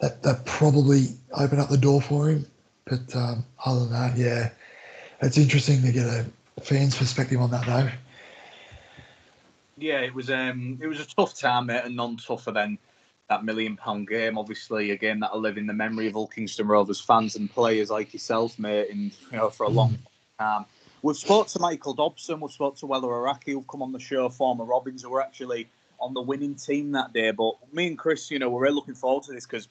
that 0.00 0.22
that 0.22 0.44
probably 0.44 1.06
opened 1.32 1.60
up 1.60 1.70
the 1.70 1.78
door 1.78 2.02
for 2.02 2.28
him. 2.28 2.46
But 2.84 3.16
um, 3.16 3.44
other 3.64 3.80
than 3.80 3.92
that, 3.92 4.16
yeah, 4.16 4.50
it's 5.22 5.38
interesting 5.38 5.82
to 5.82 5.92
get 5.92 6.06
a 6.06 6.26
fan's 6.60 6.96
perspective 6.96 7.40
on 7.40 7.50
that 7.50 7.66
though. 7.66 7.90
Yeah, 9.78 10.00
it 10.00 10.14
was 10.14 10.30
um 10.30 10.78
it 10.80 10.86
was 10.86 11.00
a 11.00 11.06
tough 11.06 11.38
time, 11.38 11.66
mate, 11.66 11.82
and 11.84 11.96
none 11.96 12.16
tougher 12.16 12.52
than 12.52 12.78
that 13.28 13.44
million 13.44 13.76
pound 13.76 14.08
game. 14.08 14.38
Obviously, 14.38 14.90
a 14.90 14.96
game 14.96 15.20
that'll 15.20 15.40
live 15.40 15.58
in 15.58 15.66
the 15.66 15.72
memory 15.72 16.06
of 16.06 16.16
all 16.16 16.26
Kingston 16.26 16.66
Rovers 16.66 17.00
fans 17.00 17.36
and 17.36 17.50
players 17.50 17.90
like 17.90 18.12
yourself, 18.12 18.58
mate, 18.58 18.90
and 18.90 19.12
you 19.30 19.38
know 19.38 19.50
for 19.50 19.64
a 19.64 19.68
long 19.68 19.98
time. 20.38 20.66
We've 21.02 21.16
spoke 21.16 21.48
to 21.48 21.58
Michael 21.58 21.94
Dobson, 21.94 22.40
we've 22.40 22.52
spoke 22.52 22.76
to 22.76 22.86
Weller 22.86 23.08
Hauraki, 23.08 23.52
who've 23.52 23.66
come 23.66 23.82
on 23.82 23.90
the 23.90 23.98
show, 23.98 24.28
former 24.28 24.64
Robins, 24.64 25.02
who 25.02 25.10
were 25.10 25.20
actually 25.20 25.68
on 25.98 26.14
the 26.14 26.20
winning 26.20 26.54
team 26.54 26.92
that 26.92 27.12
day. 27.12 27.32
But 27.32 27.54
me 27.72 27.88
and 27.88 27.98
Chris, 27.98 28.30
you 28.30 28.38
know, 28.38 28.50
we're 28.50 28.62
really 28.62 28.74
looking 28.76 28.94
forward 28.94 29.24
to 29.24 29.32
this 29.32 29.44
because 29.44 29.66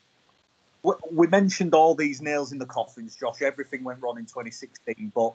we, 0.84 0.94
we 1.10 1.28
mentioned 1.28 1.74
all 1.74 1.96
these 1.96 2.22
nails 2.22 2.52
in 2.52 2.58
the 2.58 2.66
coffins, 2.66 3.16
Josh. 3.16 3.42
Everything 3.42 3.84
went 3.84 4.02
wrong 4.02 4.18
in 4.18 4.26
2016, 4.26 5.12
but 5.16 5.34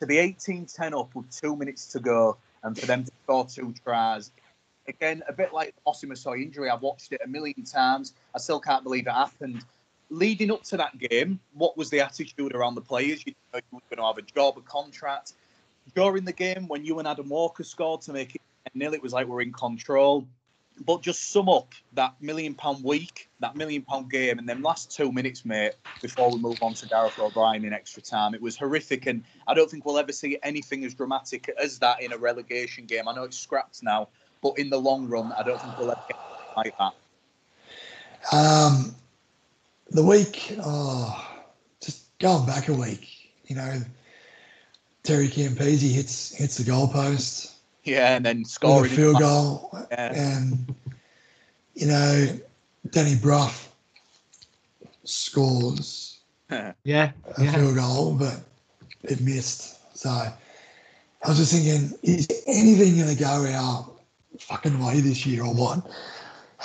to 0.00 0.06
be 0.06 0.18
18 0.18 0.66
10 0.66 0.94
up 0.94 1.14
with 1.14 1.30
two 1.30 1.56
minutes 1.56 1.86
to 1.88 2.00
go 2.00 2.36
and 2.62 2.78
for 2.78 2.86
them 2.86 3.04
to 3.04 3.10
score 3.24 3.46
two 3.46 3.74
tries. 3.84 4.30
Again, 4.86 5.22
a 5.28 5.32
bit 5.32 5.52
like 5.52 5.74
the 5.84 6.32
injury, 6.34 6.68
I've 6.68 6.82
watched 6.82 7.12
it 7.12 7.20
a 7.24 7.28
million 7.28 7.64
times. 7.64 8.12
I 8.34 8.38
still 8.38 8.60
can't 8.60 8.84
believe 8.84 9.06
it 9.06 9.12
happened. 9.12 9.64
Leading 10.10 10.50
up 10.50 10.62
to 10.64 10.76
that 10.76 10.98
game, 10.98 11.40
what 11.54 11.76
was 11.76 11.90
the 11.90 12.00
attitude 12.00 12.54
around 12.54 12.74
the 12.74 12.82
players? 12.82 13.22
You 13.26 13.34
know 13.52 13.60
you 13.72 13.78
were 13.78 13.96
going 13.96 13.98
to 13.98 14.06
have 14.06 14.18
a 14.18 14.30
job, 14.34 14.58
a 14.58 14.60
contract. 14.60 15.32
During 15.94 16.24
the 16.24 16.32
game, 16.32 16.68
when 16.68 16.84
you 16.84 16.98
and 16.98 17.08
Adam 17.08 17.28
Walker 17.28 17.64
scored 17.64 18.02
to 18.02 18.12
make 18.12 18.34
it 18.34 18.42
nil, 18.74 18.94
it 18.94 19.02
was 19.02 19.12
like 19.12 19.26
we're 19.26 19.42
in 19.42 19.52
control. 19.52 20.26
But 20.84 21.02
just 21.02 21.30
sum 21.30 21.48
up 21.48 21.72
that 21.92 22.14
million 22.20 22.54
pound 22.54 22.82
week, 22.82 23.30
that 23.38 23.54
million 23.54 23.82
pound 23.82 24.10
game, 24.10 24.40
and 24.40 24.48
then 24.48 24.60
last 24.60 24.90
two 24.90 25.12
minutes, 25.12 25.44
mate, 25.44 25.74
before 26.02 26.32
we 26.32 26.38
move 26.38 26.60
on 26.62 26.74
to 26.74 26.88
Gareth 26.88 27.16
O'Brien 27.18 27.64
in 27.64 27.72
extra 27.72 28.02
time. 28.02 28.34
It 28.34 28.42
was 28.42 28.56
horrific, 28.56 29.06
and 29.06 29.22
I 29.46 29.54
don't 29.54 29.70
think 29.70 29.84
we'll 29.84 29.98
ever 29.98 30.10
see 30.10 30.36
anything 30.42 30.84
as 30.84 30.92
dramatic 30.92 31.48
as 31.62 31.78
that 31.78 32.02
in 32.02 32.12
a 32.12 32.18
relegation 32.18 32.86
game. 32.86 33.06
I 33.06 33.14
know 33.14 33.22
it's 33.22 33.38
scrapped 33.38 33.84
now, 33.84 34.08
but 34.44 34.58
in 34.58 34.68
the 34.68 34.78
long 34.78 35.08
run, 35.08 35.32
I 35.32 35.42
don't 35.42 35.60
think 35.60 35.76
we'll 35.78 35.90
ever 35.90 36.00
get 36.06 36.18
like 36.54 36.74
that. 36.78 36.92
Um, 38.30 38.94
the 39.90 40.04
week, 40.04 40.56
oh, 40.62 41.28
just 41.80 42.16
going 42.18 42.46
back 42.46 42.68
a 42.68 42.74
week, 42.74 43.32
you 43.46 43.56
know, 43.56 43.80
Terry 45.02 45.28
Campese 45.28 45.90
hits 45.90 46.34
hits 46.34 46.58
the 46.58 46.70
goalpost. 46.70 47.54
Yeah, 47.84 48.16
and 48.16 48.24
then 48.24 48.44
scoring 48.44 48.92
a 48.92 48.94
field 48.94 49.18
goal, 49.18 49.70
yeah. 49.90 50.12
and 50.14 50.74
you 51.74 51.86
know, 51.86 52.38
Danny 52.90 53.16
Brough 53.16 53.50
scores 55.04 56.18
yeah, 56.50 56.72
a 56.84 57.14
yeah. 57.42 57.52
field 57.52 57.76
goal, 57.76 58.14
but 58.14 58.40
it 59.02 59.22
missed. 59.22 59.96
So 59.96 60.10
I 60.10 60.32
was 61.26 61.38
just 61.38 61.52
thinking, 61.52 61.98
is 62.02 62.28
anything 62.46 62.96
going 62.96 63.14
to 63.14 63.22
go 63.22 63.46
our 63.46 63.93
fucking 64.38 64.84
way 64.84 65.00
this 65.00 65.26
year 65.26 65.44
or 65.44 65.54
what? 65.54 65.86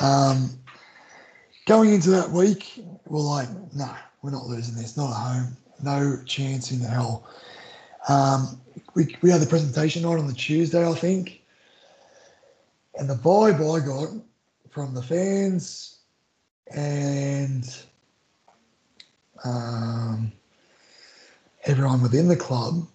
Um, 0.01 0.49
going 1.65 1.93
into 1.93 2.09
that 2.11 2.29
week, 2.29 2.83
we're 3.05 3.19
like, 3.19 3.49
no, 3.73 3.85
nah, 3.85 3.97
we're 4.21 4.31
not 4.31 4.47
losing 4.47 4.75
this, 4.75 4.97
not 4.97 5.11
at 5.11 5.15
home, 5.15 5.57
no 5.83 6.23
chance 6.25 6.71
in 6.71 6.79
hell. 6.79 7.27
Um, 8.07 8.59
we, 8.95 9.15
we 9.21 9.29
had 9.29 9.41
the 9.41 9.47
presentation 9.47 10.03
night 10.03 10.19
on 10.19 10.27
the 10.27 10.33
Tuesday, 10.33 10.87
I 10.87 10.93
think. 10.93 11.41
And 12.95 13.09
the 13.09 13.15
vibe 13.15 13.55
I 13.55 13.85
got 13.85 14.09
from 14.69 14.93
the 14.93 15.01
fans 15.01 15.99
and 16.75 17.83
um, 19.43 20.31
everyone 21.65 22.01
within 22.01 22.27
the 22.27 22.35
club 22.35 22.87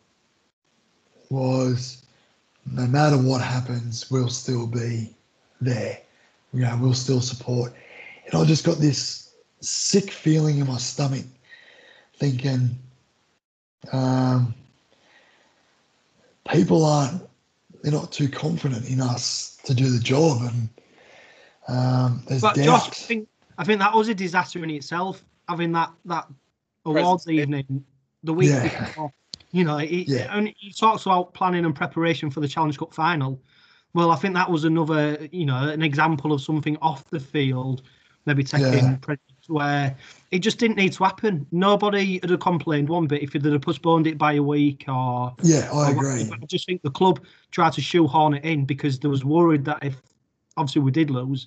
was 1.30 2.03
no 2.66 2.86
matter 2.86 3.16
what 3.16 3.40
happens, 3.40 4.10
we'll 4.10 4.28
still 4.28 4.66
be 4.66 5.14
there. 5.60 5.98
You 6.52 6.60
know, 6.60 6.78
we'll 6.80 6.94
still 6.94 7.20
support. 7.20 7.72
And 8.26 8.34
I 8.34 8.44
just 8.44 8.64
got 8.64 8.78
this 8.78 9.34
sick 9.60 10.10
feeling 10.10 10.58
in 10.58 10.66
my 10.66 10.78
stomach 10.78 11.24
thinking, 12.16 12.78
um, 13.92 14.54
people 16.48 16.84
aren't 16.84 17.22
they're 17.82 17.92
not 17.92 18.10
too 18.12 18.28
confident 18.28 18.88
in 18.88 19.00
us 19.00 19.58
to 19.64 19.74
do 19.74 19.90
the 19.90 19.98
job 19.98 20.40
and 20.42 20.68
um, 21.68 22.22
there's 22.26 22.40
But 22.42 22.56
doubts. 22.56 22.86
Josh, 22.86 22.88
I 22.88 23.06
think 23.06 23.28
I 23.58 23.64
think 23.64 23.78
that 23.80 23.94
was 23.94 24.08
a 24.08 24.14
disaster 24.14 24.62
in 24.64 24.70
itself. 24.70 25.22
Having 25.48 25.72
that 25.72 25.92
that 26.06 26.26
awards 26.86 27.24
Presentation. 27.24 27.54
evening 27.54 27.84
the 28.22 28.32
week 28.32 28.50
Yeah. 28.50 28.62
before, 28.62 29.12
you 29.54 29.62
know, 29.64 29.78
he, 29.78 30.02
Yeah. 30.08 30.36
and 30.36 30.52
he 30.58 30.72
talks 30.72 31.06
about 31.06 31.32
planning 31.32 31.64
and 31.64 31.74
preparation 31.74 32.28
for 32.28 32.40
the 32.40 32.48
Challenge 32.48 32.76
Cup 32.76 32.92
final. 32.92 33.40
Well, 33.94 34.10
I 34.10 34.16
think 34.16 34.34
that 34.34 34.50
was 34.50 34.64
another, 34.64 35.28
you 35.30 35.46
know, 35.46 35.68
an 35.68 35.80
example 35.80 36.32
of 36.32 36.42
something 36.42 36.76
off 36.82 37.08
the 37.10 37.20
field, 37.20 37.82
maybe 38.26 38.42
taking 38.42 38.84
Yeah. 38.84 39.14
where 39.46 39.96
it 40.32 40.40
just 40.40 40.58
didn't 40.58 40.76
need 40.76 40.92
to 40.94 41.04
happen. 41.04 41.46
Nobody 41.52 42.18
had 42.20 42.30
have 42.30 42.40
complained 42.40 42.88
one 42.88 43.06
bit 43.06 43.22
if 43.22 43.32
they'd 43.32 43.44
have 43.44 43.60
postponed 43.62 44.08
it 44.08 44.18
by 44.18 44.32
a 44.32 44.42
week 44.42 44.84
or 44.88 45.32
yeah 45.42 45.68
i 45.72 45.90
or 45.92 45.92
agree. 45.92 46.28
I 46.32 46.46
just 46.46 46.66
think 46.66 46.82
the 46.82 46.90
club 46.90 47.24
tried 47.52 47.74
to 47.74 47.80
shoehorn 47.80 48.34
it 48.34 48.44
in 48.44 48.64
because 48.64 48.98
there 48.98 49.10
was 49.10 49.24
worried 49.24 49.64
that 49.66 49.84
if 49.84 50.02
obviously 50.56 50.82
we 50.82 50.90
did 50.90 51.10
lose, 51.10 51.46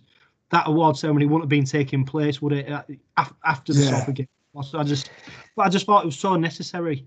that 0.52 0.66
award 0.70 0.96
ceremony 0.96 1.26
wouldn't 1.26 1.44
have 1.44 1.50
been 1.50 1.66
taking 1.66 2.06
place, 2.06 2.42
would 2.42 2.54
it? 2.54 2.72
uh, 2.72 2.84
After 3.44 3.74
the 3.74 3.82
Yeah. 3.82 3.90
soccer 3.90 4.14
game. 4.14 4.28
So 4.64 4.80
I 4.80 4.84
just, 4.84 5.12
but 5.58 5.66
I 5.66 5.70
just 5.70 5.86
thought 5.86 6.04
it 6.04 6.06
was 6.06 6.18
so 6.18 6.36
necessary. 6.38 7.06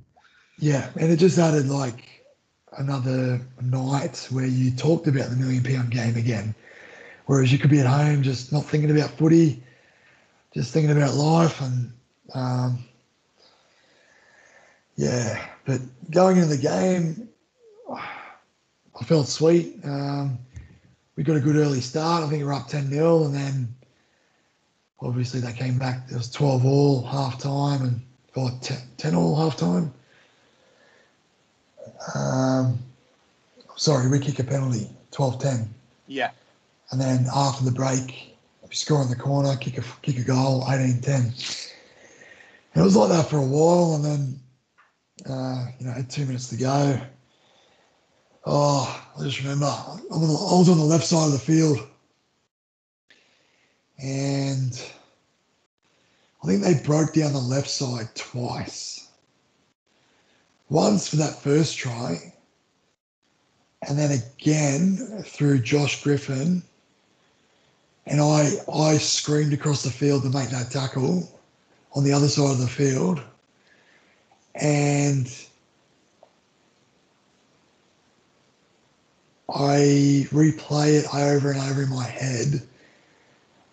Yeah 0.61 0.91
and 0.97 1.11
it 1.11 1.16
just 1.16 1.39
added 1.39 1.69
like 1.69 2.24
another 2.78 3.41
night 3.62 4.28
where 4.31 4.47
you 4.47 4.70
talked 4.70 5.07
about 5.07 5.31
the 5.31 5.37
million 5.37 5.62
pound 5.62 5.91
game 5.91 6.16
again. 6.16 6.55
Whereas 7.27 7.53
you 7.53 7.59
could 7.59 7.70
be 7.70 7.81
at 7.81 7.87
home 7.87 8.23
just 8.23 8.53
not 8.53 8.65
thinking 8.65 8.91
about 8.91 9.11
footy 9.11 9.62
just 10.55 10.73
thinking 10.73 10.97
about 10.97 11.15
life 11.15 11.61
and 11.61 11.93
um, 12.35 12.78
yeah 14.97 15.49
but 15.65 15.81
going 16.11 16.37
into 16.37 16.49
the 16.49 16.57
game 16.57 17.28
i 19.01 19.05
felt 19.05 19.27
sweet. 19.27 19.78
Um, 19.85 20.39
we 21.16 21.24
got 21.24 21.37
a 21.37 21.41
good 21.41 21.57
early 21.57 21.81
start. 21.81 22.23
I 22.23 22.28
think 22.28 22.41
we 22.41 22.45
were 22.45 22.53
up 22.53 22.69
10 22.69 22.91
0 22.91 23.24
and 23.24 23.35
then 23.35 23.74
obviously 25.01 25.41
they 25.41 25.53
came 25.53 25.78
back. 25.78 26.11
It 26.11 26.15
was 26.15 26.31
12 26.31 26.66
all 26.66 27.03
half 27.03 27.39
time 27.39 27.82
and 27.82 28.01
or 28.37 28.51
10, 28.61 28.78
10 28.97 29.15
all 29.15 29.35
half 29.37 29.57
time 29.57 29.93
um, 32.14 32.78
sorry 33.77 34.09
we 34.09 34.18
kick 34.18 34.39
a 34.39 34.44
penalty 34.44 34.89
12 35.10 35.39
10 35.40 35.74
Yeah. 36.06 36.31
and 36.90 37.01
then 37.01 37.27
after 37.35 37.64
the 37.64 37.70
break, 37.72 38.36
we 38.68 38.74
score 38.74 39.02
in 39.02 39.09
the 39.09 39.16
corner, 39.16 39.56
kick 39.56 39.78
a 39.78 39.82
kick 40.02 40.18
a 40.18 40.22
goal, 40.22 40.62
18-10. 40.64 41.72
It 42.77 42.81
was 42.81 42.94
like 42.94 43.09
that 43.10 43.28
for 43.28 43.39
a 43.39 43.43
while, 43.44 43.97
and 43.97 44.05
then 44.05 44.40
uh, 45.28 45.66
you 45.78 45.86
know, 45.86 45.93
had 45.93 46.09
two 46.09 46.24
minutes 46.24 46.48
to 46.51 46.56
go. 46.56 47.01
Oh, 48.47 49.05
I 49.18 49.22
just 49.24 49.39
remember 49.40 49.66
I'm 49.66 50.01
on 50.10 50.20
the, 50.28 50.35
I 50.35 50.59
was 50.59 50.68
on 50.68 50.78
the 50.78 50.85
left 50.85 51.05
side 51.05 51.27
of 51.27 51.32
the 51.32 51.39
field, 51.39 51.78
and 54.02 54.72
I 56.43 56.47
think 56.47 56.62
they 56.62 56.81
broke 56.86 57.12
down 57.12 57.32
the 57.32 57.39
left 57.39 57.68
side 57.68 58.09
twice. 58.14 58.99
Once 60.70 61.09
for 61.09 61.16
that 61.16 61.42
first 61.42 61.76
try, 61.76 62.32
and 63.88 63.98
then 63.98 64.12
again 64.12 64.97
through 65.24 65.59
Josh 65.59 66.02
Griffin. 66.02 66.62
And 68.06 68.20
I 68.20 68.52
I 68.72 68.98
screamed 68.98 69.52
across 69.52 69.82
the 69.82 69.90
field 69.90 70.22
to 70.22 70.30
make 70.30 70.48
that 70.51 70.70
tackle 70.70 71.28
on 71.92 72.05
the 72.05 72.12
other 72.12 72.28
side 72.28 72.52
of 72.52 72.60
the 72.60 72.68
field. 72.68 73.20
And 74.55 75.26
I 79.52 80.28
replay 80.30 81.01
it 81.01 81.14
over 81.14 81.51
and 81.51 81.60
over 81.60 81.82
in 81.82 81.90
my 81.90 82.05
head. 82.05 82.62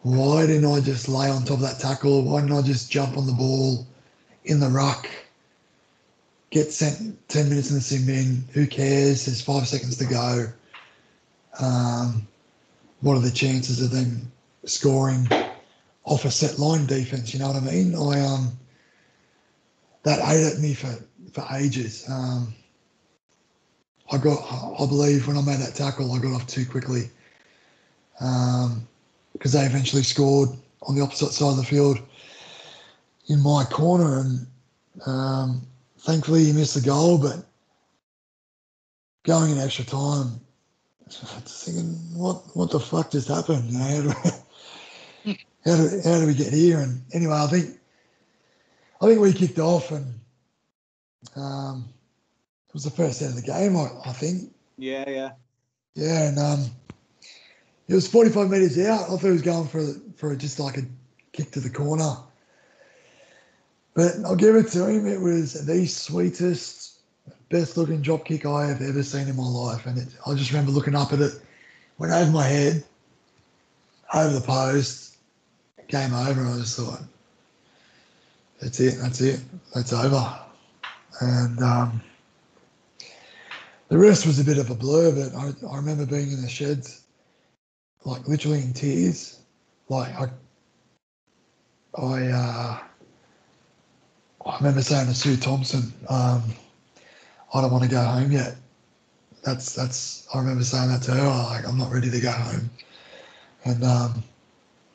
Why 0.01 0.47
didn't 0.47 0.71
I 0.71 0.79
just 0.79 1.07
lay 1.07 1.29
on 1.29 1.43
top 1.43 1.57
of 1.57 1.61
that 1.61 1.79
tackle? 1.79 2.23
Why 2.23 2.41
didn't 2.41 2.57
I 2.57 2.61
just 2.61 2.89
jump 2.89 3.17
on 3.17 3.27
the 3.27 3.33
ball 3.33 3.85
in 4.45 4.59
the 4.59 4.69
ruck? 4.69 5.07
Get 6.49 6.71
sent 6.71 7.27
10 7.29 7.49
minutes 7.49 7.69
in 7.69 7.75
the 7.75 7.81
sin 7.81 8.05
bin. 8.05 8.43
Who 8.53 8.67
cares? 8.67 9.25
There's 9.25 9.41
five 9.41 9.67
seconds 9.67 9.97
to 9.97 10.05
go. 10.05 10.47
Um, 11.59 12.27
what 13.01 13.17
are 13.17 13.21
the 13.21 13.31
chances 13.31 13.81
of 13.81 13.91
them 13.91 14.31
scoring 14.65 15.27
off 16.03 16.25
a 16.25 16.31
set 16.31 16.57
line 16.57 16.85
defense? 16.85 17.33
You 17.33 17.39
know 17.39 17.47
what 17.47 17.57
I 17.57 17.59
mean? 17.59 17.95
I 17.95 18.21
um 18.21 18.57
that 20.03 20.19
ate 20.19 20.53
at 20.53 20.59
me 20.59 20.73
for 20.73 20.95
for 21.33 21.45
ages. 21.53 22.05
Um, 22.09 22.53
I 24.11 24.17
got, 24.17 24.39
I 24.79 24.85
believe, 24.85 25.27
when 25.27 25.37
I 25.37 25.41
made 25.41 25.59
that 25.59 25.75
tackle, 25.75 26.13
I 26.13 26.19
got 26.19 26.33
off 26.33 26.47
too 26.47 26.65
quickly 26.65 27.09
because 28.17 29.51
they 29.51 29.65
eventually 29.65 30.03
scored 30.03 30.49
on 30.83 30.95
the 30.95 31.01
opposite 31.01 31.33
side 31.33 31.49
of 31.49 31.57
the 31.57 31.63
field 31.63 31.99
in 33.27 33.41
my 33.41 33.65
corner, 33.65 34.21
and 34.21 34.47
um, 35.05 35.61
thankfully 36.07 36.45
he 36.45 36.53
missed 36.53 36.73
the 36.73 36.81
goal. 36.81 37.17
But 37.17 37.45
going 39.23 39.51
in 39.51 39.59
extra 39.59 39.85
time, 39.85 40.39
thinking, 41.09 41.93
what 42.15 42.55
what 42.55 42.71
the 42.71 42.79
fuck 42.79 43.11
just 43.11 43.27
happened? 43.27 43.69
You 43.69 43.77
know, 43.77 43.85
how 43.85 44.01
do, 44.01 44.09
how 45.65 45.75
do, 45.75 46.01
how 46.03 46.19
do 46.21 46.27
we 46.27 46.33
get 46.33 46.53
here? 46.53 46.79
And 46.79 47.03
anyway, 47.13 47.35
I 47.35 47.47
think 47.47 47.77
I 49.01 49.07
think 49.07 49.19
we 49.19 49.33
kicked 49.33 49.59
off, 49.59 49.91
and 49.91 50.05
um, 51.35 51.85
it 52.67 52.73
was 52.73 52.85
the 52.85 52.89
first 52.89 53.19
set 53.19 53.29
of 53.29 53.35
the 53.35 53.41
game. 53.41 53.75
I, 53.75 53.89
I 54.05 54.13
think, 54.13 54.53
Yeah, 54.77 55.07
yeah. 55.07 55.31
yeah, 55.95 56.29
and 56.29 56.39
um, 56.39 56.65
it 57.87 57.93
was 57.93 58.07
45 58.07 58.49
metres 58.49 58.79
out. 58.79 59.03
I 59.03 59.07
thought 59.07 59.21
he 59.21 59.29
was 59.29 59.41
going 59.41 59.67
for 59.67 59.83
for 60.15 60.35
just 60.35 60.59
like 60.59 60.77
a 60.77 60.83
kick 61.33 61.51
to 61.51 61.59
the 61.59 61.69
corner. 61.69 62.15
But 63.97 64.13
I'll 64.23 64.35
give 64.35 64.55
it 64.55 64.67
to 64.73 64.85
him. 64.87 65.07
It 65.07 65.19
was 65.19 65.65
the 65.65 65.87
sweetest, 65.87 66.99
best 67.49 67.77
looking 67.77 67.99
drop 67.99 68.25
kick 68.25 68.45
I 68.45 68.67
have 68.67 68.79
ever 68.79 69.01
seen 69.01 69.27
in 69.27 69.35
my 69.35 69.41
life. 69.41 69.87
And 69.87 69.97
it, 69.97 70.07
I 70.23 70.35
just 70.35 70.51
remember 70.51 70.69
looking 70.71 70.93
up 70.93 71.13
at 71.13 71.19
it, 71.19 71.33
went 71.97 72.13
over 72.13 72.29
my 72.29 72.43
head, 72.43 72.83
over 74.13 74.35
the 74.35 74.41
post, 74.41 75.17
game 75.87 76.13
over. 76.13 76.39
And 76.39 76.47
I 76.47 76.57
just 76.59 76.77
thought, 76.77 76.99
that's 78.61 78.79
it, 78.79 78.99
that's 79.01 79.19
it, 79.19 79.39
that's 79.73 79.93
over. 79.93 80.41
And 81.21 81.59
um, 81.63 81.99
the 83.87 83.97
rest 83.97 84.27
was 84.27 84.39
a 84.39 84.43
bit 84.43 84.59
of 84.59 84.69
a 84.69 84.75
blur, 84.75 85.11
but 85.11 85.35
I, 85.35 85.73
I 85.73 85.75
remember 85.75 86.05
being 86.05 86.31
in 86.31 86.43
the 86.43 86.49
sheds, 86.49 87.01
like 88.05 88.27
literally 88.27 88.61
in 88.61 88.73
tears. 88.73 89.39
Like 89.89 90.13
I, 90.13 90.27
I, 91.99 92.27
uh, 92.27 92.79
I 94.47 94.57
remember 94.57 94.81
saying 94.81 95.07
to 95.07 95.13
Sue 95.13 95.35
Thompson, 95.35 95.93
um, 96.09 96.41
I 97.53 97.61
don't 97.61 97.71
want 97.71 97.83
to 97.83 97.89
go 97.89 98.01
home 98.01 98.31
yet. 98.31 98.55
That's 99.43 99.73
that's. 99.75 100.27
I 100.33 100.39
remember 100.39 100.63
saying 100.63 100.89
that 100.89 101.01
to 101.03 101.11
her. 101.11 101.27
Like 101.27 101.67
I'm 101.67 101.77
not 101.77 101.91
ready 101.91 102.09
to 102.09 102.19
go 102.19 102.31
home, 102.31 102.69
and 103.65 103.83
um, 103.83 104.23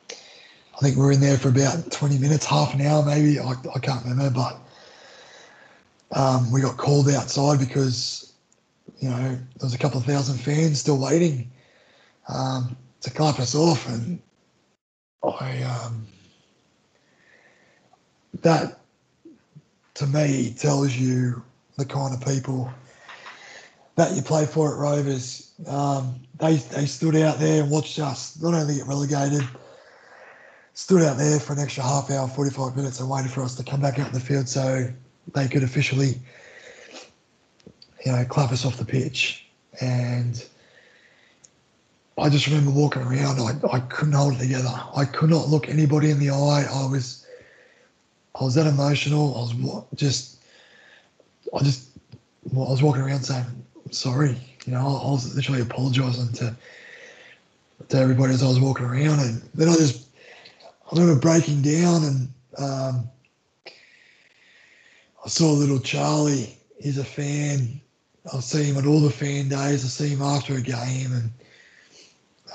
I 0.09 0.79
think 0.81 0.97
we 0.97 1.03
are 1.03 1.11
in 1.11 1.21
there 1.21 1.37
for 1.37 1.49
about 1.49 1.91
20 1.91 2.17
minutes, 2.17 2.45
half 2.45 2.73
an 2.73 2.81
hour 2.81 3.03
maybe. 3.05 3.39
I, 3.39 3.53
I 3.73 3.79
can't 3.79 4.03
remember, 4.05 4.29
but 4.31 6.19
um, 6.19 6.51
we 6.51 6.61
got 6.61 6.77
called 6.77 7.09
outside 7.09 7.59
because 7.59 8.33
you 8.99 9.09
know 9.09 9.17
there 9.17 9.39
was 9.61 9.73
a 9.75 9.79
couple 9.79 9.99
of 9.99 10.05
thousand 10.05 10.37
fans 10.37 10.79
still 10.79 10.99
waiting 10.99 11.49
um, 12.27 12.75
to 13.01 13.11
clap 13.11 13.39
us 13.39 13.55
off, 13.55 13.87
and 13.87 14.19
I 15.23 15.61
um, 15.63 16.07
that 18.41 18.79
to 19.95 20.07
me 20.07 20.53
tells 20.57 20.95
you 20.95 21.43
the 21.77 21.85
kind 21.85 22.13
of 22.13 22.25
people 22.25 22.71
that 23.95 24.15
you 24.15 24.21
play 24.21 24.45
for 24.45 24.73
at 24.73 24.79
Rovers. 24.79 25.51
Um, 25.67 26.15
they 26.39 26.55
they 26.55 26.85
stood 26.85 27.15
out 27.15 27.39
there 27.39 27.61
and 27.61 27.71
watched 27.71 27.99
us 27.99 28.39
not 28.41 28.53
only 28.53 28.75
get 28.75 28.87
relegated, 28.87 29.47
stood 30.73 31.03
out 31.03 31.17
there 31.17 31.39
for 31.39 31.53
an 31.53 31.59
extra 31.59 31.83
half 31.83 32.09
hour, 32.09 32.27
forty 32.27 32.51
five 32.51 32.75
minutes, 32.75 32.99
and 32.99 33.09
waited 33.09 33.31
for 33.31 33.43
us 33.43 33.55
to 33.55 33.63
come 33.63 33.81
back 33.81 33.99
out 33.99 34.07
in 34.07 34.13
the 34.13 34.19
field 34.19 34.49
so 34.49 34.91
they 35.33 35.47
could 35.47 35.63
officially, 35.63 36.19
you 38.05 38.11
know, 38.11 38.25
clap 38.25 38.51
us 38.51 38.65
off 38.65 38.77
the 38.77 38.85
pitch. 38.85 39.45
And 39.79 40.43
I 42.17 42.29
just 42.29 42.47
remember 42.47 42.71
walking 42.71 43.03
around. 43.03 43.39
I, 43.39 43.75
I 43.75 43.79
couldn't 43.79 44.13
hold 44.13 44.33
it 44.33 44.39
together. 44.39 44.73
I 44.95 45.05
could 45.05 45.29
not 45.29 45.49
look 45.49 45.69
anybody 45.69 46.09
in 46.11 46.19
the 46.19 46.29
eye. 46.29 46.65
I 46.71 46.85
was 46.87 47.22
I 48.39 48.43
was 48.43 48.55
that 48.55 48.67
emotional. 48.67 49.35
I 49.35 49.39
was 49.39 49.83
just 49.95 50.37
I 51.53 51.59
just 51.63 51.89
I 52.51 52.57
was 52.57 52.81
walking 52.81 53.01
around 53.01 53.23
saying 53.23 53.45
I'm 53.85 53.91
sorry. 53.91 54.37
You 54.65 54.73
know, 54.73 55.01
I 55.03 55.11
was 55.11 55.35
literally 55.35 55.61
apologising 55.61 56.33
to 56.33 56.55
to 57.89 57.97
everybody 57.97 58.33
as 58.33 58.43
I 58.43 58.47
was 58.47 58.59
walking 58.59 58.85
around, 58.85 59.19
and 59.19 59.41
then 59.53 59.69
I 59.69 59.75
just 59.75 60.07
I 60.91 60.99
remember 60.99 61.19
breaking 61.19 61.61
down, 61.61 62.03
and 62.03 62.33
um, 62.57 63.09
I 65.25 65.29
saw 65.29 65.51
little 65.51 65.79
Charlie. 65.79 66.57
He's 66.79 66.97
a 66.97 67.03
fan. 67.03 67.79
I 68.33 68.39
see 68.39 68.63
him 68.63 68.77
at 68.77 68.85
all 68.85 68.99
the 68.99 69.09
fan 69.09 69.49
days. 69.49 69.83
I 69.83 69.87
see 69.87 70.09
him 70.09 70.21
after 70.21 70.55
a 70.55 70.61
game, 70.61 71.11
and 71.11 71.29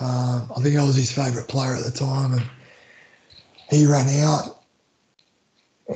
um, 0.00 0.50
I 0.56 0.60
think 0.62 0.76
I 0.76 0.84
was 0.84 0.96
his 0.96 1.12
favourite 1.12 1.48
player 1.48 1.74
at 1.74 1.84
the 1.84 1.90
time, 1.90 2.34
and 2.34 2.42
he 3.70 3.86
ran 3.86 4.08
out, 4.24 4.57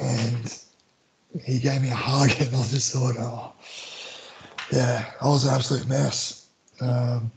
and 0.00 0.58
he 1.44 1.58
gave 1.58 1.82
me 1.82 1.90
a 1.90 1.94
hug, 1.94 2.30
and 2.40 2.54
I 2.54 2.62
just 2.68 2.92
thought, 2.92 3.16
oh, 3.18 3.52
yeah, 4.70 5.04
I 5.20 5.26
was 5.26 5.44
an 5.44 5.54
absolute 5.54 5.86
mess. 5.86 6.46
Um, 6.80 7.30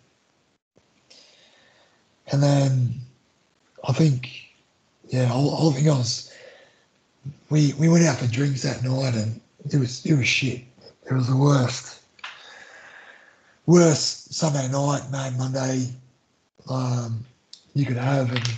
and 2.31 2.41
then 2.41 2.93
I 3.87 3.93
think, 3.93 4.29
yeah, 5.09 5.31
I, 5.31 5.37
I 5.37 5.71
think 5.73 5.87
I 5.87 5.91
was. 5.91 6.31
We 7.49 7.73
we 7.73 7.89
went 7.89 8.05
out 8.05 8.17
for 8.17 8.27
drinks 8.27 8.63
that 8.63 8.83
night, 8.83 9.13
and 9.15 9.39
it 9.71 9.77
was 9.77 10.05
it 10.05 10.15
was 10.15 10.27
shit. 10.27 10.61
It 11.09 11.13
was 11.13 11.27
the 11.27 11.37
worst. 11.37 12.01
Worst 13.67 14.33
Sunday 14.33 14.67
night, 14.71 15.09
man, 15.11 15.37
Monday, 15.37 15.89
um, 16.69 17.25
you 17.73 17.85
could 17.85 17.97
have. 17.97 18.31
And 18.31 18.53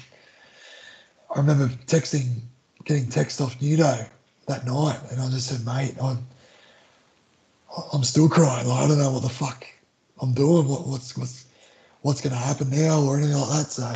I 1.34 1.40
remember 1.40 1.70
texting, 1.86 2.42
getting 2.88 3.10
text 3.10 3.42
off 3.42 3.60
Nudo 3.60 4.10
that 4.48 4.66
night, 4.66 5.00
and 5.12 5.20
I 5.22 5.30
just 5.30 5.48
said, 5.48 5.66
mate, 5.66 5.96
I'm 6.02 6.26
I'm 7.94 8.04
still 8.04 8.30
crying. 8.30 8.68
Like, 8.68 8.86
I 8.86 8.88
don't 8.88 8.98
know 8.98 9.12
what 9.12 9.24
the 9.24 9.30
fuck 9.30 9.68
I'm 10.22 10.34
doing. 10.34 10.68
What, 10.68 10.88
what's 10.88 11.16
what's 11.18 11.46
what's 12.02 12.22
going 12.22 12.34
to 12.34 12.40
happen 12.40 12.70
now 12.70 13.02
or 13.02 13.18
anything 13.18 13.38
like 13.38 13.50
that. 13.50 13.72
So 13.72 13.94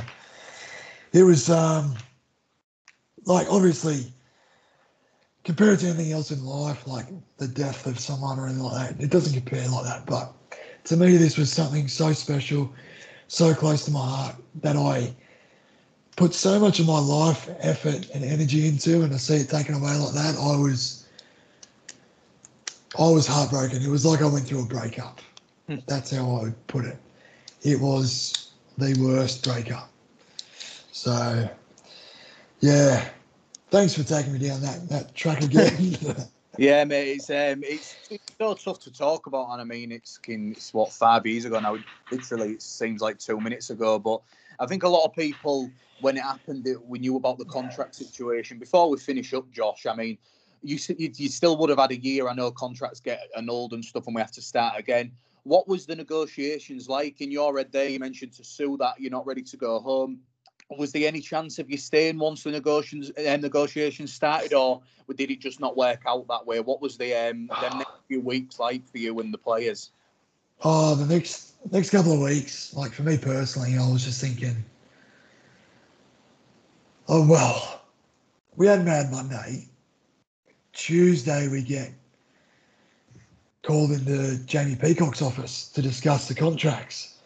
it 1.14 1.24
was 1.24 1.50
um, 1.50 1.96
like 3.26 3.48
obviously 3.50 4.12
compared 5.46 5.80
to 5.80 5.88
anything 5.88 6.12
else 6.12 6.32
in 6.32 6.44
life, 6.44 6.86
like 6.86 7.08
the 7.38 7.48
death 7.48 7.88
of 7.88 8.00
someone 8.00 8.38
or 8.38 8.46
anything 8.46 8.64
like 8.64 8.90
that, 8.90 9.04
it 9.04 9.10
doesn't 9.10 9.34
compare 9.34 9.68
like 9.70 9.86
that. 9.86 10.06
But 10.06 10.34
to 10.86 10.98
me, 10.98 11.16
this 11.18 11.38
was 11.38 11.52
something 11.52 11.88
so 11.88 12.12
special, 12.12 12.72
so 13.28 13.54
close 13.54 13.86
to 13.86 13.92
my 13.92 14.06
heart 14.06 14.36
that 14.62 14.76
I 14.76 15.16
put 16.16 16.34
so 16.34 16.60
much 16.60 16.80
of 16.80 16.88
my 16.88 17.00
life, 17.00 17.50
effort, 17.60 18.10
and 18.14 18.24
energy 18.24 18.68
into, 18.68 19.02
and 19.02 19.12
to 19.12 19.20
see 19.20 19.36
it 19.36 19.50
taken 19.50 19.76
away 19.76 19.96
like 19.96 20.14
that, 20.14 20.36
I 20.38 20.56
was, 20.56 21.06
I 23.00 23.10
was 23.10 23.28
heartbroken. 23.28 23.82
It 23.82 23.90
was 23.90 24.06
like 24.06 24.22
I 24.22 24.28
went 24.28 24.48
through 24.48 24.64
a 24.64 24.66
breakup. 24.66 25.22
Hmm. 25.68 25.78
That's 25.88 26.12
how 26.12 26.38
I 26.38 26.44
would 26.44 26.68
put 26.68 26.86
it. 26.86 26.98
It 27.64 27.80
was 27.80 28.52
the 28.78 28.98
worst 29.02 29.44
breakup. 29.44 29.90
So, 30.92 31.50
yeah. 32.60 33.10
Thanks 33.70 33.94
for 33.94 34.04
taking 34.04 34.34
me 34.34 34.40
down 34.40 34.62
that 34.62 34.90
that 34.90 35.16
track 35.16 35.42
again. 35.42 35.96
Yeah, 36.58 36.84
mate, 36.84 37.14
it's 37.16 37.30
um, 37.30 37.64
it's, 37.64 37.96
it's 38.10 38.36
so 38.38 38.54
tough 38.54 38.80
to 38.82 38.92
talk 38.92 39.26
about, 39.26 39.52
and 39.52 39.62
I 39.62 39.64
mean, 39.64 39.92
it's 39.92 40.20
it's 40.28 40.74
what 40.74 40.92
five 40.92 41.26
years 41.26 41.46
ago 41.46 41.60
now. 41.60 41.78
Literally, 42.12 42.52
it 42.52 42.62
seems 42.62 43.02
like 43.02 43.18
two 43.20 43.40
minutes 43.40 43.70
ago. 43.70 43.98
But 43.98 44.22
I 44.62 44.68
think 44.68 44.84
a 44.84 44.88
lot 44.88 45.06
of 45.06 45.14
people, 45.14 45.70
when 46.02 46.18
it 46.18 46.24
happened, 46.24 46.68
we 46.88 47.00
knew 47.00 47.18
about 47.18 47.40
the 47.40 47.46
contract 47.46 47.96
situation. 47.96 48.60
Before 48.60 48.90
we 48.90 48.98
finish 48.98 49.34
up, 49.34 49.52
Josh, 49.52 49.88
I 49.88 49.96
mean, 49.96 50.18
you 50.62 50.78
you, 50.98 51.12
you 51.16 51.30
still 51.30 51.58
would 51.58 51.72
have 51.72 51.80
had 51.80 51.92
a 51.92 51.98
year. 51.98 52.30
I 52.30 52.34
know 52.34 52.52
contracts 52.52 53.00
get 53.00 53.22
annulled 53.36 53.74
and 53.74 53.84
stuff, 53.84 54.06
and 54.06 54.16
we 54.16 54.22
have 54.22 54.32
to 54.34 54.42
start 54.42 54.78
again. 54.78 55.12
What 55.44 55.68
was 55.68 55.88
the 55.88 55.96
negotiations 55.96 56.88
like 56.88 57.20
in 57.22 57.32
your 57.32 57.58
head? 57.58 57.72
day? 57.72 57.90
you 57.94 58.00
mentioned 58.00 58.34
to 58.34 58.44
Sue 58.44 58.78
that 58.78 59.00
you're 59.00 59.12
not 59.12 59.26
ready 59.26 59.42
to 59.42 59.58
go 59.58 59.80
home 59.80 60.22
was 60.78 60.92
there 60.92 61.08
any 61.08 61.20
chance 61.20 61.60
of 61.60 61.70
you 61.70 61.78
staying 61.78 62.18
once 62.18 62.44
the 62.44 62.52
negotiations 62.52 63.12
uh, 63.18 63.38
negotiations 63.38 64.14
started, 64.14 64.54
or 64.54 64.82
did 65.16 65.30
it 65.30 65.42
just 65.42 65.60
not 65.60 65.76
work 65.76 66.04
out 66.08 66.28
that 66.30 66.46
way? 66.46 66.60
What 66.60 66.82
was 66.82 66.98
the 66.98 67.14
um 67.14 67.48
the 67.48 67.70
next 67.78 67.92
few 68.08 68.22
weeks 68.22 68.60
like 68.60 68.88
for 68.90 68.98
you 68.98 69.20
and 69.20 69.34
the 69.34 69.38
players? 69.38 69.92
Oh, 70.64 70.96
the 70.96 71.06
next 71.14 71.51
next 71.70 71.90
couple 71.92 72.14
of 72.14 72.20
weeks, 72.20 72.74
like 72.74 72.92
for 72.92 73.04
me 73.04 73.18
personally, 73.18 73.78
I 73.78 73.90
was 73.90 74.04
just 74.04 74.22
thinking, 74.22 74.64
oh 77.08 77.28
well, 77.28 77.82
we 78.56 78.68
had 78.68 78.86
Mad 78.86 79.12
Monday. 79.12 79.68
Tuesday 80.74 81.48
we 81.48 81.62
get 81.62 81.92
called 83.64 83.92
into 83.92 84.38
Jamie 84.46 84.76
Peacock's 84.76 85.22
office 85.22 85.68
to 85.70 85.82
discuss 85.82 86.28
the 86.28 86.34
contracts. 86.34 87.18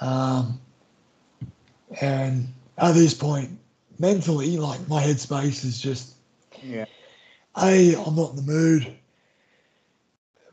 Um, 0.00 0.60
and 2.00 2.52
at 2.78 2.92
this 2.92 3.14
point, 3.14 3.50
mentally, 3.98 4.56
like 4.56 4.86
my 4.88 5.02
headspace 5.02 5.64
is 5.64 5.80
just, 5.80 6.14
yeah. 6.62 6.84
A, 7.62 7.94
I'm 7.94 8.16
not 8.16 8.30
in 8.30 8.36
the 8.36 8.42
mood. 8.42 8.94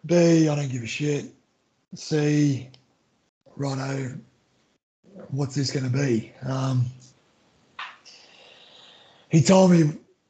B, 0.05 0.47
I 0.47 0.55
don't 0.55 0.71
give 0.71 0.83
a 0.83 0.87
shit. 0.87 1.25
C, 1.93 2.69
righto, 3.55 4.17
what's 5.29 5.55
this 5.55 5.71
going 5.71 5.91
to 5.91 5.97
be? 5.97 6.31
Um, 6.43 6.85
he 9.29 9.41
told 9.41 9.71
me, 9.71 9.79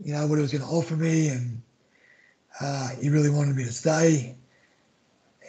you 0.04 0.14
know, 0.14 0.26
what 0.28 0.36
he 0.36 0.42
was 0.42 0.52
going 0.52 0.64
to 0.64 0.70
offer 0.70 0.96
me, 0.96 1.30
and 1.30 1.62
uh, 2.60 2.90
he 3.02 3.10
really 3.10 3.30
wanted 3.30 3.56
me 3.56 3.64
to 3.64 3.72
stay. 3.72 4.36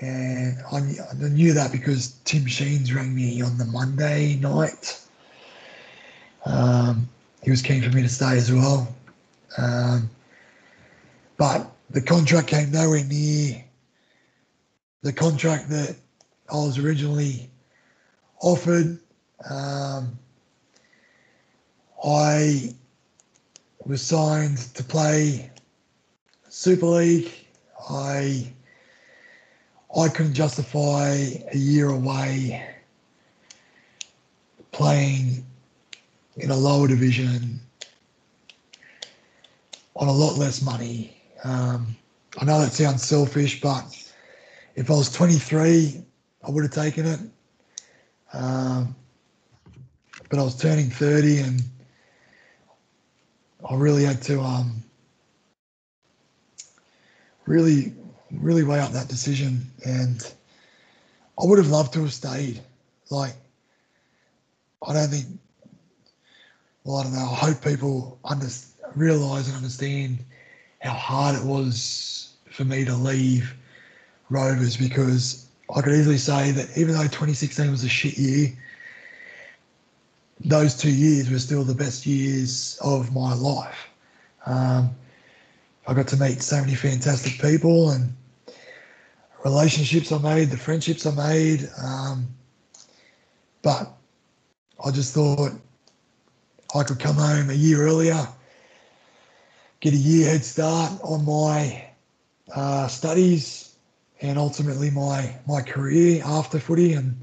And 0.01 0.59
I, 0.71 0.79
I 0.79 1.29
knew 1.29 1.53
that 1.55 1.71
because 1.71 2.17
Tim 2.25 2.47
Sheens 2.47 2.93
rang 2.95 3.15
me 3.15 3.41
on 3.41 3.57
the 3.57 3.67
Monday 3.67 4.37
night 4.37 5.03
um, 6.45 7.09
he 7.43 7.51
was 7.51 7.63
keen 7.63 7.83
for 7.83 7.95
me 7.95 8.03
to 8.03 8.09
stay 8.09 8.37
as 8.37 8.53
well. 8.53 8.95
Um, 9.59 10.11
but 11.37 11.71
the 11.91 12.01
contract 12.01 12.49
came 12.49 12.71
nowhere 12.71 13.05
near 13.05 13.65
the 15.03 15.13
contract 15.13 15.69
that 15.71 15.97
I 16.53 16.57
was 16.57 16.79
originally 16.79 17.51
offered. 18.41 18.99
Um, 19.49 20.19
I 22.05 22.75
was 23.87 24.03
signed 24.03 24.59
to 24.59 24.85
play 24.85 25.51
Super 26.51 26.87
League. 26.87 27.33
I 27.89 28.53
I 29.99 30.09
couldn't 30.09 30.35
justify 30.35 31.09
a 31.53 31.57
year 31.57 31.89
away 31.89 32.67
playing 34.73 35.45
in 36.37 36.51
a 36.51 36.57
lower 36.57 36.89
division 36.89 37.61
on 39.97 40.09
a 40.09 40.13
lot 40.13 40.37
less 40.37 40.63
money. 40.63 41.17
Um, 41.45 41.95
I 42.39 42.45
know 42.45 42.61
that 42.61 42.73
sounds 42.73 43.03
selfish, 43.03 43.61
but 43.61 43.85
if 44.77 44.91
I 44.91 44.95
was 44.95 45.11
23, 45.13 46.03
I 46.47 46.51
would 46.51 46.65
have 46.65 46.73
taken 46.73 47.07
it. 47.07 47.21
Um, 48.33 48.97
but 50.29 50.39
I 50.39 50.43
was 50.43 50.57
turning 50.57 50.91
30 50.91 51.39
and 51.39 51.63
I 53.69 53.75
really 53.75 54.05
had 54.05 54.23
to 54.23 54.41
um, 54.41 54.83
really, 57.47 57.93
really 58.31 58.65
weigh 58.65 58.81
up 58.81 58.93
that 58.93 59.09
decision. 59.09 59.71
And 59.85 60.35
I 61.41 61.45
would 61.45 61.59
have 61.59 61.69
loved 61.69 61.93
to 61.95 62.01
have 62.01 62.13
stayed. 62.13 62.61
Like, 63.11 63.35
I 64.87 64.95
don't 64.95 65.09
think, 65.09 65.27
well, 66.85 66.97
I 66.97 67.03
don't 67.05 67.13
know. 67.13 67.31
I 67.31 67.35
hope 67.35 67.63
people 67.63 68.19
under, 68.25 68.47
realize 68.97 69.49
and 69.49 69.57
understand 69.57 70.25
how 70.81 70.93
hard 70.93 71.37
it 71.37 71.45
was 71.45 72.35
for 72.51 72.65
me 72.65 72.85
to 72.85 72.95
leave 72.95 73.55
Rovers 74.31 74.77
because 74.77 75.47
I 75.75 75.81
could 75.81 75.95
easily 75.95 76.19
say 76.19 76.51
that 76.51 76.77
even 76.77 76.95
though 76.95 77.03
2016 77.03 77.71
was 77.71 77.85
a 77.85 77.89
shit 77.89 78.19
year, 78.19 78.53
those 80.45 80.77
two 80.77 80.93
years 80.93 81.31
were 81.31 81.39
still 81.39 81.65
the 81.65 81.75
best 81.75 82.05
years 82.05 82.79
of 82.83 83.15
my 83.15 83.33
life. 83.35 83.89
Um, 84.45 84.91
I 85.87 85.95
got 85.95 86.09
to 86.09 86.17
meet 86.17 86.43
so 86.43 86.61
many 86.61 86.75
fantastic 86.75 87.41
people 87.41 87.91
and 87.91 88.13
relationships 89.45 90.13
I 90.13 90.19
made, 90.19 90.51
the 90.51 90.57
friendships 90.57 91.07
I 91.07 91.15
made. 91.15 91.69
Um, 91.83 92.27
but 93.63 93.93
I 94.85 94.91
just 94.91 95.15
thought 95.15 95.53
I 96.75 96.83
could 96.83 96.99
come 96.99 97.17
home 97.17 97.51
a 97.51 97.55
year 97.55 97.83
earlier, 97.83 98.29
get 99.81 99.95
a 99.95 99.97
year 99.97 100.31
head 100.31 100.45
start 100.45 100.93
on 101.03 101.25
my 101.25 101.85
uh, 102.55 102.89
studies 102.89 103.72
and 104.23 104.39
ultimately 104.39 104.91
my 104.91 105.35
my 105.47 105.61
career 105.61 106.23
after 106.25 106.59
footy 106.59 106.95
and 106.95 107.15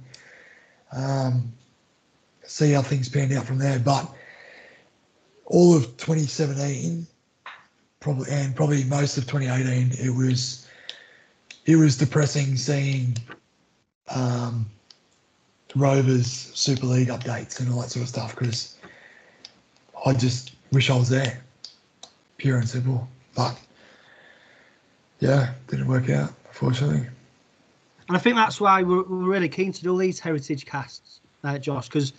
um, 0.91 1.51
see 2.43 2.71
how 2.73 2.81
things 2.81 3.09
panned 3.09 3.31
out 3.33 3.45
from 3.45 3.57
there. 3.57 3.79
But 3.79 4.13
all 5.45 5.75
of 5.75 5.85
2017, 5.97 7.07
probably 7.99 8.31
and 8.31 8.55
probably 8.55 8.83
most 8.83 9.17
of 9.17 9.25
2018, 9.25 10.05
it 10.05 10.15
was 10.15 10.67
it 11.65 11.77
was 11.77 11.97
depressing 11.97 12.55
seeing 12.57 13.17
um, 14.09 14.65
Rovers 15.75 16.51
Super 16.53 16.85
League 16.85 17.09
updates 17.09 17.59
and 17.59 17.71
all 17.71 17.81
that 17.81 17.89
sort 17.89 18.03
of 18.03 18.09
stuff 18.09 18.35
because 18.35 18.75
I 20.05 20.13
just 20.13 20.53
wish 20.71 20.89
I 20.89 20.95
was 20.95 21.09
there, 21.09 21.41
pure 22.37 22.57
and 22.57 22.67
simple. 22.67 23.07
But 23.35 23.57
yeah, 25.19 25.53
didn't 25.67 25.87
work 25.87 26.09
out, 26.09 26.33
unfortunately. 26.59 27.07
And 28.07 28.17
I 28.17 28.19
think 28.19 28.35
that's 28.35 28.59
why 28.59 28.83
we're, 28.83 29.03
we're 29.03 29.31
really 29.31 29.49
keen 29.49 29.71
to 29.71 29.83
do 29.83 29.97
these 29.97 30.19
heritage 30.19 30.65
casts, 30.65 31.21
uh, 31.43 31.57
Josh, 31.57 31.87
because 31.87 32.13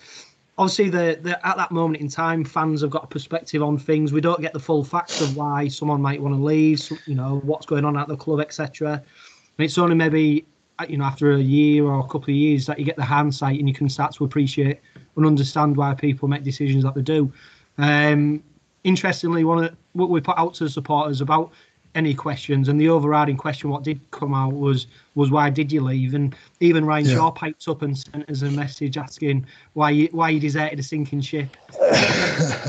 obviously 0.56 0.88
the, 0.88 1.18
the 1.20 1.46
at 1.46 1.56
that 1.56 1.72
moment 1.72 2.00
in 2.00 2.08
time, 2.08 2.44
fans 2.44 2.80
have 2.82 2.90
got 2.90 3.04
a 3.04 3.06
perspective 3.06 3.62
on 3.62 3.76
things. 3.76 4.12
We 4.12 4.20
don't 4.20 4.40
get 4.40 4.52
the 4.52 4.60
full 4.60 4.84
facts 4.84 5.20
of 5.20 5.36
why 5.36 5.68
someone 5.68 6.00
might 6.00 6.20
want 6.20 6.34
to 6.34 6.42
leave, 6.42 6.80
you 7.06 7.14
know, 7.14 7.40
what's 7.44 7.66
going 7.66 7.84
on 7.84 7.96
at 7.98 8.08
the 8.08 8.16
club, 8.16 8.40
etc. 8.40 8.92
And 8.94 9.64
it's 9.64 9.76
only 9.78 9.96
maybe 9.96 10.46
uh, 10.78 10.86
you 10.88 10.96
know 10.96 11.04
after 11.04 11.32
a 11.32 11.40
year 11.40 11.84
or 11.84 11.98
a 12.00 12.04
couple 12.04 12.24
of 12.24 12.28
years 12.30 12.66
that 12.66 12.78
you 12.78 12.84
get 12.84 12.96
the 12.96 13.04
hindsight 13.04 13.58
and 13.58 13.68
you 13.68 13.74
can 13.74 13.88
start 13.88 14.14
to 14.14 14.24
appreciate 14.24 14.80
and 15.16 15.26
understand 15.26 15.76
why 15.76 15.92
people 15.94 16.28
make 16.28 16.44
decisions 16.44 16.84
that 16.84 16.94
they 16.94 17.02
do. 17.02 17.32
Um, 17.78 18.42
interestingly, 18.84 19.44
one 19.44 19.64
of 19.64 19.76
what 19.92 20.08
we 20.08 20.20
put 20.20 20.38
out 20.38 20.54
to 20.54 20.64
the 20.64 20.70
supporters 20.70 21.20
about 21.20 21.52
any 21.94 22.14
questions, 22.14 22.68
and 22.68 22.80
the 22.80 22.88
overriding 22.88 23.36
question 23.36 23.70
what 23.70 23.82
did 23.82 24.00
come 24.10 24.34
out 24.34 24.52
was 24.52 24.86
was 25.14 25.30
why 25.30 25.50
did 25.50 25.72
you 25.72 25.80
leave? 25.80 26.14
And 26.14 26.34
even 26.60 26.84
Ryan 26.84 27.06
Yeah. 27.06 27.14
Shaw 27.14 27.30
piped 27.30 27.66
up 27.68 27.82
and 27.82 27.98
sent 27.98 28.28
us 28.30 28.42
a 28.42 28.50
message 28.50 28.96
asking 28.96 29.46
why 29.74 29.90
you 29.90 30.08
why 30.12 30.30
you 30.30 30.40
deserted 30.40 30.78
a 30.78 30.82
sinking 30.82 31.20
ship. 31.20 31.56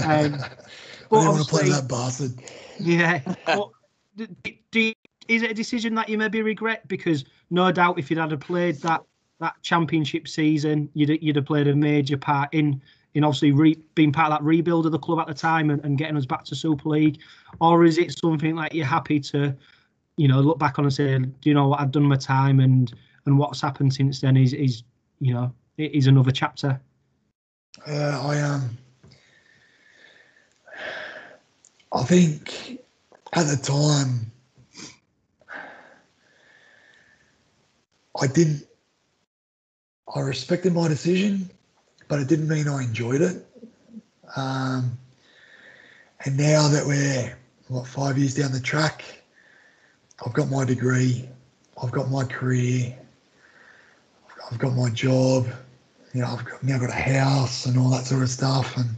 Um, 0.04 0.36
I 0.36 0.50
but 1.10 1.20
didn't 1.20 1.32
want 1.34 1.44
to 1.44 1.50
play 1.50 1.70
that 1.70 1.88
bastard. 1.88 2.32
Yeah. 2.80 3.20
Do 4.72 4.80
you- 4.80 4.94
is 5.28 5.44
it 5.44 5.52
a 5.52 5.54
decision 5.54 5.96
that 5.96 6.10
you 6.10 6.18
maybe 6.18 6.42
regret? 6.42 6.86
Because 6.88 7.24
no 7.52 7.72
doubt, 7.72 7.98
if 8.00 8.10
you'd 8.10 8.20
had 8.20 8.38
played 8.42 8.76
that 8.78 9.04
that 9.40 9.56
championship 9.62 10.28
season, 10.28 10.90
you'd 10.94 11.22
you'd 11.22 11.36
have 11.38 11.46
played 11.46 11.68
a 11.68 11.76
major 11.76 12.18
part 12.18 12.50
in 12.54 12.82
in 13.14 13.24
obviously 13.24 13.52
re, 13.52 13.78
being 13.96 14.12
part 14.12 14.32
of 14.32 14.40
that 14.40 14.44
rebuild 14.44 14.86
of 14.86 14.92
the 14.92 15.00
club 15.00 15.20
at 15.20 15.28
the 15.28 15.34
time 15.34 15.70
and, 15.70 15.84
and 15.84 15.98
getting 15.98 16.18
us 16.18 16.26
back 16.26 16.46
to 16.46 16.56
Super 16.56 16.90
League, 16.90 17.20
or 17.60 17.84
is 17.84 17.98
it 17.98 18.18
something 18.18 18.56
like 18.56 18.74
you're 18.74 18.86
happy 18.86 19.20
to, 19.20 19.56
you 20.18 20.28
know, 20.28 20.40
look 20.40 20.60
back 20.60 20.80
on 20.80 20.86
and 20.86 20.94
say, 20.94 21.18
do 21.18 21.50
you 21.50 21.54
know 21.54 21.68
what 21.68 21.80
I've 21.80 21.92
done 21.92 22.04
my 22.04 22.16
time 22.16 22.60
and 22.60 22.94
and 23.26 23.38
what's 23.38 23.62
happened 23.62 23.94
since 23.94 24.22
then 24.22 24.38
is 24.38 24.54
is 24.54 24.84
you 25.20 25.34
know 25.34 25.54
is 25.78 26.08
another 26.08 26.32
chapter. 26.32 26.80
Uh, 27.88 28.22
I 28.28 28.42
um, 28.42 28.78
I 31.94 32.04
think 32.04 32.80
at 33.34 33.48
the 33.48 33.58
time 33.58 34.32
I 38.20 38.28
didn't. 38.28 38.68
I 40.14 40.20
respected 40.20 40.74
my 40.74 40.90
decision, 40.90 41.50
but 42.12 42.20
it 42.20 42.28
didn't 42.28 42.50
mean 42.50 42.68
I 42.68 42.84
enjoyed 42.84 43.22
it. 43.22 43.48
Um, 44.36 44.98
and 46.26 46.36
now 46.36 46.68
that 46.68 46.86
we're 46.86 47.38
what 47.70 47.88
five 47.88 48.18
years 48.18 48.36
down 48.36 48.52
the 48.52 48.60
track, 48.60 49.06
I've 50.26 50.34
got 50.34 50.50
my 50.50 50.66
degree, 50.66 51.30
I've 51.82 51.92
got 51.92 52.12
my 52.12 52.26
career, 52.26 52.98
I've 54.52 54.60
got 54.60 54.76
my 54.76 54.90
job 54.90 55.48
you 56.14 56.20
know, 56.20 56.28
I've 56.28 56.44
got, 56.44 56.62
now 56.62 56.80
got 56.80 56.90
a 56.90 56.92
house 56.92 57.66
and 57.66 57.78
all 57.80 57.90
that 57.92 58.04
sort 58.04 58.24
of 58.24 58.30
stuff. 58.30 58.76
And 58.76 58.90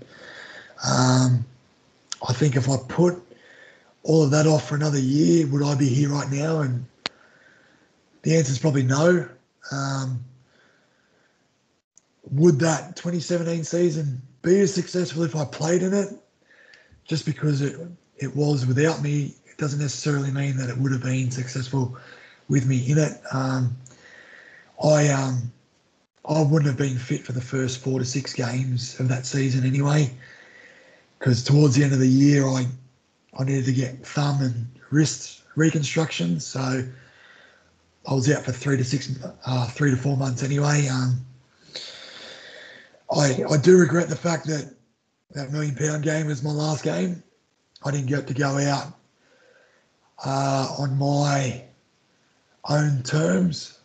um, 0.84 1.46
I 2.28 2.34
think 2.34 2.56
if 2.56 2.68
I 2.68 2.78
put 2.88 3.22
all 4.02 4.24
of 4.24 4.32
that 4.32 4.48
off 4.48 4.68
for 4.68 4.74
another 4.74 4.98
year, 4.98 5.46
would 5.46 5.62
I 5.62 5.76
be 5.76 5.88
here 5.88 6.10
right 6.10 6.32
now? 6.32 6.62
And 6.62 6.84
the 8.24 8.36
answer 8.36 8.54
is 8.54 8.58
probably 8.58 8.82
no. 8.82 9.30
Um, 9.72 10.24
would 12.32 12.60
that 12.60 12.96
2017 12.96 13.64
season 13.64 14.22
be 14.42 14.60
as 14.62 14.74
successful 14.74 15.24
if 15.24 15.36
I 15.36 15.46
played 15.46 15.84
in 15.84 15.94
it? 15.94 16.10
Just 17.06 17.26
because 17.26 17.62
it 17.62 17.76
it 18.18 18.36
was 18.36 18.66
without 18.66 19.02
me, 19.02 19.34
it 19.46 19.58
doesn't 19.58 19.80
necessarily 19.80 20.32
mean 20.32 20.58
that 20.58 20.70
it 20.70 20.78
would 20.78 20.92
have 20.92 21.04
been 21.04 21.32
successful 21.32 21.98
with 22.48 22.66
me 22.66 22.90
in 22.90 22.98
it. 22.98 23.14
Um, 23.32 23.76
I 24.84 25.10
um, 25.10 25.52
I 26.28 26.42
wouldn't 26.42 26.68
have 26.68 26.78
been 26.78 26.98
fit 26.98 27.26
for 27.26 27.34
the 27.34 27.42
first 27.42 27.84
four 27.84 28.00
to 28.00 28.06
six 28.06 28.34
games 28.34 29.00
of 29.00 29.10
that 29.10 29.26
season 29.26 29.66
anyway, 29.66 30.12
because 31.20 31.44
towards 31.44 31.76
the 31.76 31.84
end 31.84 31.94
of 31.94 32.00
the 32.00 32.08
year, 32.08 32.48
I 32.48 32.66
I 33.38 33.44
needed 33.44 33.66
to 33.66 33.74
get 33.74 34.06
thumb 34.06 34.42
and 34.42 34.68
wrist 34.90 35.42
reconstruction, 35.56 36.40
so 36.40 36.84
I 38.08 38.14
was 38.14 38.32
out 38.32 38.44
for 38.44 38.52
three 38.52 38.78
to 38.78 38.84
six, 38.84 39.18
uh, 39.46 39.68
three 39.68 39.92
to 39.92 39.98
four 39.98 40.16
months 40.18 40.44
anyway. 40.44 40.88
Um, 40.88 41.26
I 43.16 43.44
I 43.50 43.58
do 43.58 43.78
regret 43.78 44.10
the 44.10 44.16
fact 44.16 44.46
that 44.48 44.74
that 45.32 45.52
million 45.52 45.76
pound 45.76 46.04
game 46.04 46.28
was 46.28 46.44
my 46.44 46.52
last 46.52 46.84
game. 46.84 47.22
I 47.84 47.92
didn't 47.92 48.08
get 48.08 48.28
to 48.28 48.34
go 48.34 48.58
out 48.60 48.94
uh, 50.26 50.76
on 50.78 50.98
my 50.98 51.64
own 52.70 53.04
terms. 53.04 53.80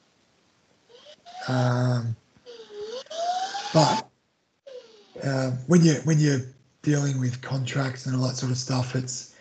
Um, 1.49 2.15
but 3.73 4.09
uh, 5.25 5.51
when 5.67 5.83
you 5.83 5.95
when 6.05 6.19
you're 6.19 6.43
dealing 6.83 7.21
with 7.21 7.41
contracts 7.43 8.07
and 8.07 8.17
all 8.17 8.27
that 8.29 8.37
sort 8.37 8.53
of 8.53 8.59
stuff, 8.59 8.95
it's 8.95 9.35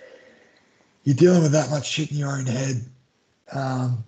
you're 1.03 1.15
dealing 1.15 1.43
with 1.43 1.51
that 1.51 1.69
much 1.69 1.88
shit 1.88 2.11
in 2.11 2.18
your 2.18 2.31
own 2.31 2.45
head. 2.45 2.85
Um, 3.53 4.03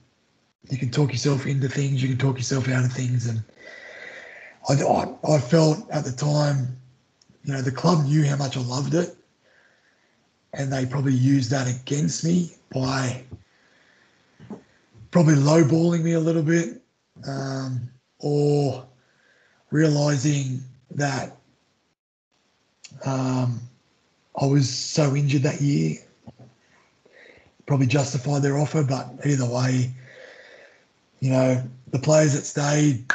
you 0.70 0.78
can 0.78 0.92
talk 0.92 1.12
yourself 1.12 1.46
into 1.46 1.70
things, 1.70 2.02
you 2.02 2.10
can 2.10 2.18
talk 2.18 2.38
yourself 2.38 2.68
out 2.68 2.84
of 2.84 2.92
things, 2.92 3.28
and 3.28 3.42
I, 4.68 4.74
I, 4.74 5.36
I 5.36 5.40
felt 5.40 5.90
at 5.92 6.04
the 6.04 6.12
time, 6.12 6.78
you 7.44 7.54
know, 7.54 7.62
the 7.62 7.72
club 7.72 8.06
knew 8.06 8.26
how 8.26 8.36
much 8.36 8.58
I 8.58 8.62
loved 8.62 8.94
it, 8.94 9.16
and 10.54 10.72
they 10.72 10.86
probably 10.86 11.14
used 11.14 11.52
that 11.52 11.68
against 11.68 12.26
me 12.26 12.52
by 12.74 13.24
probably 15.12 15.36
lowballing 15.36 16.04
me 16.04 16.14
a 16.14 16.20
little 16.20 16.44
bit, 16.44 16.82
um, 17.28 17.90
or 18.20 18.86
realizing 19.72 20.62
that 20.92 21.36
um, 23.06 23.60
I 24.40 24.46
was 24.46 24.70
so 24.70 25.16
injured 25.16 25.44
that 25.44 25.62
year. 25.62 25.98
Probably 27.66 27.88
justified 27.88 28.42
their 28.42 28.58
offer, 28.58 28.84
but 28.84 29.12
either 29.26 29.46
way, 29.46 29.92
you 31.20 31.32
know, 31.32 31.64
the 31.92 32.00
players 32.00 32.34
that 32.34 32.46
stayed, 32.46 33.06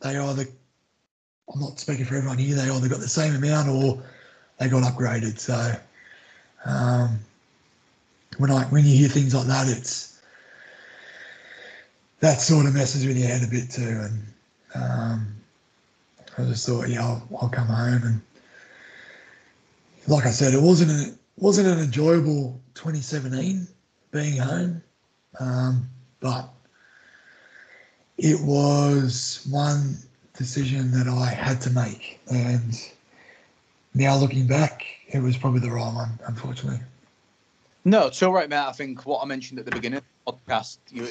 they 0.00 0.16
either, 0.16 0.46
I'm 1.52 1.60
not 1.60 1.78
speaking 1.78 2.04
for 2.04 2.16
everyone 2.16 2.38
here, 2.38 2.56
they 2.56 2.70
either 2.70 2.88
got 2.88 3.00
the 3.00 3.08
same 3.08 3.34
amount 3.34 3.68
or 3.68 4.02
they 4.58 4.68
got 4.68 4.82
upgraded. 4.82 5.38
So 5.38 5.72
um, 6.64 7.18
when 8.38 8.50
I 8.50 8.64
when 8.64 8.84
you 8.84 8.96
hear 8.96 9.08
things 9.08 9.34
like 9.34 9.46
that, 9.46 9.68
it's 9.68 10.20
that 12.20 12.40
sort 12.40 12.66
of 12.66 12.74
messes 12.74 13.06
with 13.06 13.16
your 13.16 13.28
head 13.28 13.42
a 13.42 13.46
bit 13.46 13.70
too. 13.70 13.82
And 13.82 14.22
um, 14.74 15.34
I 16.38 16.44
just 16.44 16.66
thought, 16.66 16.88
yeah, 16.88 17.02
I'll, 17.02 17.28
I'll 17.40 17.48
come 17.48 17.66
home 17.66 18.02
and 18.04 18.20
like 20.06 20.26
I 20.26 20.30
said, 20.30 20.54
it 20.54 20.60
wasn't 20.60 20.90
a, 20.90 21.14
wasn't 21.36 21.68
an 21.68 21.78
enjoyable 21.78 22.60
2017 22.74 23.66
being 24.10 24.36
home, 24.36 24.82
um, 25.40 25.88
but 26.20 26.48
it 28.18 28.40
was 28.40 29.46
one 29.50 29.96
decision 30.36 30.90
that 30.92 31.08
I 31.08 31.26
had 31.26 31.60
to 31.62 31.70
make, 31.70 32.20
and 32.28 32.74
now 33.94 34.16
looking 34.16 34.46
back, 34.46 34.84
it 35.08 35.20
was 35.20 35.36
probably 35.36 35.60
the 35.60 35.70
wrong 35.70 35.94
one, 35.94 36.18
unfortunately. 36.26 36.80
No, 37.84 38.06
it's 38.06 38.22
all 38.22 38.32
right, 38.32 38.48
mate. 38.48 38.66
I 38.66 38.72
think 38.72 39.04
what 39.04 39.22
I 39.22 39.26
mentioned 39.26 39.58
at 39.58 39.66
the 39.66 39.70
beginning 39.70 40.00
of 40.26 40.34
the 40.46 40.52
podcast, 40.52 40.78
you, 40.90 41.06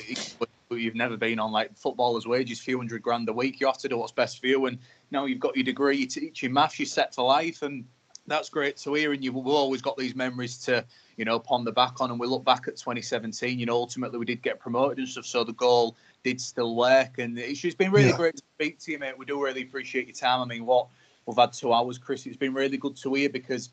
you've 0.76 0.96
never 0.96 1.16
been 1.16 1.40
on 1.40 1.52
like 1.52 1.76
footballers' 1.78 2.26
wages, 2.26 2.60
few 2.60 2.78
hundred 2.78 3.02
grand 3.02 3.30
a 3.30 3.34
week. 3.34 3.60
You 3.60 3.68
have 3.68 3.78
to 3.80 3.88
do 3.88 3.98
what's 3.98 4.12
best 4.12 4.40
for 4.40 4.48
you, 4.48 4.66
and 4.66 4.78
now 5.12 5.26
you've 5.26 5.40
got 5.40 5.56
your 5.56 5.64
degree, 5.64 5.98
you're 5.98 6.08
teaching 6.08 6.52
maths, 6.52 6.80
you're 6.80 6.86
set 6.86 7.14
for 7.14 7.26
life, 7.26 7.62
and 7.62 7.86
that's 8.28 8.50
great 8.50 8.78
to 8.78 8.94
hear. 8.94 9.14
And 9.14 9.24
you've 9.24 9.36
always 9.36 9.82
got 9.82 9.98
these 9.98 10.16
memories 10.16 10.58
to, 10.66 10.84
you 11.18 11.26
know, 11.26 11.40
ponder 11.40 11.72
back 11.72 12.02
on. 12.02 12.10
And 12.10 12.20
we 12.20 12.28
look 12.28 12.44
back 12.44 12.68
at 12.68 12.78
2017, 12.78 13.60
you 13.60 13.66
know, 13.66 13.76
ultimately 13.76 14.18
we 14.18 14.26
did 14.26 14.42
get 14.42 14.60
promoted 14.60 14.98
and 14.98 15.08
stuff. 15.08 15.26
So 15.26 15.44
the 15.44 15.54
goal 15.54 15.96
did 16.24 16.42
still 16.42 16.76
work. 16.76 17.18
And 17.20 17.38
it's 17.38 17.60
just 17.60 17.78
been 17.78 17.92
really 17.92 18.10
yeah. 18.10 18.18
great 18.18 18.36
to 18.38 18.44
speak 18.56 18.80
to 18.80 18.92
you, 18.92 19.00
mate. 19.00 19.18
We 19.18 19.26
do 19.26 19.44
really 19.44 19.62
appreciate 19.62 20.08
your 20.08 20.16
time. 20.16 20.42
I 20.42 20.46
mean, 20.46 20.66
what 20.66 20.88
we've 21.26 21.38
had 21.38 21.54
two 21.54 21.74
hours, 21.74 21.98
Chris, 21.98 22.26
it's 22.26 22.38
been 22.38 22.54
really 22.54 22.78
good 22.78 22.96
to 22.98 23.14
hear 23.14 23.30
because 23.30 23.70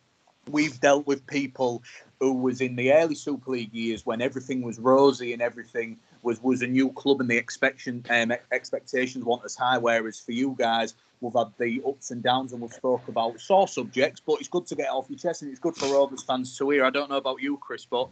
we've 0.49 0.81
dealt 0.81 1.07
with 1.07 1.27
people 1.27 1.83
who 2.19 2.35
was 2.35 2.61
in 2.61 2.77
the 2.77 2.93
early 2.93 3.15
Super 3.15 3.53
League 3.53 3.73
years 3.73 4.05
when 4.05 4.21
everything 4.21 4.63
was 4.63 4.79
rosy 4.79 5.33
and 5.33 5.41
everything 5.41 5.99
was 6.23 6.43
was 6.43 6.61
a 6.61 6.67
new 6.67 6.93
club 6.93 7.21
and 7.21 7.31
the 7.31 7.39
expectation 7.39 8.05
um, 8.11 8.33
expectations 8.53 9.25
weren't 9.25 9.45
as 9.45 9.57
high. 9.57 9.79
Whereas 9.79 10.21
for 10.21 10.33
you 10.33 10.55
guys, 10.59 10.95
we've 11.21 11.33
had 11.33 11.53
the 11.59 11.83
ups 11.87 12.11
and 12.11 12.23
downs 12.23 12.53
and 12.53 12.61
we've 12.61 12.73
spoke 12.73 13.09
about 13.09 13.41
sore 13.41 13.69
subjects, 13.69 14.21
but 14.25 14.35
it's 14.41 14.49
good 14.49 14.67
to 14.67 14.75
get 14.75 14.91
off 14.91 15.07
your 15.09 15.19
chest 15.19 15.43
and 15.43 15.51
it's 15.51 15.61
good 15.61 15.77
for 15.77 15.87
Rovers 15.87 16.23
fans 16.23 16.57
to 16.59 16.71
hear. 16.71 16.85
I 16.85 16.91
don't 16.91 17.11
know 17.11 17.17
about 17.17 17.41
you, 17.41 17.57
Chris, 17.57 17.87
but 17.87 18.09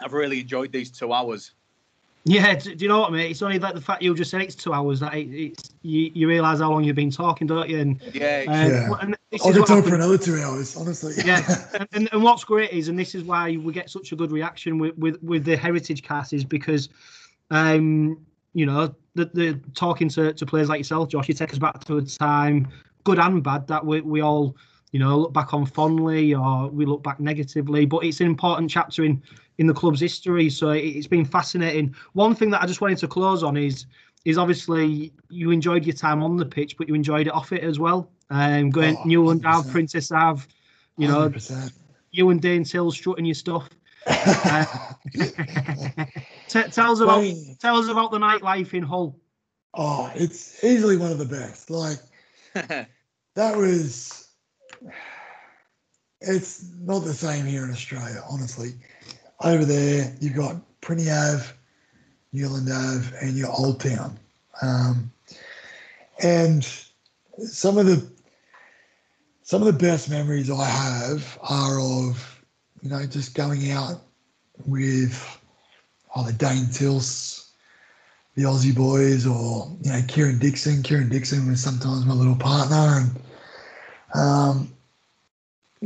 I've 0.00 0.12
really 0.12 0.40
enjoyed 0.40 0.72
these 0.72 0.90
two 0.90 1.12
hours. 1.12 1.52
Yeah, 2.26 2.54
do, 2.54 2.72
you 2.72 2.88
know 2.88 3.00
what, 3.00 3.12
mate? 3.12 3.30
It's 3.30 3.42
only 3.42 3.58
like 3.58 3.74
the 3.74 3.82
fact 3.82 4.02
you 4.02 4.14
just 4.14 4.30
said 4.30 4.40
it's 4.40 4.54
two 4.54 4.72
hours 4.72 5.00
that 5.00 5.12
it, 5.14 5.28
it's 5.28 5.70
you, 5.82 6.10
you 6.14 6.26
realise 6.26 6.58
how 6.58 6.70
long 6.70 6.82
you've 6.82 6.96
been 6.96 7.10
talking, 7.10 7.46
don't 7.46 7.68
you? 7.68 7.78
And 7.80 8.00
yeah, 8.14 8.44
um, 8.48 8.70
yeah. 8.70 8.94
And 9.02 9.16
I 9.32 9.38
could 9.52 9.66
talk 9.66 9.84
for 9.84 9.94
another 9.94 10.16
two 10.16 10.40
hours, 10.40 10.74
honestly. 10.74 11.12
Yeah, 11.22 11.44
and, 11.74 11.88
and, 11.92 12.08
and 12.12 12.22
what's 12.22 12.42
great 12.42 12.70
is, 12.70 12.88
and 12.88 12.98
this 12.98 13.14
is 13.14 13.24
why 13.24 13.58
we 13.58 13.72
get 13.74 13.90
such 13.90 14.12
a 14.12 14.16
good 14.16 14.32
reaction 14.32 14.78
with 14.78 14.96
with, 14.96 15.22
with 15.22 15.44
the 15.44 15.54
heritage 15.54 16.02
cast, 16.02 16.32
is 16.32 16.44
because, 16.44 16.88
um, 17.50 18.24
you 18.54 18.64
know, 18.64 18.94
the, 19.14 19.26
the 19.34 19.60
talking 19.74 20.08
to, 20.10 20.32
to 20.32 20.46
players 20.46 20.70
like 20.70 20.78
yourself, 20.78 21.10
Josh, 21.10 21.28
you 21.28 21.34
take 21.34 21.52
us 21.52 21.58
back 21.58 21.84
to 21.84 21.98
a 21.98 22.02
time, 22.02 22.68
good 23.04 23.18
and 23.18 23.42
bad, 23.42 23.66
that 23.66 23.84
we, 23.84 24.00
we 24.00 24.22
all, 24.22 24.56
you 24.92 24.98
know, 24.98 25.18
look 25.18 25.34
back 25.34 25.52
on 25.52 25.66
fondly 25.66 26.34
or 26.34 26.68
we 26.68 26.86
look 26.86 27.02
back 27.02 27.20
negatively. 27.20 27.84
But 27.84 28.04
it's 28.04 28.20
an 28.20 28.26
important 28.26 28.70
chapter 28.70 29.04
in 29.04 29.22
in 29.58 29.66
the 29.66 29.74
club's 29.74 30.00
history. 30.00 30.50
So 30.50 30.70
it, 30.70 30.80
it's 30.80 31.06
been 31.06 31.24
fascinating. 31.24 31.94
One 32.12 32.34
thing 32.34 32.50
that 32.50 32.62
I 32.62 32.66
just 32.66 32.80
wanted 32.80 32.98
to 32.98 33.08
close 33.08 33.42
on 33.42 33.56
is 33.56 33.86
is 34.24 34.38
obviously 34.38 35.12
you 35.28 35.50
enjoyed 35.50 35.84
your 35.84 35.94
time 35.94 36.22
on 36.22 36.36
the 36.36 36.46
pitch, 36.46 36.76
but 36.76 36.88
you 36.88 36.94
enjoyed 36.94 37.26
it 37.26 37.32
off 37.32 37.52
it 37.52 37.62
as 37.62 37.78
well. 37.78 38.10
Um, 38.30 38.70
going 38.70 38.96
oh, 38.96 39.04
Newland 39.04 39.44
Ave, 39.44 39.70
Princes 39.70 40.10
Ave, 40.10 40.46
you 40.96 41.08
know, 41.08 41.28
100%. 41.28 41.72
you 42.10 42.30
and 42.30 42.40
Dane 42.40 42.64
Tilse 42.64 42.94
strutting 42.94 43.26
your 43.26 43.34
stuff. 43.34 43.68
uh, 44.06 44.64
t- 46.48 46.62
tell 46.70 46.92
us 46.92 47.00
about 47.00 47.24
tell 47.60 47.76
us 47.76 47.88
about 47.88 48.10
the 48.10 48.18
nightlife 48.18 48.74
in 48.74 48.82
Hull. 48.82 49.18
Oh, 49.74 50.10
it's 50.14 50.62
easily 50.62 50.96
one 50.96 51.10
of 51.10 51.18
the 51.18 51.24
best. 51.24 51.70
Like 51.70 51.98
that 52.54 53.56
was. 53.56 54.28
It's 56.20 56.70
not 56.80 57.00
the 57.00 57.12
same 57.12 57.44
here 57.44 57.64
in 57.64 57.70
Australia, 57.70 58.22
honestly. 58.28 58.72
Over 59.44 59.66
there, 59.66 60.16
you've 60.20 60.36
got 60.36 60.56
Prinny 60.80 61.12
Ave, 61.12 61.44
Newland 62.32 62.68
Ave, 62.72 63.14
and 63.20 63.36
your 63.36 63.50
Old 63.50 63.78
Town, 63.78 64.18
um, 64.62 65.12
and 66.22 66.66
some 67.44 67.76
of 67.76 67.84
the 67.84 68.10
some 69.42 69.60
of 69.60 69.66
the 69.66 69.84
best 69.86 70.08
memories 70.08 70.50
I 70.50 70.64
have 70.64 71.38
are 71.42 71.78
of 71.78 72.42
you 72.80 72.88
know 72.88 73.04
just 73.04 73.34
going 73.34 73.70
out 73.70 74.00
with 74.66 75.38
the 76.24 76.32
Dane 76.32 76.68
Tilse, 76.72 77.50
the 78.36 78.44
Aussie 78.44 78.74
boys, 78.74 79.26
or 79.26 79.70
you 79.82 79.92
know 79.92 80.00
Kieran 80.08 80.38
Dixon. 80.38 80.82
Kieran 80.82 81.10
Dixon 81.10 81.50
was 81.50 81.62
sometimes 81.62 82.06
my 82.06 82.14
little 82.14 82.36
partner, 82.36 83.02
and 83.02 83.20
um, 84.14 84.72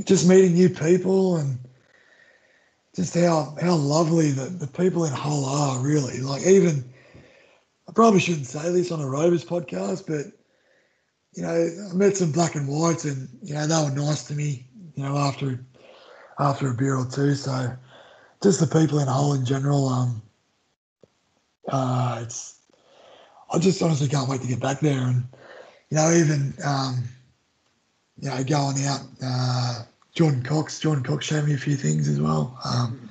just 0.05 0.29
meeting 0.29 0.55
new 0.55 0.69
people 0.69 1.39
and 1.39 1.59
just 2.99 3.15
how 3.15 3.55
how 3.61 3.77
lovely 3.77 4.33
the, 4.33 4.47
the 4.47 4.66
people 4.66 5.05
in 5.05 5.12
Hull 5.12 5.45
are. 5.45 5.79
Really, 5.79 6.19
like 6.19 6.43
even 6.43 6.85
I 7.89 7.93
probably 7.93 8.19
shouldn't 8.19 8.47
say 8.47 8.73
this 8.73 8.91
on 8.91 9.01
a 9.01 9.09
Rovers 9.09 9.45
podcast, 9.45 10.09
but 10.09 10.33
you 11.35 11.45
know 11.45 11.70
I 11.91 11.95
met 11.95 12.16
some 12.16 12.33
black 12.33 12.57
and 12.57 12.66
whites, 12.66 13.05
and 13.05 13.29
you 13.41 13.55
know 13.55 13.69
they 13.69 13.85
were 13.85 13.95
nice 13.95 14.25
to 14.25 14.35
me. 14.35 14.66
You 14.97 15.05
know 15.05 15.16
after 15.16 15.65
after 16.41 16.70
a 16.70 16.75
beer 16.75 16.97
or 16.97 17.07
two, 17.07 17.37
so 17.37 17.70
just 18.43 18.59
the 18.59 18.66
people 18.66 18.99
in 18.99 19.07
Hull 19.07 19.35
in 19.35 19.45
general. 19.45 19.87
Um, 19.87 20.20
uh, 21.69 22.19
it's 22.25 22.62
I 23.53 23.61
just 23.61 23.81
honestly 23.81 24.09
can't 24.09 24.29
wait 24.29 24.41
to 24.41 24.49
get 24.49 24.59
back 24.59 24.81
there, 24.81 24.99
and 24.99 25.23
you 25.91 25.99
know, 25.99 26.11
even 26.11 26.53
um, 26.65 27.05
you 28.19 28.29
know, 28.29 28.43
going 28.43 28.85
out. 28.87 29.03
Uh, 29.23 29.85
Jordan 30.19 30.43
Cox, 30.43 30.81
Jordan 30.81 31.05
Cox 31.05 31.27
showed 31.27 31.47
me 31.47 31.55
a 31.55 31.57
few 31.57 31.77
things 31.77 32.09
as 32.09 32.20
well. 32.20 32.59
Um, 32.65 33.09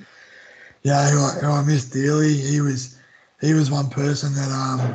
yeah, 0.82 1.08
who 1.08 1.18
I, 1.18 1.30
who 1.40 1.50
I 1.50 1.78
dearly. 1.90 2.34
He 2.34 2.60
was 2.60 2.98
he 3.40 3.54
was 3.54 3.70
one 3.70 3.88
person 3.88 4.34
that 4.34 4.50
um, 4.50 4.94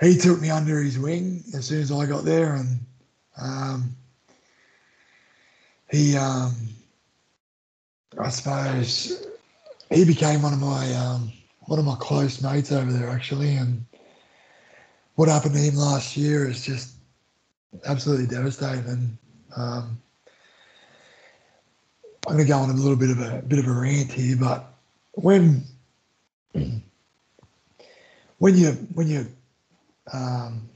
he 0.00 0.16
took 0.16 0.40
me 0.40 0.50
under 0.50 0.82
his 0.82 0.98
wing 0.98 1.44
as 1.54 1.66
soon 1.66 1.80
as 1.80 1.92
I 1.92 2.06
got 2.06 2.24
there, 2.24 2.56
and 2.56 2.80
um, 3.40 3.96
he 5.92 6.16
um, 6.16 6.52
I 8.20 8.28
suppose 8.28 9.28
he 9.90 10.04
became 10.04 10.42
one 10.42 10.54
of 10.54 10.58
my 10.58 10.92
um, 10.94 11.30
one 11.66 11.78
of 11.78 11.84
my 11.84 11.96
close 12.00 12.42
mates 12.42 12.72
over 12.72 12.92
there 12.92 13.10
actually, 13.10 13.54
and 13.54 13.84
what 15.14 15.28
happened 15.28 15.54
to 15.54 15.60
him 15.60 15.76
last 15.76 16.16
year 16.16 16.48
is 16.50 16.66
just 16.66 16.94
absolutely 17.86 18.26
devastating. 18.26 19.16
Um, 19.56 19.96
I'm 22.26 22.34
going 22.34 22.46
to 22.46 22.52
go 22.52 22.58
on 22.58 22.70
a 22.70 22.74
little 22.74 22.96
bit 22.96 23.10
of 23.10 23.20
a 23.20 23.42
bit 23.42 23.58
of 23.58 23.66
a 23.66 23.72
rant 23.72 24.12
here, 24.12 24.36
but 24.36 24.74
when 25.12 25.64
when 28.38 28.56
you 28.56 28.70
when 28.94 29.08
you 29.08 29.26
um, 30.12 30.68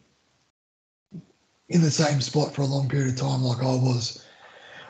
in 1.68 1.80
the 1.80 1.90
same 1.90 2.20
spot 2.20 2.54
for 2.54 2.62
a 2.62 2.66
long 2.66 2.88
period 2.88 3.14
of 3.14 3.20
time, 3.20 3.42
like 3.42 3.62
I 3.62 3.66
was 3.66 4.24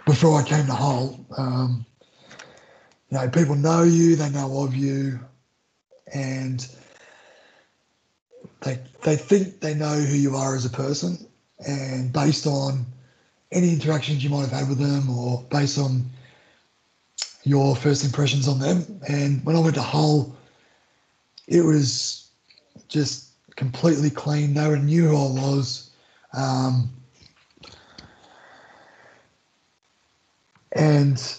before 0.07 0.39
I 0.39 0.43
came 0.43 0.67
to 0.67 0.73
Hull, 0.73 1.25
um, 1.37 1.87
you 3.11 3.19
know, 3.19 3.29
people 3.29 3.55
know 3.55 3.83
you, 3.83 4.17
they 4.17 4.31
know 4.31 4.63
of 4.63 4.75
you, 4.75 5.21
and 6.13 6.67
they 8.63 8.81
they 9.03 9.17
think 9.17 9.61
they 9.61 9.75
know 9.75 9.95
who 9.95 10.17
you 10.17 10.37
are 10.37 10.57
as 10.57 10.65
a 10.65 10.71
person, 10.71 11.19
and 11.67 12.13
based 12.13 12.47
on 12.47 12.87
any 13.53 13.73
interactions 13.73 14.25
you 14.25 14.31
might 14.31 14.49
have 14.49 14.53
had 14.53 14.69
with 14.69 14.79
them, 14.79 15.11
or 15.11 15.45
based 15.51 15.79
on 15.79 16.05
your 17.45 17.75
first 17.77 18.05
impressions 18.05 18.49
on 18.49 18.59
them. 18.59 19.01
And 19.09 19.45
when 19.45 19.57
I 19.57 19.61
went 19.61 19.75
to 19.75 19.83
Hull, 19.83 20.35
it 21.49 21.63
was 21.63 22.29
just 22.89 23.31
completely 23.57 24.11
clean. 24.11 24.55
No 24.55 24.71
one 24.71 24.87
knew 24.87 25.09
who 25.09 25.17
I 25.17 25.47
was. 25.47 25.91
Um, 26.35 26.91
and 30.73 31.37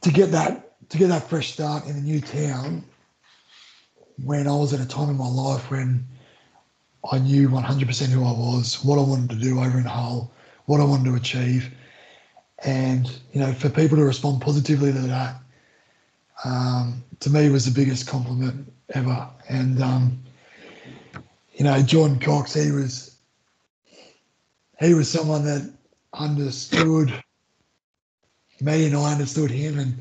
to 0.00 0.10
get 0.10 0.32
that 0.32 0.88
to 0.88 0.98
get 0.98 1.08
that 1.08 1.28
fresh 1.28 1.52
start 1.52 1.86
in 1.86 1.96
a 1.96 2.00
new 2.00 2.20
town 2.20 2.82
when 4.24 4.48
I 4.48 4.56
was 4.56 4.72
at 4.74 4.80
a 4.80 4.88
time 4.88 5.08
in 5.08 5.16
my 5.16 5.28
life 5.28 5.70
when 5.70 6.04
I 7.10 7.18
knew 7.18 7.48
100% 7.48 8.06
who 8.08 8.24
I 8.24 8.32
was, 8.32 8.84
what 8.84 8.98
I 8.98 9.02
wanted 9.02 9.30
to 9.30 9.36
do 9.36 9.60
over 9.60 9.78
in 9.78 9.84
Hull, 9.84 10.30
what 10.66 10.80
I 10.80 10.84
wanted 10.84 11.04
to 11.06 11.14
achieve, 11.14 11.72
and 12.64 13.20
you 13.32 13.40
know, 13.40 13.52
for 13.52 13.68
people 13.68 13.96
to 13.96 14.04
respond 14.04 14.40
positively 14.42 14.92
to 14.92 14.98
that, 14.98 15.36
um, 16.44 17.02
to 17.20 17.30
me 17.30 17.48
was 17.48 17.64
the 17.64 17.70
biggest 17.70 18.06
compliment 18.06 18.72
ever. 18.94 19.28
And 19.48 19.82
um, 19.82 20.22
you 21.54 21.64
know, 21.64 21.80
John 21.82 22.18
Cox, 22.18 22.54
he 22.54 22.70
was 22.70 23.16
he 24.78 24.94
was 24.94 25.10
someone 25.10 25.44
that 25.44 25.70
understood 26.14 27.22
me 28.60 28.86
and 28.86 28.96
I 28.96 29.12
understood 29.12 29.50
him 29.50 29.78
and 29.78 29.98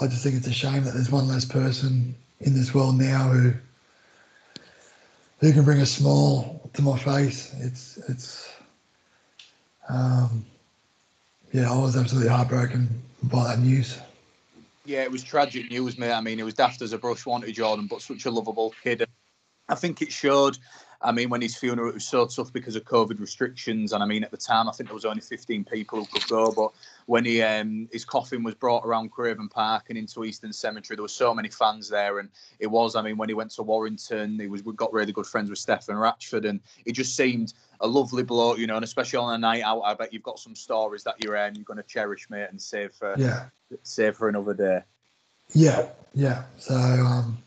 I 0.00 0.06
just 0.06 0.22
think 0.22 0.36
it's 0.36 0.46
a 0.46 0.52
shame 0.52 0.84
that 0.84 0.94
there's 0.94 1.10
one 1.10 1.28
less 1.28 1.44
person 1.44 2.14
in 2.40 2.54
this 2.54 2.74
world 2.74 2.98
now 2.98 3.28
who 3.28 3.52
who 5.40 5.52
can 5.52 5.64
bring 5.64 5.80
a 5.80 5.86
smile 5.86 6.70
to 6.74 6.82
my 6.82 6.98
face. 6.98 7.54
It's 7.58 7.96
it's 8.08 8.48
um, 9.88 10.44
yeah, 11.52 11.70
I 11.70 11.76
was 11.76 11.96
absolutely 11.96 12.30
heartbroken 12.30 12.88
by 13.24 13.48
that 13.48 13.60
news. 13.60 13.98
Yeah, 14.84 15.02
it 15.02 15.10
was 15.10 15.22
tragic 15.22 15.70
news, 15.70 15.98
mate. 15.98 16.12
I 16.12 16.20
mean, 16.20 16.40
it 16.40 16.44
was 16.44 16.54
daft 16.54 16.80
as 16.82 16.92
a 16.92 16.98
brush, 16.98 17.26
wanted 17.26 17.52
Jordan, 17.54 17.86
but 17.86 18.00
such 18.00 18.24
a 18.24 18.30
lovable 18.30 18.74
kid. 18.82 19.04
I 19.68 19.74
think 19.74 20.00
it 20.00 20.10
showed 20.10 20.58
I 21.00 21.12
mean, 21.12 21.30
when 21.30 21.40
his 21.40 21.56
funeral, 21.56 21.90
it 21.90 21.94
was 21.94 22.06
so 22.06 22.26
tough 22.26 22.52
because 22.52 22.74
of 22.74 22.84
COVID 22.84 23.20
restrictions. 23.20 23.92
And 23.92 24.02
I 24.02 24.06
mean, 24.06 24.24
at 24.24 24.30
the 24.30 24.36
time, 24.36 24.68
I 24.68 24.72
think 24.72 24.88
there 24.88 24.94
was 24.94 25.04
only 25.04 25.20
15 25.20 25.64
people 25.64 26.00
who 26.00 26.06
could 26.06 26.28
go. 26.28 26.52
But 26.52 26.72
when 27.08 27.24
he 27.24 27.40
um, 27.40 27.88
his 27.90 28.04
coffin 28.04 28.42
was 28.42 28.54
brought 28.54 28.84
around 28.84 29.10
Craven 29.10 29.48
Park 29.48 29.86
and 29.88 29.96
into 29.96 30.24
Eastern 30.24 30.52
Cemetery, 30.52 30.94
there 30.94 31.02
were 31.02 31.08
so 31.08 31.34
many 31.34 31.48
fans 31.48 31.88
there. 31.88 32.18
And 32.18 32.28
it 32.58 32.66
was, 32.66 32.96
I 32.96 33.00
mean, 33.00 33.16
when 33.16 33.30
he 33.30 33.34
went 33.34 33.50
to 33.52 33.62
Warrington, 33.62 34.38
he 34.38 34.46
was 34.46 34.60
got 34.60 34.92
really 34.92 35.10
good 35.10 35.24
friends 35.24 35.48
with 35.48 35.58
Stefan 35.58 35.96
Ratchford, 35.96 36.46
and 36.46 36.60
it 36.84 36.92
just 36.92 37.16
seemed 37.16 37.54
a 37.80 37.86
lovely 37.86 38.22
bloke, 38.22 38.58
you 38.58 38.66
know. 38.66 38.76
And 38.76 38.84
especially 38.84 39.16
on 39.16 39.34
a 39.34 39.38
night 39.38 39.62
out, 39.62 39.80
I 39.80 39.94
bet 39.94 40.12
you've 40.12 40.22
got 40.22 40.38
some 40.38 40.54
stories 40.54 41.02
that 41.04 41.14
you're 41.24 41.34
um, 41.34 41.54
you're 41.54 41.64
going 41.64 41.78
to 41.78 41.82
cherish, 41.82 42.28
mate, 42.28 42.48
and 42.50 42.60
save 42.60 42.92
for 42.92 43.14
yeah, 43.16 43.46
save 43.84 44.14
for 44.14 44.28
another 44.28 44.52
day. 44.52 44.82
Yeah, 45.54 45.88
yeah. 46.12 46.42
So 46.58 46.74
um, 46.74 47.38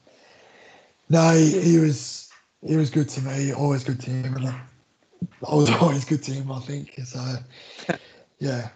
no, 1.07 1.35
he, 1.35 1.61
he 1.61 1.77
was 1.77 2.31
he 2.65 2.77
was 2.77 2.89
good 2.89 3.09
to 3.09 3.21
me, 3.21 3.53
always 3.53 3.83
good 3.83 3.99
to 4.01 4.09
him, 4.09 4.38
and 4.38 4.47
I 4.47 5.53
was 5.53 5.69
always 5.81 6.03
good 6.03 6.23
to 6.23 6.31
him. 6.31 6.51
I 6.51 6.59
think 6.61 6.99
so. 7.05 7.35
Yeah, 8.41 8.69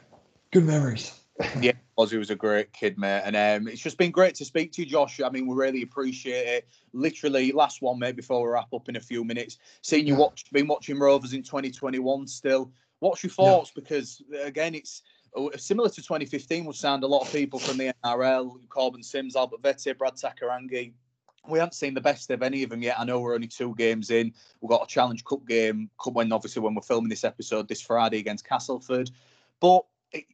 good 0.55 0.65
memories. 0.65 1.11
yeah, 1.59 1.73
Ozzy 1.99 2.17
was 2.17 2.29
a 2.29 2.35
great 2.35 2.71
kid, 2.71 2.97
mate, 2.97 3.23
and 3.25 3.35
um, 3.35 3.67
it's 3.67 3.81
just 3.81 3.97
been 3.97 4.09
great 4.09 4.35
to 4.35 4.45
speak 4.45 4.71
to 4.71 4.83
you, 4.83 4.87
Josh. 4.87 5.19
I 5.19 5.29
mean, 5.29 5.47
we 5.47 5.53
really 5.53 5.81
appreciate 5.81 6.47
it. 6.47 6.67
Literally, 6.93 7.51
last 7.51 7.81
one, 7.81 7.99
mate, 7.99 8.15
before 8.15 8.41
we 8.41 8.49
wrap 8.49 8.73
up 8.73 8.87
in 8.87 8.95
a 8.95 9.01
few 9.01 9.25
minutes. 9.25 9.57
Seeing 9.81 10.07
you 10.07 10.13
yeah. 10.13 10.21
watch, 10.21 10.49
been 10.53 10.67
watching 10.67 10.97
Rovers 10.97 11.33
in 11.33 11.43
2021 11.43 12.25
still. 12.27 12.71
What's 12.99 13.21
your 13.21 13.31
thoughts? 13.31 13.73
Yeah. 13.75 13.81
Because 13.81 14.21
again, 14.41 14.75
it's 14.75 15.01
uh, 15.35 15.47
similar 15.57 15.89
to 15.89 16.01
2015. 16.01 16.63
We've 16.63 16.73
signed 16.73 17.03
a 17.03 17.07
lot 17.07 17.23
of 17.23 17.33
people 17.33 17.59
from 17.59 17.77
the 17.79 17.91
NRL: 18.05 18.57
Corbin 18.69 19.03
Sims, 19.03 19.35
Albert 19.35 19.61
Vete, 19.61 19.97
Brad 19.97 20.13
Takairangi 20.13 20.93
we 21.47 21.59
haven't 21.59 21.75
seen 21.75 21.93
the 21.93 22.01
best 22.01 22.31
of 22.31 22.41
any 22.41 22.63
of 22.63 22.71
them 22.71 22.81
yet. 22.81 22.99
I 22.99 23.03
know 23.03 23.19
we're 23.19 23.35
only 23.35 23.45
two 23.45 23.75
games 23.75 24.09
in. 24.09 24.33
We've 24.61 24.69
got 24.69 24.81
a 24.81 24.87
Challenge 24.87 25.23
Cup 25.25 25.45
game 25.45 25.91
when 26.11 26.31
obviously 26.31 26.63
when 26.63 26.73
we're 26.73 26.81
filming 26.81 27.07
this 27.07 27.23
episode 27.23 27.67
this 27.67 27.81
Friday 27.81 28.17
against 28.17 28.47
Castleford. 28.47 29.11
But 29.59 29.85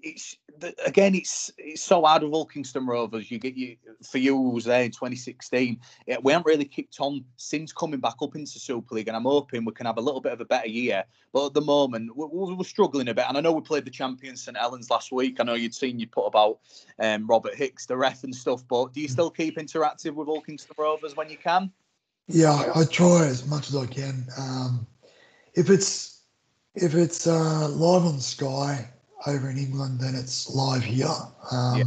it's 0.02 0.38
again, 0.86 1.16
it's 1.16 1.52
it's 1.58 1.82
so 1.82 2.04
hard 2.04 2.24
with 2.24 2.54
Kingston 2.54 2.86
Rovers. 2.86 3.32
You 3.32 3.40
get 3.40 3.56
you 3.56 3.78
for 4.04 4.18
you 4.18 4.38
was 4.38 4.66
there 4.66 4.84
in 4.84 4.92
2016. 4.92 5.80
we 6.22 6.32
haven't 6.32 6.46
really 6.46 6.66
kicked 6.66 7.00
on 7.00 7.24
since 7.38 7.72
coming 7.72 8.00
back 8.00 8.16
up 8.22 8.36
into 8.36 8.60
Super 8.60 8.96
League, 8.96 9.08
and 9.08 9.18
I'm 9.18 9.24
hoping 9.24 9.66
we 9.66 9.74
can 9.74 9.86
have 9.86 9.98
a 9.98 10.02
little 10.02 10.22
bit 10.22 10.34
of 10.34 10.42
a 10.42 10.46
better 10.46 10.68
year. 10.68 11.04
But 11.34 11.48
at 11.48 11.54
the 11.54 11.62
moment, 11.62 12.16
we're, 12.16 12.28
we're 12.28 12.64
struggling 12.64 13.08
a 13.08 13.14
bit. 13.14 13.26
And 13.28 13.38
I 13.38 13.42
know 13.42 13.52
we 13.52 13.62
played 13.62 13.86
the 13.86 13.92
champion 13.92 14.36
St 14.36 14.58
Helens 14.58 14.90
last 14.90 15.12
week. 15.12 15.40
I 15.40 15.44
know 15.44 15.54
you'd 15.54 15.76
seen 15.76 16.00
you 16.00 16.08
put 16.08 16.26
about 16.26 16.60
um, 17.00 17.28
Robert 17.28 17.56
Hicks, 17.56 17.86
the 17.86 17.98
ref 17.98 18.24
and 18.24 18.36
stuff. 18.36 18.64
But 18.68 18.94
do 18.94 19.02
you 19.02 19.08
still 19.08 19.30
keep 19.30 19.58
interactive 19.58 20.14
with 20.14 20.28
Kingston 20.46 20.76
Rovers 20.78 21.16
when 21.16 21.30
you 21.30 21.38
can? 21.38 21.72
Yeah, 22.28 22.52
I, 22.52 22.82
I 22.82 22.86
try 22.86 23.28
as 23.28 23.46
much 23.48 23.70
as 23.70 23.76
I 23.76 23.86
can. 23.86 24.28
Um, 24.38 24.88
if 25.54 25.70
it's 25.70 26.24
if 26.76 26.96
it's 26.96 27.28
uh, 27.28 27.68
live 27.70 28.06
on 28.06 28.20
Sky 28.20 28.88
over 29.28 29.50
in 29.50 29.58
England 29.58 30.00
than 30.00 30.16
it's 30.16 30.50
live 30.50 30.84
here. 30.84 31.08
Um, 31.52 31.78
yeah. 31.78 31.84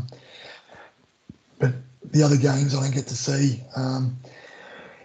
But 1.58 1.72
the 2.12 2.22
other 2.22 2.36
games 2.36 2.74
I 2.74 2.80
don't 2.80 2.94
get 2.94 3.06
to 3.08 3.16
see. 3.16 3.62
Um, 3.76 4.16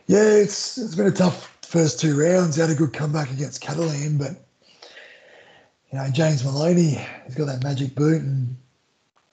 yeah, 0.08 0.24
it's 0.24 0.78
it's 0.78 0.96
been 0.96 1.08
a 1.08 1.12
tough 1.12 1.58
first 1.62 2.00
two 2.00 2.20
rounds. 2.20 2.56
He 2.56 2.62
had 2.62 2.70
a 2.70 2.76
good 2.76 2.94
comeback 2.94 3.32
against 3.32 3.62
Catalan, 3.62 4.18
but 4.18 4.32
you 5.92 6.00
know 6.00 6.08
James 6.12 6.44
Maloney, 6.44 7.00
he's 7.26 7.36
got 7.36 7.46
that 7.46 7.64
magic 7.64 7.96
boot 7.96 8.22
and 8.22 8.56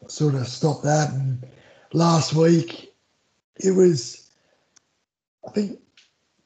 sort 0.09 0.35
of 0.35 0.47
stopped 0.47 0.85
that. 0.85 1.13
And 1.13 1.47
last 1.93 2.35
week, 2.35 2.95
it 3.57 3.75
was, 3.75 4.31
I 5.47 5.51
think, 5.53 5.79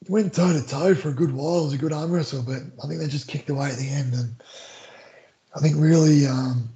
went 0.07 0.33
toe 0.33 0.53
to 0.53 0.65
toe 0.65 0.95
for 0.95 1.09
a 1.09 1.13
good 1.13 1.33
while. 1.33 1.61
It 1.61 1.65
was 1.65 1.73
a 1.73 1.77
good 1.77 1.93
arm 1.93 2.11
wrestle, 2.11 2.43
but 2.43 2.61
I 2.83 2.87
think 2.87 2.99
they 2.99 3.07
just 3.07 3.27
kicked 3.27 3.49
away 3.49 3.69
at 3.69 3.77
the 3.77 3.89
end 3.89 4.13
and 4.13 4.41
I 5.55 5.59
think 5.59 5.75
really 5.77 6.25
um, 6.25 6.69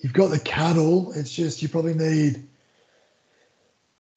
you've 0.00 0.12
got 0.12 0.28
the 0.28 0.38
cattle. 0.40 1.12
It's 1.14 1.32
just 1.32 1.62
you 1.62 1.68
probably 1.68 1.94
need 1.94 2.46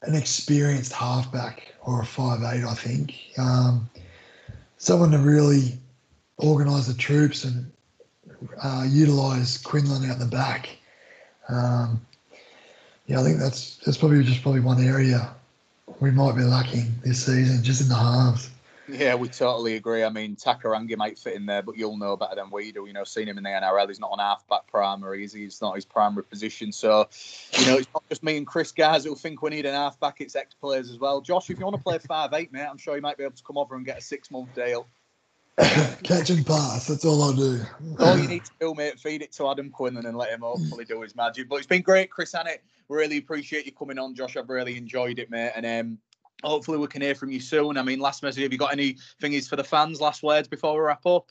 an 0.04 0.16
experienced 0.16 0.94
halfback 0.94 1.74
or 1.84 2.02
a 2.02 2.06
five 2.06 2.42
eight. 2.42 2.64
I 2.64 2.74
think 2.74 3.16
um, 3.38 3.90
someone 4.78 5.12
to 5.12 5.18
really 5.18 5.78
organise 6.38 6.88
the 6.88 6.94
troops 6.94 7.44
and 7.44 7.72
uh, 8.62 8.86
utilise 8.88 9.58
Quinlan 9.58 10.10
out 10.10 10.20
the 10.20 10.26
back. 10.26 10.70
Um, 11.50 12.00
yeah, 13.08 13.20
I 13.20 13.24
think 13.24 13.40
that's 13.40 13.78
that's 13.78 13.98
probably 13.98 14.24
just 14.24 14.44
probably 14.44 14.60
one 14.60 14.84
area 14.84 15.34
we 16.00 16.12
might 16.12 16.36
be 16.36 16.44
lacking 16.44 16.94
this 17.04 17.26
season, 17.26 17.64
just 17.64 17.82
in 17.82 17.88
the 17.88 17.96
halves. 17.96 18.50
Yeah, 18.90 19.16
we 19.16 19.28
totally 19.28 19.76
agree. 19.76 20.04
I 20.04 20.10
mean, 20.10 20.36
Takairangi 20.36 20.96
might 20.98 21.20
fit 21.20 21.36
in 21.36 21.46
there, 21.46 21.62
but 21.62 21.76
you'll 21.78 21.98
know 21.98 22.16
better 22.16 22.36
than 22.36 22.50
we 22.50 22.72
do. 22.72 22.86
You 22.86 22.94
know, 22.94 23.04
seeing 23.04 23.28
him 23.28 23.38
in 23.38 23.44
the 23.44 23.50
NRL, 23.50 23.88
he's 23.88 24.00
not 24.00 24.12
an 24.14 24.20
halfback 24.20 24.68
primary. 24.68 25.22
He's, 25.22 25.34
he's 25.34 25.62
not 25.62 25.76
his 25.76 25.84
primary 25.84 26.24
position. 26.24 26.72
So, 26.72 27.10
you 27.60 27.66
know, 27.66 27.78
it's 27.78 27.90
not 27.94 28.04
just 28.08 28.24
me 28.24 28.38
and 28.38 28.48
Chris 28.48 28.72
guys 28.72 29.04
who 29.04 29.16
think 29.16 29.42
we 29.42 29.50
need 29.50 29.66
an 29.66 29.74
halfback. 29.74 30.22
It's 30.22 30.36
ex 30.36 30.54
players 30.54 30.90
as 30.90 31.00
well. 31.00 31.20
Josh, 31.20 31.50
if 31.50 31.60
you 31.60 31.66
want 31.66 31.76
to 31.76 31.84
play 31.84 32.00
five 32.00 32.32
eight, 32.34 32.54
mate, 32.54 32.68
I'm 32.70 32.78
sure 32.78 32.96
you 32.96 33.02
might 33.02 33.18
be 33.18 33.24
able 33.24 33.36
to 33.36 33.44
come 33.44 33.58
over 33.58 33.76
and 33.76 33.86
get 33.86 33.98
a 33.98 34.02
six 34.02 34.32
month 34.32 34.54
deal. 34.56 34.88
Catch 36.04 36.30
and 36.30 36.46
pass. 36.46 36.88
That's 36.88 37.04
all 37.04 37.24
I 37.24 37.36
do. 37.36 37.62
all 38.00 38.18
you 38.18 38.28
need 38.28 38.46
to 38.46 38.52
do, 38.60 38.76
mate, 38.76 39.00
feed 39.00 39.24
it 39.24 39.32
to 39.34 39.50
Adam 39.50 39.72
Quinlan 39.72 40.06
and 40.06 40.06
then 40.06 40.16
let 40.16 40.30
him 40.30 40.42
hopefully 40.42 40.86
do 40.86 41.02
his 41.02 41.16
magic. 41.16 41.50
But 41.50 41.56
it's 41.58 41.68
been 41.68 41.82
great, 41.82 42.12
Chris 42.12 42.34
Annett. 42.34 42.60
Really 42.90 43.18
appreciate 43.18 43.66
you 43.66 43.72
coming 43.72 43.98
on, 43.98 44.14
Josh. 44.14 44.38
I've 44.38 44.50
really 44.50 44.78
enjoyed 44.78 45.18
it, 45.18 45.32
mate. 45.32 45.52
And 45.56 45.66
um, 45.66 45.98
hopefully 46.44 46.78
we 46.78 46.88
can 46.88 47.02
hear 47.02 47.16
from 47.16 47.32
you 47.32 47.40
soon. 47.40 47.78
I 47.78 47.84
mean, 47.84 48.00
last 48.00 48.24
message, 48.24 48.44
have 48.44 48.52
you 48.52 48.58
got 48.58 48.74
any 48.74 48.98
thingies 49.22 49.48
for 49.48 49.56
the 49.56 49.64
fans? 49.64 50.02
Last 50.02 50.24
words 50.24 50.48
before 50.48 50.74
we 50.74 50.80
wrap 50.80 51.06
up? 51.06 51.30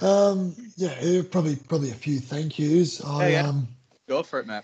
Um, 0.00 0.54
yeah, 0.76 1.22
probably 1.30 1.56
probably 1.56 1.90
a 1.90 1.94
few 1.94 2.20
thank 2.20 2.58
yous. 2.58 3.04
I 3.04 3.30
yeah, 3.30 3.42
yeah. 3.42 3.48
um 3.48 3.68
go 4.08 4.22
for 4.22 4.38
it, 4.40 4.46
mate. 4.46 4.62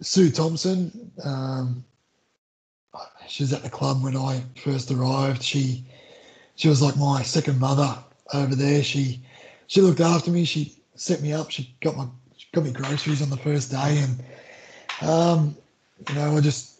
Sue 0.00 0.30
Thompson, 0.30 1.12
um, 1.22 1.84
she 3.28 3.44
was 3.44 3.52
at 3.52 3.62
the 3.62 3.70
club 3.70 4.02
when 4.02 4.16
I 4.16 4.42
first 4.56 4.90
arrived. 4.90 5.42
She 5.42 5.84
she 6.56 6.68
was 6.68 6.82
like 6.82 6.96
my 6.96 7.22
second 7.22 7.60
mother 7.60 7.96
over 8.34 8.56
there. 8.56 8.82
She 8.82 9.22
she 9.68 9.80
looked 9.80 10.00
after 10.00 10.32
me. 10.32 10.44
She 10.44 10.76
set 10.96 11.22
me 11.22 11.32
up. 11.32 11.50
She 11.50 11.74
got 11.80 11.96
my 11.96 12.06
she 12.36 12.48
got 12.52 12.64
me 12.64 12.72
groceries 12.72 13.22
on 13.22 13.30
the 13.30 13.36
first 13.36 13.70
day, 13.70 13.98
and 14.02 15.08
um, 15.08 15.56
you 16.08 16.14
know, 16.16 16.36
I 16.36 16.40
just 16.40 16.71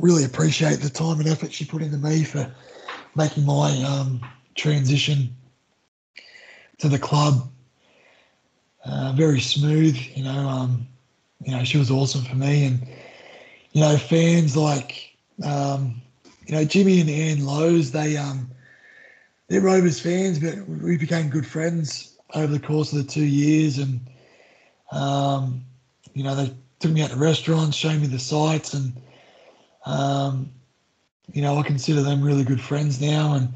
really 0.00 0.24
appreciate 0.24 0.80
the 0.80 0.90
time 0.90 1.20
and 1.20 1.28
effort 1.28 1.52
she 1.52 1.64
put 1.64 1.82
into 1.82 1.98
me 1.98 2.24
for 2.24 2.52
making 3.14 3.44
my 3.44 3.70
um, 3.82 4.20
transition 4.54 5.34
to 6.78 6.88
the 6.88 6.98
club 6.98 7.50
uh, 8.84 9.12
very 9.14 9.40
smooth. 9.40 9.96
You 10.14 10.24
know, 10.24 10.48
um, 10.48 10.86
you 11.44 11.52
know, 11.52 11.64
she 11.64 11.78
was 11.78 11.90
awesome 11.90 12.22
for 12.24 12.36
me, 12.36 12.66
and 12.66 12.86
you 13.72 13.80
know, 13.82 13.96
fans 13.96 14.56
like 14.56 15.14
um, 15.44 16.00
you 16.46 16.54
know 16.54 16.64
Jimmy 16.64 17.00
and 17.00 17.10
Ann 17.10 17.44
Lowe's, 17.44 17.92
they 17.92 18.16
um, 18.16 18.50
they're 19.48 19.60
Rovers 19.60 20.00
fans, 20.00 20.38
but 20.38 20.66
we 20.68 20.96
became 20.96 21.28
good 21.28 21.46
friends 21.46 22.16
over 22.34 22.46
the 22.46 22.60
course 22.60 22.92
of 22.92 22.98
the 22.98 23.12
two 23.12 23.24
years, 23.24 23.78
and 23.78 24.00
um, 24.92 25.64
you 26.14 26.22
know, 26.24 26.34
they 26.34 26.54
took 26.78 26.92
me 26.92 27.02
out 27.02 27.10
to 27.10 27.16
restaurants, 27.16 27.76
showed 27.76 28.00
me 28.00 28.06
the 28.06 28.18
sights, 28.18 28.74
and 28.74 28.92
um, 29.86 30.50
you 31.32 31.42
know, 31.42 31.56
I 31.58 31.62
consider 31.62 32.02
them 32.02 32.22
really 32.22 32.44
good 32.44 32.60
friends 32.60 33.00
now, 33.00 33.34
and 33.34 33.48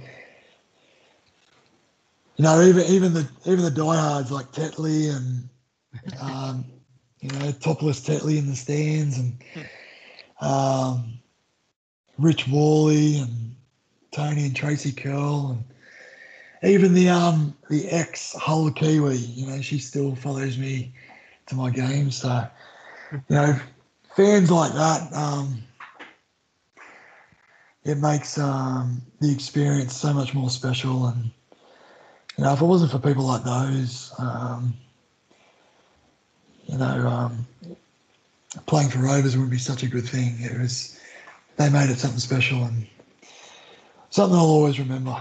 you 2.37 2.45
know, 2.45 2.63
even 2.63 2.85
even 2.87 3.13
the 3.15 3.29
even 3.47 3.65
the 3.65 3.71
diehards 3.71 4.31
like 4.31 4.53
Tetley 4.53 5.15
and 5.15 5.49
um, 6.21 6.65
you 7.21 7.31
know, 7.31 7.51
topless 7.53 8.01
Tetley 8.01 8.39
in 8.39 8.49
the 8.49 8.57
stands, 8.57 9.19
and 9.19 9.43
um, 10.41 11.19
Rich 12.19 12.49
Worley 12.49 13.19
and 13.19 13.55
Tony 14.13 14.47
and 14.47 14.57
Tracy 14.57 14.93
Curl, 14.93 15.59
and 16.63 16.71
even 16.73 16.95
the 16.95 17.09
um 17.09 17.55
the 17.71 17.89
ex 17.89 18.35
Hull 18.35 18.71
Kiwi, 18.71 19.17
you 19.17 19.47
know, 19.47 19.61
she 19.61 19.79
still 19.79 20.15
follows 20.15 20.59
me 20.59 20.93
to 21.47 21.55
my 21.55 21.71
games. 21.71 22.17
So, 22.17 22.47
you 23.13 23.37
know, 23.37 23.57
fans 24.17 24.51
like 24.51 24.73
that, 24.75 25.13
um, 25.13 25.63
it 27.85 27.99
makes 27.99 28.39
um, 28.39 29.03
the 29.21 29.33
experience 29.33 29.95
so 29.95 30.13
much 30.13 30.35
more 30.35 30.51
special. 30.51 31.07
And 31.07 31.31
you 32.37 32.45
know, 32.45 32.53
if 32.53 32.61
it 32.61 32.65
wasn't 32.65 32.91
for 32.91 32.99
people 32.99 33.25
like 33.25 33.45
those, 33.45 34.13
um, 34.19 34.75
you 36.67 36.79
know, 36.79 37.07
um, 37.07 37.47
playing 38.67 38.89
for 38.89 38.99
Rovers 38.99 39.37
would 39.37 39.51
be 39.51 39.59
such 39.59 39.83
a 39.83 39.89
good 39.89 40.09
thing. 40.09 40.37
It 40.41 40.59
was 40.59 40.99
they 41.57 41.71
made 41.71 41.91
it 41.91 41.99
something 41.99 42.19
special 42.21 42.65
and 42.65 42.87
something 44.11 44.37
I'll 44.37 44.45
always 44.45 44.79
remember. 44.79 45.17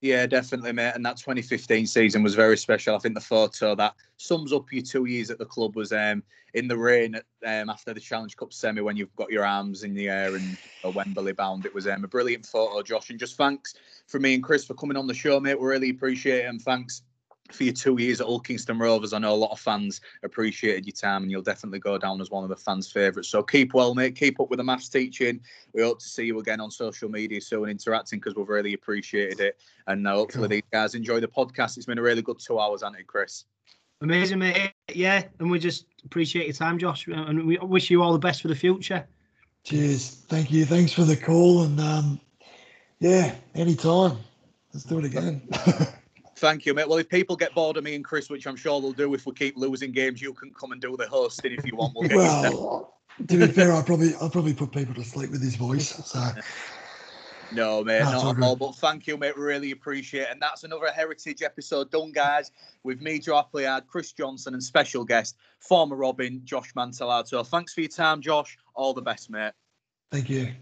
Yeah, 0.00 0.26
definitely, 0.26 0.72
mate. 0.72 0.92
And 0.94 1.04
that 1.04 1.16
2015 1.16 1.86
season 1.86 2.22
was 2.22 2.36
very 2.36 2.56
special. 2.56 2.94
I 2.94 2.98
think 2.98 3.16
the 3.16 3.20
photo 3.20 3.74
that 3.74 3.94
sums 4.16 4.52
up 4.52 4.72
your 4.72 4.82
two 4.82 5.06
years 5.06 5.28
at 5.30 5.38
the 5.38 5.44
club 5.44 5.74
was 5.74 5.92
um, 5.92 6.22
in 6.54 6.68
the 6.68 6.78
rain 6.78 7.16
um, 7.16 7.68
after 7.68 7.92
the 7.92 7.98
Challenge 8.00 8.36
Cup 8.36 8.52
semi 8.52 8.80
when 8.80 8.96
you've 8.96 9.14
got 9.16 9.30
your 9.30 9.44
arms 9.44 9.82
in 9.82 9.94
the 9.94 10.08
air 10.08 10.36
and 10.36 10.56
a 10.84 10.90
Wembley 10.90 11.32
bound. 11.32 11.66
It 11.66 11.74
was 11.74 11.88
um, 11.88 12.04
a 12.04 12.08
brilliant 12.08 12.46
photo, 12.46 12.80
Josh. 12.82 13.10
And 13.10 13.18
just 13.18 13.36
thanks 13.36 13.74
for 14.06 14.20
me 14.20 14.34
and 14.34 14.42
Chris 14.42 14.64
for 14.64 14.74
coming 14.74 14.96
on 14.96 15.08
the 15.08 15.14
show, 15.14 15.40
mate. 15.40 15.60
We 15.60 15.66
really 15.66 15.90
appreciate 15.90 16.44
it. 16.44 16.48
And 16.48 16.62
thanks 16.62 17.02
for 17.52 17.64
your 17.64 17.72
two 17.72 17.96
years 17.98 18.20
at 18.20 18.26
Hull 18.26 18.40
Kingston 18.40 18.78
Rovers. 18.78 19.12
I 19.12 19.18
know 19.18 19.32
a 19.32 19.36
lot 19.36 19.50
of 19.50 19.60
fans 19.60 20.00
appreciated 20.22 20.86
your 20.86 20.92
time, 20.92 21.22
and 21.22 21.30
you'll 21.30 21.42
definitely 21.42 21.78
go 21.78 21.98
down 21.98 22.20
as 22.20 22.30
one 22.30 22.44
of 22.44 22.50
the 22.50 22.56
fans' 22.56 22.90
favourites. 22.90 23.28
So 23.28 23.42
keep 23.42 23.74
well, 23.74 23.94
mate. 23.94 24.16
Keep 24.16 24.40
up 24.40 24.50
with 24.50 24.58
the 24.58 24.64
maths 24.64 24.88
teaching. 24.88 25.40
We 25.72 25.82
hope 25.82 26.00
to 26.00 26.06
see 26.06 26.24
you 26.24 26.38
again 26.38 26.60
on 26.60 26.70
social 26.70 27.08
media 27.08 27.40
soon, 27.40 27.68
interacting 27.68 28.18
because 28.18 28.34
we've 28.34 28.48
really 28.48 28.74
appreciated 28.74 29.40
it. 29.40 29.58
And 29.86 30.06
uh, 30.06 30.14
hopefully 30.14 30.42
cool. 30.42 30.48
these 30.48 30.62
guys 30.72 30.94
enjoy 30.94 31.20
the 31.20 31.28
podcast. 31.28 31.76
It's 31.76 31.86
been 31.86 31.98
a 31.98 32.02
really 32.02 32.22
good 32.22 32.38
two 32.38 32.58
hours, 32.58 32.82
hasn't 32.82 33.00
it, 33.00 33.06
Chris? 33.06 33.44
Amazing, 34.00 34.38
mate. 34.38 34.72
Yeah, 34.94 35.24
and 35.40 35.50
we 35.50 35.58
just 35.58 35.86
appreciate 36.04 36.46
your 36.46 36.54
time, 36.54 36.78
Josh, 36.78 37.06
and 37.08 37.46
we 37.46 37.58
wish 37.58 37.90
you 37.90 38.02
all 38.02 38.12
the 38.12 38.18
best 38.18 38.42
for 38.42 38.48
the 38.48 38.54
future. 38.54 39.06
Cheers. 39.64 40.24
Thank 40.28 40.52
you. 40.52 40.64
Thanks 40.64 40.92
for 40.92 41.02
the 41.02 41.16
call, 41.16 41.64
and 41.64 41.80
um, 41.80 42.20
yeah, 43.00 43.34
anytime. 43.54 44.18
Let's 44.72 44.84
do 44.84 44.98
it 44.98 45.06
again. 45.06 45.42
Thank 46.38 46.66
you, 46.66 46.74
mate. 46.74 46.88
Well, 46.88 46.98
if 46.98 47.08
people 47.08 47.34
get 47.36 47.52
bored 47.54 47.76
of 47.76 47.84
me 47.84 47.96
and 47.96 48.04
Chris, 48.04 48.30
which 48.30 48.46
I'm 48.46 48.56
sure 48.56 48.80
they'll 48.80 48.92
do 48.92 49.12
if 49.14 49.26
we 49.26 49.32
keep 49.32 49.56
losing 49.56 49.90
games, 49.90 50.22
you 50.22 50.32
can 50.32 50.52
come 50.54 50.70
and 50.72 50.80
do 50.80 50.96
the 50.96 51.08
hosting 51.08 51.52
if 51.52 51.66
you 51.66 51.74
want. 51.74 51.94
We'll 51.96 52.16
well, 52.16 52.94
to 53.26 53.38
be 53.38 53.46
fair, 53.52 53.72
I 53.72 53.82
probably 53.82 54.14
I 54.14 54.28
probably 54.28 54.54
put 54.54 54.70
people 54.70 54.94
to 54.94 55.04
sleep 55.04 55.30
with 55.30 55.42
his 55.42 55.56
voice. 55.56 55.88
So. 56.06 56.20
No, 57.50 57.82
mate, 57.82 58.02
not 58.02 58.36
at 58.36 58.42
all. 58.42 58.56
But 58.56 58.76
thank 58.76 59.06
you, 59.06 59.16
mate. 59.16 59.36
Really 59.36 59.70
appreciate 59.70 60.22
it. 60.22 60.28
And 60.30 60.40
that's 60.40 60.64
another 60.64 60.92
Heritage 60.92 61.42
episode 61.42 61.90
done, 61.90 62.12
guys, 62.12 62.52
with 62.82 63.00
me, 63.00 63.18
Joe 63.18 63.38
Appleyard, 63.38 63.86
Chris 63.86 64.12
Johnson, 64.12 64.54
and 64.54 64.62
special 64.62 65.04
guest, 65.04 65.36
former 65.58 65.96
Robin, 65.96 66.42
Josh 66.44 66.72
Mantellato. 66.74 67.28
So 67.28 67.42
thanks 67.42 67.72
for 67.72 67.80
your 67.80 67.88
time, 67.88 68.20
Josh. 68.20 68.58
All 68.74 68.92
the 68.92 69.02
best, 69.02 69.30
mate. 69.30 69.52
Thank 70.10 70.28
you. 70.30 70.52